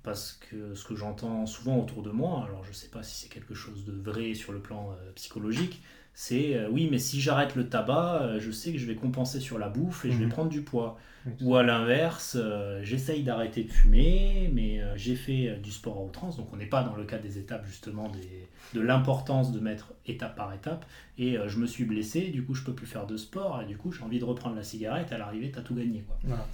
parce 0.03 0.33
que 0.33 0.73
ce 0.75 0.83
que 0.85 0.95
j'entends 0.95 1.45
souvent 1.45 1.79
autour 1.79 2.03
de 2.03 2.11
moi, 2.11 2.43
alors 2.45 2.63
je 2.63 2.69
ne 2.69 2.75
sais 2.75 2.89
pas 2.89 3.03
si 3.03 3.15
c'est 3.15 3.29
quelque 3.29 3.53
chose 3.55 3.85
de 3.85 3.91
vrai 3.93 4.33
sur 4.35 4.51
le 4.53 4.59
plan 4.59 4.91
euh, 4.91 5.11
psychologique, 5.13 5.81
c'est 6.19 6.55
euh, 6.55 6.67
oui, 6.71 6.87
mais 6.89 6.97
si 6.97 7.21
j'arrête 7.21 7.55
le 7.55 7.69
tabac, 7.69 8.21
euh, 8.23 8.39
je 8.39 8.49
sais 8.49 8.71
que 8.73 8.79
je 8.79 8.87
vais 8.87 8.95
compenser 8.95 9.39
sur 9.39 9.59
la 9.59 9.69
bouffe 9.69 10.03
et 10.03 10.11
je 10.11 10.17
vais 10.17 10.25
Mhm. 10.25 10.31
prendre 10.31 10.49
du 10.49 10.63
poids. 10.63 10.97
Ou 11.41 11.55
à 11.57 11.61
l'inverse, 11.61 12.37
euh, 12.39 12.79
j'essaye 12.81 13.21
d'arrêter 13.21 13.63
de 13.65 13.71
fumer, 13.71 14.49
mais 14.53 14.81
j'ai 14.95 15.15
fait 15.15 15.59
du 15.61 15.71
sport 15.71 15.97
à 15.97 16.01
outrance, 16.01 16.37
donc 16.37 16.47
on 16.53 16.55
n'est 16.55 16.65
pas 16.65 16.81
dans 16.83 16.95
le 16.95 17.03
cas 17.03 17.19
des 17.19 17.37
étapes 17.37 17.65
justement 17.67 18.09
des, 18.09 18.47
de 18.73 18.81
l'importance 18.81 19.51
de 19.51 19.59
mettre 19.59 19.93
étape 20.07 20.35
par 20.35 20.53
étape, 20.53 20.85
et 21.19 21.37
je 21.45 21.59
me 21.59 21.67
suis 21.67 21.83
blessé, 21.83 22.29
du 22.29 22.43
coup 22.45 22.55
je 22.55 22.63
peux 22.63 22.73
plus 22.73 22.87
faire 22.87 23.05
de 23.05 23.17
sport, 23.17 23.61
et 23.61 23.65
du 23.65 23.77
coup 23.77 23.91
j'ai 23.91 24.03
envie 24.03 24.19
de 24.19 24.25
reprendre 24.25 24.55
la 24.55 24.63
cigarette, 24.63 25.11
à 25.11 25.17
l'arrivée 25.17 25.51
t'as 25.51 25.61
tout 25.61 25.75
gagné. 25.75 26.01
Quoi. 26.07 26.17
Voilà. 26.23 26.45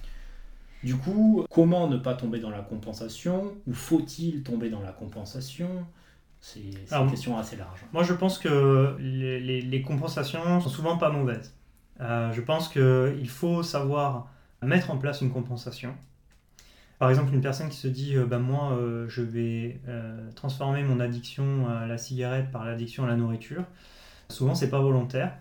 Du 0.82 0.96
coup, 0.96 1.46
comment 1.50 1.88
ne 1.88 1.96
pas 1.96 2.14
tomber 2.14 2.40
dans 2.40 2.50
la 2.50 2.60
compensation? 2.60 3.54
Ou 3.66 3.72
faut-il 3.72 4.42
tomber 4.42 4.68
dans 4.68 4.82
la 4.82 4.92
compensation? 4.92 5.86
C'est 6.86 6.96
une 7.00 7.10
question 7.10 7.38
assez 7.38 7.56
large. 7.56 7.80
Moi, 7.92 8.02
je 8.02 8.12
pense 8.12 8.38
que 8.38 8.96
les, 8.98 9.40
les- 9.40 9.62
les 9.62 9.82
compensations 9.82 10.60
sont 10.60 10.68
souvent 10.68 10.98
pas 10.98 11.10
mauvaises. 11.10 11.54
Euh, 12.00 12.32
je 12.32 12.40
pense 12.40 12.68
qu'il 12.68 13.28
faut 13.28 13.62
savoir 13.62 14.30
mettre 14.62 14.90
en 14.90 14.98
place 14.98 15.20
une 15.22 15.30
compensation. 15.30 15.94
Par 16.98 17.10
exemple, 17.10 17.34
une 17.34 17.40
personne 17.40 17.68
qui 17.68 17.76
se 17.76 17.88
dit 17.88 18.16
euh, 18.16 18.26
bah, 18.26 18.38
Moi, 18.38 18.72
euh, 18.72 19.06
je 19.08 19.22
vais 19.22 19.80
euh, 19.88 20.30
transformer 20.34 20.82
mon 20.82 21.00
addiction 21.00 21.68
à 21.68 21.86
la 21.86 21.98
cigarette 21.98 22.50
par 22.50 22.64
l'addiction 22.64 23.04
à 23.04 23.08
la 23.08 23.16
nourriture. 23.16 23.64
Souvent, 24.28 24.54
c'est 24.54 24.70
pas 24.70 24.80
volontaire. 24.80 25.34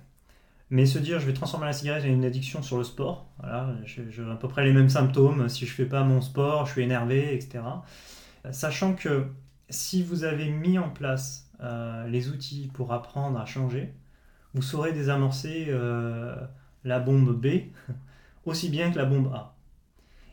Mais 0.69 0.85
se 0.85 0.99
dire 0.99 1.19
Je 1.19 1.27
vais 1.27 1.33
transformer 1.33 1.67
la 1.67 1.73
cigarette 1.73 2.03
en 2.05 2.07
une 2.07 2.25
addiction 2.25 2.63
sur 2.63 2.77
le 2.77 2.83
sport. 2.83 3.27
Voilà, 3.39 3.75
j'ai 3.85 4.03
à 4.31 4.35
peu 4.35 4.47
près 4.47 4.65
les 4.65 4.73
mêmes 4.73 4.89
symptômes. 4.89 5.49
Si 5.49 5.65
je 5.65 5.73
fais 5.73 5.85
pas 5.85 6.03
mon 6.03 6.21
sport, 6.21 6.65
je 6.67 6.73
suis 6.73 6.83
énervé, 6.83 7.35
etc. 7.35 7.83
Sachant 8.51 8.93
que 8.95 9.27
si 9.69 10.03
vous 10.03 10.23
avez 10.23 10.49
mis 10.49 10.77
en 10.77 10.89
place 10.89 11.49
euh, 11.61 12.07
les 12.07 12.29
outils 12.29 12.69
pour 12.73 12.93
apprendre 12.93 13.39
à 13.39 13.45
changer, 13.45 13.93
vous 14.53 14.61
saurez 14.61 14.93
désamorcer 14.93 15.67
euh, 15.69 16.35
la 16.83 16.99
bombe 16.99 17.39
B 17.39 17.47
aussi 18.45 18.69
bien 18.69 18.91
que 18.91 18.97
la 18.97 19.05
bombe 19.05 19.31
A. 19.33 19.55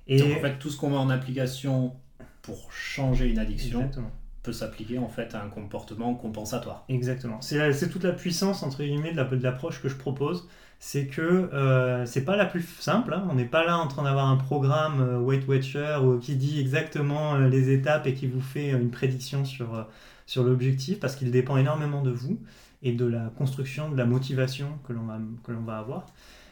Et 0.07 0.19
Donc 0.19 0.37
en 0.37 0.41
fait, 0.41 0.59
tout 0.59 0.71
ce 0.71 0.77
qu'on 0.77 0.91
met 0.91 0.97
en 0.97 1.11
application 1.11 1.95
pour 2.43 2.73
changer 2.73 3.29
une 3.29 3.39
addiction 3.39 3.81
exactement, 3.81 4.11
peut 4.43 4.53
s'appliquer 4.53 4.99
en 4.99 5.09
fait 5.09 5.35
à 5.35 5.43
un 5.43 5.49
comportement 5.49 6.15
compensatoire. 6.15 6.85
exactement. 6.89 7.41
C'est 7.43 7.89
toute 7.91 8.05
la 8.05 8.13
puissance 8.13 8.63
entre 8.63 8.83
guillemets 8.83 9.13
de 9.13 9.17
la- 9.17 9.25
de 9.25 9.43
l'approche 9.43 9.83
que 9.83 9.89
je 9.89 9.97
propose. 9.97 10.49
C'est 10.83 11.09
que 11.09 11.21
euh, 11.53 12.07
c'est 12.07 12.25
pas 12.25 12.37
la 12.37 12.47
plus 12.47 12.63
simple. 12.63 13.13
hein. 13.13 13.27
On 13.31 13.35
n'est 13.35 13.45
pas 13.45 13.67
là 13.67 13.77
en 13.77 13.87
train 13.87 14.03
d'avoir 14.03 14.29
un 14.29 14.37
programme 14.39 15.01
euh, 15.03 15.19
Weight 15.19 15.47
Watcher 15.47 15.99
ou 16.03 16.19
qui 16.19 16.37
dit 16.37 16.59
exactement 16.59 17.35
euh, 17.35 17.49
les 17.49 17.71
étapes 17.71 18.07
et 18.07 18.15
qui 18.15 18.27
vous 18.27 18.41
fait 18.41 18.73
euh, 18.73 18.79
une 18.81 18.91
prédiction 18.91 19.45
sur, 19.45 19.75
euh, 19.75 19.83
sur 20.25 20.43
l'objectif 20.43 20.99
parce 20.99 21.17
qu'il 21.17 21.31
dépend 21.31 21.59
énormément 21.59 22.03
de 22.03 22.11
vous 22.11 22.41
et 22.83 22.93
de 22.93 23.05
la 23.05 23.31
construction, 23.37 23.91
de 23.91 23.97
la 23.99 24.07
motivation 24.07 24.79
que 24.89 24.95
l'on 24.95 25.03
va, 25.05 25.19
que 25.45 25.53
va 25.53 25.77
avoir. 25.77 26.07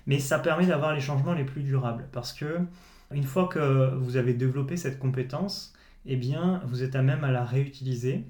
Mais 0.06 0.18
ça 0.18 0.38
permet 0.38 0.66
d'avoir 0.66 0.94
les 0.94 1.00
changements 1.00 1.32
les 1.32 1.44
plus 1.44 1.62
durables 1.62 2.06
parce 2.12 2.34
que 2.34 2.58
une 3.12 3.24
fois 3.24 3.48
que 3.48 3.94
vous 3.96 4.18
avez 4.18 4.34
développé 4.34 4.76
cette 4.76 4.98
compétence, 4.98 5.72
eh 6.08 6.16
bien, 6.16 6.62
vous 6.66 6.82
êtes 6.82 6.96
à 6.96 7.02
même 7.02 7.24
à 7.24 7.30
la 7.30 7.44
réutiliser. 7.44 8.24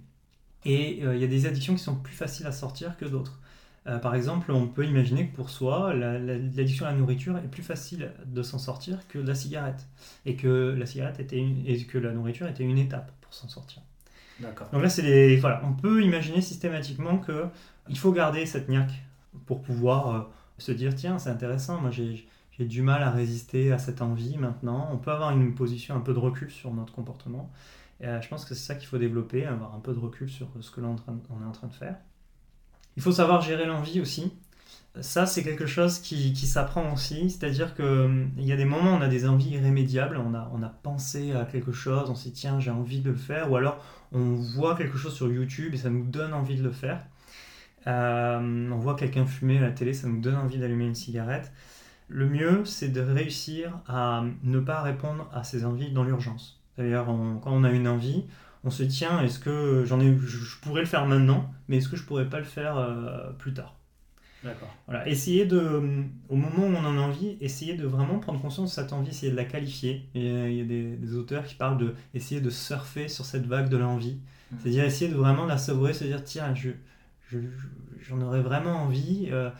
Et 0.64 1.01
euh, 1.05 1.14
il 1.16 1.20
y 1.20 1.24
a 1.24 1.29
des 1.29 1.47
addictions 1.47 1.74
qui 1.74 1.83
sont 1.83 1.97
plus 1.97 2.14
faciles 2.14 2.47
à 2.47 2.53
sortir 2.53 2.97
que 2.97 3.05
d'autres. 3.07 3.41
Euh, 3.87 3.99
par 3.99 4.14
exemple, 4.14 4.53
on 4.53 4.66
peut 4.66 4.85
imaginer 4.85 5.29
que 5.29 5.37
pour 5.37 5.51
soi, 5.51 5.95
la- 5.95 6.18
la- 6.18 6.37
l'addiction 6.37 6.85
à 6.87 6.91
la 6.91 6.97
nourriture 6.99 7.39
est 7.39 7.49
plus 7.49 7.62
facile 7.62 8.12
de 8.26 8.43
s'en 8.43 8.59
sortir 8.59 9.07
que 9.09 9.18
la 9.18 9.35
cigarette. 9.35 9.87
Et 10.26 10.37
que 10.37 10.74
la 10.79 10.85
cigarette 10.87 11.20
était 11.20 11.39
une- 11.39 11.64
et 11.66 11.85
que 11.85 11.97
la 11.99 12.12
nourriture 12.12 12.49
était 12.49 12.64
une 12.64 12.79
étape 12.79 13.12
pour 13.22 13.33
s'en 13.33 13.49
sortir. 13.49 13.83
D'accord. 14.41 14.68
Donc 14.72 14.83
là, 14.83 14.89
c'est 14.89 15.03
les, 15.03 15.37
voilà, 15.37 15.62
on 15.64 15.72
peut 15.72 16.03
imaginer 16.03 16.41
systématiquement 16.41 17.18
que 17.18 17.47
il 17.89 17.99
faut 17.99 18.12
garder 18.12 18.47
cette 18.47 18.68
niaque 18.68 18.93
pour 19.47 19.62
pouvoir 19.62 20.14
euh, 20.14 20.20
se 20.59 20.72
dire 20.72 20.95
tiens, 20.95 21.18
c'est 21.18 21.31
intéressant, 21.31 21.81
moi 21.81 21.91
j'ai 21.91 22.26
j'ai 22.59 22.67
du 22.67 22.83
mal 22.83 23.03
à 23.03 23.11
résister 23.11 23.73
à 23.73 23.79
cette 23.79 24.03
envie 24.03 24.37
maintenant. 24.37 24.89
On 24.93 24.99
peut 24.99 25.13
avoir 25.13 25.31
une 25.31 25.55
position 25.55 25.95
un 25.95 26.01
peu 26.01 26.13
de 26.13 26.19
recul 26.19 26.51
sur 26.51 26.73
notre 26.73 26.93
comportement. 26.93 27.51
Et, 28.01 28.07
euh, 28.07 28.21
je 28.21 28.29
pense 28.29 28.45
que 28.45 28.55
c'est 28.55 28.67
ça 28.67 28.75
qu'il 28.75 28.89
faut 28.89 28.99
développer, 28.99 29.47
avoir 29.47 29.75
un 29.75 29.81
peu 29.81 29.93
de 29.93 29.99
recul 29.99 30.29
sur 30.29 30.49
ce 30.61 30.71
que 30.71 30.81
l'on 30.81 30.97
est 30.97 31.01
en 31.01 31.53
train 31.53 31.69
de- 31.69 31.73
faire. 31.73 31.97
Il 32.97 33.03
faut 33.03 33.13
savoir 33.13 33.43
gérer 33.43 33.67
l'envie 33.67 34.01
aussi. 34.01 34.33
Ça, 35.01 35.27
c'est 35.27 35.45
quelque 35.45 35.67
chose 35.67 36.01
qui, 36.01 36.33
qui 36.33 36.47
s'apprend 36.47 36.93
aussi. 36.93 37.31
C'est-à-dire 37.31 37.75
qu'il 37.77 38.31
y 38.39 38.53
a 38.53 38.57
des 38.57 38.65
moments 38.65 38.95
où 38.95 38.97
on 38.97 39.01
a 39.01 39.09
des 39.09 39.29
envies 39.29 39.51
irrémédiables. 39.51 40.17
On 40.17 40.35
a, 40.35 40.51
on 40.53 40.63
a 40.63 40.69
pensé 40.69 41.33
à 41.33 41.45
quelque 41.45 41.71
chose, 41.73 42.11
on 42.11 42.17
s'est 42.17 42.31
dit 42.31 42.35
tiens, 42.41 42.59
j'ai 42.59 42.71
envie 42.73 43.01
de 43.01 43.11
le 43.11 43.17
faire. 43.17 43.51
Ou 43.53 43.57
alors 43.57 43.85
on 44.11 44.35
voit 44.35 44.75
quelque 44.75 44.97
chose 44.99 45.15
sur 45.15 45.31
YouTube 45.31 45.75
et 45.75 45.77
ça 45.77 45.91
nous 45.91 46.05
donne 46.05 46.35
envie 46.35 46.57
de 46.57 46.63
le 46.63 46.73
faire. 46.73 47.05
Euh, 47.87 48.71
on 48.73 48.79
voit 48.79 48.97
quelqu'un 48.97 49.27
fumer 49.27 49.59
à 49.59 49.63
la 49.63 49.71
télé, 49.71 49.95
ça 49.95 50.09
nous 50.09 50.21
donne 50.21 50.37
envie 50.37 50.59
d'allumer 50.59 50.87
une 50.87 50.95
cigarette. 50.95 51.53
Le 52.09 52.29
mieux, 52.29 52.65
c'est 52.65 52.89
de 52.89 53.01
réussir 53.01 53.81
à 53.87 54.25
ne 54.43 54.61
pas 54.61 54.83
répondre 54.83 55.29
à 55.33 55.45
ces 55.45 55.65
envies 55.65 55.91
dans 55.93 56.05
l'urgence. 56.05 56.61
D'ailleurs, 56.79 57.09
on- 57.09 57.39
quand 57.39 57.53
on 57.53 57.65
a 57.65 57.71
une 57.71 57.89
envie, 57.89 58.25
on 58.65 58.71
se 58.71 58.83
dit 58.83 58.97
tiens, 58.99 59.21
est-ce 59.23 59.39
que 59.39 59.85
j'en 59.87 60.01
ai, 60.01 60.17
je, 60.17 60.59
pourrais 60.61 60.81
le 60.83 60.87
faire 60.87 61.07
maintenant, 61.07 61.53
mais 61.69 61.77
est-ce 61.79 61.89
que 61.89 61.97
je 61.97 62.05
pourrais 62.05 62.29
pas 62.29 62.39
le 62.39 62.45
faire 62.45 62.77
euh, 62.79 63.31
plus 63.39 63.53
tard? 63.55 63.75
D'accord. 64.43 64.69
voilà, 64.87 65.09
essayer 65.09 65.47
de, 65.47 65.83
au 66.29 66.37
moment 66.37 66.59
où 66.59 66.71
on 66.77 66.85
en 66.85 66.97
a 66.97 67.01
envie, 67.01 67.37
essayer 67.41 67.75
de 67.75 67.87
vraiment 67.87 68.21
prendre 68.21 68.41
conscience 68.41 68.71
de 68.71 68.75
cette 68.75 68.93
envie, 68.93 69.11
essayer 69.11 69.33
de 69.33 69.37
la 69.37 69.45
qualifier. 69.45 70.09
Euh, 70.17 70.47
il 70.49 70.57
y 70.57 70.61
a 70.61 70.65
des, 70.65 70.97
des 70.97 71.15
auteurs 71.17 71.45
qui 71.45 71.57
parlent 71.57 71.77
de 71.79 71.95
essayer 72.15 72.41
de 72.41 72.49
surfer 72.51 73.09
sur 73.09 73.25
cette 73.25 73.47
vague 73.47 73.69
de 73.69 73.77
l'envie. 73.77 74.21
Mhm. 74.53 74.59
C'est-à-dire 74.63 74.85
essayer 74.85 75.11
de 75.11 75.17
vraiment 75.17 75.45
la 75.45 75.59
savourer, 75.59 75.93
se 75.93 76.05
dire 76.05 76.23
tiens, 76.23 76.55
je, 76.55 76.71
je- 77.29 77.41
je- 77.41 78.05
j'en 78.09 78.21
aurais 78.23 78.41
vraiment 78.41 78.77
envie. 78.85 79.29
euh, 79.33 79.51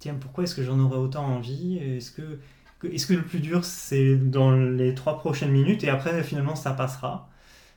tiens, 0.00 0.14
pourquoi 0.20 0.44
est-ce 0.44 0.56
que 0.56 0.64
j'en 0.64 0.80
aurais 0.80 0.98
autant 0.98 1.24
envie? 1.24 1.78
Est-ce 1.78 2.10
que, 2.10 2.40
est-ce 2.84 3.06
que 3.06 3.14
le 3.14 3.22
plus 3.22 3.40
dur 3.40 3.64
c'est 3.64 4.16
dans 4.16 4.50
les 4.52 4.94
trois 4.94 5.18
prochaines 5.18 5.52
minutes 5.52 5.84
et 5.84 5.88
après 5.90 6.22
finalement 6.24 6.56
ça 6.56 6.72
passera? 6.72 7.28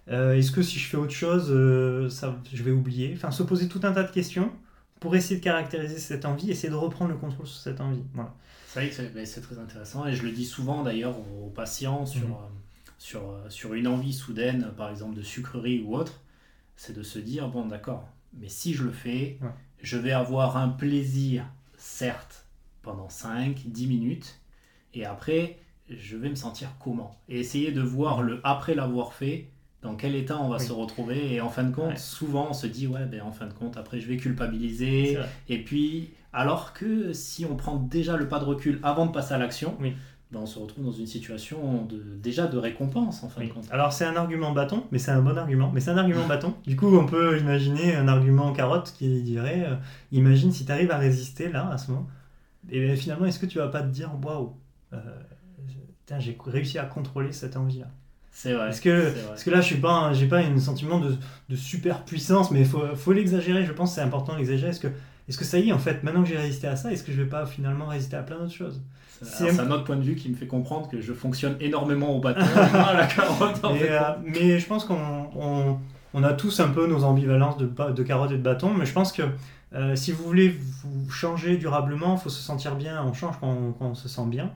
Euh, 0.09 0.34
Est-ce 0.36 0.51
que 0.51 0.61
si 0.63 0.80
je 0.80 0.88
fais 0.89 0.97
autre 0.97 1.13
chose, 1.13 1.47
euh, 1.51 2.09
ça, 2.09 2.36
je 2.53 2.63
vais 2.63 2.71
oublier? 2.71 3.13
Enfin, 3.15 3.32
se 3.32 3.43
poser 3.43 3.67
tout 3.69 3.80
un 3.84 3.93
tas 3.93 4.03
de 4.03 4.11
questions 4.11 4.51
pour 4.99 5.15
essayer 5.15 5.38
de 5.39 5.43
caractériser 5.43 5.97
cette 5.99 6.26
envie, 6.26 6.51
essayer 6.51 6.69
de 6.69 6.76
reprendre 6.76 7.11
le 7.11 7.17
contrôle 7.17 7.47
sur 7.47 7.59
cette 7.61 7.80
envie. 7.82 8.03
Voilà. 8.13 8.34
C'est 8.67 8.80
vrai 8.80 8.89
que 8.89 9.26
c'est 9.26 9.41
très 9.41 9.59
intéressant 9.59 10.05
et 10.07 10.13
je 10.15 10.24
le 10.24 10.32
dis 10.32 10.45
souvent 10.45 10.84
d'ailleurs 10.84 11.15
aux 11.19 11.49
patients 11.49 12.05
sur, 12.05 12.28
Mhm. 12.28 12.34
euh, 12.34 12.47
sur, 12.97 13.21
sur 13.49 13.74
une 13.76 13.88
envie 13.88 14.13
soudaine, 14.13 14.71
par 14.76 14.89
exemple 14.89 15.15
de 15.15 15.21
sucrerie 15.21 15.82
ou 15.86 15.95
autre, 15.95 16.21
c'est 16.76 16.95
de 16.95 17.03
se 17.03 17.19
dire 17.19 17.47
bon 17.49 17.65
d'accord, 17.67 18.09
mais 18.39 18.49
si 18.49 18.74
je 18.74 18.84
le 18.84 18.91
fais, 18.91 19.38
Ouais. 19.41 19.49
je 19.82 19.97
vais 19.97 20.11
avoir 20.11 20.57
un 20.57 20.69
plaisir, 20.69 21.45
certes, 21.84 22.45
pendant 22.81 23.09
5, 23.09 23.63
10 23.65 23.88
minutes, 23.88 24.39
et 24.93 25.05
après, 25.05 25.57
je 25.89 26.15
vais 26.15 26.29
me 26.29 26.36
sentir 26.36 26.69
comment 26.79 27.11
Et 27.27 27.39
essayer 27.41 27.71
de 27.71 27.81
voir 27.81 28.21
le 28.21 28.39
après 28.45 28.73
l'avoir 28.73 29.13
fait, 29.13 29.49
dans 29.81 29.95
quel 29.95 30.15
état 30.15 30.39
on 30.39 30.47
va 30.47 30.57
Oui. 30.57 30.65
se 30.65 30.71
retrouver, 30.71 31.34
et 31.34 31.41
en 31.41 31.49
fin 31.49 31.63
de 31.65 31.75
compte, 31.75 31.89
Ouais. 31.91 31.97
souvent 31.97 32.47
on 32.49 32.53
se 32.53 32.67
dit, 32.67 32.88
ouais, 32.88 33.05
ben, 33.05 33.21
en 33.21 33.34
fin 33.34 33.47
de 33.47 33.53
compte, 33.53 33.75
après 33.75 33.99
je 33.99 34.07
vais 34.07 34.15
culpabiliser, 34.17 35.17
et 35.49 35.63
puis, 35.63 36.11
alors 36.31 36.71
que 36.73 37.11
si 37.11 37.43
on 37.45 37.55
prend 37.57 37.75
déjà 37.75 38.15
le 38.15 38.27
pas 38.29 38.39
de 38.39 38.45
recul 38.45 38.79
avant 38.81 39.05
de 39.05 39.11
passer 39.11 39.34
à 39.34 39.38
l'action, 39.38 39.75
Oui. 39.81 39.93
Ben, 40.34 40.39
on 40.41 40.45
se 40.47 40.57
retrouve 40.57 40.84
dans 40.86 40.91
une 40.91 41.05
situation 41.05 41.86
de, 41.86 42.01
déjà 42.21 42.47
de 42.47 42.57
récompense, 42.57 43.23
en 43.23 43.29
fin 43.29 43.41
Oui. 43.41 43.47
de 43.49 43.53
compte. 43.53 43.65
Alors 43.71 43.93
c'est 43.93 44.05
un 44.05 44.15
argument 44.15 44.51
bâton, 44.51 44.84
mais 44.91 44.97
c'est 44.97 45.11
un 45.11 45.21
bon 45.21 45.38
argument, 45.38 45.71
mais 45.73 45.79
c'est 45.79 45.91
un 45.91 45.97
argument 45.97 46.25
bâton. 46.27 46.55
Du 46.65 46.75
coup, 46.75 46.97
on 46.97 47.05
peut 47.05 47.39
imaginer 47.39 47.95
un 47.95 48.07
argument 48.07 48.51
carotte 48.51 48.93
qui 48.97 49.21
dirait, 49.21 49.65
euh, 49.69 49.75
imagine 50.11 50.51
si 50.51 50.65
tu 50.65 50.71
arrives 50.71 50.91
à 50.91 50.97
résister 50.97 51.49
là, 51.49 51.69
à 51.71 51.77
ce 51.77 51.91
moment, 51.91 52.07
et 52.69 52.79
bien, 52.84 52.95
finalement, 52.95 53.25
est-ce 53.25 53.39
que 53.39 53.45
tu 53.45 53.59
vas 53.59 53.67
pas 53.67 53.81
te 53.81 53.88
dire, 53.89 54.09
waouh, 54.23 54.53
euh, 54.93 54.97
j'ai 56.19 56.38
réussi 56.45 56.79
à 56.79 56.86
contrôler 56.86 57.31
cette 57.31 57.55
envie-là? 57.57 57.88
C'est 58.31 58.53
vrai. 58.53 58.65
Parce 58.65 58.79
que, 58.79 58.89
vrai. 58.89 59.21
parce 59.27 59.43
que 59.43 59.49
là, 59.51 59.61
je 59.61 59.65
suis 59.67 59.77
pas, 59.77 60.11
j'ai 60.13 60.27
pas 60.27 60.39
un 60.39 60.57
sentiment 60.57 60.99
de, 60.99 61.15
de 61.49 61.55
super 61.55 62.03
puissance, 62.03 62.49
mais 62.51 62.61
il 62.61 62.65
faut, 62.65 62.84
faut 62.95 63.11
l'exagérer. 63.13 63.63
Je 63.65 63.71
pense 63.71 63.89
que 63.91 63.95
c'est 63.95 64.01
important 64.01 64.36
d'exagérer. 64.36 64.71
Que, 64.79 64.88
est-ce 65.28 65.38
que 65.38 65.45
ça 65.45 65.57
y 65.59 65.69
est, 65.69 65.71
en 65.71 65.80
fait, 65.80 66.03
maintenant 66.03 66.24
que 66.24 66.30
j'ai 66.30 66.38
résisté 66.38 66.67
à 66.67 66.76
ça, 66.76 66.91
est-ce 66.91 67.03
que 67.03 67.11
je 67.11 67.21
vais 67.21 67.30
pas 67.30 67.45
finalement 67.45 67.86
résister 67.88 68.15
à 68.15 68.24
plein 68.24 68.38
d'autres 68.38 68.51
choses 68.53 68.82
C'est 69.21 69.57
un 69.59 69.71
autre 69.71 69.84
point 69.86 69.95
de 69.95 70.01
vue 70.03 70.15
qui 70.15 70.30
me 70.30 70.36
fait 70.36 70.47
comprendre 70.47 70.89
que 70.89 70.99
je 71.01 71.13
fonctionne 71.13 71.55
énormément 71.61 72.15
au 72.15 72.19
bâton, 72.19 72.41
à 72.74 72.93
la 72.93 73.07
carotte. 73.07 73.63
en 73.63 73.74
mais, 73.74 73.80
fait. 73.80 73.91
euh, 73.91 74.01
mais 74.26 74.59
je 74.59 74.65
pense 74.67 74.84
qu'on 74.86 75.30
on, 75.36 75.78
on 76.13 76.24
a 76.24 76.34
tous 76.34 76.59
un 76.59 76.69
peu 76.69 76.88
nos 76.88 77.03
ambivalences 77.05 77.57
de, 77.57 78.03
carotte 78.03 78.32
et 78.32 78.38
de 78.38 78.43
bâton, 78.43 78.74
mais 78.74 78.86
je 78.86 78.93
pense 78.93 79.11
que 79.13 79.24
euh, 79.74 79.95
si 79.95 80.11
vous 80.11 80.24
voulez 80.24 80.49
vous 80.84 81.09
changer 81.09 81.57
durablement, 81.57 82.15
il 82.15 82.19
faut 82.19 82.30
se 82.30 82.41
sentir 82.41 82.76
bien. 82.76 83.01
On 83.03 83.13
change 83.13 83.36
quand 83.39 83.47
on, 83.49 83.71
quand 83.71 83.86
on 83.88 83.95
se 83.95 84.07
sent 84.09 84.26
bien. 84.28 84.51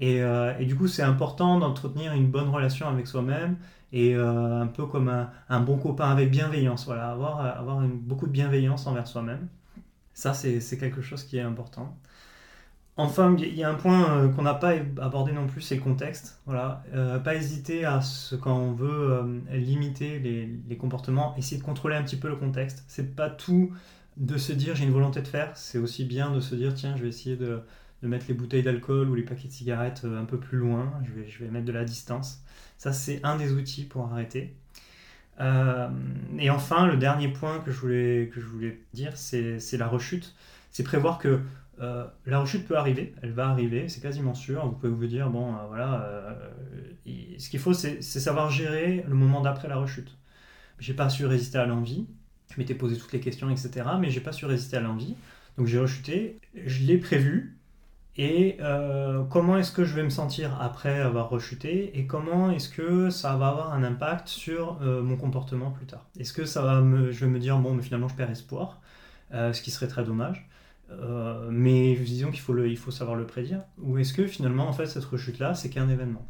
Et, 0.00 0.22
euh, 0.22 0.52
et 0.58 0.64
du 0.64 0.74
coup, 0.74 0.88
c'est 0.88 1.02
important 1.02 1.58
d'entretenir 1.58 2.12
une 2.14 2.28
bonne 2.28 2.48
relation 2.48 2.88
avec 2.88 3.06
soi-même 3.06 3.56
et 3.92 4.14
un 4.14 4.66
peu 4.66 4.84
comme 4.86 5.08
un, 5.08 5.30
un 5.48 5.60
bon 5.60 5.76
copain 5.76 6.10
avec 6.10 6.30
bienveillance. 6.30 6.84
Voilà, 6.86 7.10
avoir, 7.10 7.40
avoir 7.40 7.82
une- 7.82 7.98
beaucoup 7.98 8.26
de 8.26 8.32
bienveillance 8.32 8.86
envers 8.86 9.06
soi-même. 9.06 9.48
Ça, 10.18 10.34
c'est 10.34 10.78
quelque 10.78 11.00
chose 11.00 11.22
qui 11.22 11.36
est 11.36 11.42
important. 11.42 11.96
Enfin, 12.96 13.36
il 13.38 13.54
y 13.54 13.62
a 13.62 13.70
un 13.70 13.76
point 13.76 14.18
euh, 14.18 14.28
qu'on 14.30 14.42
n'a 14.42 14.54
pas 14.54 14.72
abordé 15.00 15.30
non 15.30 15.46
plus, 15.46 15.60
c'est 15.60 15.76
le 15.76 15.80
contexte. 15.80 16.40
Voilà, 16.44 16.82
Euh, 16.92 17.20
pas 17.20 17.36
hésiter 17.36 17.84
à 17.84 18.00
quand 18.40 18.58
on 18.58 18.72
veut 18.72 19.12
euh, 19.12 19.40
limiter 19.52 20.18
les, 20.18 20.76
comportements, 20.76 21.36
essayer 21.36 21.58
de 21.60 21.64
contrôler 21.64 21.94
un 21.94 22.02
petit 22.02 22.16
peu 22.16 22.26
le 22.26 22.34
contexte. 22.34 22.84
C'est 22.88 23.14
pas 23.14 23.30
tout 23.30 23.70
de 24.16 24.36
se 24.38 24.52
dire 24.52 24.74
j'ai 24.74 24.82
une 24.86 24.92
volonté 24.92 25.22
de 25.22 25.28
faire, 25.28 25.56
c'est 25.56 25.78
aussi 25.78 26.04
bien 26.04 26.32
de 26.32 26.40
se 26.40 26.56
dire 26.56 26.74
tiens 26.74 26.96
je 26.96 27.02
vais 27.02 27.08
essayer 27.08 27.36
de, 27.36 27.62
mettre 28.02 28.26
les 28.26 28.34
bouteilles 28.34 28.64
d'alcool 28.64 29.08
ou 29.10 29.14
les 29.14 29.22
paquets 29.22 29.46
de 29.46 29.52
cigarettes 29.52 30.04
un 30.04 30.24
peu 30.24 30.38
plus 30.40 30.58
loin, 30.58 30.92
je 31.28 31.44
vais 31.44 31.50
mettre 31.50 31.66
de 31.66 31.72
la 31.72 31.84
distance. 31.84 32.42
Ça 32.76 32.92
c'est 32.92 33.20
un 33.22 33.36
des 33.36 33.52
outils 33.52 33.84
pour 33.84 34.06
arrêter. 34.12 34.56
Euh, 35.40 35.88
et 36.38 36.50
enfin, 36.50 36.86
le 36.86 36.96
dernier 36.96 37.28
point 37.28 37.60
que 37.60 37.70
je 37.70 37.78
voulais, 37.80 38.30
que 38.32 38.40
je 38.40 38.46
voulais 38.46 38.80
dire, 38.92 39.16
c'est 39.16 39.76
la 39.76 39.86
rechute. 39.86 40.34
C'est 40.70 40.82
prévoir 40.82 41.18
que 41.18 41.40
euh, 41.80 42.06
la 42.26 42.40
rechute 42.40 42.66
peut 42.66 42.76
arriver, 42.76 43.14
elle 43.22 43.32
va 43.32 43.48
arriver, 43.48 43.88
c'est 43.88 44.00
quasiment 44.00 44.34
sûr. 44.34 44.66
Vous 44.66 44.72
pouvez 44.72 44.92
vous 44.92 45.06
dire, 45.06 45.30
bon, 45.30 45.54
euh, 45.54 45.66
voilà, 45.68 46.38
ce 47.38 47.50
qu'il 47.50 47.60
faut, 47.60 47.72
c'est 47.74 48.02
savoir 48.02 48.50
gérer 48.50 49.04
le 49.08 49.14
moment 49.14 49.40
d'après 49.40 49.68
la 49.68 49.76
rechute. 49.76 50.16
J'ai 50.78 50.94
pas 50.94 51.08
su 51.08 51.26
résister 51.26 51.58
à 51.58 51.66
l'envie, 51.66 52.06
je 52.52 52.58
m'étais 52.58 52.74
posé 52.74 52.96
toutes 52.96 53.12
les 53.12 53.20
questions, 53.20 53.50
etc., 53.50 53.86
mais 54.00 54.10
j'ai 54.10 54.20
pas 54.20 54.32
su 54.32 54.46
résister 54.46 54.76
à 54.76 54.80
l'envie. 54.80 55.16
Donc 55.56 55.66
j'ai 55.66 55.78
rechuté, 55.78 56.40
je 56.54 56.84
l'ai 56.84 56.98
prévu, 56.98 57.57
et 58.18 58.56
euh, 58.60 59.22
comment 59.24 59.56
est-ce 59.56 59.72
que 59.72 59.84
je 59.84 59.94
vais 59.94 60.02
me 60.02 60.10
sentir 60.10 60.60
après 60.60 61.00
avoir 61.00 61.30
rechuté 61.30 61.98
et 61.98 62.06
comment 62.06 62.50
est-ce 62.50 62.68
que 62.68 63.10
ça 63.10 63.36
va 63.36 63.48
avoir 63.48 63.72
un 63.72 63.84
impact 63.84 64.28
sur 64.28 64.78
euh, 64.82 65.02
mon 65.02 65.16
comportement 65.16 65.70
plus 65.70 65.86
tard? 65.86 66.04
Est-ce 66.18 66.32
que 66.32 66.44
ça 66.44 66.62
va 66.62 66.80
me, 66.80 67.10
je 67.12 67.24
vais 67.24 67.30
me 67.30 67.38
dire 67.38 67.56
bon 67.58 67.74
mais 67.74 67.82
finalement 67.82 68.08
je 68.08 68.14
perds 68.14 68.30
espoir, 68.30 68.80
euh, 69.32 69.52
ce 69.52 69.62
qui 69.62 69.70
serait 69.70 69.88
très 69.88 70.04
dommage, 70.04 70.48
mais 71.50 71.94
disons 71.96 72.30
qu'il 72.30 72.40
faut, 72.40 72.54
le, 72.54 72.68
il 72.68 72.78
faut 72.78 72.90
savoir 72.90 73.16
le 73.16 73.26
prédire, 73.26 73.60
ou 73.78 73.98
est-ce 73.98 74.12
que 74.12 74.26
finalement 74.26 74.68
en 74.68 74.72
fait 74.72 74.86
cette 74.86 75.04
rechute 75.04 75.38
là 75.38 75.54
c'est 75.54 75.70
qu'un 75.70 75.88
événement? 75.88 76.26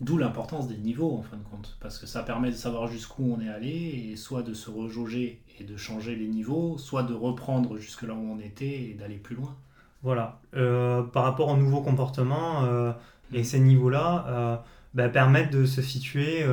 D'où 0.00 0.18
l'importance 0.18 0.66
des 0.66 0.78
niveaux 0.78 1.16
en 1.16 1.22
fin 1.22 1.36
de 1.36 1.44
compte, 1.44 1.76
parce 1.80 1.98
que 1.98 2.06
ça 2.06 2.24
permet 2.24 2.50
de 2.50 2.56
savoir 2.56 2.88
jusqu'où 2.88 3.22
on 3.32 3.40
est 3.40 3.48
allé, 3.48 4.10
et 4.10 4.16
soit 4.16 4.42
de 4.42 4.54
se 4.54 4.68
rejauger 4.68 5.40
et 5.60 5.64
de 5.64 5.76
changer 5.76 6.16
les 6.16 6.26
niveaux, 6.26 6.76
soit 6.78 7.04
de 7.04 7.14
reprendre 7.14 7.78
jusque 7.78 8.02
là 8.02 8.14
où 8.14 8.32
on 8.32 8.40
était 8.40 8.90
et 8.90 8.94
d'aller 8.94 9.18
plus 9.18 9.36
loin. 9.36 9.54
Voilà. 10.02 10.40
Euh, 10.54 11.02
par 11.02 11.24
rapport 11.24 11.48
aux 11.48 11.56
nouveaux 11.56 11.80
comportements 11.80 12.64
euh, 12.64 12.92
et 13.32 13.44
ces 13.44 13.60
niveaux-là 13.60 14.26
euh, 14.28 14.56
bah, 14.94 15.08
permettent 15.08 15.52
de 15.52 15.64
se 15.64 15.80
situer 15.80 16.44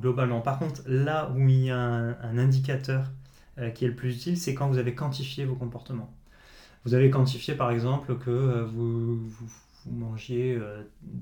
globalement. 0.00 0.40
Par 0.40 0.58
contre, 0.58 0.82
là 0.86 1.30
où 1.34 1.48
il 1.48 1.64
y 1.64 1.70
a 1.70 1.78
un, 1.78 2.38
indicateur 2.38 3.04
qui 3.74 3.84
est 3.84 3.88
le 3.88 3.94
plus 3.94 4.16
utile, 4.16 4.38
c'est 4.38 4.54
quand 4.54 4.68
vous 4.68 4.78
avez 4.78 4.94
quantifié 4.94 5.44
vos 5.44 5.54
comportements. 5.54 6.12
Vous 6.84 6.94
avez 6.94 7.10
quantifié 7.10 7.54
par 7.54 7.70
exemple 7.70 8.16
que 8.16 8.64
vous, 8.64 9.28
vous, 9.28 9.50
vous 9.86 9.92
mangiez 9.92 10.58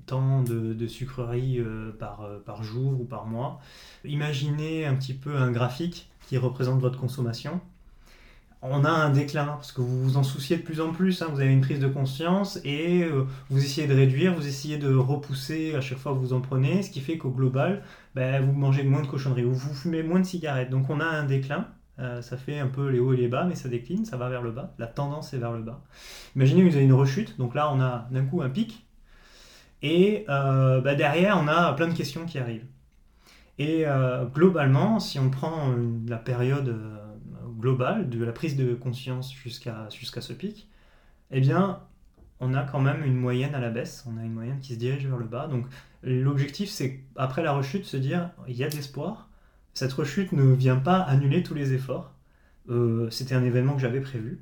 tant 0.07 0.43
de, 0.43 0.87
sucreries 0.87 1.63
par 1.99 2.63
jour 2.63 3.01
ou 3.01 3.05
par 3.05 3.27
mois. 3.27 3.61
Imaginez 4.05 4.85
un 4.85 4.95
petit 4.95 5.15
peu 5.15 5.37
un 5.37 5.51
graphique 5.51 6.11
qui 6.29 6.37
représente 6.39 6.81
votre 6.81 6.99
consommation 6.99 7.61
on 8.63 8.85
a 8.85 8.91
un 8.91 9.11
déclin 9.11 9.47
parce 9.47 9.73
que 9.73 9.81
vous 9.81 10.03
vous 10.05 10.17
en 10.19 10.23
souciez 10.23 10.57
de 10.59 10.63
plus 10.63 10.81
en 10.81 10.93
plus. 10.93 11.23
hein, 11.23 11.29
vous 11.33 11.41
avez 11.41 11.53
une 11.53 11.63
prise 11.63 11.81
de 11.81 11.89
conscience 11.89 12.61
et 12.65 13.03
euh, 13.05 13.25
vous 13.49 13.65
essayez 13.65 13.87
de 13.87 13.95
réduire, 13.95 14.35
vous 14.35 14.47
essayez 14.47 14.77
de 14.79 14.95
repousser 14.95 15.75
à 15.75 15.81
chaque 15.81 15.99
fois 15.99 16.13
que 16.13 16.19
vous 16.19 16.33
en 16.35 16.41
prenez, 16.41 16.83
ce 16.83 16.91
qui 16.91 17.01
fait 17.01 17.17
qu'au 17.19 17.31
global, 17.31 17.83
ben, 18.15 18.45
vous 18.45 18.53
mangez 18.53 18.83
moins 18.85 19.03
de 19.03 19.07
cochonneries 19.07 19.45
ou 19.45 19.55
vous 19.55 19.75
fumez 19.75 20.03
moins 20.03 20.21
de 20.21 20.27
cigarettes. 20.27 20.71
Donc 20.71 20.91
on 20.91 21.01
a 21.01 21.07
un 21.07 21.25
déclin. 21.25 21.69
euh, 21.99 22.23
ça 22.23 22.37
fait 22.37 22.59
un 22.59 22.69
peu 22.69 22.89
les 22.89 22.99
hauts 23.01 23.13
et 23.15 23.17
les 23.17 23.29
bas, 23.29 23.45
mais 23.45 23.55
ça 23.55 23.69
décline, 23.69 24.05
ça 24.05 24.17
va 24.17 24.29
vers 24.29 24.43
le 24.43 24.51
bas. 24.53 24.75
La 24.79 24.87
tendance 24.87 25.33
est 25.35 25.39
vers 25.39 25.53
le 25.53 25.63
bas. 25.63 25.81
Imaginez 26.37 26.63
vous 26.69 26.77
avez 26.77 26.85
une 26.85 26.93
rechute, 26.93 27.39
donc 27.39 27.55
là 27.55 27.71
on 27.73 27.81
a 27.81 28.09
d'un 28.11 28.25
coup 28.27 28.43
un 28.43 28.51
pic, 28.51 28.87
et 29.83 30.25
euh, 30.29 30.81
ben, 30.81 30.97
derrière 30.97 31.39
on 31.43 31.49
a 31.49 31.73
plein 31.75 31.89
de 31.89 31.95
questions 31.95 32.27
qui 32.27 32.39
arrivent. 32.39 32.67
Et 33.59 33.85
globalement, 34.35 35.01
si 35.01 35.19
on 35.19 35.29
prend 35.29 35.75
la 36.09 36.17
période 36.17 36.75
euh, 37.61 38.05
globale, 38.05 38.09
de 38.09 38.25
la 38.25 38.33
prise 38.33 38.57
de 38.57 38.75
conscience 38.75 39.33
jusqu'à 39.35 39.89
ce 40.21 40.33
pic, 40.33 40.69
eh 41.31 41.41
bien, 41.41 41.81
on 42.41 42.55
a 42.55 42.63
quand 42.63 42.81
même 42.81 43.05
une 43.05 43.17
moyenne 43.17 43.55
à 43.55 43.61
la 43.61 43.71
baisse, 43.71 44.05
on 44.07 44.17
a 44.19 44.25
une 44.25 44.33
moyenne 44.33 44.61
qui 44.61 44.75
se 44.75 44.79
dirige 44.79 45.07
vers 45.07 45.19
le 45.19 45.27
bas. 45.27 45.47
Donc 45.47 45.67
l'objectif, 46.03 46.71
c'est 46.71 47.01
après 47.17 47.43
la 47.43 47.53
rechute, 47.53 47.85
se 47.85 47.97
dire, 47.97 48.31
il 48.49 48.57
y 48.57 48.65
a 48.65 48.69
de 48.69 48.77
l'espoir, 48.77 49.29
cette 49.75 49.93
rechute 49.93 50.33
ne 50.33 50.55
vient 50.55 50.77
pas 50.77 50.99
annuler 50.99 51.43
tous 51.43 51.55
les 51.55 51.73
efforts, 51.73 52.15
Euh, 52.69 53.11
c'était 53.11 53.35
un 53.35 53.43
événement 53.43 53.75
que 53.75 53.81
j'avais 53.81 54.03
prévu, 54.03 54.39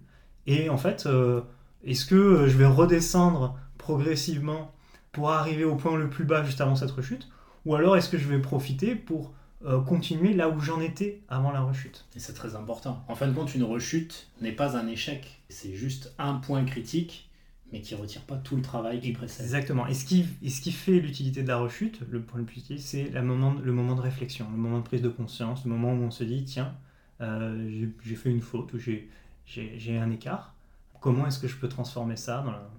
et 0.46 0.68
en 0.68 0.76
fait, 0.76 1.06
euh, 1.06 1.40
est-ce 1.82 2.04
que 2.04 2.46
je 2.48 2.58
vais 2.58 2.66
redescendre 2.66 3.56
progressivement 3.78 4.74
pour 5.12 5.30
arriver 5.30 5.64
au 5.64 5.76
point 5.76 5.96
le 5.96 6.10
plus 6.10 6.26
bas 6.26 6.42
juste 6.44 6.60
avant 6.60 6.76
cette 6.76 6.90
rechute, 6.90 7.28
ou 7.64 7.74
alors 7.74 7.96
est-ce 7.96 8.10
que 8.10 8.18
je 8.18 8.28
vais 8.28 8.40
profiter 8.40 8.96
pour 8.96 9.32
euh, 9.64 9.80
continuer 9.80 10.34
là 10.34 10.48
où 10.48 10.60
j'en 10.60 10.80
étais 10.80 11.20
avant 11.28 11.50
la 11.50 11.60
rechute 11.60 12.06
Et 12.16 12.20
c'est 12.20 12.32
très 12.34 12.54
important. 12.54 13.04
En 13.08 13.14
fin 13.14 13.26
de 13.28 13.32
compte, 13.34 13.54
une 13.54 13.64
rechute 13.64 14.28
n'est 14.40 14.52
pas 14.52 14.76
un 14.76 14.86
échec, 14.86 15.40
c'est 15.48 15.74
juste 15.74 16.14
un 16.18 16.34
point 16.34 16.64
critique, 16.64 17.28
mais 17.72 17.80
qui 17.80 17.94
retire 17.94 18.22
pas 18.22 18.36
tout 18.36 18.56
le 18.56 18.62
travail 18.62 19.00
qui 19.00 19.12
précède. 19.12 19.44
Exactement. 19.44 19.86
Et 19.86 19.94
ce 19.94 20.04
qui, 20.04 20.24
et 20.42 20.48
ce 20.48 20.60
qui 20.60 20.72
fait 20.72 21.00
l'utilité 21.00 21.42
de 21.42 21.48
la 21.48 21.58
rechute, 21.58 22.00
le 22.08 22.22
point 22.22 22.38
le 22.40 22.46
plus 22.46 22.58
utile, 22.58 22.80
c'est 22.80 23.10
le 23.10 23.22
moment, 23.22 23.54
le 23.62 23.72
moment 23.72 23.94
de 23.94 24.00
réflexion, 24.00 24.46
le 24.50 24.56
moment 24.56 24.78
de 24.78 24.84
prise 24.84 25.02
de 25.02 25.08
conscience, 25.08 25.64
le 25.64 25.70
moment 25.70 25.92
où 25.92 26.02
on 26.02 26.10
se 26.10 26.24
dit 26.24 26.44
tiens, 26.44 26.74
euh, 27.20 27.68
j'ai- 27.70 27.90
j'ai 28.04 28.16
fait 28.16 28.30
une 28.30 28.40
faute 28.40 28.72
ou 28.74 28.78
j'ai 28.78 29.08
j'ai- 29.44 29.78
j'ai 29.78 29.96
un 29.98 30.10
écart. 30.10 30.54
Comment 31.00 31.26
est-ce 31.26 31.38
que 31.38 31.48
je 31.48 31.56
peux 31.56 31.68
transformer 31.70 32.16
ça 32.16 32.42
dans, 32.42 32.50
la- 32.50 32.70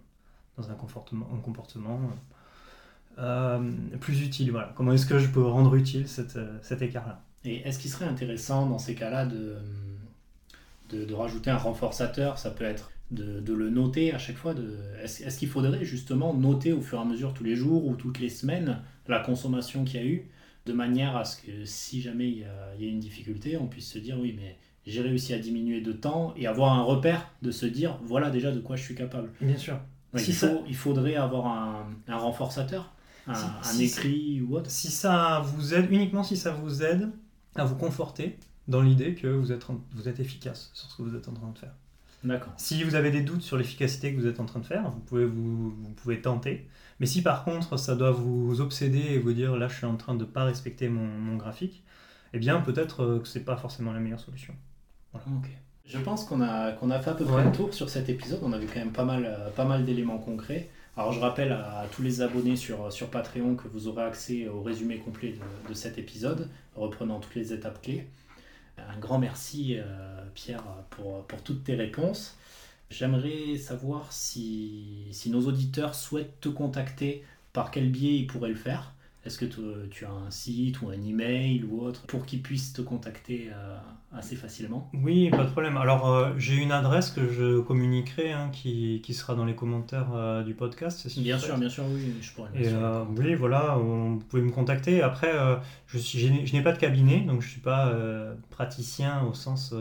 dans 0.58 0.70
un 0.70 0.76
comportement, 0.76 1.28
un 1.34 1.40
comportement 1.40 1.96
euh, 2.04 2.16
plus 4.00 4.22
utile 4.24 4.52
voilà. 4.52 4.74
Comment 4.76 4.94
est-ce 4.94 5.06
que 5.06 5.20
je 5.20 5.28
peux 5.28 5.42
rendre 5.44 5.76
utile 5.76 6.08
cette, 6.08 6.36
euh, 6.36 6.58
cet 6.62 6.82
écart-là 6.82 7.22
Et 7.44 7.58
est-ce 7.68 7.80
qu'il 7.80 7.92
serait 7.92 8.06
intéressant 8.06 8.66
dans 8.68 8.80
ces 8.80 8.96
cas-là 8.96 9.26
de, 9.26 9.58
de, 10.90 11.06
de 11.06 11.14
rajouter 11.14 11.50
un 11.52 11.58
renforçateur? 11.58 12.38
Ça 12.38 12.52
peut 12.52 12.64
être 12.64 12.92
de, 13.12 13.40
de 13.40 13.54
le 13.54 13.70
noter 13.70 14.14
à 14.14 14.18
chaque 14.18 14.38
fois. 14.38 14.54
Est-ce 15.04 15.38
qu'il 15.38 15.50
faudrait 15.50 15.86
justement 15.86 16.34
noter 16.34 16.74
au 16.74 16.82
fur 16.82 16.98
et 17.00 17.02
à 17.02 17.06
mesure 17.06 17.34
tous 17.34 17.44
les 17.44 17.56
jours 17.56 17.86
ou 17.88 17.96
toutes 17.96 18.20
les 18.20 18.30
semaines 18.30 18.82
la 19.08 19.20
consommation 19.20 19.86
qu'il 19.86 20.00
y 20.00 20.04
a 20.04 20.06
eu 20.06 20.28
de 20.68 20.74
manière 20.74 21.18
à 21.18 21.26
ce 21.26 21.42
que 21.42 21.66
si 21.66 22.00
jamais 22.02 22.30
il 22.30 22.38
y 22.40 22.44
a, 22.44 22.76
il 22.78 22.86
y 22.86 22.88
a 22.88 22.92
une 22.92 23.00
difficulté, 23.00 23.58
on 23.58 23.66
puisse 23.66 23.92
se 23.92 23.98
dire 23.98 24.18
oui 24.20 24.36
mais 24.38 24.56
j'ai 24.86 25.02
réussi 25.02 25.34
à 25.34 25.40
diminuer 25.40 25.82
de 25.82 25.92
temps 25.92 26.34
et 26.38 26.46
avoir 26.46 26.74
un 26.74 26.84
repère 26.84 27.32
de 27.42 27.50
se 27.50 27.66
dire 27.66 27.98
voilà 28.04 28.30
déjà 28.30 28.52
de 28.52 28.60
quoi 28.60 28.76
je 28.76 28.84
suis 28.84 28.94
capable? 28.96 29.32
Bien 29.42 29.58
sûr. 29.58 29.80
Oui, 30.14 30.22
Si 30.22 30.32
il, 30.32 30.36
ça- 30.36 30.48
faut, 30.50 30.64
il 30.68 30.76
faudrait 30.76 31.16
avoir 31.16 31.48
un, 31.48 31.88
un 32.08 32.18
renforçateur, 32.18 32.94
un, 33.30 33.36
Si- 33.36 33.46
un 33.46 33.64
si- 33.64 33.84
écrit 33.86 34.42
ou 34.42 34.56
autre. 34.56 34.70
Si 34.70 34.90
ça 34.90 35.42
vous 35.46 35.74
aide, 35.74 35.88
uniquement 35.92 36.24
si 36.24 36.36
ça 36.38 36.52
vous 36.52 36.84
aide 36.84 37.10
à 37.56 37.64
vous 37.66 37.76
conforter 37.76 38.38
dans 38.68 38.82
l'idée 38.82 39.16
que 39.16 39.28
vous 39.28 39.52
êtes, 39.52 39.66
vous 39.94 40.08
êtes 40.08 40.20
efficace 40.20 40.70
sur 40.74 40.90
ce 40.92 40.98
que 40.98 41.02
vous 41.04 41.16
êtes 41.16 41.28
en 41.28 41.34
train 41.34 41.50
de 41.50 41.58
faire. 41.58 41.74
D'accord. 42.24 42.52
Si 42.58 42.84
vous 42.84 42.96
avez 42.96 43.12
des 43.12 43.22
doutes 43.22 43.42
sur 43.42 43.58
l'efficacité 43.58 44.14
que 44.14 44.20
vous 44.20 44.28
êtes 44.28 44.40
en 44.42 44.46
train 44.46 44.60
de 44.60 44.66
faire, 44.66 44.90
vous 44.90 45.00
pouvez, 45.00 45.26
vous, 45.26 45.70
vous 45.72 45.90
pouvez 45.96 46.22
tenter. 46.22 46.68
Mais 47.00 47.06
si 47.06 47.22
par 47.22 47.46
contre 47.46 47.78
ça 47.78 47.96
doit 47.96 48.12
vous 48.12 48.60
obséder 48.60 49.00
et 49.00 49.20
vous 49.20 49.32
dire 49.32 49.56
là 49.56 49.70
je 49.70 49.76
suis 49.78 49.86
en 49.86 49.96
train 49.96 50.14
de 50.16 50.20
ne 50.20 50.26
pas 50.30 50.44
respecter 50.44 50.90
mon, 50.90 51.08
mon 51.08 51.38
graphique, 51.38 51.82
eh 52.34 52.40
bien 52.40 52.60
peut-être 52.60 53.04
euh, 53.04 53.20
que 53.20 53.28
c'est 53.28 53.46
pas 53.46 53.56
forcément 53.56 53.94
la 53.94 54.00
meilleure 54.02 54.20
solution. 54.20 54.54
Ok. 55.14 55.50
Je 55.86 55.98
pense 55.98 56.26
qu'on 56.26 56.42
a, 56.42 56.74
qu'on 56.74 56.92
a 56.92 57.00
fait 57.00 57.10
à 57.10 57.14
peu 57.16 57.26
près 57.26 57.36
Ouais. 57.38 57.46
le 57.46 57.52
tour 57.52 57.74
sur 57.74 57.90
cet 57.90 58.10
épisode. 58.10 58.40
On 58.44 58.52
avait 58.54 58.68
quand 58.68 58.80
même 58.80 58.92
pas 58.92 59.06
mal, 59.06 59.26
euh, 59.26 59.50
pas 59.50 59.66
mal 59.66 59.86
d'éléments 59.86 60.20
concrets. 60.20 60.70
Alors 61.00 61.14
je 61.14 61.22
rappelle 61.22 61.54
à, 61.54 61.86
tous 61.94 62.02
les 62.02 62.22
abonnés 62.22 62.58
sur, 62.58 63.10
Patreon 63.10 63.56
que 63.56 63.70
vous 63.70 63.88
aurez 63.88 64.04
accès 64.04 64.50
au 64.50 64.62
résumé 64.62 64.98
complet 64.98 65.34
de, 65.70 65.74
cet 65.74 65.98
épisode, 65.98 66.50
reprenant 66.76 67.22
toutes 67.22 67.36
les 67.36 67.54
étapes 67.54 67.82
clés. 67.82 68.06
Un 68.78 69.00
grand 69.00 69.18
merci 69.18 69.78
euh, 69.78 70.22
Pierre 70.36 70.62
pour, 70.90 71.26
toutes 71.46 71.64
tes 71.64 71.76
réponses. 71.76 72.38
J'aimerais 72.90 73.56
savoir 73.56 74.12
si 74.12 75.08
nos 75.28 75.48
auditeurs 75.48 75.96
souhaitent 75.96 76.42
te 76.42 76.50
contacter, 76.50 77.24
par 77.54 77.72
quel 77.72 77.90
biais 77.90 78.18
ils 78.18 78.28
pourraient 78.28 78.50
le 78.50 78.56
faire. 78.56 78.92
Est-ce 79.26 79.38
que 79.38 79.46
tu, 79.46 80.06
as 80.06 80.12
un 80.12 80.32
site 80.32 80.82
ou 80.82 80.90
un 80.90 81.02
email 81.02 81.66
ou 81.70 81.82
autre 81.82 82.06
pour 82.08 82.26
qu'ils 82.26 82.42
puissent 82.42 82.72
te 82.72 82.82
contacter 82.82 83.50
euh, 83.54 83.78
assez 84.14 84.38
facilement? 84.38 84.90
Oui, 84.94 85.30
pas 85.30 85.44
de 85.44 85.50
problème. 85.50 85.76
Alors 85.76 86.08
euh, 86.08 86.32
j'ai 86.38 86.56
une 86.56 86.72
adresse 86.72 87.12
que 87.12 87.28
je 87.30 87.60
communiquerai 87.60 88.32
hein, 88.32 88.50
qui, 88.54 89.02
qui 89.04 89.14
sera 89.14 89.36
dans 89.36 89.44
les 89.44 89.56
commentaires 89.56 90.14
euh, 90.14 90.44
du 90.44 90.54
podcast. 90.54 91.10
si 91.10 91.22
Bien 91.22 91.38
sûr, 91.38 91.58
bien 91.58 91.68
sûr, 91.70 91.84
oui, 91.90 92.14
je 92.22 92.32
pourrais. 92.32 92.50
Et 92.56 92.70
euh, 92.70 93.04
oui, 93.18 93.36
voilà, 93.36 93.78
on- 93.78 94.16
vous 94.16 94.20
pouvez 94.20 94.42
me 94.42 94.52
contacter. 94.52 95.02
Après, 95.02 95.34
je, 95.88 95.98
suis- 95.98 96.46
je 96.46 96.54
n'ai- 96.56 96.64
pas 96.64 96.72
de 96.72 96.80
cabinet, 96.80 97.20
donc 97.20 97.42
je 97.42 97.48
ne 97.48 97.52
suis 97.52 97.62
pas 97.62 97.94
praticien 98.52 99.24
au 99.24 99.34
sens, 99.34 99.74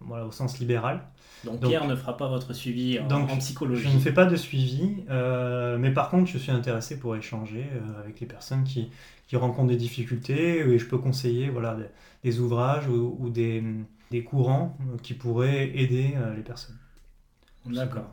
voilà, 0.00 0.26
au 0.26 0.32
sens 0.32 0.58
libéral. 0.58 1.02
Donc, 1.44 1.60
Donc- 1.60 1.70
Pierre 1.70 1.86
ne 1.86 1.96
fera 1.96 2.16
pas 2.16 2.28
votre 2.28 2.52
suivi 2.52 2.98
en, 2.98 3.06
Donc, 3.08 3.30
en 3.30 3.38
psychologie. 3.38 3.88
Je 3.88 3.94
ne 3.94 4.00
fais 4.00 4.12
pas 4.12 4.26
de 4.26 4.36
suivi, 4.36 4.96
euh, 5.08 5.78
mais 5.78 5.90
par 5.92 6.10
contre, 6.10 6.30
je 6.30 6.38
suis 6.38 6.50
intéressé 6.52 6.98
pour 6.98 7.16
échanger 7.16 7.64
euh, 7.72 8.00
avec 8.02 8.20
les 8.20 8.26
personnes 8.26 8.64
qui, 8.64 8.90
qui 9.26 9.36
rencontrent 9.36 9.68
des 9.68 9.76
difficultés 9.76 10.58
et 10.60 10.78
je 10.78 10.84
peux 10.86 10.98
conseiller 10.98 11.48
voilà, 11.48 11.74
des, 11.76 11.86
des 12.24 12.40
ouvrages 12.40 12.86
ou, 12.88 13.16
ou 13.18 13.30
des, 13.30 13.62
des 14.10 14.22
courants 14.22 14.76
euh, 14.82 14.96
qui 15.02 15.14
pourraient 15.14 15.70
aider 15.74 16.14
euh, 16.16 16.34
les 16.34 16.42
personnes. 16.42 16.76
D'accord. 17.66 18.10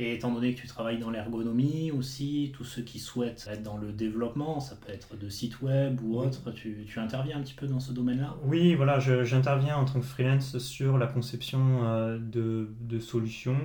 Et 0.00 0.14
étant 0.14 0.30
donné 0.30 0.54
que 0.54 0.60
tu 0.60 0.68
travailles 0.68 0.98
dans 0.98 1.10
l'ergonomie 1.10 1.90
aussi, 1.90 2.52
tous 2.54 2.62
ceux 2.62 2.82
qui 2.82 3.00
souhaitent 3.00 3.48
être 3.50 3.64
dans 3.64 3.76
le 3.76 3.90
développement, 3.90 4.60
ça 4.60 4.76
peut 4.76 4.92
être 4.92 5.16
de 5.16 5.28
sites 5.28 5.60
web 5.60 6.00
ou 6.04 6.18
autre, 6.18 6.52
tu, 6.52 6.84
tu 6.86 7.00
interviens 7.00 7.38
un 7.38 7.40
petit 7.40 7.54
peu 7.54 7.66
dans 7.66 7.80
ce 7.80 7.92
domaine-là? 7.92 8.36
Oui, 8.44 8.76
voilà, 8.76 9.00
j'interviens 9.00 9.76
en 9.76 9.84
tant 9.84 9.98
que 9.98 10.06
freelance 10.06 10.58
sur 10.58 10.98
la 10.98 11.08
conception 11.08 11.80
euh, 11.82 12.18
de, 12.18 12.68
de 12.80 13.00
solutions 13.00 13.58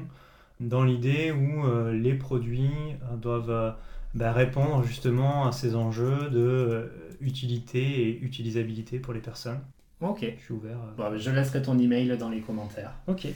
dans 0.60 0.84
l'idée 0.84 1.32
où 1.32 1.66
euh, 1.66 1.94
les 1.94 2.16
produits 2.16 2.72
euh, 3.12 3.16
doivent 3.16 3.76
bah, 4.16 4.32
répondre 4.32 4.84
justement 4.84 5.46
à 5.46 5.52
ces 5.52 5.76
enjeux 5.76 6.30
de 6.32 6.92
utilité 7.22 8.08
et 8.08 8.20
utilisabilité 8.22 8.98
pour 8.98 9.14
les 9.14 9.22
personnes. 9.22 9.60
Ok. 10.02 10.26
Je 10.38 10.44
suis 10.44 10.54
ouvert. 10.54 10.78
Bon, 10.98 11.16
je 11.16 11.30
laisserai 11.30 11.62
ton 11.62 11.78
email 11.78 12.18
dans 12.18 12.30
les 12.30 12.42
commentaires. 12.42 12.94
Ok. 13.08 13.28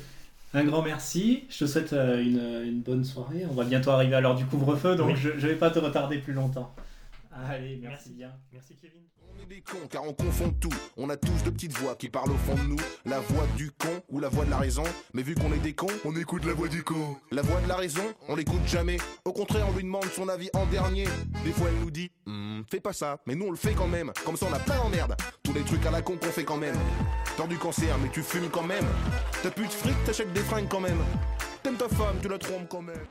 Un 0.53 0.63
grand 0.63 0.81
merci. 0.81 1.45
Je 1.49 1.59
te 1.59 1.65
souhaite 1.65 1.93
euh, 1.93 2.21
une, 2.21 2.67
une 2.67 2.81
bonne 2.81 3.03
soirée. 3.03 3.45
On 3.49 3.53
va 3.53 3.63
bientôt 3.65 3.91
arriver 3.91 4.15
à 4.15 4.21
l'heure 4.21 4.35
du 4.35 4.45
couvre-feu, 4.45 4.95
donc 4.95 5.07
Oui. 5.07 5.15
je 5.17 5.29
ne 5.29 5.35
vais 5.37 5.55
pas 5.55 5.69
te 5.69 5.79
retarder 5.79 6.17
plus 6.19 6.33
longtemps. 6.33 6.73
Allez, 7.49 7.77
merci, 7.81 7.87
Merci. 7.87 8.09
bien. 8.13 8.31
Merci 8.51 8.75
Kevin. 8.81 9.01
On 9.39 9.43
est 9.43 9.45
des 9.45 9.61
cons 9.61 9.85
car 9.87 10.03
on 10.03 10.13
confond 10.13 10.49
tout. 10.59 10.73
On 10.95 11.09
a 11.11 11.17
tous 11.17 11.43
de 11.43 11.51
petites 11.51 11.77
voix 11.77 11.95
qui 11.95 12.09
parlent 12.09 12.31
au 12.31 12.37
fond 12.37 12.55
de 12.55 12.67
nous. 12.69 12.77
La 13.05 13.19
voix 13.19 13.45
du 13.55 13.69
con 13.69 14.01
ou 14.09 14.19
la 14.19 14.29
voix 14.29 14.45
de 14.45 14.49
la 14.49 14.57
raison. 14.57 14.83
Mais 15.13 15.21
vu 15.21 15.35
qu'on 15.35 15.53
est 15.53 15.59
des 15.59 15.73
cons, 15.73 15.85
on 16.05 16.15
écoute 16.15 16.43
la 16.45 16.53
voix 16.53 16.67
du 16.69 16.81
con. 16.81 17.15
La 17.31 17.43
voix 17.43 17.61
de 17.61 17.67
la 17.67 17.75
raison, 17.75 18.01
on 18.27 18.35
l'écoute 18.35 18.65
jamais. 18.65 18.97
Au 19.25 19.33
contraire, 19.33 19.67
on 19.71 19.75
lui 19.75 19.83
demande 19.83 20.05
son 20.05 20.27
avis 20.29 20.49
en 20.55 20.65
dernier. 20.65 21.03
Des 21.45 21.51
fois, 21.51 21.67
elle 21.69 21.79
nous 21.83 21.91
dit 21.91 22.09
Hmm, 22.25 22.61
Fais 22.71 22.79
pas 22.79 22.93
ça, 22.93 23.19
mais 23.27 23.35
nous 23.35 23.45
on 23.45 23.51
le 23.51 23.57
fait 23.57 23.73
quand 23.73 23.87
même. 23.87 24.11
Comme 24.25 24.37
ça, 24.37 24.47
on 24.49 24.53
a 24.53 24.59
plein 24.59 24.77
d'emmerdes. 24.77 25.15
Tous 25.43 25.53
les 25.53 25.61
trucs 25.61 25.85
à 25.85 25.91
la 25.91 26.01
con 26.01 26.15
qu'on 26.17 26.25
fait 26.31 26.43
quand 26.45 26.57
même. 26.57 26.75
T'as 27.37 27.45
du 27.45 27.57
cancer, 27.59 27.95
mais 28.01 28.09
tu 28.09 28.23
fumes 28.23 28.49
quand 28.49 28.63
même. 28.63 28.85
T'as 29.43 29.51
plus 29.51 29.67
de 29.67 29.71
fric, 29.71 29.93
t'achètes 30.05 30.33
des 30.33 30.41
fringues 30.41 30.67
quand 30.67 30.79
même. 30.79 30.97
T'aimes 31.61 31.77
ta 31.77 31.87
femme, 31.87 32.17
tu 32.19 32.27
la 32.27 32.39
trompes 32.39 32.67
quand 32.67 32.81
même. 32.81 33.05